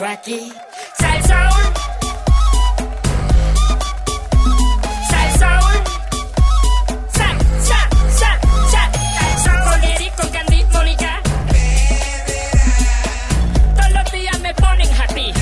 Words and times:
escucho 0.00 0.04
aquí. 0.06 0.52
Salsaul. 0.98 1.72
Salsaul. 5.10 5.82
Sal, 7.12 7.36
sal, 7.60 7.88
sal, 8.10 8.38
sal. 8.70 8.90
Salsaul 9.44 9.60
con 9.70 9.84
Eric, 9.84 10.14
con 10.16 10.28
Candy, 10.30 10.64
Mónica. 10.72 11.20
Todos 13.76 13.92
los 13.92 14.12
días 14.12 14.40
me 14.40 14.54
ponen 14.54 14.88
happy. 15.00 15.32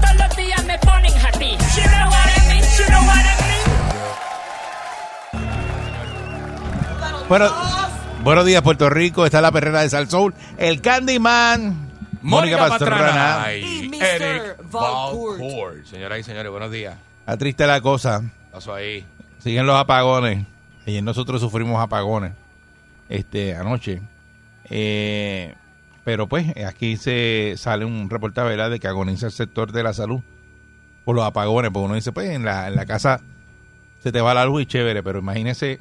Todos 0.00 0.16
los 0.16 0.36
días 0.36 0.64
me 0.64 0.78
ponen 0.78 1.12
happy. 1.24 1.56
You 1.76 1.84
know 1.84 2.08
what 2.08 2.28
I 2.28 2.48
mean, 2.48 2.64
you 2.78 2.86
know 2.90 3.02
what 3.02 3.24
I 3.24 3.34
mean. 3.46 3.64
Bueno, 7.28 7.73
buenos 8.24 8.46
días 8.46 8.62
Puerto 8.62 8.88
Rico, 8.90 9.24
está 9.26 9.40
la 9.40 9.52
perrera 9.52 9.82
de 9.82 9.90
Sal 9.90 10.08
Soul, 10.08 10.34
el 10.58 10.80
Candyman, 10.80 11.90
Mónica 12.22 12.58
Pastrana. 12.58 13.54
y 13.54 13.88
Mr. 13.88 14.02
Eric 14.02 14.56
Valcourt. 14.70 15.84
Señoras 15.84 16.18
y 16.18 16.22
señores, 16.22 16.50
buenos 16.50 16.70
días. 16.70 16.96
Está 17.20 17.36
triste 17.36 17.66
la 17.66 17.80
cosa, 17.80 18.22
Paso 18.52 18.74
ahí. 18.74 19.04
siguen 19.38 19.66
los 19.66 19.76
apagones. 19.76 20.46
Ayer 20.86 21.02
nosotros 21.02 21.40
sufrimos 21.40 21.80
apagones 21.82 22.32
este 23.08 23.54
anoche. 23.54 24.00
Eh, 24.70 25.54
pero 26.04 26.26
pues 26.26 26.54
aquí 26.66 26.96
se 26.96 27.54
sale 27.56 27.84
un 27.84 28.08
reportaje 28.10 28.48
¿verdad? 28.48 28.70
de 28.70 28.80
que 28.80 28.88
agoniza 28.88 29.26
el 29.26 29.32
sector 29.32 29.72
de 29.72 29.82
la 29.82 29.92
salud 29.92 30.20
por 31.04 31.14
los 31.14 31.24
apagones, 31.24 31.70
porque 31.70 31.84
uno 31.86 31.94
dice, 31.94 32.12
pues 32.12 32.30
en 32.30 32.44
la, 32.44 32.68
en 32.68 32.76
la 32.76 32.86
casa 32.86 33.20
se 34.02 34.12
te 34.12 34.20
va 34.20 34.32
la 34.34 34.44
luz 34.46 34.62
y 34.62 34.66
chévere, 34.66 35.02
pero 35.02 35.18
imagínese 35.18 35.80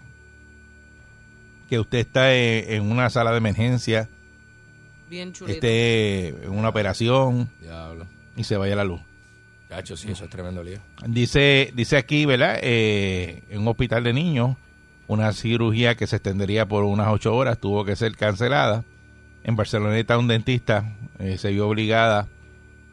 que 1.74 1.80
usted 1.80 1.98
está 1.98 2.36
en, 2.36 2.72
en 2.72 2.92
una 2.92 3.10
sala 3.10 3.32
de 3.32 3.38
emergencia, 3.38 4.08
Bien 5.10 5.34
chulito. 5.34 5.56
esté 5.56 6.28
en 6.46 6.52
una 6.52 6.70
operación 6.70 7.50
Diablo. 7.60 8.06
y 8.36 8.44
se 8.44 8.58
vaya 8.58 8.76
la 8.76 8.84
luz. 8.84 9.02
Chacho, 9.70 9.98
sí, 9.98 10.12
eso 10.12 10.26
es 10.26 10.30
tremendo 10.30 10.62
lío. 10.64 10.78
Dice, 11.08 11.72
dice 11.76 11.98
aquí, 11.98 12.28
¿verdad? 12.28 12.60
Eh, 12.62 13.42
en 13.50 13.62
un 13.62 13.68
hospital 13.70 14.04
de 14.04 14.14
niños, 14.14 14.56
una 15.08 15.34
cirugía 15.34 15.96
que 15.96 16.06
se 16.06 16.18
extendería 16.18 16.68
por 16.68 16.84
unas 16.84 17.08
ocho 17.08 17.36
horas 17.36 17.58
tuvo 17.58 17.84
que 17.86 17.96
ser 17.96 18.16
cancelada. 18.16 18.84
En 19.44 19.56
Barceloneta, 19.56 20.20
un 20.20 20.28
dentista 20.28 20.94
eh, 21.18 21.40
se 21.40 21.50
vio 21.50 21.68
obligada 21.68 22.28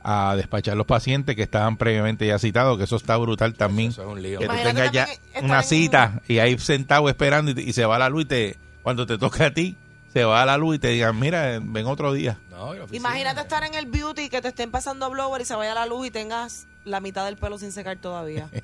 a 0.03 0.35
despachar 0.37 0.79
los 0.79 0.87
pacientes 0.87 1.37
que 1.37 1.43
estaban 1.43 1.77
previamente 1.77 2.27
ya 2.27 2.39
citados, 2.39 2.79
que 2.79 2.85
eso 2.85 2.97
está 2.97 3.19
brutal 3.19 3.53
también. 3.53 3.91
Eso 3.91 4.03
es 4.05 4.09
un 4.09 4.23
lío. 4.23 4.39
Que 4.39 4.49
tú 4.49 4.55
tengas 4.65 4.91
ya 4.91 5.07
una 5.43 5.59
en- 5.59 5.65
cita 5.65 6.23
y 6.27 6.39
ahí 6.39 6.59
sentado 6.59 7.11
esperando 7.11 7.51
y, 7.51 7.61
y 7.61 7.73
se 7.75 7.85
va 7.85 7.99
la 7.99 8.09
luz 8.09 8.23
y 8.23 8.27
te, 8.27 8.57
cuando 8.83 9.07
te 9.07 9.19
toca 9.19 9.47
a 9.47 9.51
ti, 9.55 9.77
se 10.13 10.25
va 10.25 10.45
la 10.45 10.57
luz 10.57 10.77
y 10.77 10.79
te 10.79 10.89
digan, 10.89 11.19
mira, 11.19 11.59
ven 11.63 11.87
otro 11.87 12.13
día. 12.13 12.39
No. 12.51 12.75
Imagínate 12.93 13.41
estar 13.41 13.65
en 13.65 13.75
el 13.75 13.87
beauty 13.87 14.29
que 14.29 14.43
te 14.43 14.49
estén 14.49 14.71
pasando 14.71 15.09
blower 15.11 15.41
y 15.43 15.45
se 15.45 15.55
vaya 15.55 15.75
la 15.75 15.87
luz 15.87 16.07
y 16.07 16.11
tengas 16.11 16.67
la 16.85 17.01
mitad 17.01 17.25
del 17.25 17.37
pelo 17.37 17.59
sin 17.59 17.73
secar 17.73 17.97
todavía. 17.99 18.49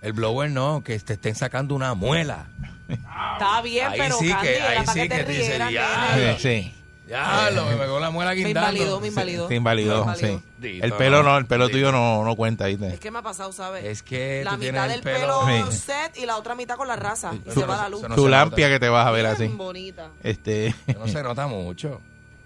El 0.00 0.12
blower 0.12 0.48
no, 0.48 0.84
que 0.84 0.96
te 1.00 1.14
estén 1.14 1.34
sacando 1.34 1.74
una 1.74 1.92
muela. 1.94 2.46
Está 2.88 3.60
bien, 3.62 3.88
Ahí 3.88 3.98
pero 3.98 4.16
sí 4.18 4.28
Candy, 4.28 4.46
que- 4.46 4.62
ahí 4.62 4.78
para 4.86 4.92
sí 4.92 5.00
que 5.00 5.08
te 5.08 5.24
te. 5.24 6.38
Sí. 6.38 6.74
Ya, 7.08 7.50
lo 7.50 7.64
me 7.66 7.76
pegó 7.76 7.98
la 7.98 8.10
muela 8.10 8.30
Me 8.32 8.36
guindando. 8.36 8.70
invalidó, 8.70 9.00
me 9.00 9.08
invalidó. 9.08 9.48
Se 9.48 9.54
invalidó, 9.54 10.06
Me 10.06 10.16
sí. 10.16 10.40
Dito, 10.58 10.84
El 10.84 10.92
pelo 10.92 11.22
no. 11.22 11.38
el 11.38 11.46
pelo 11.46 11.66
Dito. 11.66 11.78
tuyo 11.78 11.92
no, 11.92 12.22
no 12.24 12.36
cuenta. 12.36 12.66
¿viste? 12.66 12.88
Es 12.88 13.00
que 13.00 13.10
me 13.10 13.18
ha 13.20 13.22
pasado, 13.22 13.50
¿sabes? 13.52 13.84
Es 13.84 14.02
que 14.02 14.42
la 14.44 14.52
tú 14.52 14.58
mitad 14.58 14.82
del 14.88 14.98
el 14.98 15.02
pelo, 15.02 15.40
pelo- 15.46 15.70
Sí. 15.70 15.76
set 15.78 16.18
y 16.18 16.26
la 16.26 16.36
otra 16.36 16.54
mitad 16.54 16.76
con 16.76 16.86
la 16.88 16.96
raza. 16.96 17.32
Y 17.34 17.48
Eso 17.48 17.60
se 17.60 17.66
va 17.66 17.76
la 17.78 17.88
luz. 17.88 18.00
eso 18.00 18.08
no 18.08 18.14
tu 18.14 18.28
lampia 18.28 18.66
nota. 18.66 18.74
que 18.76 18.80
te 18.80 18.88
vas 18.90 19.06
a 19.06 19.10
ver 19.10 19.22
Bien 19.24 19.34
así. 19.34 19.56
bonita. 19.56 20.10
Este, 20.22 20.74
No 20.98 21.08
se 21.08 21.22
nota 21.22 21.46
mucho. 21.46 22.00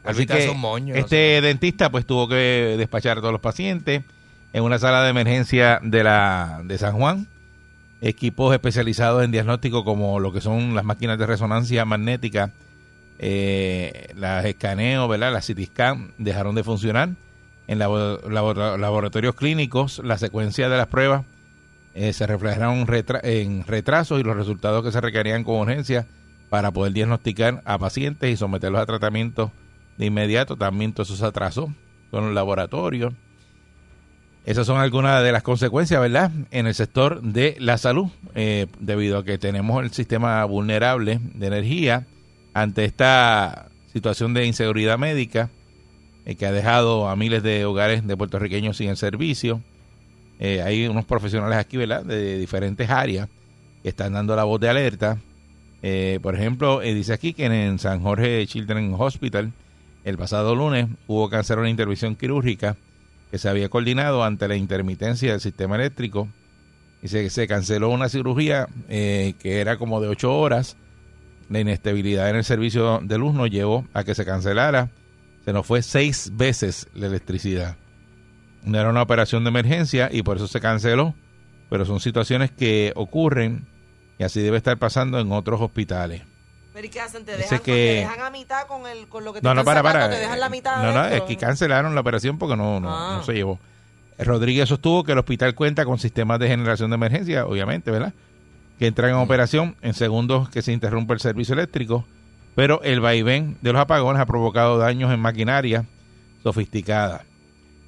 así 0.05 0.15
Ahorita 0.15 0.37
que 0.37 0.47
son 0.47 0.59
moños. 0.61 0.97
no 0.97 1.01
este 1.03 1.41
dentista 1.41 1.91
pues 1.91 2.07
tuvo 2.07 2.29
que 2.29 2.75
despachar 2.79 3.19
a 3.19 3.21
todos 3.21 3.33
los 3.33 3.41
pacientes 3.41 4.03
en 4.53 4.63
una 4.63 4.79
sala 4.79 5.03
de 5.03 5.11
emergencia 5.11 5.81
de 5.83 6.05
la 6.05 6.61
de 6.65 6.79
San 6.79 6.97
Juan. 6.97 7.27
Equipos 8.01 8.53
especializados 8.53 9.23
en 9.25 9.31
diagnóstico 9.31 9.85
como 9.85 10.19
lo 10.19 10.33
que 10.33 10.41
son 10.41 10.75
las 10.75 10.85
máquinas 10.85 11.19
de 11.19 11.27
resonancia 11.27 11.85
magnética, 11.85 12.51
eh, 13.25 14.09
las 14.17 14.45
escaneos, 14.45 15.09
¿verdad? 15.09 15.33
Las 15.33 15.47
CT 15.47 15.67
scan 15.67 16.13
dejaron 16.19 16.55
de 16.57 16.65
funcionar. 16.65 17.11
En 17.69 17.79
labo- 17.79 18.21
labo- 18.29 18.77
laboratorios 18.77 19.37
clínicos, 19.37 20.01
la 20.05 20.19
secuencia 20.19 20.69
de 20.69 20.77
las 20.77 20.89
pruebas 20.89 21.25
eh, 21.95 22.13
se 22.13 22.27
reflejaron 22.27 22.85
en 23.23 23.65
retrasos 23.65 24.21
y 24.21 24.25
los 24.25 24.37
resultados 24.37 24.85
que 24.85 24.91
se 24.91 25.01
requerían 25.01 25.45
con 25.45 25.57
urgencia 25.61 26.07
para 26.51 26.73
poder 26.73 26.93
diagnosticar 26.93 27.63
a 27.65 27.79
pacientes 27.79 28.29
y 28.31 28.37
someterlos 28.37 28.81
a 28.83 28.87
tratamiento 28.87 29.53
de 29.99 30.07
inmediato. 30.07 30.57
También 30.57 30.93
todo 30.93 31.05
eso 31.05 31.17
se 31.17 31.25
atrasó 31.25 31.73
con 32.11 32.25
los 32.27 32.35
laboratorios. 32.35 33.15
Esas 34.45 34.67
son 34.67 34.79
algunas 34.81 35.23
de 35.23 35.31
las 35.31 35.45
consecuencias, 35.45 36.01
¿verdad? 36.01 36.33
En 36.51 36.67
el 36.67 36.75
sector 36.75 37.23
de 37.23 37.55
la 37.61 37.79
salud, 37.79 38.09
eh, 38.35 38.67
debido 38.81 39.19
a 39.19 39.25
que 39.25 39.39
tenemos 39.39 39.83
el 39.85 39.93
sistema 39.93 40.45
vulnerable 40.45 41.21
de 41.23 41.47
energía 41.47 42.07
ante 42.55 42.85
esta 42.85 43.69
situación 43.93 44.35
de 44.35 44.47
inseguridad 44.47 44.99
médica 44.99 45.51
eh, 46.25 46.35
que 46.37 46.47
ha 46.47 46.53
dejado 46.53 47.09
a 47.09 47.17
miles 47.17 47.43
de 47.43 47.65
hogares 47.65 48.07
de 48.07 48.17
puertorriqueños 48.17 48.77
sin 48.77 48.91
el 48.91 48.97
servicio. 48.97 49.61
Eh, 50.39 50.63
hay 50.63 50.87
unos 50.87 51.05
profesionales 51.05 51.59
aquí, 51.59 51.77
¿verdad? 51.77 52.05
De 52.05 52.39
diferentes 52.39 52.89
áreas 52.91 53.29
que 53.83 53.89
están 53.89 54.13
dando 54.13 54.37
la 54.37 54.45
voz 54.45 54.61
de 54.61 54.69
alerta. 54.69 55.19
Eh, 55.83 56.21
por 56.23 56.35
ejemplo, 56.35 56.81
dice 56.81 57.13
aquí 57.13 57.33
que 57.33 57.47
en 57.47 57.79
San 57.79 58.03
Jorge 58.03 58.47
Children's 58.47 58.95
Hospital 58.99 59.53
el 60.05 60.17
pasado 60.17 60.55
lunes 60.55 60.87
hubo 61.09 61.29
que 61.29 61.37
una 61.55 61.71
intervención 61.71 62.15
quirúrgica 62.15 62.77
que 63.31 63.39
se 63.39 63.49
había 63.49 63.69
coordinado 63.69 64.23
ante 64.23 64.47
la 64.47 64.57
intermitencia 64.57 65.33
del 65.33 65.41
sistema 65.41 65.77
eléctrico 65.77 66.29
y 67.03 67.09
se, 67.09 67.31
se 67.31 67.49
canceló 67.49 67.91
una 67.91 68.09
cirugía 68.09 68.69
que 68.89 69.61
era 69.61 69.77
como 69.77 70.01
de 70.01 70.09
ocho 70.09 70.37
horas. 70.37 70.77
La 71.53 71.61
inestabilidad 71.61 72.31
en 72.31 72.37
el 72.37 72.45
servicio 72.45 73.01
de 73.03 73.19
luz 73.19 73.35
nos 73.35 73.51
llevó 73.51 73.87
a 73.93 74.05
que 74.05 74.15
se 74.15 74.25
cancelara. 74.25 74.89
Se 75.45 75.53
nos 75.53 75.67
fue 75.67 75.83
seis 75.83 76.31
veces 76.35 76.89
la 76.95 77.07
electricidad. 77.09 77.77
No 78.65 78.79
era 78.81 78.89
una 78.89 79.03
operación 79.03 79.45
de 79.45 79.49
emergencia 79.51 80.09
y 80.11 80.23
por 80.23 80.39
eso 80.39 80.49
se 80.49 80.61
canceló. 80.61 81.15
Pero 81.69 81.85
son 81.85 82.01
situaciones 82.01 82.51
que 82.51 82.93
ocurren 82.97 83.67
y 84.19 84.25
así 84.25 84.41
debe 84.41 84.57
estar 84.57 84.79
pasando 84.79 85.19
en 85.21 85.31
otros 85.33 85.61
hospitales. 85.61 86.23
Pero 86.73 86.87
¿y 86.87 86.89
qué 86.91 87.01
hacen? 87.03 87.25
Te 87.27 87.37
dejan, 87.37 87.59
que- 87.59 87.65
te 87.65 88.09
dejan 88.09 88.21
a 88.21 88.31
mitad 88.31 88.67
con, 88.67 88.87
el, 88.87 89.07
con 89.09 89.23
lo 89.25 89.35
que 89.35 89.41
te 89.43 89.45
No, 89.47 89.53
no, 89.55 89.63
para, 89.63 89.81
sacando, 89.81 89.99
para. 90.07 90.15
Te 90.15 90.21
dejan 90.21 90.41
la 90.41 90.49
mitad 90.49 90.83
No, 90.83 90.93
no, 90.93 91.05
es 91.07 91.21
que 91.23 91.37
cancelaron 91.37 91.95
la 91.95 92.01
operación 92.01 92.39
porque 92.39 92.57
no, 92.57 92.81
no, 92.81 92.89
Ah. 92.91 93.17
no 93.19 93.25
se 93.25 93.35
llevó. 93.35 93.59
Rodríguez 94.19 94.71
sostuvo 94.71 95.05
que 95.05 95.13
el 95.13 95.19
hospital 95.19 95.55
cuenta 95.55 95.85
con 95.85 95.99
sistemas 95.99 96.39
de 96.39 96.49
generación 96.49 96.89
de 96.91 96.95
emergencia, 96.95 97.45
obviamente, 97.47 97.91
¿verdad? 97.91 98.15
Que 98.83 98.89
entran 98.89 99.11
en 99.11 99.17
operación 99.19 99.77
en 99.81 99.95
segundos 99.95 100.49
que 100.49 100.61
se 100.61 100.73
interrumpe 100.73 101.15
el 101.15 101.21
servicio 101.21 101.53
eléctrico, 101.53 102.05
pero 102.57 102.83
el 102.83 102.99
vaivén 102.99 103.57
de 103.63 103.73
los 103.73 103.81
apagones 103.81 104.21
ha 104.21 104.27
provocado 104.27 104.77
daños 104.77 105.13
en 105.13 105.21
maquinaria 105.21 105.85
sofisticada. 106.43 107.25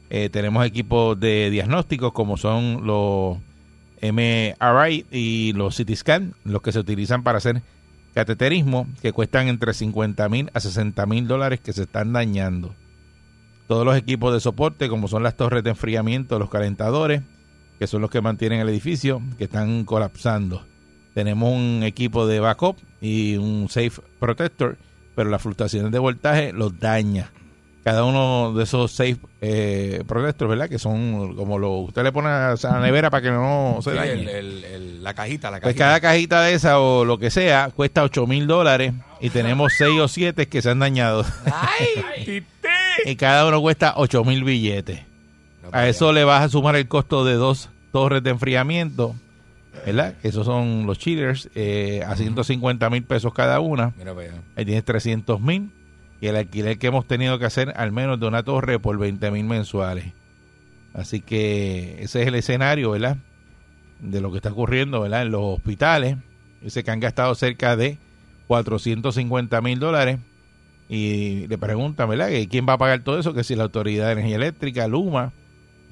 Eh, 0.08 0.28
tenemos 0.28 0.64
equipos 0.64 1.18
de 1.18 1.50
diagnósticos 1.50 2.12
como 2.12 2.36
son 2.36 2.86
los 2.86 3.38
MRI 4.02 5.04
y 5.10 5.52
los 5.54 5.76
CT 5.76 5.96
scan, 5.96 6.34
los 6.44 6.62
que 6.62 6.70
se 6.70 6.78
utilizan 6.78 7.24
para 7.24 7.38
hacer 7.38 7.60
cateterismo, 8.14 8.86
que 9.02 9.10
cuestan 9.10 9.48
entre 9.48 9.74
50 9.74 10.28
mil 10.28 10.48
a 10.54 10.60
60 10.60 11.06
mil 11.06 11.26
dólares 11.26 11.58
que 11.58 11.72
se 11.72 11.82
están 11.82 12.12
dañando. 12.12 12.72
Todos 13.66 13.84
los 13.84 13.96
equipos 13.96 14.32
de 14.32 14.38
soporte, 14.38 14.88
como 14.88 15.08
son 15.08 15.24
las 15.24 15.36
torres 15.36 15.64
de 15.64 15.70
enfriamiento, 15.70 16.38
los 16.38 16.50
calentadores, 16.50 17.22
que 17.80 17.88
son 17.88 18.00
los 18.00 18.10
que 18.10 18.20
mantienen 18.20 18.60
el 18.60 18.68
edificio, 18.68 19.20
que 19.38 19.42
están 19.42 19.84
colapsando. 19.84 20.64
Tenemos 21.14 21.52
un 21.52 21.82
equipo 21.84 22.26
de 22.26 22.40
backup 22.40 22.76
y 23.00 23.36
un 23.36 23.68
safe 23.70 24.00
protector, 24.18 24.76
pero 25.14 25.30
las 25.30 25.40
fluctuaciones 25.42 25.92
de 25.92 25.98
voltaje 25.98 26.52
los 26.52 26.78
daña. 26.80 27.30
cada 27.84 28.04
uno 28.04 28.54
de 28.56 28.64
esos 28.64 28.92
seis 28.92 29.18
eh, 29.42 30.02
protectores, 30.06 30.48
¿verdad? 30.48 30.70
Que 30.70 30.78
son 30.78 31.36
como 31.36 31.58
lo 31.58 31.72
usted 31.80 32.02
le 32.02 32.12
pone 32.12 32.28
a 32.30 32.54
la 32.62 32.80
nevera 32.80 33.10
para 33.10 33.20
que 33.22 33.30
no 33.30 33.76
se 33.82 33.90
Sí, 33.90 33.96
dañe. 33.98 34.12
el- 34.12 34.28
el- 34.30 34.64
el- 34.64 35.04
la 35.04 35.12
cajita, 35.12 35.50
la 35.50 35.60
Pues 35.60 35.74
cajita. 35.74 35.84
cada 35.84 36.00
cajita 36.00 36.42
de 36.44 36.54
esa 36.54 36.80
o 36.80 37.04
lo 37.04 37.18
que 37.18 37.30
sea 37.30 37.68
cuesta 37.76 38.02
8 38.02 38.26
mil 38.26 38.46
dólares 38.46 38.94
y 39.20 39.28
tenemos 39.28 39.74
6 39.76 40.00
o 40.00 40.08
7 40.08 40.48
que 40.48 40.62
se 40.62 40.70
han 40.70 40.78
dañado. 40.78 41.26
y 43.04 43.16
cada 43.16 43.46
uno 43.46 43.60
cuesta 43.60 43.92
8 43.96 44.24
mil 44.24 44.44
billetes. 44.44 45.00
A 45.72 45.86
eso 45.88 46.12
le 46.12 46.24
vas 46.24 46.42
a 46.42 46.48
sumar 46.48 46.76
el 46.76 46.88
costo 46.88 47.24
de 47.24 47.34
dos 47.34 47.68
torres 47.92 48.22
de 48.22 48.30
enfriamiento, 48.30 49.14
¿verdad? 49.84 50.14
Esos 50.22 50.46
son 50.46 50.86
los 50.86 50.98
chillers, 50.98 51.50
eh, 51.54 52.02
a 52.06 52.16
150 52.16 52.88
mil 52.90 53.04
pesos 53.04 53.32
cada 53.34 53.60
una. 53.60 53.92
Mira 53.96 54.14
para 54.14 54.28
allá. 54.28 54.42
Ahí 54.56 54.64
tienes 54.64 54.84
300 54.84 55.40
mil. 55.40 55.70
Y 56.20 56.28
el 56.28 56.36
alquiler 56.36 56.78
que 56.78 56.86
hemos 56.86 57.06
tenido 57.06 57.38
que 57.38 57.44
hacer 57.44 57.74
al 57.76 57.92
menos 57.92 58.18
de 58.18 58.26
una 58.26 58.42
torre 58.42 58.78
por 58.78 58.98
20 58.98 59.30
mil 59.30 59.44
mensuales. 59.44 60.12
Así 60.94 61.20
que 61.20 61.96
ese 62.00 62.22
es 62.22 62.28
el 62.28 62.34
escenario, 62.36 62.92
¿verdad? 62.92 63.18
De 64.00 64.20
lo 64.20 64.30
que 64.30 64.38
está 64.38 64.50
ocurriendo, 64.50 65.00
¿verdad? 65.00 65.22
En 65.22 65.32
los 65.32 65.42
hospitales. 65.42 66.16
Dice 66.62 66.82
que 66.82 66.90
han 66.90 67.00
gastado 67.00 67.34
cerca 67.34 67.76
de 67.76 67.98
450 68.46 69.60
mil 69.60 69.78
dólares. 69.78 70.18
Y 70.88 71.46
le 71.48 71.58
preguntan, 71.58 72.08
¿verdad? 72.08 72.30
¿Quién 72.48 72.66
va 72.68 72.74
a 72.74 72.78
pagar 72.78 73.00
todo 73.00 73.18
eso? 73.18 73.34
Que 73.34 73.44
si 73.44 73.56
la 73.56 73.64
Autoridad 73.64 74.06
de 74.06 74.12
Energía 74.12 74.36
Eléctrica, 74.36 74.86
Luma, 74.86 75.32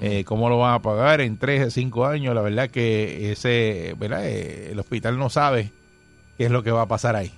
eh, 0.02 0.24
¿cómo 0.24 0.48
lo 0.48 0.58
van 0.58 0.74
a 0.74 0.82
pagar 0.82 1.20
en 1.20 1.38
3 1.38 1.68
o 1.68 1.70
5 1.70 2.06
años? 2.06 2.34
La 2.34 2.42
verdad 2.42 2.68
que 2.68 3.30
ese, 3.30 3.94
¿verdad? 3.98 4.26
Eh, 4.26 4.72
el 4.72 4.78
hospital 4.80 5.16
no 5.16 5.30
sabe 5.30 5.70
qué 6.36 6.46
es 6.46 6.50
lo 6.50 6.64
que 6.64 6.72
va 6.72 6.82
a 6.82 6.88
pasar 6.88 7.14
ahí. 7.14 7.32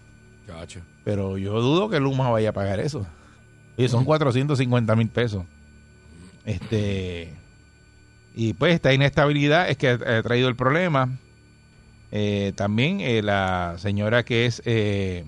Chacho. 0.46 0.80
Pero 1.04 1.36
yo 1.36 1.60
dudo 1.60 1.90
que 1.90 2.00
Luma 2.00 2.30
vaya 2.30 2.48
a 2.48 2.52
pagar 2.52 2.80
eso. 2.80 3.06
Y 3.76 3.86
son 3.88 4.06
450 4.06 4.96
mil 4.96 5.08
pesos. 5.08 5.44
Este. 6.46 7.34
Y 8.34 8.54
pues 8.54 8.74
esta 8.74 8.94
inestabilidad 8.94 9.68
es 9.68 9.76
que 9.76 9.90
ha 9.90 10.22
traído 10.22 10.48
el 10.48 10.56
problema. 10.56 11.10
Eh, 12.16 12.52
también 12.56 13.00
eh, 13.00 13.22
la 13.22 13.74
señora 13.76 14.24
que 14.24 14.46
es 14.46 14.62
eh, 14.64 15.24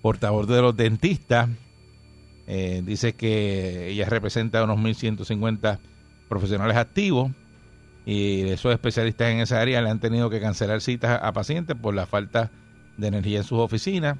portavoz 0.00 0.46
de 0.46 0.62
los 0.62 0.76
dentistas 0.76 1.48
dice 2.46 3.12
que 3.12 3.88
ella 3.88 4.08
representa 4.08 4.64
unos 4.64 4.78
1.150 4.78 5.78
profesionales 6.28 6.76
activos 6.76 7.30
y 8.06 8.42
esos 8.48 8.72
especialistas 8.72 9.28
en 9.30 9.40
esa 9.40 9.60
área 9.60 9.82
le 9.82 9.90
han 9.90 10.00
tenido 10.00 10.30
que 10.30 10.40
cancelar 10.40 10.80
citas 10.80 11.18
a 11.22 11.32
pacientes 11.32 11.76
por 11.80 11.94
la 11.94 12.06
falta 12.06 12.50
de 12.96 13.06
energía 13.08 13.38
en 13.38 13.44
sus 13.44 13.58
oficinas 13.58 14.16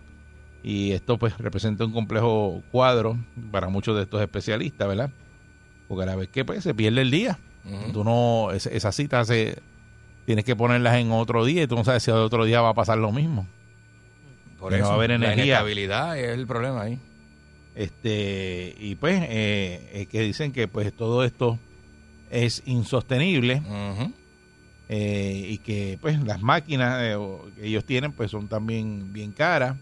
y 0.62 0.92
esto 0.92 1.18
pues 1.18 1.38
representa 1.38 1.84
un 1.84 1.92
complejo 1.92 2.62
cuadro 2.72 3.16
para 3.50 3.68
muchos 3.68 3.96
de 3.96 4.02
estos 4.02 4.20
especialistas, 4.20 4.88
¿verdad? 4.88 5.10
Porque 5.88 6.02
a 6.02 6.06
la 6.06 6.16
vez 6.16 6.28
que 6.28 6.44
pues 6.44 6.62
se 6.64 6.74
pierde 6.74 7.00
el 7.00 7.10
día, 7.10 7.38
Ujú. 7.64 7.92
tú 7.92 8.04
no, 8.04 8.50
es- 8.52 8.66
esas 8.66 8.94
citas 8.94 9.26
se, 9.28 9.56
tienes 10.26 10.44
que 10.44 10.54
ponerlas 10.56 10.96
en 10.96 11.10
otro 11.12 11.44
día 11.44 11.62
y 11.62 11.66
tú 11.66 11.76
no 11.76 11.84
sabes 11.84 12.02
si 12.02 12.10
otro 12.10 12.44
día 12.44 12.60
va 12.60 12.70
a 12.70 12.74
pasar 12.74 12.98
lo 12.98 13.12
mismo. 13.12 13.46
Por 14.58 14.72
Que 14.72 14.78
no 14.78 14.84
eso, 14.84 14.88
va 14.88 14.94
a 14.94 14.96
haber 14.96 15.10
la 15.10 15.16
energía. 15.16 15.44
inestabilidad 15.44 16.18
es 16.18 16.30
el 16.36 16.46
problema 16.46 16.82
ahí. 16.82 16.98
Este, 17.74 18.74
y 18.78 18.96
pues 18.96 19.22
eh, 19.22 19.90
eh, 19.92 20.06
que 20.10 20.20
dicen 20.20 20.52
que 20.52 20.66
pues 20.66 20.92
todo 20.92 21.22
esto 21.24 21.58
es 22.30 22.62
insostenible 22.66 23.62
eh, 24.88 25.46
y 25.50 25.58
que 25.58 25.98
pues 26.00 26.22
las 26.22 26.40
máquinas 26.40 26.98
eh, 27.02 27.16
que 27.56 27.66
ellos 27.66 27.84
tienen 27.84 28.12
pues 28.12 28.30
son 28.30 28.48
también 28.48 29.12
bien 29.12 29.32
caras 29.32 29.76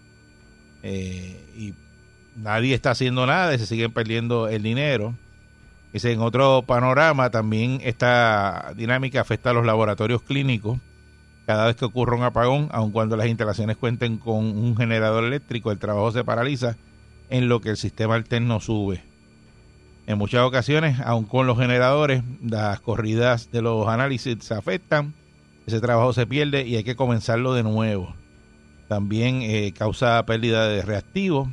eh, 0.82 1.44
y 1.56 1.74
nadie 2.36 2.74
está 2.74 2.90
haciendo 2.90 3.26
nada 3.26 3.54
y 3.54 3.58
se 3.58 3.66
siguen 3.66 3.92
perdiendo 3.92 4.48
el 4.48 4.62
dinero. 4.62 5.14
Dice, 5.92 6.12
en 6.12 6.20
otro 6.20 6.62
panorama 6.66 7.30
también 7.30 7.80
esta 7.82 8.72
dinámica 8.76 9.20
afecta 9.20 9.50
a 9.50 9.52
los 9.52 9.64
laboratorios 9.64 10.22
clínicos. 10.22 10.78
Cada 11.46 11.66
vez 11.66 11.76
que 11.76 11.84
ocurre 11.84 12.16
un 12.16 12.24
apagón, 12.24 12.68
aun 12.72 12.90
cuando 12.90 13.16
las 13.16 13.28
instalaciones 13.28 13.76
cuenten 13.76 14.18
con 14.18 14.44
un 14.44 14.76
generador 14.76 15.24
eléctrico, 15.24 15.70
el 15.70 15.78
trabajo 15.78 16.10
se 16.10 16.24
paraliza 16.24 16.76
en 17.30 17.48
lo 17.48 17.60
que 17.60 17.70
el 17.70 17.76
sistema 17.76 18.16
alterno 18.16 18.60
sube. 18.60 19.02
En 20.06 20.18
muchas 20.18 20.42
ocasiones, 20.42 21.00
aun 21.00 21.24
con 21.24 21.48
los 21.48 21.58
generadores, 21.58 22.22
las 22.40 22.80
corridas 22.80 23.50
de 23.50 23.60
los 23.60 23.88
análisis 23.88 24.36
se 24.40 24.54
afectan, 24.54 25.14
ese 25.66 25.80
trabajo 25.80 26.12
se 26.12 26.26
pierde 26.26 26.64
y 26.64 26.76
hay 26.76 26.84
que 26.84 26.94
comenzarlo 26.94 27.54
de 27.54 27.64
nuevo. 27.64 28.14
También 28.86 29.42
eh, 29.42 29.74
causa 29.76 30.24
pérdida 30.24 30.68
de 30.68 30.82
reactivos. 30.82 31.48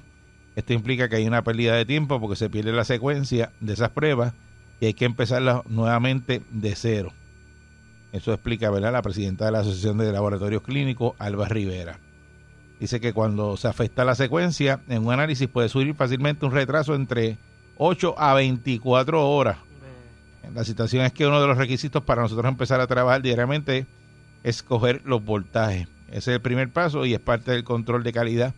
Esto 0.55 0.73
implica 0.73 1.09
que 1.09 1.15
hay 1.15 1.25
una 1.25 1.43
pérdida 1.43 1.75
de 1.75 1.85
tiempo 1.85 2.19
porque 2.19 2.35
se 2.35 2.47
pierde 2.47 2.71
la 2.73 2.83
secuencia 2.83 3.51
de 3.59 3.73
esas 3.73 3.89
pruebas 3.89 4.33
y 4.79 4.85
hay 4.85 4.93
que 4.93 5.05
empezarlas 5.05 5.65
nuevamente 5.65 6.43
de 6.51 6.75
cero. 6.75 7.11
Eso 8.11 8.33
explica 8.33 8.69
¿verdad? 8.69 8.93
la 8.93 9.01
presidenta 9.01 9.45
de 9.45 9.51
la 9.51 9.61
Asociación 9.61 9.97
de 9.97 10.11
Laboratorios 10.11 10.61
Clínicos, 10.61 11.15
Alba 11.17 11.47
Rivera. 11.49 11.97
Dice 12.79 12.99
que 12.99 13.13
cuando 13.13 13.57
se 13.57 13.67
afecta 13.67 14.05
la 14.05 14.13
secuencia, 14.13 14.81
en 14.89 15.07
un 15.07 15.13
análisis 15.13 15.47
puede 15.47 15.69
subir 15.69 15.95
fácilmente 15.95 16.45
un 16.45 16.51
retraso 16.51 16.93
entre 16.93 17.39
8 17.77 18.15
a 18.17 18.33
24 18.33 19.29
horas. 19.29 19.57
La 20.53 20.63
situación 20.63 21.05
es 21.05 21.13
que 21.13 21.25
uno 21.25 21.41
de 21.41 21.47
los 21.47 21.57
requisitos 21.57 22.03
para 22.03 22.21
nosotros 22.21 22.47
empezar 22.47 22.79
a 22.79 22.87
trabajar 22.87 23.21
diariamente 23.21 23.87
es 24.43 24.61
coger 24.61 25.01
los 25.05 25.23
voltajes. 25.23 25.87
Ese 26.09 26.17
es 26.31 26.35
el 26.35 26.41
primer 26.41 26.69
paso 26.69 27.05
y 27.05 27.13
es 27.13 27.19
parte 27.19 27.51
del 27.51 27.63
control 27.63 28.03
de 28.03 28.13
calidad 28.13 28.53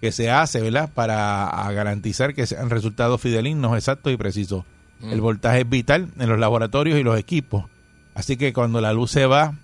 que 0.00 0.12
se 0.12 0.30
hace, 0.30 0.60
¿verdad? 0.60 0.90
Para 0.92 1.50
garantizar 1.72 2.34
que 2.34 2.46
sean 2.46 2.70
resultados 2.70 3.20
fidelignos, 3.20 3.76
exactos 3.76 4.12
y 4.12 4.16
precisos. 4.16 4.64
El 5.02 5.20
voltaje 5.20 5.60
es 5.60 5.68
vital 5.68 6.08
en 6.18 6.28
los 6.28 6.38
laboratorios 6.38 6.98
y 6.98 7.02
los 7.02 7.18
equipos. 7.18 7.66
Así 8.14 8.38
que 8.38 8.54
cuando 8.54 8.80
la 8.80 8.94
luz 8.94 9.10
se 9.10 9.26
va, 9.26 9.54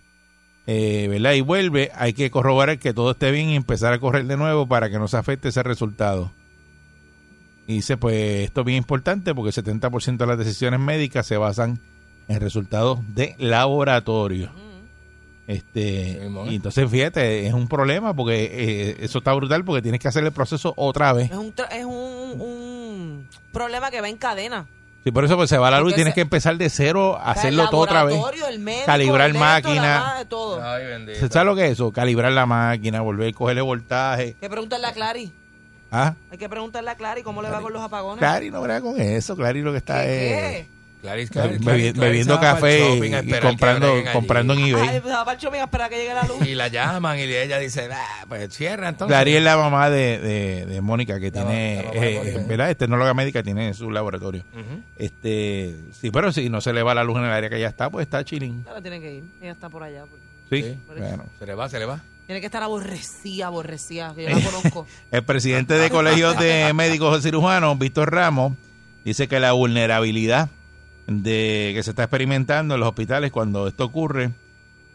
eh, 0.66 1.06
¿verdad? 1.08 1.32
Y 1.32 1.40
vuelve, 1.40 1.90
hay 1.94 2.12
que 2.12 2.30
corroborar 2.30 2.78
que 2.78 2.92
todo 2.92 3.12
esté 3.12 3.30
bien 3.30 3.48
y 3.48 3.56
empezar 3.56 3.94
a 3.94 3.98
correr 3.98 4.26
de 4.26 4.36
nuevo 4.36 4.66
para 4.66 4.90
que 4.90 4.98
no 4.98 5.08
se 5.08 5.16
afecte 5.16 5.48
ese 5.48 5.62
resultado. 5.62 6.30
Y 7.67 7.75
dice, 7.75 7.97
pues 7.97 8.44
esto 8.44 8.61
es 8.62 8.67
bien 8.67 8.79
importante 8.79 9.35
porque 9.35 9.59
el 9.59 9.64
70% 9.81 10.17
de 10.17 10.26
las 10.26 10.38
decisiones 10.38 10.81
médicas 10.81 11.26
se 11.26 11.37
basan 11.37 11.79
en 12.29 12.41
resultados 12.41 12.99
de 13.14 13.35
laboratorio. 13.38 14.50
Este, 15.47 16.20
y 16.49 16.55
entonces 16.56 16.88
fíjate, 16.88 17.47
es 17.47 17.53
un 17.53 17.67
problema 17.69 18.14
porque 18.14 18.44
eh, 18.53 18.97
eso 19.00 19.19
está 19.19 19.32
brutal 19.35 19.64
porque 19.64 19.82
tienes 19.82 20.00
que 20.00 20.09
hacer 20.09 20.25
el 20.25 20.32
proceso 20.32 20.73
otra 20.76 21.12
vez. 21.12 21.31
Es 21.31 21.37
un, 21.37 21.53
tra- 21.55 21.69
es 21.73 21.85
un, 21.85 22.41
un 22.41 23.29
problema 23.53 23.91
que 23.91 24.00
va 24.00 24.09
en 24.09 24.17
cadena. 24.17 24.67
Sí, 25.05 25.11
por 25.11 25.25
eso 25.25 25.37
pues 25.37 25.50
se 25.50 25.59
va 25.59 25.69
la 25.69 25.79
luz, 25.81 25.87
Porque 25.87 25.97
tienes 25.97 26.12
se- 26.12 26.14
que 26.17 26.20
empezar 26.20 26.56
de 26.56 26.70
cero, 26.70 27.19
a 27.20 27.32
hacerlo 27.32 27.69
todo 27.70 27.81
otra 27.81 28.05
vez. 28.05 28.14
laboratorio, 28.14 28.47
el 28.47 28.61
médico, 28.61 28.87
Calibrar 28.87 29.31
el 29.31 29.37
máquina. 29.38 30.25
¿Sabes 31.29 31.44
lo 31.44 31.56
que 31.56 31.67
es 31.67 31.73
eso? 31.73 31.91
Calibrar 31.93 32.31
la 32.31 32.47
máquina, 32.47 33.00
volver 33.00 33.31
a 33.31 33.37
cogerle 33.37 33.62
voltaje. 33.62 34.37
Que 34.41 34.49
preguntarle 34.49 34.87
a 34.87 34.93
Clary. 34.93 35.32
Ah, 35.92 36.14
Hay 36.30 36.38
que 36.38 36.48
preguntarle 36.48 36.90
a 36.90 36.94
Clary 36.96 37.22
cómo 37.22 37.42
le 37.42 37.50
va 37.50 37.61
con 37.61 37.72
los 37.72 37.82
apagones. 37.82 38.18
Clary 38.18 38.50
no 38.50 38.62
verá 38.62 38.80
con 38.80 38.99
eso. 39.00 39.37
Clary 39.37 39.61
lo 39.61 39.72
que 39.72 39.78
está 39.78 40.02
¿Qué, 40.02 40.61
es 40.61 40.66
Clarice, 41.02 41.32
Clarice, 41.32 41.58
Clarice, 41.61 41.92
bebiendo 41.99 42.38
Clarice 42.38 42.54
café 42.54 43.25
y, 43.26 43.40
comprando, 43.40 43.92
comprando 44.12 44.54
en 44.54 44.61
eBay. 44.61 44.88
Ay, 44.88 45.00
va 45.00 45.25
para 45.25 45.32
el 45.37 45.38
shopping 45.42 45.58
a 45.58 45.64
esperar 45.64 45.87
a 45.88 45.90
que 45.90 45.96
llegue 45.96 46.14
la 46.14 46.22
luz. 46.22 46.46
Y 46.46 46.54
la 46.54 46.68
llaman 46.68 47.18
y 47.18 47.22
ella 47.22 47.58
dice, 47.58 47.88
ah, 47.92 48.25
pues 48.28 48.54
cierra 48.54 48.88
entonces. 48.88 49.12
Clary 49.12 49.34
es 49.34 49.42
la 49.42 49.56
mamá 49.56 49.90
de, 49.90 50.18
de, 50.20 50.64
de 50.66 50.80
Mónica 50.80 51.18
que 51.18 51.26
La 51.26 51.32
tiene, 51.44 51.82
mamá 51.84 51.90
eh, 51.96 52.18
Mónica. 52.18 52.40
¿verdad? 52.46 52.70
Es 52.70 52.76
tecnóloga 52.78 53.14
médica, 53.14 53.42
tiene 53.42 53.75
su 53.75 53.90
laboratorio. 53.90 54.44
Este, 54.96 55.75
sí, 56.00 56.11
pero 56.12 56.30
si 56.32 56.49
no 56.49 56.61
se 56.61 56.72
le 56.72 56.82
va 56.84 56.94
la 56.94 57.02
luz 57.02 57.18
en 57.18 57.25
el 57.25 57.30
área 57.32 57.50
que 57.50 57.58
ya 57.61 57.68
está, 57.68 57.90
pues 57.90 58.04
está 58.06 58.25
chilling. 58.25 58.64
Ahora 58.68 58.80
tiene 58.80 59.00
que 59.00 59.12
ir. 59.14 59.25
Ella 59.42 59.52
está 59.52 59.68
por 59.68 59.82
allá. 59.82 60.02
por- 60.06 60.20
Sí, 60.50 60.62
Sí. 60.62 60.78
bueno. 60.99 61.25
Se 61.38 61.46
le 61.46 61.54
va, 61.54 61.68
se 61.68 61.78
le 61.80 61.87
va. 61.87 62.00
Tiene 62.32 62.40
que 62.40 62.46
estar 62.46 62.62
aborrecida, 62.62 63.48
aborrecida. 63.48 64.14
Que 64.14 64.22
yo 64.22 64.30
la 64.30 64.40
conozco. 64.40 64.86
El 65.10 65.22
presidente 65.22 65.74
de 65.74 65.90
colegios 65.90 66.38
de 66.38 66.72
médicos 66.74 67.18
y 67.18 67.22
cirujanos, 67.22 67.78
Víctor 67.78 68.10
Ramos, 68.10 68.54
dice 69.04 69.28
que 69.28 69.38
la 69.38 69.52
vulnerabilidad 69.52 70.48
de 71.06 71.72
que 71.74 71.82
se 71.82 71.90
está 71.90 72.04
experimentando 72.04 72.72
en 72.72 72.80
los 72.80 72.88
hospitales 72.88 73.32
cuando 73.32 73.68
esto 73.68 73.84
ocurre, 73.84 74.30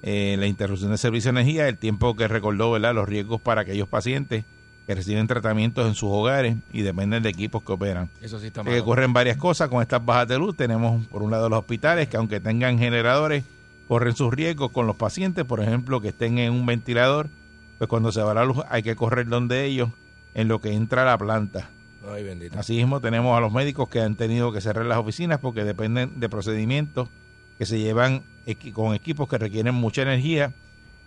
eh, 0.01 0.35
la 0.39 0.47
interrupción 0.47 0.89
de 0.89 0.97
servicio 0.97 1.31
de 1.31 1.41
energía, 1.41 1.67
el 1.67 1.77
tiempo 1.77 2.15
que 2.15 2.27
recordó, 2.27 2.71
¿verdad? 2.71 2.95
Los 2.95 3.07
riesgos 3.07 3.39
para 3.39 3.61
aquellos 3.61 3.87
pacientes 3.87 4.43
que 4.87 4.95
reciben 4.95 5.27
tratamientos 5.27 5.85
en 5.85 5.93
sus 5.93 6.09
hogares 6.09 6.55
y 6.73 6.81
dependen 6.81 7.21
de 7.21 7.29
equipos 7.29 7.61
que 7.61 7.71
operan. 7.71 8.09
Eso 8.19 8.39
sí 8.39 8.47
está 8.47 8.63
que 8.63 8.71
mal. 8.71 8.79
ocurren 8.79 9.13
varias 9.13 9.37
cosas 9.37 9.69
con 9.69 9.83
estas 9.83 10.03
bajas 10.03 10.27
de 10.27 10.39
luz. 10.39 10.57
Tenemos, 10.57 11.05
por 11.05 11.21
un 11.21 11.29
lado, 11.29 11.49
los 11.49 11.59
hospitales 11.59 12.07
que, 12.07 12.17
aunque 12.17 12.39
tengan 12.39 12.79
generadores, 12.79 13.43
corren 13.87 14.15
sus 14.15 14.33
riesgos 14.33 14.71
con 14.71 14.87
los 14.87 14.95
pacientes, 14.95 15.45
por 15.45 15.61
ejemplo, 15.61 16.01
que 16.01 16.09
estén 16.09 16.37
en 16.39 16.51
un 16.53 16.65
ventilador, 16.65 17.29
pues 17.77 17.87
cuando 17.89 18.11
se 18.11 18.21
va 18.21 18.33
la 18.33 18.45
luz 18.45 18.57
hay 18.69 18.83
que 18.83 18.95
correr 18.95 19.27
donde 19.27 19.65
ellos 19.65 19.89
en 20.33 20.47
lo 20.47 20.59
que 20.61 20.73
entra 20.73 21.03
a 21.03 21.05
la 21.05 21.17
planta. 21.17 21.69
Ay, 22.09 22.23
bendito. 22.23 22.57
Asimismo, 22.57 23.01
tenemos 23.01 23.37
a 23.37 23.41
los 23.41 23.51
médicos 23.51 23.89
que 23.89 23.99
han 24.01 24.15
tenido 24.15 24.51
que 24.53 24.61
cerrar 24.61 24.85
las 24.85 24.97
oficinas 24.97 25.39
porque 25.39 25.63
dependen 25.63 26.19
de 26.19 26.29
procedimientos 26.29 27.09
que 27.57 27.65
se 27.65 27.79
llevan 27.79 28.23
equi- 28.45 28.71
con 28.71 28.93
equipos 28.93 29.27
que 29.27 29.37
requieren 29.37 29.75
mucha 29.75 30.03
energía 30.03 30.53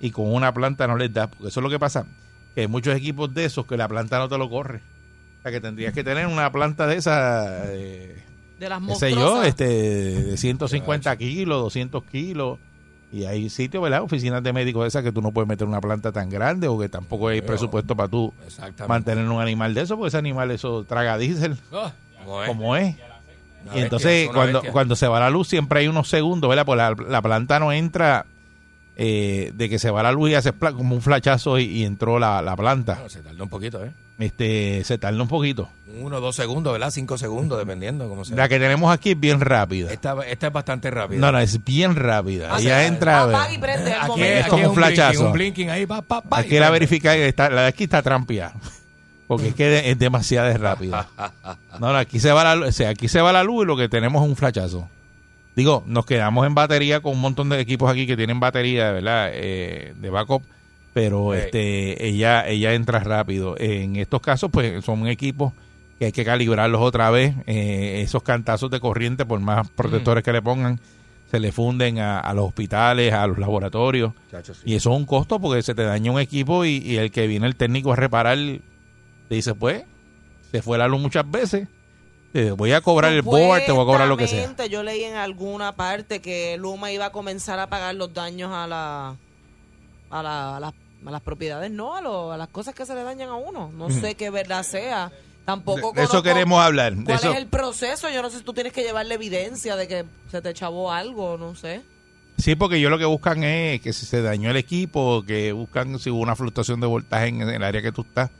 y 0.00 0.10
con 0.10 0.32
una 0.32 0.52
planta 0.52 0.86
no 0.86 0.96
les 0.96 1.12
da. 1.12 1.28
Porque 1.30 1.48
eso 1.48 1.60
es 1.60 1.64
lo 1.64 1.70
que 1.70 1.78
pasa, 1.78 2.06
que 2.54 2.62
hay 2.62 2.66
muchos 2.66 2.94
equipos 2.96 3.32
de 3.32 3.44
esos 3.46 3.66
que 3.66 3.76
la 3.76 3.88
planta 3.88 4.18
no 4.18 4.28
te 4.28 4.36
lo 4.36 4.50
corre. 4.50 4.82
O 5.38 5.42
sea, 5.42 5.52
que 5.52 5.60
tendrías 5.60 5.94
que 5.94 6.04
tener 6.04 6.26
una 6.26 6.50
planta 6.52 6.86
de 6.86 6.96
esa 6.96 7.62
eh, 7.72 8.22
De 8.58 8.68
las 8.68 8.80
qué 8.86 8.94
sé 8.96 9.10
yo, 9.12 9.16
monstruosas. 9.16 9.48
este, 9.48 9.64
de 9.68 10.36
150 10.36 11.16
kilos, 11.16 11.62
200 11.62 12.04
kilos. 12.04 12.58
Y 13.12 13.24
hay 13.24 13.50
sitios, 13.50 13.82
¿verdad? 13.82 14.02
Oficinas 14.02 14.42
de 14.42 14.52
médicos 14.52 14.86
esas 14.86 15.02
que 15.02 15.10
tú 15.10 15.20
no 15.20 15.32
puedes 15.32 15.48
meter 15.48 15.66
una 15.66 15.80
planta 15.80 16.12
tan 16.12 16.30
grande 16.30 16.68
o 16.68 16.78
que 16.78 16.88
tampoco 16.88 17.28
hay 17.28 17.40
presupuesto 17.42 17.96
para 17.96 18.08
tú 18.08 18.32
mantener 18.86 19.28
un 19.28 19.40
animal 19.40 19.74
de 19.74 19.80
eso, 19.82 19.96
porque 19.96 20.08
ese 20.08 20.18
animal 20.18 20.50
eso 20.52 20.84
traga 20.84 21.18
diésel, 21.18 21.56
Ah, 21.72 21.92
¿cómo 22.24 22.42
es? 22.42 22.48
como 22.48 22.76
es. 22.76 22.96
Y 23.74 23.80
entonces 23.80 24.28
cuando, 24.32 24.58
bestia. 24.60 24.72
cuando 24.72 24.96
se 24.96 25.06
va 25.08 25.20
la 25.20 25.28
luz 25.28 25.48
siempre 25.48 25.80
hay 25.80 25.88
unos 25.88 26.08
segundos, 26.08 26.48
¿verdad? 26.48 26.64
Pues 26.64 26.76
la, 26.78 26.94
la 27.08 27.20
planta 27.20 27.58
no 27.58 27.72
entra 27.72 28.26
eh, 29.02 29.52
de 29.54 29.68
que 29.70 29.78
se 29.78 29.90
va 29.90 30.02
la 30.02 30.12
luz 30.12 30.28
y 30.28 30.34
hace 30.34 30.52
como 30.52 30.94
un 30.94 31.00
flachazo 31.00 31.58
y, 31.58 31.64
y 31.64 31.84
entró 31.84 32.18
la, 32.18 32.42
la 32.42 32.54
planta. 32.54 32.94
Bueno, 32.96 33.08
se 33.08 33.22
tarda 33.22 33.42
un 33.42 33.48
poquito, 33.48 33.82
¿eh? 33.82 33.92
Este, 34.18 34.84
se 34.84 34.98
tarda 34.98 35.22
un 35.22 35.28
poquito. 35.28 35.70
Uno, 35.98 36.20
dos 36.20 36.36
segundos, 36.36 36.74
¿verdad? 36.74 36.90
Cinco 36.90 37.16
segundos, 37.16 37.58
dependiendo 37.58 38.06
cómo 38.10 38.26
sea. 38.26 38.36
La 38.36 38.46
que 38.50 38.58
tenemos 38.58 38.92
aquí 38.92 39.12
es 39.12 39.18
bien 39.20 39.40
rápida. 39.40 39.90
Esta, 39.90 40.14
esta 40.26 40.48
es 40.48 40.52
bastante 40.52 40.90
rápida. 40.90 41.18
No, 41.18 41.32
no, 41.32 41.38
es 41.38 41.64
bien 41.64 41.96
rápida. 41.96 42.50
Ah, 42.54 42.60
sí. 42.60 42.68
entra. 42.68 43.22
Apaga 43.22 43.54
y 43.54 43.56
prende 43.56 43.92
al 43.94 44.00
Aquí, 44.02 44.08
momento. 44.10 44.38
Es 44.40 44.46
como 44.48 44.62
un 44.64 44.68
un 44.68 44.74
flachazo. 44.74 45.26
Un 45.26 45.32
blinking 45.32 45.70
ahí, 45.70 45.86
pa, 45.86 46.02
pa, 46.02 46.20
pa, 46.20 46.42
y 46.42 46.44
Aquí 46.44 46.58
la 46.58 46.68
verifica, 46.68 47.16
está, 47.16 47.48
la 47.48 47.62
de 47.62 47.68
aquí 47.68 47.84
está 47.84 48.02
trampeada. 48.02 48.52
Porque 49.26 49.48
es 49.48 49.54
que 49.54 49.64
de- 49.64 49.90
es 49.92 49.98
demasiado 49.98 50.52
rápida. 50.58 51.08
No, 51.80 51.90
no, 51.92 51.96
aquí 51.96 52.20
se 52.20 52.30
va 52.32 52.44
la 52.44 52.56
luz, 52.56 52.68
o 52.68 52.72
sea, 52.72 52.90
aquí 52.90 53.08
se 53.08 53.22
va 53.22 53.32
la 53.32 53.42
luz 53.42 53.62
y 53.64 53.66
lo 53.66 53.74
que 53.78 53.88
tenemos 53.88 54.22
es 54.22 54.28
un 54.28 54.36
flachazo. 54.36 54.86
Digo, 55.60 55.84
nos 55.86 56.06
quedamos 56.06 56.46
en 56.46 56.54
batería 56.54 57.00
con 57.00 57.12
un 57.12 57.20
montón 57.20 57.50
de 57.50 57.60
equipos 57.60 57.90
aquí 57.90 58.06
que 58.06 58.16
tienen 58.16 58.40
batería, 58.40 58.92
¿verdad? 58.92 59.30
Eh, 59.34 59.92
de 59.94 60.08
backup, 60.08 60.42
pero 60.94 61.32
Sí. 61.34 61.38
este 61.44 62.06
ella 62.08 62.48
ella 62.48 62.72
entra 62.72 63.00
rápido. 63.00 63.56
En 63.58 63.96
estos 63.96 64.22
casos, 64.22 64.50
pues 64.50 64.82
son 64.82 65.06
equipos 65.06 65.52
que 65.98 66.06
hay 66.06 66.12
que 66.12 66.24
calibrarlos 66.24 66.80
otra 66.80 67.10
vez. 67.10 67.34
Eh, 67.46 68.00
esos 68.02 68.22
cantazos 68.22 68.70
de 68.70 68.80
corriente, 68.80 69.26
por 69.26 69.38
más 69.40 69.68
protectores 69.68 70.24
que 70.24 70.32
le 70.32 70.40
pongan, 70.40 70.80
se 71.30 71.38
le 71.40 71.52
funden 71.52 71.98
a, 71.98 72.20
a 72.20 72.32
los 72.32 72.46
hospitales, 72.46 73.12
a 73.12 73.26
los 73.26 73.36
laboratorios. 73.36 74.14
Chacho, 74.30 74.54
sí. 74.54 74.62
Y 74.64 74.76
eso 74.76 74.92
es 74.92 74.96
un 74.96 75.04
costo 75.04 75.38
porque 75.40 75.62
se 75.62 75.74
te 75.74 75.82
daña 75.82 76.10
un 76.10 76.20
equipo 76.20 76.64
y, 76.64 76.78
y 76.78 76.96
el 76.96 77.10
que 77.10 77.26
viene 77.26 77.46
el 77.46 77.54
técnico 77.54 77.92
a 77.92 77.96
reparar 77.96 78.38
te 79.28 79.34
dice, 79.34 79.54
pues, 79.54 79.84
se 80.50 80.62
fue 80.62 80.78
la 80.78 80.88
luz 80.88 81.02
muchas 81.02 81.30
veces. 81.30 81.68
Eh, 82.34 82.52
voy 82.52 82.72
a 82.72 82.80
cobrar 82.80 83.12
el 83.12 83.22
board, 83.22 83.64
te 83.66 83.72
voy 83.72 83.82
a 83.82 83.86
cobrar 83.86 84.08
lo 84.08 84.16
que 84.16 84.28
sea. 84.28 84.66
Yo 84.66 84.82
leí 84.82 85.04
en 85.04 85.14
alguna 85.16 85.74
parte 85.76 86.20
que 86.20 86.56
Luma 86.58 86.92
iba 86.92 87.06
a 87.06 87.12
comenzar 87.12 87.58
a 87.58 87.68
pagar 87.68 87.94
los 87.94 88.12
daños 88.14 88.50
a 88.52 88.66
la 88.66 89.16
a, 90.10 90.22
la- 90.22 90.56
a 90.56 90.60
las, 90.60 90.72
a 91.06 91.10
las 91.10 91.20
propiedades, 91.22 91.70
no 91.70 91.96
a, 91.96 92.00
lo- 92.00 92.32
a 92.32 92.36
las 92.36 92.48
cosas 92.48 92.74
que 92.74 92.84
se 92.86 92.94
le 92.94 93.02
dañan 93.04 93.28
a 93.30 93.34
uno. 93.36 93.70
No 93.74 93.90
sé 93.90 94.14
qué 94.14 94.30
verdad 94.30 94.62
sea. 94.64 95.10
Tampoco. 95.44 95.92
De, 95.92 96.02
eso 96.04 96.22
queremos 96.22 96.60
hablar. 96.62 96.94
De 96.94 97.04
¿Cuál 97.04 97.16
eso, 97.18 97.32
es 97.32 97.38
el 97.38 97.46
proceso? 97.46 98.08
Yo 98.10 98.22
no 98.22 98.30
sé 98.30 98.38
si 98.38 98.44
tú 98.44 98.52
tienes 98.52 98.72
que 98.72 98.82
llevarle 98.82 99.14
evidencia 99.14 99.74
de 99.76 99.88
que 99.88 100.04
se 100.30 100.42
te 100.42 100.52
chavó 100.54 100.92
algo, 100.92 101.38
no 101.38 101.54
sé. 101.56 101.82
Sí, 102.38 102.54
porque 102.54 102.76
ellos 102.76 102.90
lo 102.90 102.98
que 102.98 103.04
buscan 103.06 103.42
es 103.44 103.80
que 103.80 103.92
si 103.92 104.06
se 104.06 104.22
dañó 104.22 104.50
el 104.50 104.56
equipo, 104.56 105.24
que 105.26 105.52
buscan 105.52 105.98
si 105.98 106.10
hubo 106.10 106.20
una 106.20 106.36
fluctuación 106.36 106.80
de 106.80 106.86
voltaje 106.86 107.28
en 107.28 107.40
el 107.42 107.62
área 107.64 107.82
que 107.82 107.92
tú 107.92 108.02
estás 108.02 108.30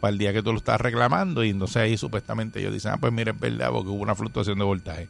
para 0.00 0.12
el 0.12 0.18
día 0.18 0.32
que 0.32 0.42
tú 0.42 0.52
lo 0.52 0.58
estás 0.58 0.80
reclamando 0.80 1.44
y 1.44 1.50
entonces 1.50 1.76
ahí 1.76 1.96
supuestamente 1.96 2.60
ellos 2.60 2.72
dicen, 2.72 2.92
ah, 2.94 2.98
pues 2.98 3.12
mira, 3.12 3.32
es 3.32 3.38
verdad, 3.40 3.70
porque 3.70 3.88
hubo 3.90 4.02
una 4.02 4.14
fluctuación 4.14 4.58
de 4.58 4.64
voltaje, 4.64 5.08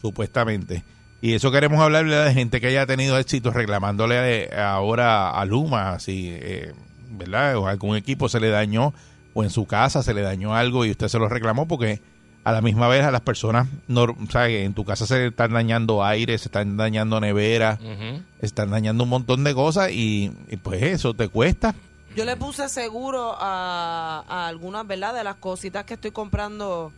supuestamente. 0.00 0.84
Y 1.20 1.34
eso 1.34 1.52
queremos 1.52 1.80
hablar 1.80 2.04
¿verdad? 2.04 2.26
de 2.26 2.34
gente 2.34 2.60
que 2.60 2.66
haya 2.68 2.86
tenido 2.86 3.16
éxito 3.18 3.50
reclamándole 3.52 4.44
eh, 4.44 4.60
ahora 4.60 5.30
a 5.30 5.44
Luma, 5.44 5.98
si, 6.00 6.28
eh, 6.32 6.72
¿verdad? 7.10 7.56
O 7.56 7.68
algún 7.68 7.96
equipo 7.96 8.28
se 8.28 8.40
le 8.40 8.48
dañó 8.48 8.92
o 9.34 9.44
en 9.44 9.50
su 9.50 9.66
casa 9.66 10.02
se 10.02 10.12
le 10.14 10.22
dañó 10.22 10.54
algo 10.54 10.84
y 10.84 10.90
usted 10.90 11.08
se 11.08 11.18
lo 11.18 11.28
reclamó 11.28 11.66
porque 11.68 12.00
a 12.44 12.50
la 12.52 12.60
misma 12.60 12.88
vez 12.88 13.04
a 13.04 13.12
las 13.12 13.20
personas, 13.20 13.68
nor- 13.88 14.16
o 14.20 14.30
sea, 14.30 14.48
en 14.48 14.74
tu 14.74 14.84
casa 14.84 15.06
se 15.06 15.28
están 15.28 15.52
dañando 15.52 16.04
aire, 16.04 16.36
se 16.38 16.48
están 16.48 16.76
dañando 16.76 17.20
neveras, 17.20 17.78
Ujú. 17.80 18.20
están 18.40 18.70
dañando 18.70 19.04
un 19.04 19.10
montón 19.10 19.44
de 19.44 19.54
cosas 19.54 19.92
y, 19.92 20.32
y 20.50 20.56
pues 20.56 20.82
eso 20.82 21.14
te 21.14 21.28
cuesta. 21.28 21.76
Yo 22.16 22.24
le 22.24 22.36
puse 22.36 22.68
seguro 22.68 23.34
a, 23.38 24.24
a 24.28 24.46
algunas, 24.48 24.86
¿verdad? 24.86 25.14
De 25.14 25.24
las 25.24 25.36
cositas 25.36 25.84
que 25.84 25.94
estoy 25.94 26.10
comprando 26.10 26.92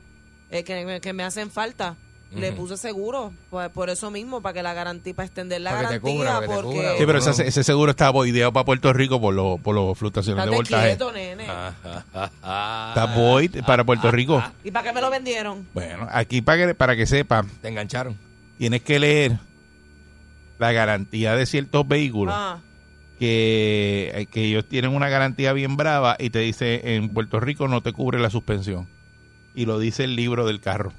eh, 0.51 0.65
que, 0.65 0.85
me, 0.85 1.01
que 1.01 1.13
me 1.13 1.23
hacen 1.25 1.51
falta. 1.51 1.97
Le 2.35 2.51
puse 2.51 2.77
seguro, 2.77 3.33
pues 3.49 3.69
por 3.71 3.91
eso 3.91 4.11
mismo, 4.11 4.41
para 4.43 4.55
que 4.55 4.63
la 4.65 4.75
garantía, 4.75 5.15
para 5.15 5.27
extender 5.27 5.61
la 5.61 5.71
Para 5.71 5.83
garantía, 5.85 6.13
cubra, 6.17 6.41
porque... 6.45 6.63
cubra. 6.63 6.97
Sí, 6.99 7.07
pero 7.07 7.19
ese, 7.21 7.47
ese 7.47 7.63
seguro 7.63 7.93
está 7.93 8.11
boideado 8.11 8.53
para 8.53 8.65
Puerto 8.65 8.93
Rico 8.93 9.21
por 9.21 9.33
los 9.35 9.61
por 9.61 9.73
los 9.73 9.97
fluctuaciones 9.97 10.45
de 10.45 10.51
voltaje. 10.51 10.87
quieto, 10.89 11.13
nene. 11.13 11.45
Está 11.45 13.13
void 13.15 13.63
para 13.65 13.85
Puerto 13.85 14.11
Rico. 14.11 14.43
¿Y 14.65 14.73
para 14.73 14.89
qué 14.89 14.93
me 14.93 15.01
lo 15.01 15.11
vendieron? 15.11 15.65
Bueno, 15.75 16.09
aquí 16.11 16.43
para 16.43 16.67
que, 16.67 16.75
para 16.75 16.97
que 16.97 17.07
sepa, 17.07 17.45
Te 17.63 17.69
engancharon. 17.69 18.19
tienes 18.59 18.83
que 18.83 18.99
leer 18.99 19.39
la 20.59 20.73
garantía 20.73 21.37
de 21.37 21.47
ciertos 21.47 21.87
vehículos 21.87 22.35
Ah, 22.37 22.59
que, 23.19 24.29
que 24.31 24.45
ellos 24.45 24.67
tienen 24.69 24.95
una 24.95 25.09
garantía 25.09 25.53
bien 25.53 25.77
brava 25.77 26.17
y 26.19 26.31
te 26.31 26.41
dice 26.41 26.95
en 26.97 27.09
Puerto 27.11 27.41
Rico 27.41 27.69
no 27.69 27.83
te 27.83 27.93
cubre 27.93 28.19
la 28.19 28.31
suspensión. 28.31 28.89
Y 29.55 29.67
lo 29.67 29.79
dice 29.79 30.05
el 30.05 30.17
libro 30.17 30.47
del 30.47 30.61
carro. 30.61 30.93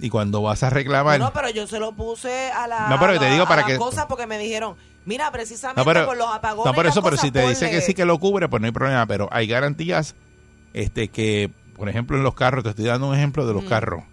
Y 0.00 0.10
cuando 0.10 0.42
vas 0.42 0.62
a 0.62 0.70
reclamar... 0.70 1.18
no, 1.18 1.32
pero 1.32 1.50
yo 1.50 1.66
se 1.66 1.80
lo 1.80 1.92
puse 1.92 2.50
a 2.52 2.68
la 2.68 2.88
No, 2.88 3.00
pero 3.00 3.18
te 3.18 3.30
digo 3.30 3.46
para 3.46 3.64
que- 3.64 3.76
cosas 3.78 4.06
porque 4.06 4.26
me 4.26 4.38
dijeron, 4.38 4.76
mira, 5.04 5.30
precisamente 5.32 5.80
No, 5.80 5.84
pero, 5.84 6.06
por 6.06 6.16
los 6.16 6.28
apagones 6.32 6.66
no, 6.66 6.74
por 6.74 6.86
eso, 6.86 7.02
pero 7.02 7.16
si 7.16 7.30
te 7.32 7.40
dice 7.48 7.66
ponle- 7.66 7.70
que 7.70 7.80
sí 7.80 7.94
que 7.94 8.04
lo 8.04 8.18
cubre, 8.20 8.48
pues 8.48 8.60
no 8.60 8.66
hay 8.66 8.72
problema. 8.72 9.06
Pero 9.06 9.28
hay 9.32 9.46
garantías 9.48 10.14
este 10.72 11.08
que, 11.08 11.50
por 11.74 11.88
ejemplo, 11.88 12.16
en 12.16 12.22
los 12.22 12.34
carros, 12.34 12.62
te 12.62 12.70
estoy 12.70 12.84
dando 12.84 13.08
un 13.08 13.16
ejemplo 13.16 13.44
de 13.46 13.54
los 13.54 13.64
Mm. 13.64 13.68
carros, 13.68 14.04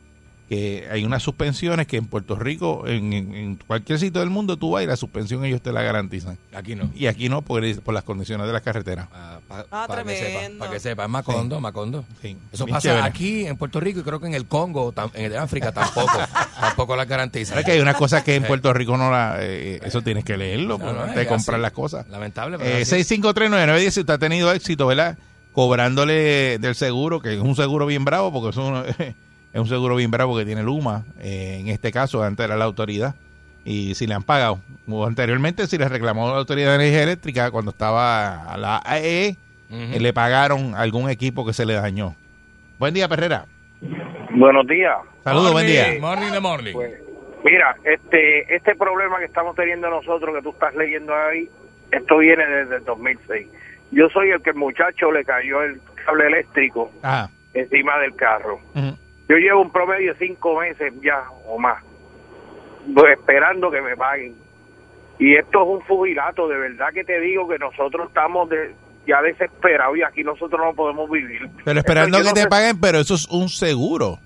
que 0.48 0.88
hay 0.92 1.04
unas 1.04 1.24
suspensiones 1.24 1.88
que 1.88 1.98
en 1.98 2.06
Puerto 2.06 2.36
Rico, 2.36 2.84
en, 2.88 3.56
cualquier 3.66 3.98
sitio 3.98 4.20
del 4.22 4.30
mundo 4.30 4.58
tú 4.58 4.72
vas 4.72 4.84
y 4.84 4.86
la 4.86 4.96
suspensión 4.96 5.44
ellos 5.44 5.60
te 5.62 5.72
la 5.72 5.82
garantizan. 5.82 6.38
Aquí 6.54 6.76
no. 6.76 6.92
Y 6.94 7.08
aquí 7.08 7.30
no, 7.30 7.42
por, 7.42 7.64
por 7.82 7.94
las 7.96 8.04
condiciones 8.04 8.46
de 8.46 8.54
las 8.54 8.62
carreteras. 8.62 9.08
Ah, 9.12 9.40
pa- 9.48 9.66
Ah, 9.72 9.86
para 9.88 10.04
que 10.04 10.16
sepa, 10.16 10.30
tremendo. 10.30 10.60
para 10.60 10.72
que 10.72 10.80
sepa, 10.80 11.04
es 11.06 11.10
Macondo, 11.10 11.60
Macondo. 11.60 12.06
Sí, 12.22 12.38
Eso 12.52 12.66
bien 12.66 12.76
pasa 12.76 12.90
chévere. 12.90 13.08
aquí 13.08 13.48
en 13.48 13.58
Puerto 13.58 13.80
Rico 13.80 14.02
y 14.02 14.04
creo 14.04 14.20
que 14.20 14.28
en 14.28 14.36
el 14.36 14.46
Congo, 14.46 14.94
tam- 14.94 15.10
en 15.16 15.26
el 15.32 15.38
África 15.38 15.72
tampoco, 15.72 16.12
tampoco 16.60 16.96
las 16.96 17.08
garantizan. 17.08 17.54
¿Sabes 17.54 17.66
que 17.66 17.72
hay 17.72 17.80
unas 17.80 17.96
cosas 17.96 18.24
que 18.24 18.36
en 18.36 18.44
Puerto 18.44 18.72
Rico 18.72 18.98
no 18.98 19.10
la... 19.10 19.38
eh, 19.40 19.80
eso 19.84 20.04
tienes 20.04 20.24
que 20.24 20.38
leerlo 20.38 20.78
No, 20.78 20.94
no, 20.94 21.02
antes 21.02 21.16
de 21.16 21.22
es 21.24 21.28
comprar 21.28 21.60
las 21.60 21.72
cosas. 21.72 22.08
Lamentable, 22.10 22.60
pero 22.60 22.70
Eh, 22.70 22.82
así. 22.84 22.96
6539910, 22.98 23.90
si 23.90 24.00
usted 24.02 24.14
ha 24.14 24.18
tenido 24.20 24.52
éxito, 24.52 24.86
¿verdad? 24.86 25.18
Cobrándole 25.54 26.60
del 26.60 26.76
seguro, 26.76 27.20
que 27.20 27.34
es 27.34 27.40
un 27.42 27.56
seguro 27.56 27.86
bien 27.88 28.06
bravo, 28.06 28.32
porque 28.32 28.50
es 28.50 28.58
un, 28.58 28.84
es 29.56 29.62
un 29.62 29.68
seguro 29.70 29.96
bien 29.96 30.12
bravo 30.12 30.38
que 30.38 30.44
tiene 30.44 30.62
Luma, 30.64 31.06
eh, 31.22 31.60
en 31.62 31.70
este 31.70 31.90
caso, 31.94 32.22
antes 32.22 32.46
era 32.46 32.58
la 32.58 32.66
autoridad, 32.66 33.16
y 33.64 33.96
si 33.96 34.06
le 34.06 34.14
han 34.14 34.22
pagado. 34.24 34.60
O 34.86 35.06
anteriormente, 35.08 35.66
si 35.68 35.78
le 35.78 35.88
reclamó 35.88 36.28
la 36.30 36.36
Autoridad 36.40 36.72
de 36.72 36.76
Energía 36.76 37.04
Eléctrica, 37.04 37.52
cuando 37.52 37.72
estaba 37.72 38.44
a 38.52 38.58
la 38.58 38.82
AEE, 38.84 39.38
Ujú. 39.70 39.80
eh, 39.94 40.00
le 40.02 40.12
pagaron 40.12 40.76
algún 40.76 41.10
equipo 41.10 41.46
que 41.46 41.54
se 41.54 41.66
le 41.66 41.74
dañó. 41.74 42.16
Buen 42.80 42.94
día, 42.94 43.08
Perrera. 43.08 43.46
Buenos 44.32 44.68
días. 44.68 44.98
Saludos, 45.24 45.54
buen 45.54 45.68
día. 45.68 45.86
Morning 46.02 46.32
the 46.34 46.40
morning. 46.42 46.74
Pues, 46.74 46.94
mira, 47.46 47.78
este 47.86 48.54
este 48.54 48.76
problema 48.76 49.20
que 49.20 49.26
estamos 49.26 49.56
teniendo 49.56 49.90
nosotros, 49.90 50.36
que 50.36 50.42
tú 50.42 50.50
estás 50.50 50.76
leyendo 50.76 51.16
ahí, 51.16 51.50
esto 51.92 52.18
viene 52.18 52.46
desde 52.46 52.76
el 52.76 52.84
2006. 52.84 53.48
Yo 53.92 54.10
soy 54.10 54.32
el 54.32 54.42
que 54.44 54.50
el 54.50 54.58
muchacho 54.58 55.12
le 55.14 55.24
cayó 55.24 55.64
el 55.64 55.80
cable 56.06 56.28
eléctrico 56.28 56.92
Ah, 57.02 57.30
encima 57.54 57.98
del 58.00 58.14
carro. 58.16 58.60
Yo 59.28 59.38
llevo 59.38 59.62
un 59.62 59.72
promedio 59.72 60.14
de 60.14 60.20
cinco 60.20 60.60
meses 60.60 60.94
ya 61.04 61.24
o 61.48 61.58
más, 61.58 61.84
pues, 62.94 63.18
esperando 63.18 63.72
que 63.72 63.82
me 63.82 63.96
paguen. 63.98 64.36
Y 65.18 65.36
esto 65.36 65.62
es 65.64 65.68
un 65.68 65.82
fugilato, 65.84 66.48
de 66.48 66.58
verdad 66.58 66.88
que 66.94 67.04
te 67.04 67.20
digo 67.20 67.48
que 67.48 67.58
nosotros 67.58 68.08
estamos 68.10 68.50
de, 68.50 68.76
ya 69.08 69.22
desesperados 69.22 69.98
y 69.98 70.04
aquí 70.04 70.24
nosotros 70.24 70.60
no 70.64 70.74
podemos 70.74 71.10
vivir. 71.10 71.50
pero 71.64 71.80
esperando 71.80 72.18
que 72.18 72.24
no 72.26 72.34
te 72.34 72.48
paguen, 72.48 72.80
pero 72.80 73.00
eso 73.00 73.16
es 73.16 73.28
un 73.30 73.50
seguro. 73.50 74.20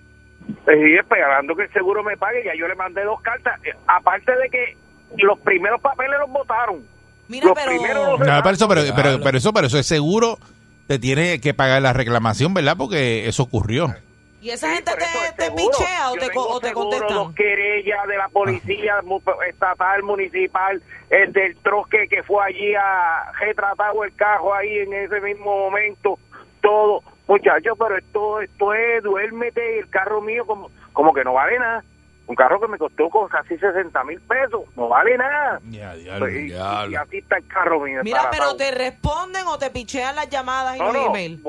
Sí, 0.48 0.96
esperando 1.00 1.56
que 1.56 1.64
el 1.64 1.74
seguro 1.74 2.04
me 2.04 2.18
pague. 2.18 2.44
Ya 2.44 2.56
yo 2.56 2.68
le 2.68 2.74
mandé 2.76 3.04
dos 3.04 3.22
cartas. 3.22 3.60
Eh, 3.64 3.72
Aparte 3.86 4.32
de 4.36 4.50
que 4.50 4.76
los 5.18 5.38
primeros 5.40 5.80
papeles 5.80 6.20
los 6.20 6.30
votaron. 6.30 6.82
Mira, 7.28 7.46
Los 7.48 7.56
pero... 7.56 7.70
primeros 7.72 8.20
los- 8.20 8.28
No, 8.28 8.42
pero 8.42 8.56
eso, 8.56 8.68
pero, 8.68 8.82
pero, 8.96 9.20
pero 9.24 9.38
eso, 9.38 9.54
pero 9.54 9.68
eso 9.68 9.78
es 9.78 9.86
seguro. 9.86 10.40
Te 10.88 10.98
tiene 10.98 11.40
que 11.40 11.54
pagar 11.54 11.84
la 11.84 11.94
reclamación, 11.94 12.56
¿verdad? 12.56 12.76
Porque 12.78 13.28
eso 13.28 13.44
ocurrió. 13.44 13.94
¿Y 14.42 14.52
esa 14.52 14.68
Sí, 14.70 14.76
gente 14.76 14.92
te, 14.96 15.04
es 15.04 15.36
te 15.36 15.52
pichea 15.52 16.12
o 16.12 16.16
Yo 16.16 16.22
te, 16.22 16.28
tengo 16.30 16.48
o 16.48 16.60
te 16.60 16.68
seguro, 16.70 16.90
contestan? 16.90 17.18
Dos 17.18 17.36
querellas 17.36 18.08
de 18.08 18.18
la 18.18 18.30
policía 18.30 19.02
mu- 19.04 19.22
estatal, 19.48 20.04
municipal, 20.04 20.82
el 21.10 21.34
del 21.34 21.58
troque 21.58 22.08
que 22.10 22.24
fue 22.24 22.44
allí 22.46 22.74
a 22.76 23.32
retratado 23.40 24.04
el 24.04 24.16
cajo 24.16 24.54
ahí 24.54 24.78
en 24.80 24.94
ese 24.94 25.20
mismo 25.22 25.58
momento, 25.58 26.18
todo. 26.62 27.04
Muchachos, 27.28 27.78
pero 27.78 27.96
esto, 27.98 28.42
esto 28.42 28.74
es, 28.74 29.04
duérmete, 29.04 29.80
el 29.80 29.90
carro 29.90 30.20
mío 30.22 30.46
como, 30.48 30.72
como 30.94 31.14
que 31.14 31.24
no 31.24 31.34
vale 31.34 31.60
nada. 31.60 31.84
Un 32.26 32.36
carro 32.36 32.60
que 32.62 32.68
me 32.68 32.78
costó 32.78 33.10
con 33.10 33.28
casi 33.28 33.58
60 33.58 34.04
mil 34.04 34.20
pesos, 34.22 34.62
no 34.76 34.88
vale 34.88 35.18
nada. 35.18 35.60
Ya, 35.70 35.94
Pues, 36.20 36.34
y, 36.36 36.42
diablo. 36.46 36.92
y 36.92 36.96
así 36.96 37.18
está 37.18 37.38
el 37.38 37.48
carro 37.48 37.80
mío. 37.82 38.02
Mira, 38.04 38.30
pero 38.32 38.56
te 38.56 38.72
responden 38.72 39.46
o 39.48 39.58
te 39.60 39.70
pichean 39.72 40.16
las 40.16 40.30
llamadas 40.30 40.76
y 40.78 40.80
No, 40.80 40.86
los 40.86 40.94
no, 40.96 41.06
emails. 41.08 41.42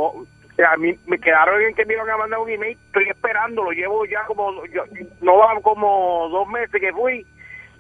A 0.64 0.76
mí 0.76 0.98
me 1.06 1.18
quedaron 1.18 1.60
en 1.62 1.74
que 1.74 1.84
me 1.84 1.94
iban 1.94 2.08
a 2.10 2.16
mandar 2.16 2.38
un 2.40 2.50
email, 2.50 2.78
estoy 2.86 3.08
esperando, 3.08 3.62
lo 3.64 3.70
llevo 3.72 4.04
ya 4.06 4.24
como, 4.26 4.64
yo- 4.66 4.84
no 5.20 5.36
van 5.38 5.60
como 5.62 6.28
dos 6.30 6.48
meses 6.48 6.80
que 6.80 6.92
fui 6.92 7.26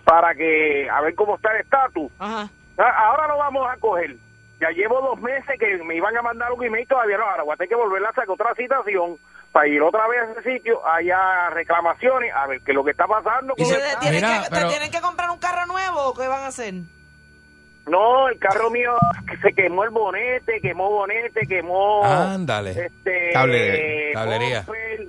para 0.04 0.34
que, 0.34 0.88
a 0.90 1.00
ver 1.02 1.14
cómo 1.14 1.36
está 1.36 1.52
el 1.54 1.60
estatus. 1.62 2.10
Ah, 2.18 2.48
Ahora 2.78 3.28
lo 3.28 3.36
vamos 3.36 3.66
a 3.70 3.76
coger. 3.76 4.16
Ya 4.60 4.70
llevo 4.70 5.00
dos 5.00 5.20
meses 5.20 5.58
que 5.58 5.76
me 5.84 5.96
iban 5.96 6.16
a 6.16 6.22
mandar 6.22 6.50
un 6.52 6.62
email, 6.64 6.86
todavía 6.88 7.16
no. 7.18 7.24
Ahora 7.24 7.42
voy 7.42 7.52
a 7.54 7.56
tener 7.56 7.68
que 7.68 7.74
volver 7.74 8.02
a 8.04 8.08
sacar 8.12 8.30
otra 8.30 8.54
citación 8.54 9.16
para 9.52 9.66
ir 9.68 9.82
otra 9.82 10.06
vez 10.08 10.20
a 10.20 10.32
ese 10.40 10.52
sitio, 10.54 10.86
haya 10.86 11.50
reclamaciones, 11.50 12.32
a 12.34 12.46
ver 12.46 12.60
qué 12.62 12.72
es 12.72 12.74
lo 12.74 12.84
que 12.84 12.92
está 12.92 13.06
pasando. 13.06 13.54
¿Y 13.56 13.62
con 13.62 13.72
se 13.72 13.76
el 13.76 13.82
te 13.82 13.88
carro. 13.88 14.00
tienen, 14.00 14.20
Mira, 14.24 14.42
que, 14.44 14.50
pero- 14.50 14.68
tienen 14.68 14.90
que 14.90 15.00
comprar 15.00 15.30
un 15.30 15.38
carro 15.38 15.66
nuevo 15.66 16.00
o 16.08 16.14
qué 16.14 16.28
van 16.28 16.42
a 16.42 16.46
hacer? 16.48 16.74
No, 17.90 18.28
el 18.28 18.38
carro 18.38 18.70
mío 18.70 18.92
se 19.42 19.52
quemó 19.52 19.84
el 19.84 19.90
bonete, 19.90 20.60
quemó 20.60 20.90
bonete, 20.90 21.46
quemó... 21.46 22.04
Ándale. 22.04 22.70
Este, 22.70 23.32
Cable- 23.34 24.12
cablería. 24.12 24.60
Bumper, 24.66 25.08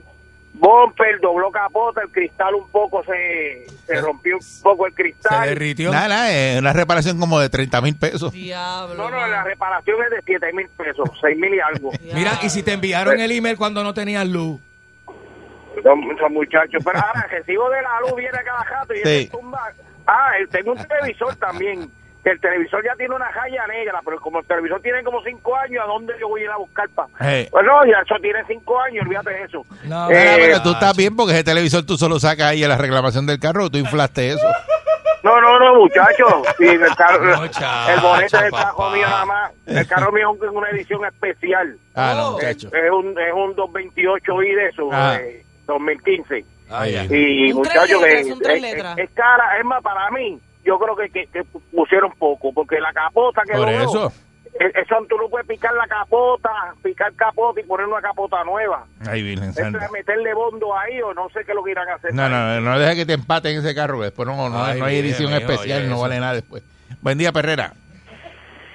bumper, 0.54 1.20
dobló 1.22 1.52
capota, 1.52 2.02
el 2.02 2.10
cristal 2.12 2.56
un 2.56 2.70
poco 2.70 3.04
se, 3.04 3.66
se 3.86 3.96
Se- 3.96 4.02
rompió 4.02 4.36
un 4.38 4.44
poco 4.64 4.88
el 4.88 4.94
Se 4.94 5.02
cristal. 5.04 5.48
derritió. 5.50 5.92
Nada, 5.92 6.08
nada, 6.08 6.60
una 6.60 6.74
reparación 6.74 7.20
como 7.20 7.40
de 7.40 7.50
30 7.50 7.82
mil 7.82 7.96
pesos. 7.96 8.32
Diablo. 8.32 8.96
No, 8.96 9.10
no, 9.10 9.28
la 9.28 9.44
reparación 9.44 9.98
es 10.04 10.10
de 10.12 10.22
7 10.26 10.54
mil 10.54 10.68
pesos, 10.70 11.10
6 11.22 11.38
mil 11.38 11.54
y 11.54 11.60
algo. 11.60 11.92
Mira, 12.14 12.40
y 12.44 12.50
si 12.50 12.64
te 12.64 12.74
enviaron 12.74 13.20
el 13.20 13.32
email 13.32 13.58
cuando 13.58 13.84
no 13.84 13.94
tenías 13.94 14.28
luz. 14.28 14.60
Son, 15.84 16.00
son 16.20 16.34
muchachos, 16.34 16.84
pero 16.84 17.00
ahora 17.00 17.26
el 17.26 17.32
recibo 17.40 17.70
de 17.70 17.82
la 17.82 18.00
luz 18.02 18.16
viene 18.16 18.38
cada 18.44 18.64
rato 18.64 18.94
y 18.94 18.98
Sí. 19.04 19.30
tumba. 19.32 19.72
Ah, 20.06 20.32
tengo 20.52 20.74
un 20.74 20.78
televisor 20.86 21.36
también. 21.38 21.90
Que 22.24 22.30
el 22.30 22.40
televisor 22.40 22.84
ya 22.86 22.96
tiene 22.96 23.16
una 23.16 23.30
raya 23.32 23.66
negra, 23.68 24.00
pero 24.06 24.20
como 24.20 24.40
el 24.40 24.46
televisor 24.46 24.80
tiene 24.82 25.04
como 25.04 25.24
cinco 25.24 25.56
años, 25.58 25.84
¿a 25.84 25.88
dónde 25.88 26.14
yo 26.20 26.28
voy 26.28 26.42
a 26.42 26.44
ir 26.44 26.50
a 26.52 26.58
buscar 26.58 26.88
pa? 26.90 27.08
Eh. 27.20 27.48
Bueno, 27.52 27.84
ya 27.86 28.00
eso 28.06 28.16
tiene 28.22 28.40
cinco 28.48 28.80
años, 28.80 29.04
olvídate 29.06 29.30
de 29.32 29.44
eso. 29.44 29.66
No, 29.86 30.06
Eh, 30.12 30.14
Mira, 30.14 30.36
pero 30.38 30.62
tú 30.62 30.72
estás 30.74 30.96
bien 30.96 31.16
porque 31.16 31.34
ese 31.34 31.44
televisor 31.44 31.84
tú 31.84 31.98
solo 31.98 32.20
sacas 32.20 32.48
ahí 32.48 32.64
a 32.64 32.68
la 32.68 32.78
reclamación 32.78 33.26
del 33.26 33.40
carro, 33.40 33.70
tú 33.72 33.78
inflaste 33.80 34.30
eso. 34.34 34.48
No, 35.24 35.40
no, 35.40 35.60
no, 35.60 35.76
muchachos. 35.76 36.34
Sí, 36.58 36.66
el, 36.68 36.96
carro, 36.96 37.42
Muchacho, 37.42 37.92
el 37.92 38.00
bonete 38.02 38.38
del 38.42 38.52
carro 38.52 38.90
mío 38.92 39.08
nada 39.08 39.26
más. 39.26 39.52
El 39.68 39.88
carro 39.88 40.12
mío 40.12 40.36
es 40.44 40.50
una 40.50 40.70
edición 40.72 41.06
especial. 41.06 41.76
Ah, 41.96 42.14
no, 42.16 42.28
Oh. 42.30 42.32
muchacho. 42.34 42.68
Es 42.74 42.92
un, 42.92 43.20
es 43.20 43.34
un 43.34 43.56
228i 43.56 44.56
de 44.56 44.66
eso, 44.68 44.90
Ah. 44.92 45.18
eh, 45.20 45.44
2015. 45.68 46.44
Ay. 46.72 46.96
Y 47.50 47.54
muchachos, 47.54 48.04
es, 48.06 48.28
es- 48.28 48.38
es 48.98 49.10
cara, 49.14 49.58
es 49.60 49.66
más, 49.66 49.82
para 49.84 50.10
mí, 50.12 50.40
yo 50.66 50.78
creo 50.80 50.96
que, 50.96 51.10
que, 51.10 51.28
que 51.28 51.44
pusieron 51.76 52.12
poco, 52.18 52.54
porque 52.54 52.80
la 52.80 52.92
capota 52.94 53.42
que 53.46 53.54
Por 53.54 53.62
dobló, 53.72 53.84
eso. 53.84 54.14
e- 54.60 54.80
Eso 54.82 54.96
tú 55.10 55.18
no 55.18 55.30
puedes 55.30 55.48
picar 55.48 55.74
la 55.74 55.88
capota, 55.88 56.50
picar 56.84 57.14
capota 57.14 57.60
y 57.60 57.64
poner 57.64 57.88
una 57.88 58.02
capota 58.02 58.44
nueva. 58.44 58.86
Ay, 59.10 59.24
Virgen 59.24 59.54
Santa. 59.54 59.86
es 59.86 59.92
meterle 59.92 60.34
bondo 60.34 60.78
ahí 60.78 61.02
o 61.02 61.14
no 61.14 61.30
sé 61.30 61.44
qué 61.46 61.52
es 61.52 61.56
lo 61.56 61.64
que 61.64 61.72
irán 61.72 61.88
a 61.90 61.96
hacer. 61.96 62.14
No, 62.14 62.28
no, 62.30 62.60
no 62.62 62.80
dejes 62.80 62.96
que 62.96 63.06
te 63.06 63.14
empaten 63.14 63.58
ese 63.58 63.74
carro. 63.74 64.02
Después 64.02 64.28
no, 64.28 64.50
no, 64.50 64.64
Ay, 64.64 64.80
no 64.80 64.86
hay 64.86 64.98
edición 65.00 65.30
mío, 65.32 65.40
especial, 65.40 65.82
oye, 65.82 65.90
no 65.90 66.00
vale 66.02 66.20
nada 66.20 66.34
después. 66.34 66.64
Buen 67.02 67.18
día, 67.18 67.32
Perrera. 67.32 67.74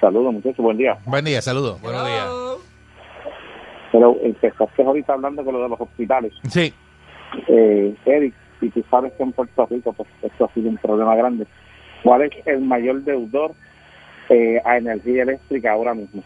Saludos, 0.01 0.33
muchachos, 0.33 0.57
buen 0.57 0.77
día. 0.77 0.97
Buen 1.05 1.25
día, 1.25 1.41
saludos. 1.41 1.81
Buenos 1.81 2.05
días. 2.05 2.27
Pero 3.91 4.15
empezaste 4.21 4.83
ahorita 4.83 5.13
hablando 5.13 5.43
con 5.45 5.53
lo 5.53 5.63
de 5.63 5.69
los 5.69 5.79
hospitales. 5.81 6.33
Sí. 6.49 6.73
Eh, 7.47 7.95
Eric, 8.05 8.33
y 8.61 8.69
tú 8.69 8.83
sabes 8.91 9.13
que 9.13 9.23
en 9.23 9.31
Puerto 9.31 9.65
Rico 9.69 9.93
pues 9.93 10.09
esto 10.21 10.45
ha 10.45 10.53
sido 10.53 10.69
un 10.69 10.77
problema 10.77 11.15
grande. 11.15 11.47
¿Cuál 12.07 12.21
es 12.21 12.31
el 12.47 12.61
mayor 12.61 13.03
deudor 13.03 13.51
eh, 14.29 14.61
a 14.63 14.77
energía 14.77 15.23
eléctrica 15.23 15.73
ahora 15.73 15.93
mismo? 15.93 16.23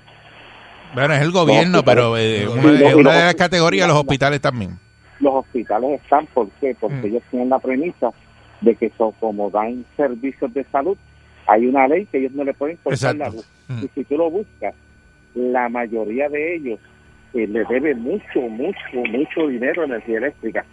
Bueno, 0.94 1.16
es 1.16 1.22
el 1.22 1.32
gobierno, 1.32 1.82
pero 1.84 2.16
eh, 2.20 2.48
una, 2.48 2.72
de 2.72 3.04
las 3.04 3.34
categorías, 3.34 3.88
los 3.88 3.98
hospitales 3.98 4.40
también. 4.40 4.78
Los 5.20 5.34
hospitales 5.34 6.00
están, 6.00 6.28
¿por 6.28 6.50
qué? 6.60 6.76
Porque 6.80 6.98
Mm. 6.98 7.06
ellos 7.06 7.24
tienen 7.32 7.50
la 7.50 7.58
premisa 7.58 8.12
de 8.62 8.76
que 8.76 8.92
son, 8.96 9.12
como 9.14 9.50
dan 9.50 9.84
servicios 9.98 10.54
de 10.54 10.64
salud, 10.66 10.96
hay 11.48 11.66
una 11.66 11.88
ley 11.88 12.06
que 12.06 12.20
ellos 12.20 12.34
no 12.34 12.44
le 12.44 12.54
pueden 12.54 12.78
cortar 12.84 13.16
la 13.16 13.30
luz. 13.30 13.48
Mm. 13.68 13.84
Y 13.84 13.88
si 13.96 14.04
tú 14.04 14.18
lo 14.18 14.30
buscas, 14.30 14.76
la 15.34 15.68
mayoría 15.68 16.30
de 16.30 16.58
ellos 16.58 16.80
eh, 17.34 17.48
le 17.48 17.64
debe 17.66 17.96
mucho, 17.96 18.40
mucho, 18.42 18.98
mucho 19.10 19.48
dinero 19.48 19.82
a 19.82 19.86
energía 19.86 20.20
eléctrica. 20.20 20.64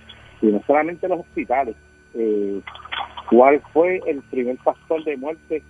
Y 0.42 0.48
no 0.48 0.62
solamente 0.66 1.08
los 1.08 1.20
hospitales. 1.20 1.76
Eh, 2.12 2.60
¿Cuál 3.30 3.60
fue 3.72 4.00
el 4.06 4.22
primer 4.22 4.56
factor 4.58 5.02
de 5.04 5.16
muerte 5.16 5.62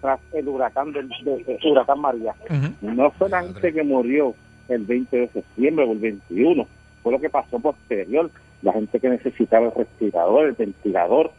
tras 0.00 0.20
el 0.32 0.48
huracán 0.48 0.92
del 0.92 1.08
de- 1.08 1.44
de 1.44 1.58
huracán 1.70 2.00
María? 2.00 2.34
No 2.82 3.10
fue 3.12 3.28
la 3.28 3.42
gente 3.42 3.72
que 3.72 3.82
murió 3.82 4.34
el 4.68 4.84
20 4.84 5.16
de 5.16 5.28
septiembre 5.28 5.84
o 5.84 5.92
el 5.92 5.98
21, 5.98 6.66
fue 7.02 7.12
lo 7.12 7.20
que 7.20 7.30
pasó 7.30 7.58
posterior, 7.60 8.30
la 8.62 8.72
gente 8.72 8.98
que 8.98 9.08
necesitaba 9.08 9.66
el 9.66 9.72
respirador, 9.74 10.46
el 10.46 10.52
ventilador, 10.52 11.30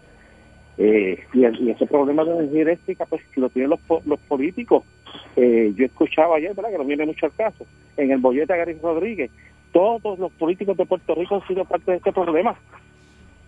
eh, 0.77 1.19
y, 1.33 1.43
el- 1.43 1.61
y 1.61 1.71
ese 1.71 1.85
problema 1.87 2.23
de 2.23 2.31
energía 2.31 2.61
eléctrica 2.63 3.05
pues 3.05 3.21
lo 3.35 3.49
tienen 3.49 3.69
los 3.71 4.19
políticos. 4.27 4.83
Eh, 5.35 5.73
yo 5.75 5.85
escuchaba 5.85 6.35
ayer, 6.37 6.53
¿verdad? 6.53 6.71
que 6.71 6.77
no 6.77 6.83
viene 6.85 7.05
mucho 7.05 7.25
al 7.25 7.33
caso, 7.33 7.65
en 7.97 8.11
el 8.11 8.17
bollete 8.19 8.53
de 8.53 8.59
Gary 8.59 8.77
Rodríguez, 8.81 9.31
todos 9.71 10.19
los 10.19 10.31
políticos 10.33 10.77
de 10.77 10.85
Puerto 10.85 11.15
Rico 11.15 11.35
han 11.35 11.47
sido 11.47 11.65
parte 11.65 11.91
de 11.91 11.97
este 11.97 12.11
problema. 12.13 12.55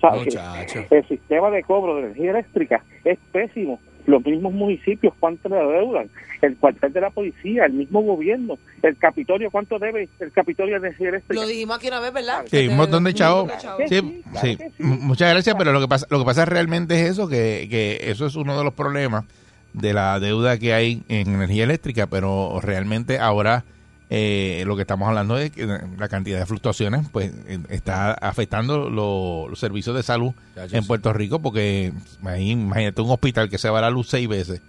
Muchacho. 0.01 0.85
el 0.89 1.07
sistema 1.07 1.49
de 1.49 1.63
cobro 1.63 1.95
de 1.95 2.01
energía 2.03 2.31
eléctrica 2.31 2.83
es 3.03 3.17
pésimo. 3.31 3.79
Los 4.05 4.23
mismos 4.25 4.53
municipios, 4.53 5.13
¿cuánto 5.19 5.49
le 5.49 5.55
deudan? 5.57 6.09
El 6.41 6.55
cuartel 6.55 6.93
de 6.93 7.01
la 7.01 7.09
policía, 7.09 7.65
el 7.65 7.73
mismo 7.73 8.01
gobierno, 8.01 8.57
el 8.81 8.95
Capitolio, 8.95 9.51
¿cuánto 9.51 9.79
debe 9.79 10.07
el 10.21 10.31
Capitolio 10.31 10.79
de 10.79 10.87
energía 10.87 11.09
eléctrica? 11.09 11.41
Lo 11.41 11.47
dijimos 11.47 11.77
aquí 11.77 11.87
una 11.89 11.99
vez, 11.99 12.13
¿verdad? 12.13 12.45
Sí, 12.49 12.67
un 12.69 12.77
montón 12.77 13.03
de 13.03 13.13
chavos. 13.13 13.51
Sí, 13.51 13.67
Sí, 13.89 14.21
claro 14.31 14.47
sí. 14.47 14.55
que 14.55 14.69
sí. 14.69 14.73
M- 14.79 14.97
Muchas 15.01 15.33
gracias, 15.33 15.55
pero 15.57 15.73
lo 15.73 15.81
que 15.81 15.87
pasa, 15.89 16.07
lo 16.09 16.19
que 16.19 16.25
pasa 16.25 16.45
realmente 16.45 16.93
es 17.01 17.09
eso, 17.09 17.27
que, 17.27 17.67
que 17.69 17.99
eso 18.03 18.27
es 18.27 18.35
uno 18.37 18.57
de 18.57 18.63
los 18.63 18.73
problemas 18.73 19.25
de 19.73 19.93
la 19.93 20.19
deuda 20.21 20.57
que 20.57 20.73
hay 20.73 21.01
en 21.09 21.27
energía 21.33 21.65
eléctrica, 21.65 22.07
pero 22.07 22.59
realmente 22.61 23.19
ahora 23.19 23.65
eh, 24.09 24.63
lo 24.65 24.75
que 24.75 24.83
estamos 24.83 25.07
hablando 25.09 25.37
es 25.37 25.51
que 25.51 25.65
la 25.65 26.07
cantidad 26.07 26.39
de 26.39 26.45
fluctuaciones 26.45 27.07
pues 27.11 27.31
está 27.69 28.13
afectando 28.13 28.89
lo- 28.89 29.47
los 29.49 29.59
servicios 29.59 29.95
de 29.95 30.03
salud 30.03 30.31
en. 30.71 30.85
Puerto 30.87 31.11
Rico 31.13 31.39
porque 31.41 31.91
ahí, 32.23 32.51
imagínate 32.51 33.01
un 33.01 33.11
hospital 33.11 33.49
que 33.49 33.57
se 33.57 33.69
va 33.69 33.81
la 33.81 33.89
luz 33.89 34.07
seis 34.09 34.27
veces 34.27 34.61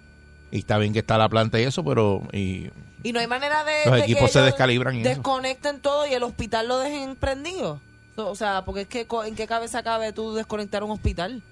y 0.50 0.58
está 0.58 0.78
bien 0.78 0.92
que 0.92 0.98
está 1.00 1.18
la 1.18 1.28
planta 1.28 1.60
y 1.60 1.64
eso, 1.64 1.84
pero 1.84 2.22
y 2.32 2.70
Y 3.04 3.12
no 3.12 3.20
hay 3.20 3.26
manera 3.28 3.62
de. 3.64 3.84
Los 3.86 3.94
de 3.94 4.00
equipos 4.00 4.22
que 4.24 4.28
se 4.32 4.38
ellos 4.40 4.46
descalibran 4.46 4.96
y 4.96 5.00
eso. 5.02 5.08
Desconecten 5.10 5.78
todo 5.80 6.06
y 6.06 6.14
el 6.14 6.22
hospital 6.24 6.66
lo 6.66 6.78
dejen 6.78 7.14
prendido. 7.14 7.80
O 8.16 8.34
sea, 8.34 8.64
porque 8.64 8.80
es 8.80 8.88
que 8.88 9.06
co- 9.06 9.22
en 9.24 9.36
qué 9.36 9.46
cabeza 9.46 9.84
cabe 9.84 10.12
tú 10.12 10.34
desconectar 10.34 10.82
un 10.82 10.90
hospital. 10.90 11.42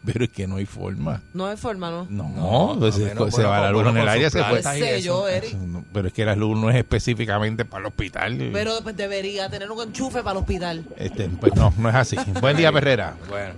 pero 0.06 0.24
es 0.24 0.30
que 0.30 0.46
no 0.46 0.56
hay 0.56 0.66
forma. 0.66 1.20
No 1.34 1.46
hay 1.46 1.56
forma, 1.56 1.90
¿no? 1.90 2.06
No, 2.10 2.28
No, 2.28 2.78
pues, 2.78 2.94
a 2.94 2.98
se, 2.98 3.04
menos, 3.04 3.30
se 3.34 3.42
bueno, 3.42 3.50
va 3.50 3.60
la 3.60 3.70
luz 3.70 3.82
bueno, 3.82 3.98
en 3.98 4.02
el 4.02 4.08
aire, 4.08 4.30
se 4.30 4.42
fue. 4.44 4.62
Sé 4.62 4.96
eso. 4.96 5.06
yo, 5.06 5.28
Eric. 5.28 5.56
Pero 5.92 6.08
es 6.08 6.12
que 6.14 6.24
la 6.24 6.36
luz 6.36 6.56
no 6.58 6.70
es 6.70 6.76
específicamente 6.76 7.64
para 7.64 7.82
el 7.82 7.86
hospital. 7.86 8.36
Pero 8.52 8.72
pues, 8.82 8.96
debería 8.96 9.48
tener 9.48 9.70
un 9.70 9.80
enchufe 9.86 10.22
para 10.22 10.32
el 10.32 10.38
hospital. 10.38 10.84
Este, 10.96 11.28
pues 11.28 11.54
no, 11.54 11.72
no 11.78 11.88
es 11.88 11.94
así. 11.94 12.16
Buen 12.40 12.56
día, 12.56 12.72
Perrera. 12.72 13.16
Bueno. 13.28 13.54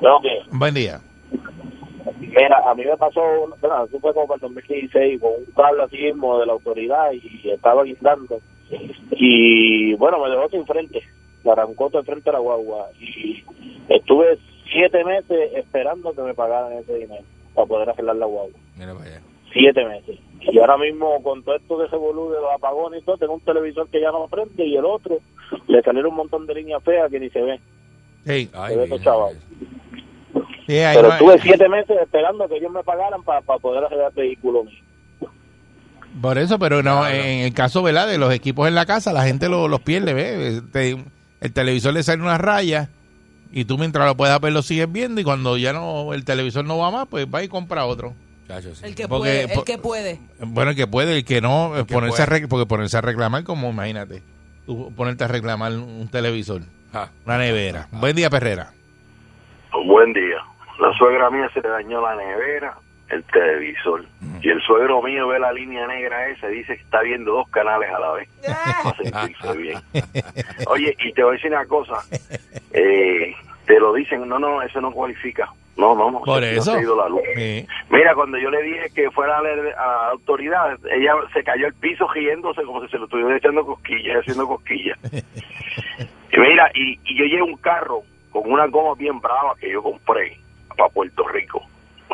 No, 0.00 0.20
que, 0.20 0.28
Buen 0.50 0.74
día. 0.74 1.00
mira, 2.20 2.58
a 2.70 2.74
mí 2.74 2.84
me 2.84 2.96
pasó, 2.96 3.20
bueno, 3.60 3.84
eso 3.84 3.98
fue 3.98 4.12
como 4.12 4.26
para 4.26 4.36
el 4.36 4.54
2016, 4.54 5.20
con 5.20 5.30
un 5.38 5.44
cable 5.54 5.82
así 5.84 5.96
mismo 5.96 6.38
de 6.38 6.46
la 6.46 6.52
autoridad 6.52 7.12
y 7.12 7.50
estaba 7.50 7.82
guindando. 7.84 8.40
Y 9.12 9.94
bueno, 9.94 10.18
me 10.22 10.28
dejó 10.30 10.48
sin 10.50 10.66
frente, 10.66 11.02
me 11.44 11.52
arrancó 11.52 11.88
de 11.88 12.02
frente 12.02 12.28
a 12.30 12.34
la 12.34 12.38
guagua. 12.40 12.88
Y 13.00 13.42
estuve 13.88 14.38
siete 14.72 15.04
meses 15.04 15.50
esperando 15.54 16.12
que 16.12 16.22
me 16.22 16.34
pagaran 16.34 16.72
ese 16.74 16.94
dinero 16.94 17.22
para 17.54 17.66
poder 17.66 17.90
arreglar 17.90 18.16
la 18.16 18.26
guagua. 18.26 18.58
Mira 18.76 18.92
para 18.94 19.06
allá. 19.06 19.20
Siete 19.52 19.84
meses. 19.84 20.18
Y 20.40 20.58
ahora 20.58 20.76
mismo, 20.76 21.22
con 21.22 21.42
todo 21.42 21.56
esto 21.56 21.78
de 21.78 21.86
ese 21.86 21.96
volumen 21.96 22.34
de 22.34 22.40
los 22.40 22.52
apagones 22.54 23.02
y 23.02 23.04
todo, 23.04 23.16
tengo 23.16 23.34
un 23.34 23.40
televisor 23.40 23.88
que 23.88 24.00
ya 24.00 24.10
no 24.12 24.22
me 24.24 24.28
prende 24.28 24.64
y 24.66 24.76
el 24.76 24.84
otro 24.84 25.18
le 25.66 25.82
salieron 25.82 26.10
un 26.10 26.16
montón 26.18 26.46
de 26.46 26.54
líneas 26.54 26.82
feas 26.84 27.10
que 27.10 27.18
ni 27.20 27.30
se 27.30 27.40
ven. 27.40 27.60
Ay, 28.26 28.46
Se 28.52 28.76
ve 28.76 28.82
Virgen. 28.84 29.02
chaval. 29.02 29.36
sí, 30.66 30.78
ahí 30.78 30.96
Pero 30.96 31.08
estuve 31.12 31.38
siete 31.40 31.68
meses 31.68 31.96
esperando 32.02 32.48
que 32.48 32.56
ellos 32.56 32.72
me 32.72 32.82
pagaran 32.82 33.22
para 33.22 33.40
poder 33.40 33.84
arreglar 33.84 34.10
el 34.10 34.14
vehículo 34.22 34.64
mío. 34.64 34.78
Por 36.20 36.38
eso, 36.38 36.58
pero 36.58 36.82
no, 36.82 37.00
Claro. 37.00 37.14
en 37.14 37.38
el 37.40 37.52
caso 37.54 37.82
¿verdad? 37.82 38.06
de 38.08 38.18
los 38.18 38.32
equipos 38.32 38.66
en 38.68 38.74
la 38.74 38.86
casa, 38.86 39.12
la 39.12 39.24
gente 39.24 39.48
lo- 39.48 39.68
los 39.68 39.80
pierde, 39.80 40.14
¿ve? 40.14 40.60
Te- 40.72 40.96
el 41.40 41.52
televisor 41.52 41.92
le 41.92 42.02
sale 42.02 42.22
una 42.22 42.38
raya 42.38 42.88
y 43.52 43.64
tú 43.64 43.78
mientras 43.78 44.06
lo 44.06 44.16
puedas 44.16 44.40
ver 44.40 44.52
lo 44.52 44.62
sigues 44.62 44.90
viendo 44.90 45.20
y 45.20 45.24
cuando 45.24 45.56
ya 45.56 45.72
no 45.72 46.12
el 46.14 46.24
televisor 46.24 46.64
no 46.64 46.78
va 46.78 46.90
más, 46.90 47.06
pues 47.08 47.26
va 47.32 47.42
y 47.42 47.48
compra 47.48 47.84
otro. 47.86 48.14
Chacho, 48.48 48.74
sí. 48.74 48.84
El 48.86 48.94
que 48.94 49.08
Porque- 49.08 49.46
puede, 49.48 49.54
el 49.58 49.64
que 49.64 49.78
puede. 49.78 50.20
Bueno, 50.38 50.70
el 50.70 50.76
que 50.76 50.86
puede, 50.86 51.16
el 51.18 51.24
que 51.24 51.40
no, 51.40 51.76
eh, 51.76 51.84
que 51.86 51.94
ponerse 51.94 52.22
a 52.22 52.26
puede. 52.26 52.46
porque 52.48 52.66
ponerse 52.66 52.96
a 52.96 53.00
reclamar 53.00 53.42
como, 53.44 53.70
imagínate, 53.70 54.22
tú 54.66 54.92
ponerte 54.96 55.24
a 55.24 55.28
reclamar 55.28 55.72
un 55.72 56.08
televisor, 56.08 56.62
una 57.24 57.38
nevera. 57.38 57.88
Buen 57.90 58.14
día, 58.14 58.30
Perrera. 58.30 58.72
Buen 59.86 60.12
día. 60.12 60.36
La 60.80 60.96
suegra 60.96 61.30
mía 61.30 61.50
se 61.54 61.60
le 61.60 61.68
dañó 61.68 62.00
la 62.00 62.14
nevera, 62.14 62.78
el 63.10 63.22
televisor. 63.24 64.04
Y 64.42 64.50
el 64.50 64.60
suegro 64.62 65.02
mío 65.02 65.28
ve 65.28 65.38
la 65.38 65.52
línea 65.52 65.86
negra 65.86 66.28
esa 66.28 66.50
y 66.50 66.56
dice 66.56 66.76
que 66.76 66.82
está 66.82 67.00
viendo 67.02 67.32
dos 67.32 67.48
canales 67.50 67.90
a 67.90 67.98
la 67.98 68.12
vez. 68.12 68.28
Para 68.82 68.96
sentirse 68.96 69.56
bien. 69.56 69.78
Oye, 70.66 70.94
y 71.04 71.12
te 71.12 71.22
voy 71.22 71.32
a 71.32 71.36
decir 71.36 71.50
una 71.50 71.66
cosa. 71.66 71.94
Eh, 72.72 73.34
te 73.66 73.80
lo 73.80 73.92
dicen, 73.94 74.28
no, 74.28 74.38
no, 74.38 74.62
eso 74.62 74.80
no 74.80 74.92
cualifica. 74.92 75.48
No, 75.76 75.94
no, 75.94 76.10
no. 76.10 76.20
Por 76.20 76.40
no 76.40 76.46
eso. 76.46 76.72
ha 76.72 76.80
ido 76.80 76.96
la 76.96 77.08
luz. 77.08 77.20
Sí. 77.34 77.66
Mira, 77.90 78.14
cuando 78.14 78.38
yo 78.38 78.50
le 78.50 78.62
dije 78.62 78.90
que 78.94 79.10
fuera 79.10 79.38
a 79.38 79.42
la, 79.42 79.50
a 79.50 79.86
la 79.86 80.10
autoridad, 80.12 80.78
ella 80.90 81.12
se 81.32 81.44
cayó 81.44 81.66
al 81.66 81.74
piso 81.74 82.08
riéndose 82.08 82.62
como 82.62 82.82
si 82.82 82.88
se 82.88 82.98
lo 82.98 83.04
estuviera 83.04 83.36
echando 83.36 83.64
cosquillas, 83.64 84.18
haciendo 84.20 84.46
cosquillas. 84.46 84.98
y 85.12 86.38
mira, 86.38 86.70
y, 86.74 86.98
y 87.04 87.18
yo 87.18 87.24
llevo 87.24 87.46
un 87.46 87.56
carro 87.58 88.02
con 88.30 88.50
una 88.50 88.66
goma 88.66 88.94
bien 88.96 89.20
brava 89.20 89.54
que 89.60 89.70
yo 89.70 89.82
compré 89.82 90.38
para 90.76 90.88
Puerto 90.90 91.26
Rico. 91.28 91.62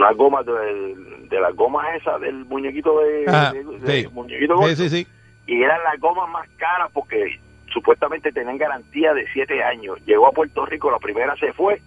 Una 0.02 0.12
goma 0.14 0.42
de, 0.42 0.96
de 1.28 1.40
las 1.40 1.54
gomas 1.54 1.86
esas 1.94 2.20
del 2.20 2.44
muñequito 2.46 2.98
de, 3.00 3.24
Ajá, 3.28 3.52
de- 3.52 3.62
de- 3.62 4.02
sí. 4.02 4.08
muñequito 4.12 4.54
Sí, 4.56 4.60
gordo. 4.60 4.74
sí, 4.76 4.88
sí. 4.90 5.06
Y 5.46 5.62
eran 5.62 5.78
las 5.84 6.00
gomas 6.00 6.28
más 6.30 6.48
caras 6.56 6.90
porque 6.92 7.38
supuestamente 7.72 8.32
tenían 8.32 8.58
garantía 8.58 9.14
de 9.14 9.24
siete 9.32 9.62
años. 9.62 9.98
Llegó 10.04 10.26
a 10.26 10.32
Puerto 10.32 10.66
Rico, 10.66 10.90
la 10.90 10.98
primera 10.98 11.36
se 11.36 11.52
fue, 11.52 11.80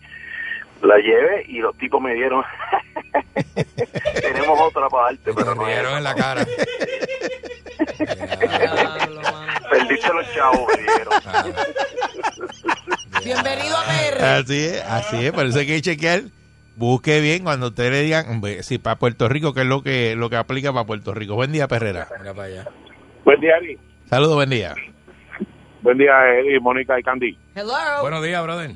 la 0.81 0.95
llevé 0.97 1.43
y 1.49 1.59
los 1.59 1.77
tipos 1.77 2.01
me 2.01 2.13
dieron, 2.13 2.41
tenemos 4.21 4.59
otra 4.61 4.87
para 4.87 5.07
darte, 5.07 5.33
pero 5.33 5.53
no 5.53 5.67
es. 5.67 5.77
en 5.77 6.03
la 6.03 6.15
cara. 6.15 6.45
Perdiste 9.69 10.13
los 10.13 10.33
chavos, 10.33 10.67
me 10.77 10.83
dieron. 10.83 11.13
Bienvenido 13.25 13.75
a 13.77 13.83
PR. 13.83 14.23
Así 14.23 14.65
es, 14.67 14.81
así 14.83 15.25
es. 15.25 15.31
Por 15.33 15.45
eso 15.47 15.59
hay 15.59 15.67
que 15.67 15.81
chequear. 15.81 16.21
Busque 16.77 17.21
bien 17.21 17.43
cuando 17.43 17.67
usted 17.67 17.91
le 17.91 18.01
digan, 18.01 18.29
hombre, 18.29 18.61
si 18.63 18.77
para 18.77 18.97
Puerto 18.97 19.29
Rico, 19.29 19.53
que 19.53 19.61
es 19.61 19.67
lo 19.67 19.81
que 19.81 20.15
lo 20.15 20.29
que 20.29 20.35
aplica 20.35 20.73
para 20.73 20.85
Puerto 20.85 21.13
Rico. 21.13 21.35
Buen 21.35 21.51
día, 21.51 21.67
Perrera. 21.67 22.07
Mira 22.19 22.33
para 22.33 22.47
allá. 22.47 22.65
Buen 23.23 23.39
día, 23.39 23.57
Eri. 23.57 23.77
Saludos, 24.05 24.35
buen 24.35 24.49
día. 24.49 24.75
Buen 25.81 25.97
día, 25.97 26.11
Eri, 26.37 26.59
Mónica 26.59 26.99
y 26.99 27.03
Candy. 27.03 27.37
Hello. 27.55 27.73
Buenos 28.01 28.23
días, 28.23 28.43
brother. 28.43 28.71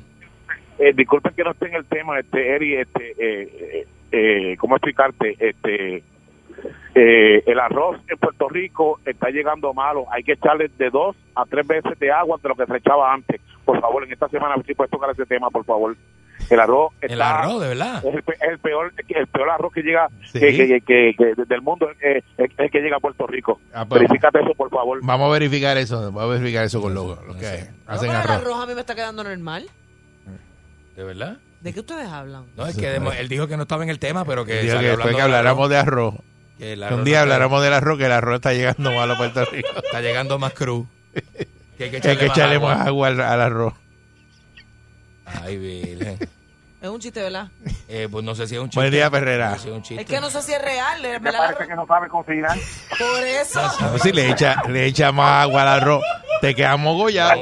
Eh, 0.78 0.92
disculpen 0.94 1.34
que 1.34 1.44
no 1.44 1.50
esté 1.50 1.66
en 1.66 1.74
el 1.74 1.84
tema, 1.84 2.18
este, 2.18 2.54
Eri, 2.54 2.76
este, 2.76 3.10
eh, 3.10 3.48
eh, 3.52 3.86
eh, 4.12 4.56
¿cómo 4.56 4.76
explicarte? 4.76 5.36
Este, 5.38 6.02
eh, 6.94 7.42
el 7.46 7.60
arroz 7.60 8.00
en 8.08 8.16
Puerto 8.18 8.48
Rico 8.48 8.98
está 9.04 9.28
llegando 9.28 9.74
malo. 9.74 10.06
Hay 10.10 10.22
que 10.22 10.32
echarle 10.32 10.68
de 10.78 10.90
dos 10.90 11.16
a 11.34 11.44
tres 11.44 11.66
veces 11.66 11.98
de 11.98 12.10
agua 12.10 12.38
de 12.42 12.48
lo 12.48 12.54
que 12.56 12.66
se 12.66 12.76
echaba 12.78 13.12
antes. 13.12 13.40
Por 13.64 13.80
favor, 13.80 14.04
en 14.04 14.12
esta 14.12 14.28
semana, 14.28 14.56
si 14.66 14.74
puedes 14.74 14.90
tocar 14.90 15.10
ese 15.10 15.26
tema, 15.26 15.50
por 15.50 15.64
favor. 15.64 15.96
El 16.50 16.60
arroz 16.60 16.92
está... 17.00 17.14
El 17.14 17.22
arroz, 17.22 17.60
de 17.62 17.68
verdad. 17.68 18.04
Es 18.04 18.14
el, 18.14 18.22
pe- 18.22 18.36
el 18.40 18.58
peor 18.58 18.92
el 19.08 19.26
peor 19.28 19.50
arroz 19.50 19.72
que 19.72 19.82
llega 19.82 20.08
Sí. 20.32 20.40
que, 20.40 20.56
que- 20.56 20.80
que- 20.86 21.14
que 21.16 21.44
del 21.46 21.62
mundo 21.62 21.88
es 22.00 22.24
el 22.36 22.70
que 22.70 22.80
llega 22.80 22.96
a 22.96 23.00
Puerto 23.00 23.26
Rico. 23.26 23.60
Ah, 23.72 23.84
pues, 23.84 24.00
Verifícate 24.02 24.40
eso, 24.40 24.52
por 24.54 24.68
favor. 24.70 24.98
Vamos 25.02 25.28
a 25.28 25.32
verificar 25.32 25.76
eso. 25.78 26.00
Vamos 26.12 26.22
a 26.24 26.26
verificar 26.26 26.64
eso 26.64 26.80
con 26.80 26.92
los, 26.94 27.24
los 27.26 27.36
que 27.36 27.44
sé. 27.44 27.70
No, 27.86 27.92
hacen 27.94 28.10
pero 28.10 28.22
el 28.22 28.30
arroz. 28.30 28.62
a 28.62 28.66
mí 28.66 28.74
me 28.74 28.80
está 28.80 28.94
quedando 28.94 29.22
normal. 29.24 29.66
¿De 30.96 31.04
verdad? 31.04 31.38
¿De 31.60 31.72
qué 31.72 31.80
ustedes 31.80 32.08
hablan? 32.08 32.44
No, 32.56 32.66
es 32.66 32.76
que 32.76 32.96
él 32.96 33.28
dijo 33.28 33.46
que 33.46 33.56
no 33.56 33.62
estaba 33.62 33.82
en 33.84 33.90
el 33.90 33.98
tema, 33.98 34.24
pero 34.24 34.44
que 34.44 34.60
Dijo 34.62 34.74
salió 34.74 34.90
que 34.90 34.96
después 34.96 35.16
que 35.16 35.22
habláramos 35.22 35.68
de 35.70 35.76
arroz, 35.76 36.14
que 36.58 36.72
el 36.72 36.78
que 36.80 36.84
arroz 36.86 36.98
un 36.98 37.04
día 37.04 37.16
no 37.18 37.22
habláramos 37.22 37.62
del 37.62 37.72
arroz, 37.74 37.98
que 37.98 38.06
el 38.06 38.12
arroz 38.12 38.34
está 38.36 38.52
llegando 38.54 38.90
malo 38.92 39.12
a 39.14 39.16
Puerto 39.18 39.44
Rico. 39.52 39.68
Está 39.76 40.00
llegando 40.00 40.38
más 40.38 40.52
cruz. 40.54 40.86
Que 41.78 41.84
hay 41.84 41.90
que 41.92 42.00
Que 42.02 42.08
hay 42.08 42.14
echarle, 42.14 42.18
que 42.18 42.26
echarle 42.26 42.58
más 42.58 42.78
más 42.78 42.86
agua. 42.88 43.08
agua 43.08 43.24
al, 43.26 43.32
al 43.32 43.40
arroz. 43.40 43.74
Ay, 45.24 45.56
virgen. 45.56 46.18
Es 46.82 46.88
un 46.88 46.98
chiste, 46.98 47.20
¿verdad? 47.22 47.48
Eh, 47.88 48.08
pues 48.10 48.24
no 48.24 48.34
sé 48.34 48.46
si 48.46 48.54
es 48.54 48.60
un 48.60 48.68
chiste. 48.70 48.80
Buen 48.80 48.90
día, 48.90 49.10
Perrera. 49.10 49.50
No 49.50 49.56
sé 49.56 49.62
si 49.64 49.68
es 49.68 49.74
un 49.74 49.82
chiste. 49.82 50.02
Es 50.02 50.08
que 50.08 50.18
no 50.20 50.30
sé 50.30 50.40
si 50.40 50.52
es 50.54 50.62
real. 50.62 51.02
Me 51.20 51.30
parece 51.32 51.66
que 51.66 51.74
no 51.74 51.86
sabe 51.86 52.08
cocinar. 52.08 52.56
Por 52.98 53.22
eso. 53.24 53.60
Ver 53.90 54.00
si 54.00 54.12
le 54.12 54.30
echa, 54.30 54.62
le 54.68 54.86
echa 54.86 55.12
más 55.12 55.42
agua 55.42 55.60
al 55.62 55.68
arroz, 55.68 56.02
te 56.40 56.54
quedas 56.54 56.78
mogollado. 56.78 57.38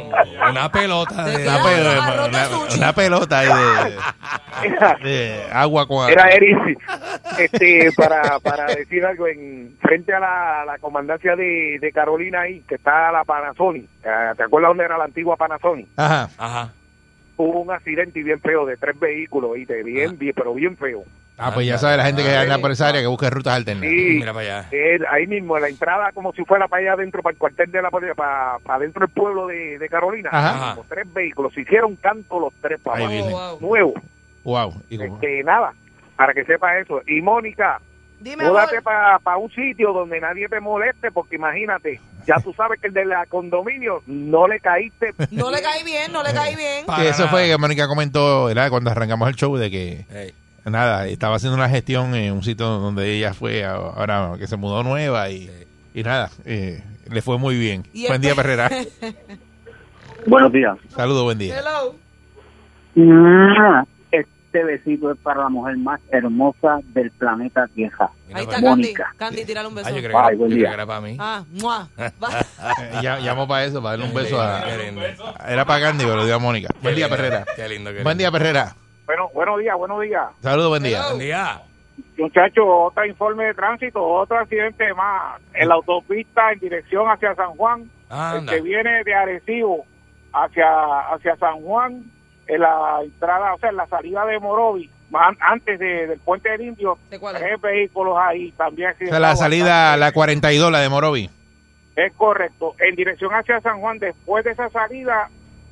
Una 0.51 0.73
pelota 0.73 1.25
de... 1.25 1.37
queda- 1.45 1.63
Una, 1.63 2.25
una- 2.27 2.75
una 2.77 2.93
pelota 2.93 3.39
ahí 3.39 3.49
de, 5.03 5.09
de 5.09 5.47
agua 5.53 5.87
con 5.87 6.11
Era 6.11 6.31
Eri, 6.31 6.77
este, 7.39 7.93
para, 7.97 8.41
para 8.41 8.67
decir 8.75 9.05
algo, 9.07 9.29
en 9.29 9.77
frente 9.81 10.13
a 10.15 10.19
la, 10.19 10.65
la 10.67 10.79
comandancia 10.79 11.37
de, 11.37 11.79
de 11.81 11.93
Carolina 11.93 12.41
ahí, 12.41 12.61
que 12.69 12.75
está 12.75 13.13
la 13.13 13.23
Panasonic, 13.25 13.85
eh, 14.03 14.33
¿te 14.37 14.43
acuerdas 14.43 14.71
dónde 14.71 14.85
era 14.85 14.99
la 14.99 15.05
antigua 15.05 15.37
Panasonic? 15.37 15.87
Ajá. 15.97 16.29
Ajá. 16.39 16.73
Hubo 17.39 17.61
un 17.61 17.71
accidente 17.71 18.19
y 18.19 18.23
bien 18.25 18.41
feo 18.41 18.67
de 18.67 18.77
tres 18.77 18.99
vehículos, 18.99 19.55
¿viste? 19.55 19.83
bien, 19.83 20.19
bien, 20.19 20.35
pero 20.37 20.53
bien 20.55 20.77
feo. 20.77 21.05
Ah, 21.41 21.53
pues 21.55 21.69
ya 21.69 21.79
sabe 21.79 21.97
la 21.97 22.05
gente 22.05 22.25
que 22.25 22.35
anda 22.37 22.59
por 22.59 22.73
esa 22.73 22.89
área 22.89 23.01
que 23.01 23.07
busque 23.07 23.31
rutas 23.31 23.55
alternativas. 23.55 23.95
Sí, 23.97 24.19
Mira 24.19 24.33
para 24.35 24.59
allá. 24.59 24.69
eh, 24.73 24.99
ahí 25.09 25.29
mismo, 25.29 25.55
en 25.57 25.63
la 25.63 25.69
entrada, 25.69 26.11
como 26.13 26.33
si 26.33 26.45
fuera 26.45 26.67
para 26.67 26.83
allá 26.83 26.93
adentro, 26.95 27.23
para 27.23 27.33
el 27.35 27.39
cuartel 27.39 27.71
de 27.71 27.81
la 27.81 27.91
policía, 27.91 28.15
para, 28.17 28.59
para 28.59 28.75
adentro 28.79 29.07
del 29.07 29.15
pueblo 29.15 29.47
de, 29.47 29.79
de 29.79 29.89
Carolina. 29.89 30.31
Ajá. 30.33 30.75
Como 30.75 30.85
tres 30.89 31.13
vehículos, 31.15 31.55
se 31.55 31.61
hicieron 31.61 31.95
canto 31.95 32.41
los 32.41 32.53
tres 32.61 32.81
para 32.81 33.05
nuevos. 33.61 33.95
Wow. 34.43 34.75
Y 34.91 34.99
como- 34.99 35.15
Este, 35.15 35.45
nada, 35.45 35.73
para 36.17 36.35
que 36.35 36.45
sepa 36.45 36.77
eso. 36.79 37.03
Y 37.07 37.21
Mónica, 37.21 37.81
Dime, 38.21 38.49
múdate 38.49 38.83
para 38.83 39.37
un 39.37 39.51
sitio 39.51 39.93
donde 39.93 40.21
nadie 40.21 40.49
te 40.49 40.61
moleste, 40.61 41.11
porque 41.13 41.37
imagínate, 41.37 42.01
ya 42.27 42.37
tú 42.43 42.53
sabes 42.53 42.81
que 42.81 42.89
el 42.89 42.93
de 42.93 43.05
la 43.05 43.27
condominio 43.27 44.03
no 44.07 44.49
le 44.49 44.59
caíste. 44.61 45.15
No 45.31 45.51
le 45.51 45.63
caí 45.63 45.85
bien, 45.85 46.13
no 46.13 46.23
le 46.23 46.33
caí 46.33 46.57
bien. 46.57 46.85
Pa- 46.87 46.97
que 46.97 47.09
eso 47.11 47.21
nada. 47.21 47.31
fue 47.31 47.47
que 47.47 47.57
Mónica 47.57 47.87
comentó 47.87 48.47
¿verdad? 48.47 48.71
cuando 48.71 48.91
arrancamos 48.91 49.29
el 49.29 49.37
show 49.37 49.57
de 49.57 49.71
que 49.71 50.05
Ey. 50.11 50.33
nada, 50.65 51.07
estaba 51.07 51.37
haciendo 51.37 51.57
una 51.57 51.69
gestión 51.69 52.15
en 52.15 52.33
un 52.33 52.43
sitio 52.43 52.67
donde 52.67 53.11
ella 53.17 53.35
fue 53.35 53.65
ahora 53.65 54.33
que 54.39 54.47
se 54.49 54.57
mudó 54.57 54.83
nueva 54.83 55.31
y, 55.31 55.49
y 55.95 56.03
nada, 56.03 56.31
eh, 56.45 56.83
le 57.11 57.23
fue 57.23 57.39
muy 57.39 57.57
bien. 57.57 57.85
Buen 58.09 58.21
día, 58.21 58.31
pe- 58.35 58.43
Perrera. 58.43 58.69
Buenos 60.27 60.53
días. 60.53 60.77
Saludos, 60.89 61.23
buen 61.23 61.39
día. 61.39 61.61
Hello. 61.61 61.95
Este 64.51 64.65
besito 64.65 65.13
es 65.13 65.19
para 65.19 65.43
la 65.43 65.49
mujer 65.51 65.77
más 65.77 66.01
hermosa 66.11 66.79
del 66.95 67.11
planeta 67.11 67.67
Tierra. 67.75 68.11
Ahí 68.33 68.43
está 68.45 68.57
allá. 68.57 68.69
Candy. 68.69 68.69
Mónica. 68.69 69.15
Candy, 69.19 69.45
tírale 69.45 69.69
un 69.69 69.75
beso. 69.75 69.89
Ah, 69.89 69.91
yo 69.93 69.99
creo 69.99 70.11
que, 70.11 70.17
era, 70.17 70.37
buen 70.37 70.39
yo 70.39 70.47
día. 70.47 70.57
creo 70.57 70.69
que 70.71 70.75
era 70.75 70.87
para 70.87 71.01
mí. 71.03 71.17
Ah, 71.21 71.45
mua. 71.51 71.89
Va. 71.99 72.41
Eh, 72.41 73.01
ya- 73.03 73.19
llamó 73.19 73.47
para 73.47 73.65
eso, 73.67 73.83
para 73.83 73.91
darle 73.99 74.07
un 74.07 74.15
beso 74.15 74.41
a... 74.41 74.65
Qué 74.65 74.85
lindo. 74.85 75.03
Era 75.47 75.65
para 75.67 75.81
Candy, 75.85 76.05
pero 76.05 76.17
lo 76.17 76.25
dio 76.25 76.35
a 76.35 76.39
Mónica. 76.39 76.69
Buen 76.83 76.95
día, 76.95 77.07
lindo, 77.09 77.17
Perrera. 77.17 77.45
Qué 77.57 77.69
lindo. 77.69 77.93
qué 77.93 78.03
Buen 78.03 78.17
día, 78.17 78.29
lindo. 78.29 78.39
Perrera. 78.39 78.75
Bueno, 79.05 79.29
buenos 79.35 79.59
días, 79.61 79.77
buenos 79.77 80.01
días. 80.01 80.25
Saludos, 80.41 80.69
buen 80.71 80.83
día. 80.83 81.07
Buen 81.09 81.19
día. 81.19 81.63
Muchachos, 82.17 82.65
otro 82.67 83.05
informe 83.05 83.45
de 83.45 83.55
tránsito, 83.55 84.03
otro 84.03 84.39
accidente 84.39 84.95
más 84.95 85.41
en 85.53 85.69
la 85.69 85.75
autopista 85.75 86.53
en 86.53 86.59
dirección 86.61 87.07
hacia 87.11 87.35
San 87.35 87.51
Juan. 87.51 87.83
El 88.11 88.17
Anda. 88.17 88.53
que 88.55 88.63
viene 88.63 89.05
de 89.05 89.15
Arecibo 89.15 89.85
hacia, 90.33 90.67
hacia 91.13 91.37
San 91.37 91.61
Juan, 91.61 92.03
en 92.49 92.61
la 92.61 92.99
entrada, 93.05 93.55
o 93.55 93.59
sea, 93.59 93.71
en 93.71 93.77
la 93.77 93.87
salida 93.87 94.25
de 94.27 94.39
Morovi, 94.41 94.91
más 95.11 95.37
antes 95.41 95.79
de- 95.79 96.07
del 96.07 96.19
puente 96.19 96.49
del 96.51 96.63
Indio, 96.63 96.99
¿De 97.11 97.19
cuál 97.19 97.37
es? 97.37 97.43
tres 97.43 97.61
vehículos 97.61 98.17
ahí 98.19 98.53
también. 98.53 98.91
Esa 98.99 99.15
es 99.15 99.21
la 99.21 99.37
salida, 99.37 99.97
la 99.97 100.13
42, 100.13 100.73
la 100.73 100.81
de 100.81 100.89
Morovi. 100.89 101.31
Es 101.97 102.13
correcto. 102.15 102.75
En 102.79 102.95
dirección 102.97 103.31
hacia 103.33 103.61
San 103.61 103.81
Juan, 103.81 103.99
después 103.99 104.45
de 104.45 104.53
esa 104.53 104.69
salida, 104.71 105.29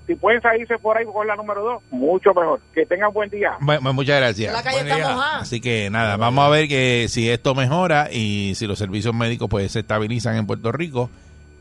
si 0.06 0.14
pueden 0.16 0.40
salirse 0.40 0.76
por 0.78 0.96
ahí 0.96 1.04
con 1.04 1.26
la 1.26 1.34
número 1.36 1.62
dos, 1.62 1.82
mucho 1.90 2.32
mejor. 2.34 2.60
Que 2.74 2.84
tengan 2.86 3.12
buen 3.12 3.30
día. 3.30 3.56
Bueno, 3.60 3.80
pues 3.82 3.94
muchas 3.94 4.14
La 4.20 4.26
gracias. 4.26 4.62
calle 4.62 4.76
Buen 4.76 4.86
está 4.88 4.96
día. 4.96 5.08
mojada. 5.14 5.38
Así 5.38 5.60
que 5.60 5.88
nada, 5.90 6.16
vamos 6.16 6.44
a 6.44 6.48
ver 6.48 6.68
que 6.68 7.06
si 7.08 7.28
esto 7.30 7.54
mejora 7.54 8.08
y 8.12 8.54
si 8.56 8.66
los 8.66 8.78
servicios 8.78 9.14
médicos 9.14 9.48
pues 9.48 9.72
se 9.72 9.80
estabilizan 9.80 10.36
en 10.36 10.46
Puerto 10.46 10.72
Rico 10.72 11.10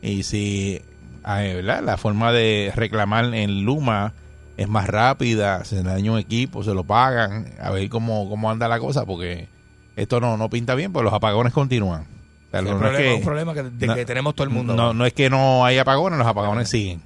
y 0.02 0.22
si 0.24 0.80
ah, 1.24 1.44
eh, 1.44 1.54
¿verdad? 1.56 1.82
la 1.82 1.96
forma 1.96 2.32
de 2.32 2.72
reclamar 2.74 3.24
en 3.34 3.64
Luma 3.64 4.12
es 4.56 4.68
más 4.68 4.86
rápida, 4.88 5.64
se 5.64 5.82
daña 5.82 6.12
un 6.12 6.18
equipo, 6.18 6.62
se 6.64 6.72
lo 6.74 6.84
pagan, 6.84 7.46
a 7.60 7.70
ver 7.70 7.88
cómo, 7.88 8.28
cómo 8.28 8.50
anda 8.50 8.68
la 8.68 8.78
cosa, 8.78 9.04
porque 9.04 9.48
esto 9.96 10.20
no, 10.20 10.36
no 10.36 10.48
pinta 10.50 10.74
bien, 10.74 10.92
pues 10.92 11.04
los 11.04 11.12
apagones 11.12 11.52
continúan. 11.52 12.02
O 12.02 12.50
sea, 12.50 12.60
Sí, 12.60 12.66
no 12.66 12.76
un 12.76 12.76
es 12.76 12.80
problema, 12.90 12.98
que- 13.10 13.14
un 13.14 13.22
problema 13.24 13.54
que, 13.54 13.62
de 13.64 13.86
no- 13.86 13.94
que 13.94 14.04
tenemos 14.06 14.34
todo 14.34 14.44
el 14.46 14.50
mundo. 14.52 14.74
no, 14.74 14.94
no 14.94 15.04
es 15.06 15.12
que 15.12 15.28
no 15.28 15.64
hay 15.64 15.78
apagones, 15.78 16.18
los 16.18 16.26
apagones 16.28 16.68
siguen. 16.68 17.02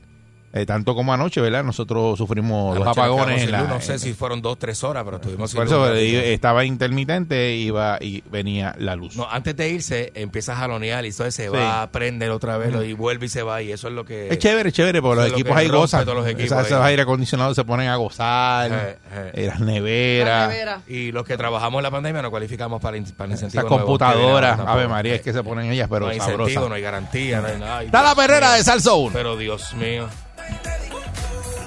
Eh, 0.53 0.67
tanto 0.67 0.97
como 0.97 1.13
anoche, 1.15 1.41
¿verdad? 1.41 1.63
Nosotros 1.63 2.19
sufrimos 2.19 2.77
los 2.77 2.83
Anoche 2.85 3.01
nos 3.01 3.09
apagones 3.09 3.43
en 3.45 3.53
la, 3.53 3.63
No 3.63 3.81
sé 3.81 3.93
en- 3.93 3.99
si 4.01 4.15
fueron 4.15 4.43
dos, 4.43 4.59
tres 4.59 4.83
horas, 4.83 5.05
pero 5.05 5.19
estuvimos 5.19 5.49
sin 5.51 5.59
por 5.59 5.67
eso 5.69 5.87
luz. 5.89 5.97
eh, 5.97 6.33
estaba 6.35 6.65
intermitente 6.65 7.55
iba 7.55 7.99
y 8.01 8.25
venía 8.29 8.75
la 8.79 8.97
luz. 8.97 9.15
No, 9.17 9.29
antes 9.31 9.55
de 9.55 9.69
irse, 9.69 10.11
empieza 10.17 10.55
a 10.55 10.57
jalonear 10.57 11.05
y 11.05 11.09
entonces 11.11 11.37
se 11.37 11.45
Sí. 11.45 11.49
va 11.51 11.83
a 11.83 11.91
prender 11.93 12.33
otra 12.33 12.57
vez 12.59 12.73
lo- 12.73 12.83
y 12.83 12.95
vuelve 12.95 13.27
y 13.27 13.29
se 13.29 13.45
va. 13.45 13.63
Y 13.63 13.71
eso 13.71 13.87
es 13.87 13.95
lo 13.95 14.05
que. 14.05 14.27
Es 14.29 14.39
chévere, 14.41 14.73
chévere, 14.73 15.01
porque 15.01 15.17
los 15.17 15.25
es 15.27 15.31
lo 15.31 15.39
equipos 15.39 15.57
ahí 15.57 15.67
rompe 15.69 15.79
gozan. 15.83 16.05
todos 16.05 16.17
los 16.19 16.27
equipos 16.27 16.45
Esas- 16.47 16.67
esos 16.67 16.81
ahí. 16.81 16.91
aire 16.91 17.03
acondicionados 17.03 17.55
se 17.55 17.65
ponen 17.65 17.89
a 17.89 17.95
gozar, 17.95 18.73
Eh, 18.73 18.99
eh. 19.13 19.31
eh, 19.35 19.47
las 19.47 19.61
La 19.61 19.67
neveras, 19.67 20.49
nevera. 20.49 20.81
Y 20.89 21.13
los 21.13 21.25
que 21.25 21.37
trabajamos 21.37 21.79
en 21.79 21.83
la 21.85 21.91
pandemia 21.93 22.23
no 22.23 22.31
cualificamos 22.33 22.81
para, 22.83 22.99
para 23.17 23.31
incentivo. 23.31 23.61
esas 23.61 23.65
computadoras. 23.71 24.59
Ave. 24.67 24.89
María, 24.89 25.15
es 25.15 25.23
que 25.23 25.33
se 25.33 25.45
ponen 25.45 25.71
ellas, 25.71 25.87
pero 25.89 26.07
no 26.07 26.11
hay 26.11 26.17
incentivo, 26.17 26.49
sabrosas. 26.49 26.69
no 26.69 26.75
hay 26.75 26.83
garantía, 26.83 27.41
no 27.41 27.47
hay 27.47 27.59
nada. 27.61 27.79
Ay, 27.79 27.87
Está 27.87 28.03
la 28.03 28.15
perrera 28.17 28.49
mío. 28.49 28.57
de 28.57 28.65
Sal 28.65 28.81
Soul. 28.83 29.13
Pero 29.13 29.37
Dios 29.37 29.73
mío. 29.75 30.09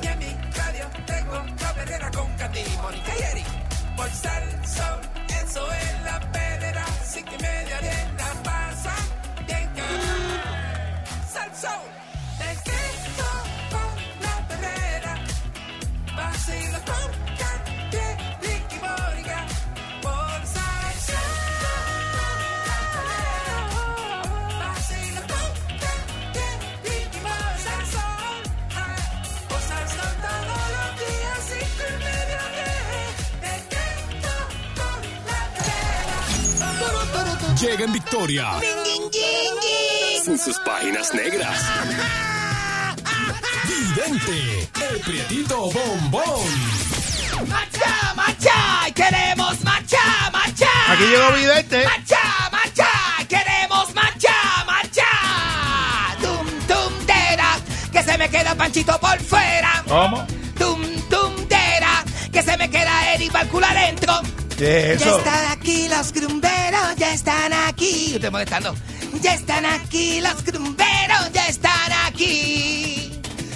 Y 0.01 0.07
en 0.07 0.19
mi 0.19 0.31
radio 0.55 0.85
tengo 1.05 1.33
la 1.61 1.73
perrera 1.73 2.11
con 2.11 2.27
Candy, 2.37 2.63
Mónica 2.81 3.11
y 3.17 3.23
Eric. 3.31 3.45
Por 3.95 4.09
Salsón, 4.09 4.99
eso 5.41 5.73
es 5.73 5.82
Llega 37.63 37.85
en 37.85 37.93
victoria. 37.93 38.45
Con 40.25 40.37
sus 40.37 40.59
páginas 40.59 41.13
negras. 41.13 41.61
Vidente, 43.65 44.69
el 44.91 44.99
prietito 44.99 45.71
bombón. 45.71 46.43
¡Marcha, 47.47 48.13
marcha! 48.15 48.51
¡Queremos 48.93 49.61
marcha, 49.61 50.29
marcha! 50.33 50.67
Aquí 50.89 51.03
llegó 51.05 51.31
Vidente. 51.31 51.85
¡Marcha, 51.85 52.49
marcha! 52.51 52.89
¡Queremos 53.29 53.95
marcha, 53.95 54.35
marcha! 54.65 56.17
¡Tum, 56.21 56.47
tum, 56.67 57.05
dera! 57.05 57.59
¡Que 57.93 58.03
se 58.03 58.17
me 58.17 58.29
queda 58.29 58.55
Panchito 58.55 58.99
por 58.99 59.17
fuera! 59.21 59.81
¿Cómo? 59.87 60.27
¡Tum, 60.59 60.81
tum, 61.09 61.47
dera! 61.47 62.03
¡Que 62.29 62.43
se 62.43 62.57
me 62.57 62.69
queda 62.69 63.13
Eric 63.13 63.31
Balcula 63.31 63.69
adentro! 63.69 64.19
¿Qué 64.57 64.93
es 64.93 65.01
eso? 65.01 65.23
Los 65.97 66.11
grumberos, 66.11 66.95
ya 66.97 67.13
están 67.13 67.53
aquí. 67.53 68.13
Estoy 68.15 68.31
molestando. 68.31 68.75
Ya 69.21 69.35
están 69.35 69.65
aquí 69.65 70.21
los 70.21 70.43
grumberos, 70.43 71.31
ya 71.33 71.47
están 71.47 71.91
aquí. 72.05 73.11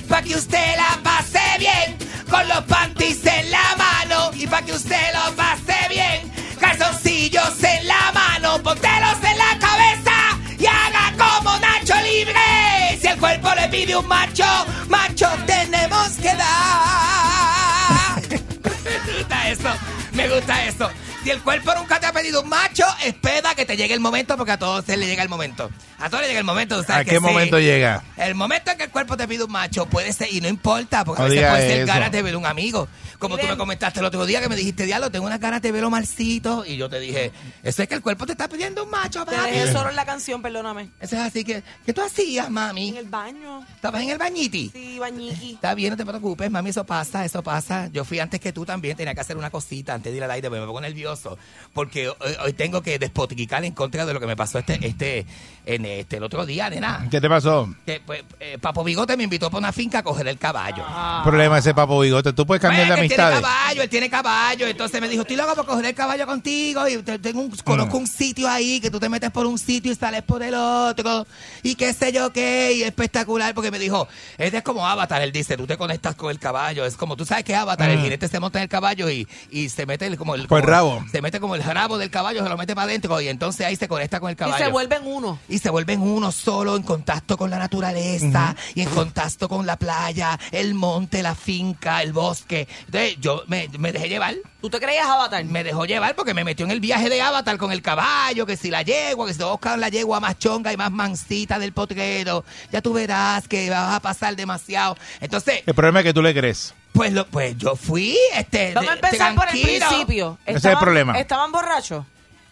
Pa' 0.07 0.21
que 0.21 0.35
usted 0.35 0.75
la 0.77 0.99
pase 1.03 1.41
bien, 1.59 1.97
con 2.29 2.47
los 2.47 2.63
panties 2.65 3.25
en 3.25 3.51
la 3.51 3.75
mano. 3.77 4.31
Y 4.35 4.45
pa' 4.47 4.61
que 4.61 4.73
usted 4.73 5.05
lo 5.13 5.35
pase 5.35 5.77
bien, 5.89 6.31
calzoncillos 6.59 7.63
en 7.63 7.87
la 7.87 8.11
mano, 8.13 8.61
pontelos 8.61 9.17
en 9.23 9.37
la 9.37 9.57
cabeza 9.59 10.17
y 10.59 10.65
haga 10.65 11.13
como 11.17 11.57
Nacho 11.59 11.95
Libre. 12.01 12.99
Si 13.01 13.07
el 13.07 13.17
cuerpo 13.17 13.49
le 13.55 13.67
pide 13.69 13.95
un 13.97 14.07
macho, 14.07 14.45
macho 14.87 15.27
tenemos 15.45 16.09
que 16.21 16.33
dar. 16.35 18.21
Me 18.83 19.13
gusta 19.17 19.49
eso, 19.49 19.69
me 20.13 20.27
gusta 20.29 20.65
eso. 20.65 20.89
Si 21.27 21.31
el 21.31 21.43
cuerpo 21.43 21.75
nunca 21.75 21.99
te 21.99 22.05
ha 22.05 22.13
pedido 22.13 22.41
un 22.41 22.47
macho, 22.47 22.85
espera 23.07 23.55
que 23.55 23.65
te 23.65 23.75
llegue 23.77 23.93
el 23.93 23.99
momento, 23.99 24.37
porque 24.37 24.51
a 24.53 24.59
todos 24.59 24.85
se 24.85 24.97
le 24.97 25.05
llega 25.07 25.23
el 25.23 25.29
momento. 25.29 25.69
A 25.99 26.09
todos 26.09 26.21
le 26.21 26.27
llega 26.27 26.39
el 26.39 26.45
momento, 26.45 26.77
¿tú 26.77 26.83
sabes 26.83 27.01
¿A 27.01 27.03
que 27.05 27.11
qué 27.11 27.17
sí. 27.17 27.21
momento 27.23 27.59
llega? 27.59 28.03
El 28.17 28.35
momento 28.35 28.71
en 28.71 28.77
que 28.77 28.83
el 28.85 28.89
cuerpo 28.91 29.17
te 29.17 29.27
pide 29.27 29.43
un 29.43 29.51
macho 29.51 29.85
puede 29.87 30.13
ser, 30.13 30.27
y 30.31 30.41
no 30.41 30.47
importa, 30.47 31.03
porque 31.05 31.21
No 31.21 31.25
a 31.27 31.29
veces 31.29 31.49
puede 31.49 31.67
ser 31.67 31.77
eso. 31.81 31.87
ganas 31.87 32.11
de 32.11 32.21
ver 32.21 32.35
un 32.37 32.45
amigo. 32.45 32.87
Como 33.19 33.37
tú 33.39 33.47
me 33.47 33.57
comentaste 33.57 33.99
el 33.99 34.05
otro 34.05 34.25
día 34.27 34.39
que 34.41 34.47
me 34.49 34.55
dijiste, 34.55 34.85
diablo, 34.85 35.09
tengo 35.09 35.25
unas 35.25 35.39
ganas 35.39 35.59
de 35.61 35.71
ver 35.71 35.83
Omarcito. 35.83 36.63
Y 36.65 36.77
yo 36.77 36.87
te 36.87 36.99
dije, 36.99 37.31
eso 37.63 37.81
es 37.81 37.87
que 37.89 37.95
el 37.95 38.01
cuerpo 38.01 38.27
te 38.27 38.33
está 38.33 38.47
pidiendo 38.47 38.83
un 38.83 38.91
macho, 38.91 39.25
Te 39.25 39.35
papi. 39.35 39.51
dejé 39.51 39.71
solo 39.71 39.89
en 39.89 39.95
la 39.95 40.05
canción, 40.05 40.41
perdóname. 40.43 40.91
Eso 40.99 41.15
es 41.15 41.21
así 41.23 41.43
que, 41.43 41.63
¿qué 41.85 41.93
tú 41.93 42.01
hacías, 42.03 42.49
mami? 42.51 42.89
En 42.89 42.97
el 42.97 43.05
baño. 43.05 43.65
¿Estabas 43.75 44.03
en 44.03 44.11
el 44.11 44.19
bañiti? 44.19 44.69
Sí, 44.71 44.99
bañiqui. 44.99 45.53
Está 45.55 45.73
bien, 45.73 45.89
no 45.91 45.97
te 45.97 46.05
preocupes, 46.05 46.51
mami, 46.51 46.69
eso 46.69 46.85
pasa, 46.85 47.25
eso 47.25 47.41
pasa. 47.41 47.89
Yo 47.91 48.05
fui 48.05 48.19
antes 48.19 48.39
que 48.39 48.53
tú 48.53 48.65
también, 48.65 48.95
tenía 48.95 49.15
que 49.15 49.21
hacer 49.21 49.35
una 49.35 49.49
cosita 49.49 49.95
antes 49.95 50.11
de 50.11 50.17
ir 50.17 50.23
al 50.23 50.29
aire, 50.31 50.47
porque 50.49 50.61
me 50.61 50.67
pongo 50.67 50.81
nervioso, 50.81 51.39
porque 51.73 52.09
hoy, 52.09 52.15
hoy 52.43 52.53
tengo 52.53 52.83
que 52.83 52.96
despoticar 52.99 53.63
en 53.65 53.73
contra 53.73 54.05
de 54.05 54.13
lo 54.13 54.19
que 54.19 54.27
me 54.27 54.35
pasó 54.35 54.59
este, 54.59 54.79
este, 54.87 55.25
en 55.65 55.85
este, 55.85 56.17
el 56.17 56.23
otro 56.23 56.45
día, 56.45 56.69
nena. 56.69 57.07
¿Qué 57.11 57.19
te 57.21 57.29
pasó? 57.29 57.73
Que, 57.85 58.01
pues, 58.05 58.23
eh, 58.39 58.57
Papo 58.59 58.83
Bigote 58.83 59.17
me 59.17 59.23
invitó 59.23 59.49
para 59.49 59.59
una 59.59 59.71
finca 59.71 59.99
a 59.99 60.03
coger 60.03 60.27
el 60.27 60.37
caballo. 60.37 60.83
Problema 61.23 61.57
ese 61.57 61.73
papo 61.73 61.99
bigote. 61.99 62.33
Tú 62.33 62.45
puedes 62.45 62.61
cambiar 62.61 62.87
de 62.87 62.93
Pues, 62.95 62.99
que 62.99 63.05
él 63.05 63.09
tiene 63.09 63.23
amistades. 63.23 63.41
caballo, 63.41 63.81
él 63.83 63.89
tiene 63.89 64.09
caballo. 64.09 64.67
Entonces 64.67 65.01
me 65.01 65.09
dijo, 65.09 65.21
estoy 65.21 65.35
loco 65.35 65.55
por 65.55 65.65
coger 65.65 65.85
el 65.85 65.95
caballo 65.95 66.25
contigo. 66.25 66.87
Y 66.87 66.97
te- 67.03 67.19
tengo 67.19 67.41
un, 67.41 67.49
conozco 67.63 67.97
un 67.97 68.07
sitio 68.07 68.49
ahí 68.49 68.79
que 68.79 68.89
tú 68.91 68.99
te 68.99 69.09
metes 69.09 69.31
por 69.31 69.45
un 69.45 69.57
sitio 69.57 69.91
y 69.91 69.95
sales 69.95 70.23
por 70.23 70.41
el 70.43 70.53
otro. 70.55 71.25
Y 71.63 71.75
qué 71.75 71.93
sé 71.93 72.11
yo 72.11 72.31
qué. 72.31 72.73
Y 72.73 72.83
espectacular 72.83 73.53
porque 73.53 73.71
me 73.71 73.79
dijo, 73.79 74.07
este 74.37 74.57
es 74.57 74.63
como 74.63 74.87
Avatar. 74.87 75.21
Él 75.21 75.31
dice, 75.31 75.57
tú 75.57 75.67
te 75.67 75.77
conectas 75.77 76.15
con 76.15 76.31
el 76.31 76.39
caballo. 76.39 76.85
Es 76.85 76.95
como, 76.95 77.15
tú 77.15 77.25
sabes 77.25 77.43
que 77.43 77.55
Avatar, 77.55 77.89
el 77.89 77.97
Mm. 77.99 78.03
jinete 78.03 78.27
se 78.27 78.39
monta 78.39 78.59
en 78.59 78.63
el 78.63 78.69
caballo 78.69 79.09
y, 79.09 79.27
y 79.51 79.69
se 79.69 79.85
mete 79.85 80.05
el, 80.07 80.17
como 80.17 80.35
el, 80.35 80.47
Por 80.47 80.59
el 80.59 80.63
como- 80.65 80.71
rabo. 80.73 81.05
Se 81.11 81.21
mete 81.21 81.39
como 81.39 81.55
el 81.55 81.63
rabo 81.63 81.97
del 81.97 82.09
caballo, 82.09 82.43
se 82.43 82.49
lo 82.49 82.57
mete 82.57 82.75
para 82.77 82.89
adentro. 82.89 83.19
Y 83.21 83.27
entonces 83.27 83.65
ahí 83.65 83.75
se 83.75 83.87
conecta 83.87 84.19
con 84.19 84.29
el 84.29 84.33
Y 84.33 84.37
caballo 84.37 84.63
se 84.65 84.71
vuelven 84.71 85.01
uno. 85.05 85.39
y 85.49 85.59
se 85.59 85.69
vuelven 85.69 86.01
uno 86.01 86.31
solo 86.31 86.75
en 86.77 86.83
contacto 86.83 87.37
con 87.37 87.49
la 87.49 87.57
naturaleza 87.57 88.55
y 88.75 88.81
en 88.81 88.89
contacto 88.89 89.49
con 89.49 89.65
la 89.65 89.75
playa, 89.77 90.39
el 90.51 90.73
monte, 90.73 91.21
la 91.21 91.35
finca, 91.35 92.01
el 92.01 92.13
bosque. 92.13 92.67
Entonces 92.85 93.17
yo 93.19 93.43
me, 93.47 93.67
me 93.77 93.91
dejé 93.91 94.07
llevar. 94.09 94.35
¿Tú 94.61 94.69
te 94.69 94.79
creías 94.79 95.05
Avatar? 95.07 95.43
Me 95.45 95.63
dejó 95.63 95.85
llevar 95.85 96.15
porque 96.15 96.33
me 96.33 96.43
metió 96.43 96.65
en 96.65 96.71
el 96.71 96.79
viaje 96.79 97.09
de 97.09 97.21
Avatar 97.21 97.57
con 97.57 97.71
el 97.71 97.81
caballo, 97.81 98.45
que 98.45 98.57
si 98.57 98.69
la 98.71 98.81
yegua, 98.81 99.27
que 99.27 99.33
si 99.33 99.43
buscar 99.43 99.77
la 99.79 99.89
yegua 99.89 100.19
más 100.19 100.37
chonga 100.39 100.73
y 100.73 100.77
más 100.77 100.91
mansita 100.91 101.59
del 101.59 101.73
potrero, 101.73 102.43
ya 102.71 102.81
tú 102.81 102.93
verás 102.93 103.47
que 103.47 103.69
vas 103.69 103.95
a 103.95 103.99
pasar 103.99 104.35
demasiado. 104.35 104.97
Entonces, 105.21 105.61
El 105.65 105.73
problema 105.75 105.99
es 105.99 106.05
que 106.05 106.13
tú 106.13 106.21
le 106.21 106.33
crees. 106.33 106.73
pues, 106.91 107.13
lo, 107.13 107.25
pues 107.27 107.55
yo 107.57 107.75
fui, 107.75 108.17
este, 108.35 108.73
Vamos 108.73 108.91
a 108.91 108.93
empezar 108.95 109.35
por 109.35 109.45
el 109.53 109.61
principio. 109.61 110.37
Ese 110.45 110.57
es 110.57 110.65
el 110.65 110.77
problema. 110.77 111.17
¿Estaban 111.19 111.51
borrachos? 111.51 112.03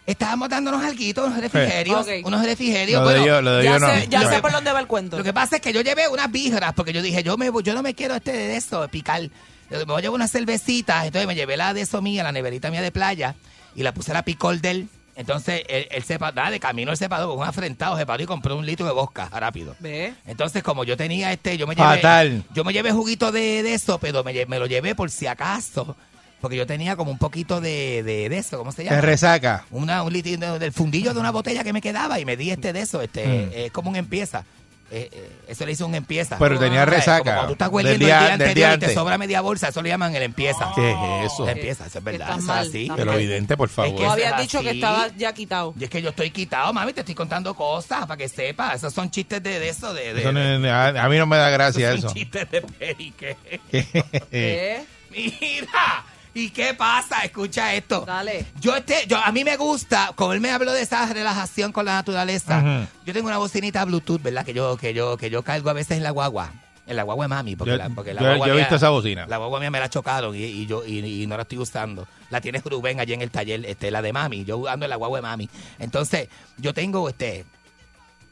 Estábamos 0.06 0.48
dándonos 0.48 0.84
alguitos, 0.84 1.26
unos 1.26 1.40
refrigerios, 1.40 2.00
Ok. 2.02 2.24
unos 2.24 2.44
refrigerios. 2.44 3.02
Lo 3.02 3.08
de 3.08 3.18
bueno, 3.20 3.26
yo, 3.26 3.42
lo 3.42 3.56
de 3.56 3.64
Ya, 3.64 3.72
yo 3.72 3.78
no. 3.80 3.86
sé, 3.92 4.06
ya 4.08 4.22
Yo- 4.22 4.30
sé 4.30 4.40
por 4.40 4.52
dónde 4.52 4.72
va 4.72 4.78
el 4.80 4.86
cuento. 4.86 5.18
Lo 5.18 5.24
que 5.24 5.32
pasa 5.32 5.56
es 5.56 5.62
que 5.62 5.72
yo 5.72 5.80
llevé 5.80 6.08
unas 6.08 6.30
birras 6.30 6.72
porque 6.74 6.92
yo 6.92 7.02
dije, 7.02 7.22
yo 7.24 7.36
me 7.36 7.50
voy- 7.50 7.64
yo 7.64 7.74
no 7.74 7.82
me 7.82 7.94
quiero 7.94 8.14
este 8.14 8.32
de 8.32 8.56
eso, 8.56 8.82
de 8.82 8.88
picar. 8.88 9.22
Yo 9.22 9.78
Me 9.78 9.84
voy 9.84 9.98
a 9.98 10.00
llevar 10.02 10.14
unas 10.14 10.30
cervecitas, 10.30 11.06
entonces 11.06 11.26
me 11.26 11.34
llevé 11.34 11.56
la 11.56 11.74
de 11.74 11.80
eso 11.80 12.00
mía, 12.00 12.22
la 12.22 12.30
neverita 12.30 12.70
mía 12.70 12.82
de 12.82 12.92
playa, 12.92 13.34
y 13.74 13.82
la 13.82 13.92
puse 13.92 14.12
a 14.12 14.14
la 14.14 14.22
picol 14.22 14.60
del. 14.60 14.88
Entonces 15.16 15.62
él, 15.68 15.88
él 15.90 16.04
se 16.04 16.18
pa- 16.20 16.30
nada, 16.30 16.50
de 16.50 16.60
camino 16.60 16.92
él 16.92 16.96
se 16.98 17.08
paró 17.08 17.28
con 17.30 17.38
un 17.38 17.44
afrentado, 17.44 17.96
se 17.96 18.06
paró 18.06 18.22
y 18.22 18.26
compró 18.26 18.54
un 18.56 18.64
litro 18.66 18.86
de 18.86 18.92
bosca 18.92 19.28
rápido. 19.32 19.74
¿Ve? 19.80 20.14
Entonces, 20.26 20.62
como 20.62 20.84
yo 20.84 20.96
tenía 20.96 21.32
este, 21.32 21.56
yo 21.56 21.66
me 21.66 21.74
llevé. 21.74 21.88
Fatal. 21.88 22.44
Yo 22.54 22.62
me 22.64 22.72
llevé 22.72 22.92
juguito 22.92 23.32
de, 23.32 23.62
de 23.64 23.74
eso, 23.74 23.98
pero 23.98 24.22
me, 24.22 24.32
lle- 24.34 24.46
me 24.46 24.58
lo 24.60 24.66
llevé 24.66 24.94
por 24.94 25.10
si 25.10 25.26
acaso. 25.26 25.96
Porque 26.40 26.56
yo 26.56 26.66
tenía 26.66 26.96
como 26.96 27.10
un 27.10 27.18
poquito 27.18 27.60
de, 27.60 28.02
de, 28.02 28.28
de 28.28 28.38
eso, 28.38 28.58
¿cómo 28.58 28.70
se 28.72 28.84
llama? 28.84 28.96
Te 28.96 29.02
resaca. 29.06 29.64
una, 29.70 30.02
un 30.02 30.12
litro 30.12 30.58
del 30.58 30.72
fundillo 30.72 31.14
de 31.14 31.20
una 31.20 31.30
botella 31.30 31.64
que 31.64 31.72
me 31.72 31.80
quedaba 31.80 32.20
y 32.20 32.24
me 32.24 32.36
di 32.36 32.50
este 32.50 32.72
de 32.72 32.80
eso, 32.82 33.00
este, 33.00 33.26
Mm. 33.26 33.50
es 33.54 33.72
como 33.72 33.90
un 33.90 33.96
empieza. 33.96 34.44
Eh, 34.88 35.08
eh, 35.10 35.30
eso 35.48 35.66
le 35.66 35.72
hizo 35.72 35.84
un 35.84 35.96
empieza. 35.96 36.38
Pero 36.38 36.60
tenía 36.60 36.84
¿Sabes? 36.84 36.94
resaca 37.00 37.18
Como 37.18 37.32
cuando 37.34 37.46
tú 37.48 37.52
estás 37.54 37.68
del 37.68 37.74
hueliendo 37.74 38.06
día- 38.06 38.18
el 38.18 38.20
día 38.20 38.30
del 38.30 38.32
anterior 38.48 38.54
día 38.54 38.74
y 38.76 38.78
te 38.88 38.94
sobra 38.94 39.18
media 39.18 39.40
bolsa, 39.40 39.68
eso 39.68 39.82
le 39.82 39.88
llaman 39.88 40.14
el 40.14 40.22
empieza. 40.22 40.70
¿Qué 40.76 40.90
es 41.24 41.32
eso? 41.32 41.42
El 41.48 41.56
empieza, 41.56 41.86
eso 41.86 41.98
es 41.98 42.04
verdad. 42.04 42.28
eso 42.38 42.38
es 42.60 42.68
así. 42.68 42.88
Pero 42.94 43.12
evidente, 43.14 43.56
por 43.56 43.68
favor. 43.68 43.90
Es 43.90 43.96
Tú 43.96 44.02
eso 44.02 44.12
habías 44.12 44.32
es 44.34 44.40
dicho 44.42 44.60
que 44.62 44.70
estaba 44.70 45.08
ya 45.16 45.32
quitado. 45.34 45.74
Y 45.80 45.84
es 45.84 45.90
que 45.90 46.00
yo 46.02 46.10
estoy 46.10 46.30
quitado, 46.30 46.72
mami, 46.72 46.92
te 46.92 47.00
estoy 47.00 47.16
contando 47.16 47.52
cosas 47.54 48.06
para 48.06 48.16
que 48.16 48.28
sepas. 48.28 48.76
Esos 48.76 48.94
son 48.94 49.10
chistes 49.10 49.42
de, 49.42 49.58
de 49.58 49.68
eso, 49.70 49.92
de, 49.92 50.14
de, 50.14 50.20
Eso 50.20 50.30
no 50.30 50.68
a, 50.70 50.86
a 51.04 51.08
mí 51.08 51.18
no 51.18 51.26
me 51.26 51.36
da 51.36 51.48
gracia 51.50 51.88
son 51.90 51.98
eso. 51.98 52.12
chistes 52.14 52.48
de 52.48 52.60
perique. 52.60 53.36
¿Qué? 54.30 54.84
Mira, 55.10 56.04
¿y 56.36 56.50
qué 56.50 56.74
pasa? 56.74 57.24
Escucha 57.24 57.74
esto. 57.74 58.04
Dale. 58.06 58.46
Yo 58.60 58.76
este, 58.76 59.06
yo 59.08 59.16
a 59.18 59.32
mí 59.32 59.42
me 59.44 59.56
gusta, 59.56 60.12
como 60.14 60.32
él 60.32 60.40
me 60.40 60.50
habló 60.50 60.72
de 60.72 60.82
esa 60.82 61.06
relajación 61.12 61.72
con 61.72 61.84
la 61.86 61.94
naturaleza. 61.94 62.86
Yo 63.04 63.12
tengo 63.12 63.26
una 63.28 63.38
bocinita 63.38 63.84
Bluetooth, 63.84 64.22
¿verdad? 64.22 64.44
Que 64.44 64.54
yo 64.54 64.76
que 64.76 64.94
yo 64.94 65.16
que 65.16 65.30
yo 65.30 65.42
cargo 65.42 65.70
a 65.70 65.72
veces 65.72 65.96
en 65.96 66.02
la 66.02 66.10
guagua. 66.10 66.52
En 66.86 66.94
la 66.94 67.02
guagua 67.02 67.24
de 67.24 67.28
mami, 67.30 67.56
porque, 67.56 67.72
Yo- 67.72 67.76
la, 67.78 67.88
porque 67.88 68.14
la 68.14 68.20
yo- 68.20 68.26
guagua 68.28 68.46
yo 68.46 68.52
he 68.52 68.56
mía- 68.56 68.64
visto 68.64 68.76
esa 68.76 68.90
bocina. 68.90 69.26
La 69.26 69.38
guagua 69.38 69.58
mía 69.58 69.72
me 69.72 69.80
la 69.80 69.90
chocaron 69.90 70.36
y, 70.36 70.44
y 70.44 70.66
yo 70.66 70.84
y, 70.86 71.22
y 71.22 71.26
no 71.26 71.36
la 71.36 71.42
estoy 71.42 71.58
usando. 71.58 72.06
La 72.30 72.40
tiene 72.40 72.62
Rubén 72.64 73.00
allí 73.00 73.12
en 73.12 73.22
el 73.22 73.30
taller, 73.32 73.66
este, 73.66 73.90
la 73.90 74.02
de 74.02 74.12
mami. 74.12 74.44
Yo 74.44 74.68
ando 74.68 74.86
en 74.86 74.90
la 74.90 74.96
guagua 74.96 75.18
de 75.18 75.22
mami. 75.22 75.50
Entonces, 75.80 76.28
yo 76.58 76.72
tengo 76.72 77.08
este 77.08 77.44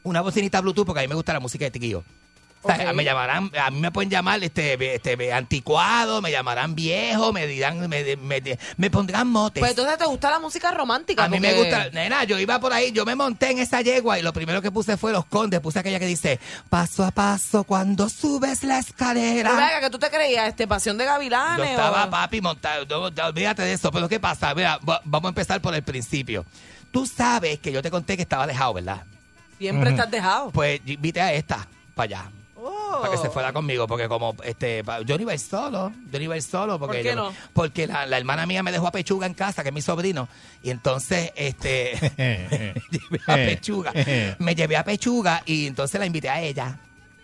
una 0.03 0.21
bocinita 0.21 0.61
Bluetooth 0.61 0.85
porque 0.85 0.99
a 0.99 1.03
mí 1.03 1.07
me 1.09 1.15
gusta 1.15 1.33
la 1.33 1.39
música 1.41 1.65
de 1.65 1.71
Tiquillo. 1.71 2.03
O 2.67 2.75
sea, 2.75 2.89
Ok. 2.89 2.95
Me 2.95 3.03
llamarán, 3.03 3.51
a 3.63 3.69
mí 3.69 3.79
me 3.79 3.91
pueden 3.91 4.09
llamar 4.09 4.43
este, 4.43 4.95
este 4.95 5.31
anticuado, 5.31 6.19
me 6.21 6.31
llamarán 6.31 6.73
viejo, 6.73 7.31
me 7.31 7.45
dirán, 7.45 7.87
me, 7.87 8.15
me, 8.15 8.41
me 8.77 8.89
pondrán 8.89 9.27
motes. 9.27 9.59
Pues 9.61 9.71
entonces 9.71 9.97
te 9.99 10.05
gusta 10.05 10.31
la 10.31 10.39
música 10.39 10.71
romántica. 10.71 11.23
A 11.23 11.29
mí 11.29 11.39
me 11.39 11.53
gusta, 11.53 11.89
nena, 11.91 12.23
yo 12.23 12.39
iba 12.39 12.59
por 12.59 12.73
ahí, 12.73 12.91
yo 12.91 13.05
me 13.05 13.13
monté 13.15 13.51
en 13.51 13.59
esa 13.59 13.81
yegua 13.81 14.17
y 14.17 14.23
lo 14.23 14.33
primero 14.33 14.61
que 14.63 14.71
puse 14.71 14.97
fue 14.97 15.11
los 15.11 15.25
condes, 15.25 15.59
puse 15.59 15.77
aquella 15.77 15.99
que 15.99 16.07
dice, 16.07 16.39
paso 16.69 17.03
a 17.03 17.11
paso 17.11 17.63
cuando 17.65 18.09
subes 18.09 18.63
la 18.63 18.75
Pero 18.75 18.87
escalera. 18.87 19.51
venga, 19.51 19.79
que 19.81 19.89
tú 19.91 19.99
te 19.99 20.09
creías, 20.09 20.47
este, 20.47 20.67
Pasión 20.67 20.97
de 20.97 21.05
Yo 21.05 21.11
Gavilanes. 21.11 21.69
estaba, 21.69 22.05
o- 22.05 22.09
papi, 22.09 22.41
montado, 22.41 22.85
no, 22.89 23.11
no, 23.11 23.25
olvídate 23.27 23.61
de 23.61 23.73
eso, 23.73 23.91
pero 23.91 24.09
¿qué 24.09 24.19
pasa? 24.19 24.55
Mira, 24.55 24.79
va- 24.79 25.01
vamos 25.03 25.27
a 25.27 25.29
empezar 25.29 25.61
por 25.61 25.75
el 25.75 25.83
principio. 25.83 26.45
Tú 26.91 27.05
sabes 27.05 27.59
que 27.59 27.71
yo 27.71 27.83
te 27.83 27.91
conté 27.91 28.15
que 28.15 28.23
estaba 28.23 28.47
dejado, 28.47 28.73
¿verdad? 28.73 29.03
Siempre 29.59 29.91
estás 29.91 30.09
dejado. 30.09 30.49
Pues 30.51 30.81
invité 30.85 31.21
a 31.21 31.31
esta 31.33 31.67
para 31.93 32.05
allá. 32.19 32.31
Oh. 32.67 32.99
Para 33.01 33.11
que 33.13 33.17
se 33.19 33.29
fuera 33.29 33.53
conmigo, 33.53 33.85
porque 33.85 34.07
como 34.07 34.35
este 34.43 34.83
yo 35.05 35.15
no 35.17 35.21
iba 35.21 35.31
a 35.31 35.35
ir 35.35 35.39
solo, 35.39 35.91
yo 36.11 36.17
no 36.17 36.23
iba 36.25 36.33
a 36.33 36.37
ir 36.37 36.43
solo 36.43 36.79
porque 36.79 36.97
¿Por 36.97 37.03
qué 37.03 37.09
yo- 37.09 37.15
no? 37.15 37.33
porque 37.53 37.85
la, 37.85 38.05
la 38.07 38.17
hermana 38.17 38.45
mía 38.47 38.63
me 38.63 38.71
dejó 38.71 38.87
a 38.87 38.91
Pechuga 38.91 39.27
en 39.27 39.33
casa, 39.35 39.61
que 39.61 39.69
es 39.69 39.75
mi 39.75 39.81
sobrino, 39.83 40.27
y 40.63 40.71
entonces 40.71 41.31
este 41.35 41.93
llevé 42.89 43.21
a 43.27 43.35
Pechuga, 43.35 43.93
me 44.39 44.55
llevé 44.55 44.77
a 44.77 44.83
Pechuga 44.83 45.43
y 45.45 45.67
entonces 45.67 45.99
la 45.99 46.05
invité 46.07 46.29
a 46.29 46.41
ella. 46.41 46.79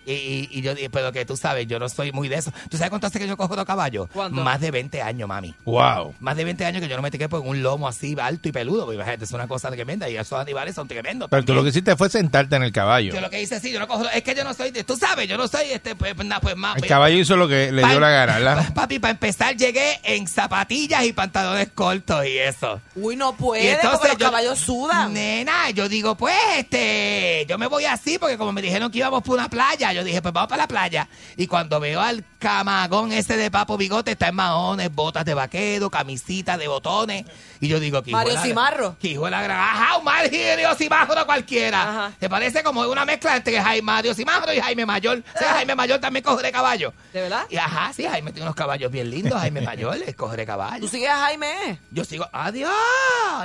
Y, 0.05 0.11
y, 0.13 0.49
y 0.51 0.61
yo 0.61 0.73
dije, 0.75 0.89
pero 0.89 1.11
que 1.11 1.25
tú 1.25 1.37
sabes, 1.37 1.67
yo 1.67 1.79
no 1.79 1.87
soy 1.89 2.11
muy 2.11 2.27
de 2.27 2.35
eso. 2.37 2.51
¿Tú 2.69 2.77
sabes 2.77 2.89
cuánto 2.89 3.07
hace 3.07 3.19
que 3.19 3.27
yo 3.27 3.37
cojo 3.37 3.55
dos 3.55 3.65
caballos? 3.65 4.07
¿Cuánto? 4.11 4.41
Más 4.41 4.59
de 4.59 4.71
20 4.71 5.01
años, 5.01 5.27
mami. 5.27 5.53
Wow. 5.65 6.15
Más 6.19 6.35
de 6.35 6.43
20 6.43 6.65
años 6.65 6.81
que 6.81 6.87
yo 6.87 6.95
no 6.95 7.01
me 7.01 7.11
quepo 7.11 7.37
en 7.39 7.47
un 7.47 7.61
lomo 7.63 7.87
así 7.87 8.15
alto 8.19 8.49
y 8.49 8.51
peludo. 8.51 8.85
Porque 8.85 8.95
imagínate, 8.95 9.25
es 9.25 9.31
una 9.31 9.47
cosa 9.47 9.69
tremenda. 9.71 10.09
Y 10.09 10.17
esos 10.17 10.39
animales 10.39 10.75
son 10.75 10.87
tremendos. 10.87 11.29
Pero 11.29 11.43
tú 11.45 11.53
lo 11.53 11.63
que 11.63 11.69
hiciste 11.69 11.95
fue 11.95 12.09
sentarte 12.09 12.55
en 12.55 12.63
el 12.63 12.71
caballo. 12.71 13.13
Yo 13.13 13.21
lo 13.21 13.29
que 13.29 13.41
hice, 13.41 13.59
sí, 13.59 13.71
yo 13.71 13.79
no 13.79 13.87
cojo. 13.87 14.07
Es 14.09 14.23
que 14.23 14.33
yo 14.35 14.43
no 14.43 14.53
soy. 14.53 14.71
de- 14.71 14.83
Tú 14.83 14.95
sabes, 14.97 15.27
yo 15.27 15.37
no 15.37 15.47
soy 15.47 15.71
este. 15.71 15.95
Pues, 15.95 16.15
nada, 16.25 16.41
pues 16.41 16.55
más. 16.55 16.77
El 16.77 16.87
caballo 16.87 17.17
hizo 17.17 17.35
lo 17.35 17.47
que 17.47 17.71
le 17.71 17.85
dio 17.85 17.99
la 17.99 18.09
gana, 18.09 18.33
¿verdad? 18.39 18.73
Papi, 18.73 18.99
para 18.99 19.11
empezar, 19.11 19.55
llegué 19.55 19.99
en 20.03 20.27
zapatillas 20.27 21.05
y 21.05 21.13
pantalones 21.13 21.69
cortos 21.73 22.25
y 22.25 22.37
eso. 22.37 22.81
Uy, 22.95 23.15
no 23.15 23.31
Y 23.31 23.33
puede, 23.41 23.71
entonces 23.73 23.99
porque 23.99 24.13
los 24.13 24.19
yo- 24.19 24.25
caballos 24.25 24.59
sudan. 24.59 25.13
Nena, 25.13 25.69
yo 25.71 25.87
digo, 25.89 26.15
pues, 26.15 26.35
este, 26.57 27.45
yo 27.47 27.57
me 27.57 27.67
voy 27.67 27.85
así 27.85 28.17
porque 28.17 28.37
como 28.37 28.51
me 28.51 28.61
dijeron 28.61 28.89
que 28.91 28.99
íbamos 28.99 29.21
por 29.23 29.37
una 29.37 29.49
playa, 29.49 29.90
yo 29.93 30.03
dije, 30.03 30.21
pues 30.21 30.33
vamos 30.33 30.49
para 30.49 30.63
la 30.63 30.67
playa. 30.67 31.07
Y 31.37 31.47
cuando 31.47 31.79
veo 31.79 32.01
al 32.01 32.23
camagón 32.39 33.11
ese 33.11 33.37
de 33.37 33.51
Papo 33.51 33.77
Bigote, 33.77 34.11
está 34.11 34.29
en 34.29 34.35
maones, 34.35 34.93
botas 34.93 35.25
de 35.25 35.33
vaquero, 35.33 35.89
camisita 35.89 36.57
de 36.57 36.67
botones. 36.67 37.25
Y 37.59 37.67
yo 37.67 37.79
digo, 37.79 38.01
hijo 38.05 38.17
Mario 38.17 38.39
Cimarro. 38.41 38.97
Que 38.99 39.09
hijo 39.09 39.25
de 39.25 39.31
la 39.31 39.41
gran... 39.41 39.59
Ajá, 39.59 39.97
un 39.97 40.03
Mario 40.03 40.75
Cimarro 40.75 41.25
cualquiera. 41.25 41.81
Ajá. 41.81 42.11
¿Te 42.19 42.29
parece 42.29 42.63
como 42.63 42.81
una 42.81 43.05
mezcla 43.05 43.35
entre 43.35 43.61
Jaime 43.61 43.81
Mario 43.81 44.13
Cimarro 44.13 44.53
y 44.53 44.59
Jaime 44.59 44.85
Mayor? 44.85 45.23
O 45.35 45.37
sea, 45.37 45.53
Jaime 45.53 45.75
Mayor 45.75 45.99
también 45.99 46.23
coge 46.23 46.43
de 46.43 46.51
caballo. 46.51 46.93
¿De 47.13 47.21
verdad? 47.21 47.45
Y 47.49 47.57
ajá, 47.57 47.93
sí, 47.93 48.05
Jaime 48.05 48.31
tiene 48.31 48.45
unos 48.45 48.55
caballos 48.55 48.91
bien 48.91 49.09
lindos. 49.09 49.39
Jaime 49.39 49.61
Mayor 49.61 49.97
es 50.05 50.15
coge 50.15 50.37
de 50.37 50.45
caballo. 50.45 50.81
¿Tú 50.81 50.87
sigues 50.87 51.09
a 51.09 51.17
Jaime? 51.17 51.79
Yo 51.91 52.03
sigo, 52.05 52.27
adiós, 52.31 52.71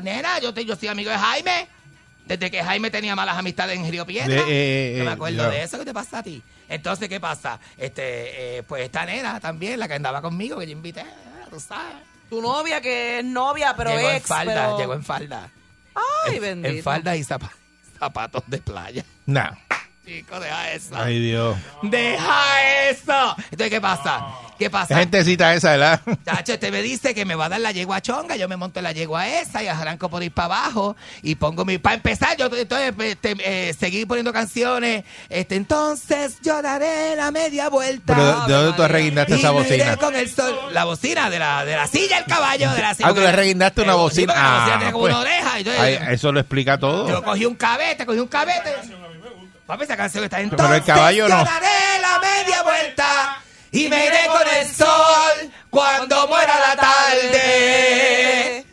nena, 0.02 0.38
yo, 0.38 0.54
te, 0.54 0.64
yo 0.64 0.76
soy 0.76 0.88
amigo 0.88 1.10
de 1.10 1.18
Jaime. 1.18 1.68
Desde 2.26 2.50
que 2.50 2.62
Jaime 2.62 2.90
tenía 2.90 3.14
malas 3.16 3.38
amistades 3.38 3.78
en 3.78 3.90
Río 3.90 4.04
Piedra. 4.04 4.44
De- 4.44 4.94
eh, 4.94 4.98
no 4.98 5.04
me 5.04 5.10
eh, 5.10 5.14
acuerdo 5.14 5.36
ya. 5.44 5.48
de 5.48 5.62
eso. 5.62 5.78
¿Qué 5.78 5.84
te 5.84 5.94
pasa 5.94 6.18
a 6.18 6.22
ti? 6.22 6.42
Entonces, 6.68 7.08
¿qué 7.08 7.20
pasa? 7.20 7.58
Este, 7.78 8.58
eh, 8.58 8.62
pues 8.64 8.82
esta 8.84 9.06
nena 9.06 9.38
también, 9.40 9.78
la 9.78 9.86
que 9.88 9.94
andaba 9.94 10.20
conmigo, 10.20 10.58
que 10.58 10.66
yo 10.66 10.72
invité, 10.72 11.04
tú 11.50 11.60
sabes. 11.60 11.94
Tu 12.28 12.42
novia, 12.42 12.80
que 12.80 13.20
es 13.20 13.24
novia, 13.24 13.74
pero 13.76 13.90
llegó 13.94 14.10
en 14.10 14.16
ex. 14.16 14.26
falda, 14.26 14.52
pero... 14.66 14.78
llegó 14.78 14.94
en 14.94 15.04
falda. 15.04 15.48
Ay, 16.26 16.36
en, 16.36 16.42
bendito. 16.42 16.74
en 16.76 16.82
falda 16.82 17.16
y 17.16 17.22
zapa- 17.22 17.52
zapatos 17.98 18.42
de 18.48 18.58
playa. 18.58 19.04
Nah. 19.26 19.52
Chico, 20.06 20.38
deja 20.38 20.70
eso. 20.72 20.94
Ay, 20.96 21.18
Dios. 21.18 21.56
¡Deja 21.82 22.88
eso! 22.90 23.34
Entonces, 23.50 23.70
¿qué 23.70 23.80
pasa? 23.80 24.24
¿Qué 24.56 24.70
pasa? 24.70 24.96
Gentecita 24.96 25.52
esa, 25.52 25.72
¿verdad? 25.72 26.00
Chacho, 26.24 26.52
este 26.54 26.70
me 26.70 26.80
dice 26.80 27.12
que 27.12 27.24
me 27.24 27.34
va 27.34 27.46
a 27.46 27.48
dar 27.48 27.60
la 27.60 27.72
yegua 27.72 28.00
chonga, 28.00 28.36
yo 28.36 28.48
me 28.48 28.56
monto 28.56 28.80
la 28.80 28.92
yegua 28.92 29.28
esa 29.28 29.62
y 29.64 29.66
arranco 29.66 30.08
por 30.08 30.22
ir 30.22 30.30
para 30.32 30.46
abajo 30.46 30.96
y 31.22 31.34
pongo 31.34 31.64
mi... 31.64 31.78
Para 31.78 31.96
empezar, 31.96 32.36
yo 32.36 32.46
entonces 32.46 32.94
este, 33.00 33.34
eh, 33.40 33.74
seguí 33.78 34.06
poniendo 34.06 34.32
canciones, 34.32 35.04
este 35.28 35.56
entonces 35.56 36.36
yo 36.40 36.62
daré 36.62 37.16
la 37.16 37.32
media 37.32 37.68
vuelta. 37.68 38.14
Pero, 38.14 38.46
¿de 38.46 38.54
dónde 38.54 38.76
tú 38.76 38.82
arreguindaste 38.84 39.34
esa 39.34 39.50
bocina? 39.50 39.96
con 39.96 40.14
el 40.14 40.30
sol. 40.30 40.56
La 40.72 40.84
bocina 40.84 41.28
de 41.30 41.38
la, 41.40 41.64
de 41.64 41.74
la 41.76 41.86
silla, 41.88 42.18
el 42.18 42.24
caballo, 42.26 42.70
de 42.72 42.80
la 42.80 42.94
silla. 42.94 43.08
Ah, 43.08 43.14
tú 43.14 43.20
le 43.20 43.32
reguindaste 43.32 43.82
una 43.82 43.92
Eh, 43.92 43.96
bocina. 43.96 44.34
la 44.34 44.40
bocina 44.40 44.64
Ah, 44.64 44.78
tiene 44.78 44.92
como 44.92 45.02
pues. 45.02 45.14
una 45.14 45.20
oreja. 45.22 45.60
y 45.60 45.64
yo- 45.64 45.72
Ay, 45.78 45.98
eso 46.12 46.30
lo 46.32 46.38
explica 46.40 46.78
todo. 46.78 47.08
yo 47.08 47.22
cogí 47.24 47.44
un 47.44 47.56
cabete, 47.56 48.06
cogí 48.06 48.20
un 48.20 48.28
cabete. 48.28 48.72
Papi, 49.66 49.82
esa 49.82 49.96
canción 49.96 50.22
está 50.24 50.40
en 50.40 50.50
Pero 50.50 50.74
el 50.74 50.84
caballo 50.84 51.28
no. 51.28 51.38
Yo 51.38 51.44
daré 51.44 52.00
la 52.00 52.18
media 52.20 52.62
vuelta 52.62 53.42
y 53.72 53.88
me 53.88 54.06
iré 54.06 54.26
con 54.28 54.42
el 54.60 54.66
sol 54.68 55.52
cuando 55.70 56.28
muera 56.28 56.54
la 56.60 56.76
tarde. 56.76 58.65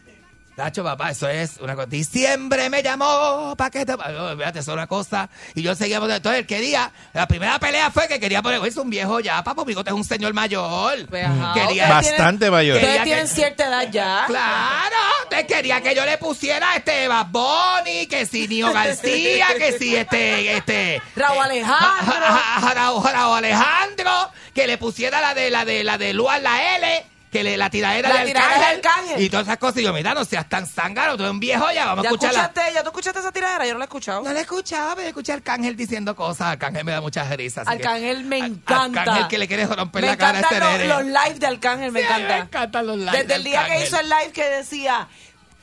Tacho, 0.55 0.83
papá, 0.83 1.09
eso 1.09 1.27
es 1.27 1.57
una 1.61 1.73
cosa. 1.75 1.87
Diciembre 1.87 2.69
me 2.69 2.83
llamó 2.83 3.55
pa' 3.57 3.71
que 3.71 3.85
te. 3.87 3.93
Fíjate, 3.97 4.59
eso 4.59 4.71
es 4.71 4.75
una 4.75 4.85
cosa. 4.85 5.27
Y 5.55 5.63
yo 5.63 5.73
seguía. 5.73 5.97
Entonces 5.97 6.39
él 6.41 6.45
quería. 6.45 6.91
La 7.13 7.27
primera 7.27 7.57
pelea 7.57 7.89
fue 7.89 8.07
que 8.07 8.19
quería 8.19 8.41
poner. 8.43 8.63
Es 8.63 8.77
un 8.77 8.89
viejo 8.89 9.19
ya, 9.19 9.43
papo 9.43 9.65
Bigote 9.65 9.89
es 9.89 9.95
un 9.95 10.03
señor 10.03 10.33
mayor. 10.33 11.07
Pues, 11.09 11.25
ajá, 11.25 11.53
Quería. 11.55 11.85
ustedes 11.85 11.89
Bastante 12.11 12.37
tienen- 12.45 12.51
mayor. 12.51 12.75
Ustedes 12.77 12.97
que- 12.99 13.03
tienen 13.03 13.27
cierta 13.27 13.67
edad 13.67 13.89
ya. 13.91 14.23
Claro, 14.27 14.95
te 15.29 15.47
quería 15.47 15.81
que 15.81 15.95
yo 15.95 16.05
le 16.05 16.17
pusiera 16.19 16.75
este 16.75 17.07
Bad 17.07 17.27
Bunny, 17.31 18.05
que 18.07 18.25
si 18.27 18.47
Nio 18.47 18.71
García, 18.71 19.47
que 19.57 19.77
si 19.79 19.95
este, 19.95 20.55
este. 20.57 21.01
Raúl 21.15 21.43
Alejandro. 21.45 21.87
Ja- 22.05 22.61
ja- 22.61 22.73
Raúl- 22.75 23.37
Alejandro, 23.37 24.31
que 24.53 24.67
le 24.67 24.77
pusiera 24.77 25.19
la 25.19 25.33
de 25.33 25.49
la 25.49 25.65
de 25.65 25.83
la 25.83 25.97
de 25.97 26.13
Lua 26.13 26.37
la 26.39 26.75
L, 26.77 27.05
que 27.33 27.43
le 27.43 27.57
la 27.57 27.69
tiradera 27.69 28.07
La 28.09 28.19
de 28.21 28.25
tiradera 28.27 28.57
de 28.59 28.63
Arcángel, 28.65 28.85
Arcángel. 28.85 29.21
y 29.23 29.29
todas 29.29 29.47
esas 29.47 29.57
cosas. 29.57 29.77
Y 29.79 29.83
yo, 29.83 29.91
mira, 29.91 30.13
no 30.13 30.23
seas 30.23 30.47
tan 30.47 30.65
zángano, 30.67 31.17
tú 31.17 31.23
eres 31.23 31.31
un 31.31 31.39
viejo 31.41 31.65
ya, 31.73 31.87
vamos 31.87 32.03
¿Ya 32.03 32.09
a 32.09 32.13
escucharla. 32.13 32.41
escuchaste, 32.43 32.73
¿Ya 32.73 32.81
tú 32.83 32.89
escuchaste 32.89 33.19
esa 33.19 33.31
tiradera? 33.33 33.65
Yo 33.65 33.73
no 33.73 33.79
la 33.79 33.83
he 33.83 33.87
escuchado. 33.87 34.21
No 34.23 34.31
la 34.31 34.39
escuchaba, 34.39 34.95
pero 34.95 35.07
escuché 35.09 35.31
a 35.33 35.35
Arcángel 35.35 35.75
diciendo 35.75 36.15
cosas. 36.15 36.47
Arcángel 36.47 36.85
me 36.85 36.91
da 36.93 37.01
muchas 37.01 37.29
risas. 37.35 37.67
así 37.67 37.77
que- 37.77 37.87
Arcángel 37.87 38.23
me 38.23 38.37
encanta. 38.37 39.01
Arcángel 39.01 39.27
que 39.27 39.37
le 39.39 39.47
quiere 39.49 39.65
romper 39.65 40.01
me 40.03 40.07
la 40.07 40.17
cara 40.17 40.39
a 40.47 40.51
nene. 40.51 40.85
los, 40.87 41.03
los 41.03 41.05
live 41.07 41.39
de 41.39 41.47
Arcángel, 41.47 41.91
me 41.91 41.99
Sí, 41.99 42.05
encanta. 42.05 42.27
me 42.35 42.39
encantan 42.43 42.87
los 42.87 42.97
lives 42.97 43.11
Desde 43.13 43.27
de 43.27 43.33
el 43.35 43.43
día 43.43 43.51
que 43.51 43.57
Arcángel. 43.71 43.87
hizo 43.87 43.99
el 43.99 44.09
live 44.09 44.31
que 44.31 44.43
decía, 44.49 45.07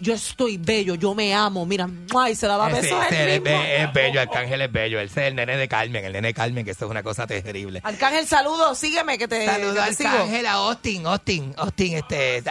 yo 0.00 0.14
estoy 0.14 0.56
bello, 0.56 0.94
yo 0.94 1.14
me 1.14 1.34
amo, 1.34 1.66
mira, 1.66 1.88
y 2.30 2.34
se 2.34 2.46
daba 2.46 2.68
besos 2.68 3.04
ese 3.06 3.22
él 3.22 3.28
es, 3.28 3.42
mismo. 3.42 3.62
es 3.62 3.92
bello, 3.92 4.20
Arcángel 4.20 4.60
es 4.62 4.72
bello. 4.72 5.00
Él 5.00 5.06
es 5.06 5.16
el 5.16 5.34
nene 5.34 5.56
de 5.56 5.68
Carmen, 5.68 6.04
el 6.04 6.12
nene 6.12 6.28
de 6.28 6.34
Carmen, 6.34 6.64
que 6.64 6.72
eso 6.72 6.86
es 6.86 6.90
una 6.90 7.02
cosa 7.02 7.26
terrible. 7.26 7.80
Arcángel, 7.84 8.26
saludos, 8.26 8.78
sígueme 8.78 9.18
que 9.18 9.28
te, 9.28 9.44
que 9.44 9.94
sigo. 9.94 10.08
Arcángel, 10.08 10.46
a 10.46 10.52
Austin, 10.52 11.06
Austin, 11.06 11.54
Austin, 11.56 11.96
este, 11.96 12.42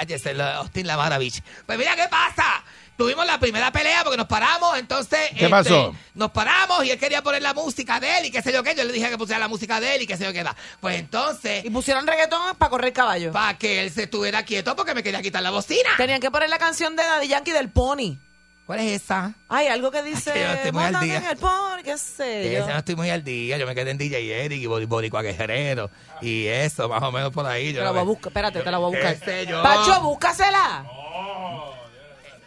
Austin 0.57 0.87
la 0.87 0.97
Maravich. 0.97 1.41
Pues 1.65 1.77
mira 1.77 1.95
qué 1.95 2.07
pasa. 2.09 2.63
Tuvimos 2.99 3.25
la 3.25 3.39
primera 3.39 3.71
pelea 3.71 4.03
porque 4.03 4.17
nos 4.17 4.27
paramos, 4.27 4.77
entonces. 4.77 5.17
¿Qué 5.29 5.35
este, 5.45 5.49
pasó? 5.49 5.95
Nos 6.15 6.31
paramos 6.31 6.83
y 6.83 6.91
él 6.91 6.99
quería 6.99 7.21
poner 7.23 7.41
la 7.41 7.53
música 7.53 7.97
de 7.99 8.17
él 8.17 8.25
y 8.25 8.31
qué 8.31 8.41
sé 8.41 8.51
yo 8.51 8.61
qué. 8.61 8.75
Yo 8.75 8.83
le 8.83 8.91
dije 8.91 9.09
que 9.09 9.17
pusiera 9.17 9.39
la 9.39 9.47
música 9.47 9.79
de 9.79 9.95
él 9.95 10.01
y 10.01 10.05
qué 10.07 10.17
sé 10.17 10.25
yo 10.25 10.33
qué 10.33 10.43
da. 10.43 10.53
Pues 10.81 10.99
entonces, 10.99 11.63
Y 11.63 11.69
pusieron 11.69 12.05
reggaetón 12.05 12.57
para 12.57 12.69
correr 12.69 12.91
caballo. 12.91 13.31
para 13.31 13.57
que 13.57 13.81
él 13.83 13.89
se 13.89 14.03
estuviera 14.03 14.43
quieto 14.43 14.75
porque 14.75 14.93
me 14.93 15.01
quería 15.01 15.21
quitar 15.21 15.41
la 15.41 15.49
bocina. 15.49 15.89
Tenían 15.95 16.19
que 16.19 16.29
poner 16.29 16.49
la 16.49 16.57
canción 16.59 16.97
de 16.97 17.03
Daddy 17.03 17.29
Yankee 17.29 17.51
del 17.53 17.69
Pony. 17.69 18.17
¿Cuál 18.65 18.81
es 18.81 19.01
esa? 19.01 19.33
Ay, 19.47 19.67
algo 19.67 19.89
que 19.91 20.03
dice, 20.03 20.31
Ay, 20.33 20.41
yo 20.41 20.47
estoy 20.51 20.71
muy 20.73 20.83
al 20.83 20.91
"Móntate 20.91 21.05
día". 21.05 21.17
en 21.19 21.25
el 21.25 21.37
Pony, 21.37 21.81
qué 21.85 21.97
sé 21.97 22.51
yo. 22.53 22.59
ese 22.65 22.71
no 22.73 22.77
estoy 22.79 22.95
muy 22.97 23.09
al 23.09 23.23
día. 23.23 23.57
Yo 23.57 23.65
me 23.65 23.73
quedé 23.73 23.91
en 23.91 23.97
DJ 23.97 24.43
Eric 24.45 24.61
y 24.61 24.65
Bori- 24.67 24.87
Boricua 24.87 25.21
Guerrero. 25.21 25.89
Y 26.21 26.45
eso, 26.47 26.87
más 26.89 27.01
o 27.01 27.11
menos 27.13 27.31
por 27.31 27.45
ahí. 27.47 27.67
Yo 27.71 27.79
Te 27.79 27.79
la 27.79 27.85
no 27.85 27.93
voy 27.93 28.01
a 28.01 28.03
buscar, 28.03 28.27
espérate, 28.27 28.59
te 28.59 28.69
la 28.71 28.77
voy 28.77 28.93
a 28.93 28.97
buscar. 28.99 29.19
¿Qué 29.19 29.25
sé 29.25 29.45
yo? 29.47 29.63
Pacho, 29.63 30.01
búscasela. 30.01 30.83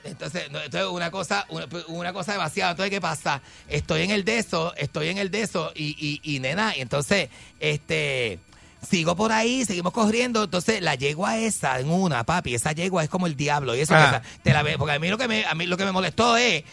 Entonces, 0.04 0.50
no, 0.50 0.60
entonces 0.60 0.88
una 0.90 1.10
cosa, 1.10 1.46
una, 1.48 1.66
una 1.88 2.12
cosa 2.12 2.32
demasiado. 2.32 2.72
Entonces, 2.72 2.90
¿qué 2.90 3.00
pasa? 3.00 3.40
Estoy 3.68 4.02
en 4.02 4.10
el 4.10 4.24
de 4.24 4.38
eso, 4.38 4.74
estoy 4.76 5.08
en 5.08 5.18
el 5.18 5.30
de 5.30 5.42
eso 5.42 5.72
y, 5.74 5.96
y, 6.24 6.34
y 6.34 6.40
nena, 6.40 6.76
y 6.76 6.80
entonces, 6.80 7.28
este, 7.60 8.38
sigo 8.88 9.14
por 9.14 9.30
ahí, 9.32 9.64
seguimos 9.64 9.92
corriendo. 9.92 10.44
Entonces, 10.44 10.80
la 10.82 10.94
yegua 10.96 11.38
esa, 11.38 11.78
en 11.78 11.88
una, 11.90 12.24
papi, 12.24 12.54
esa 12.54 12.72
yegua 12.72 13.04
es 13.04 13.08
como 13.10 13.26
el 13.26 13.36
diablo. 13.36 13.76
Y 13.76 13.80
eso, 13.80 13.94
Ah. 13.94 14.20
que 14.22 14.28
esa- 14.28 14.40
te 14.42 14.52
la 14.52 14.62
ve, 14.62 14.76
porque 14.76 14.94
a 14.94 14.98
mí 14.98 15.08
lo 15.08 15.18
que 15.18 15.28
me, 15.28 15.44
a 15.46 15.54
mí 15.54 15.66
lo 15.66 15.76
que 15.76 15.84
me 15.84 15.92
molestó 15.92 16.36
es 16.36 16.64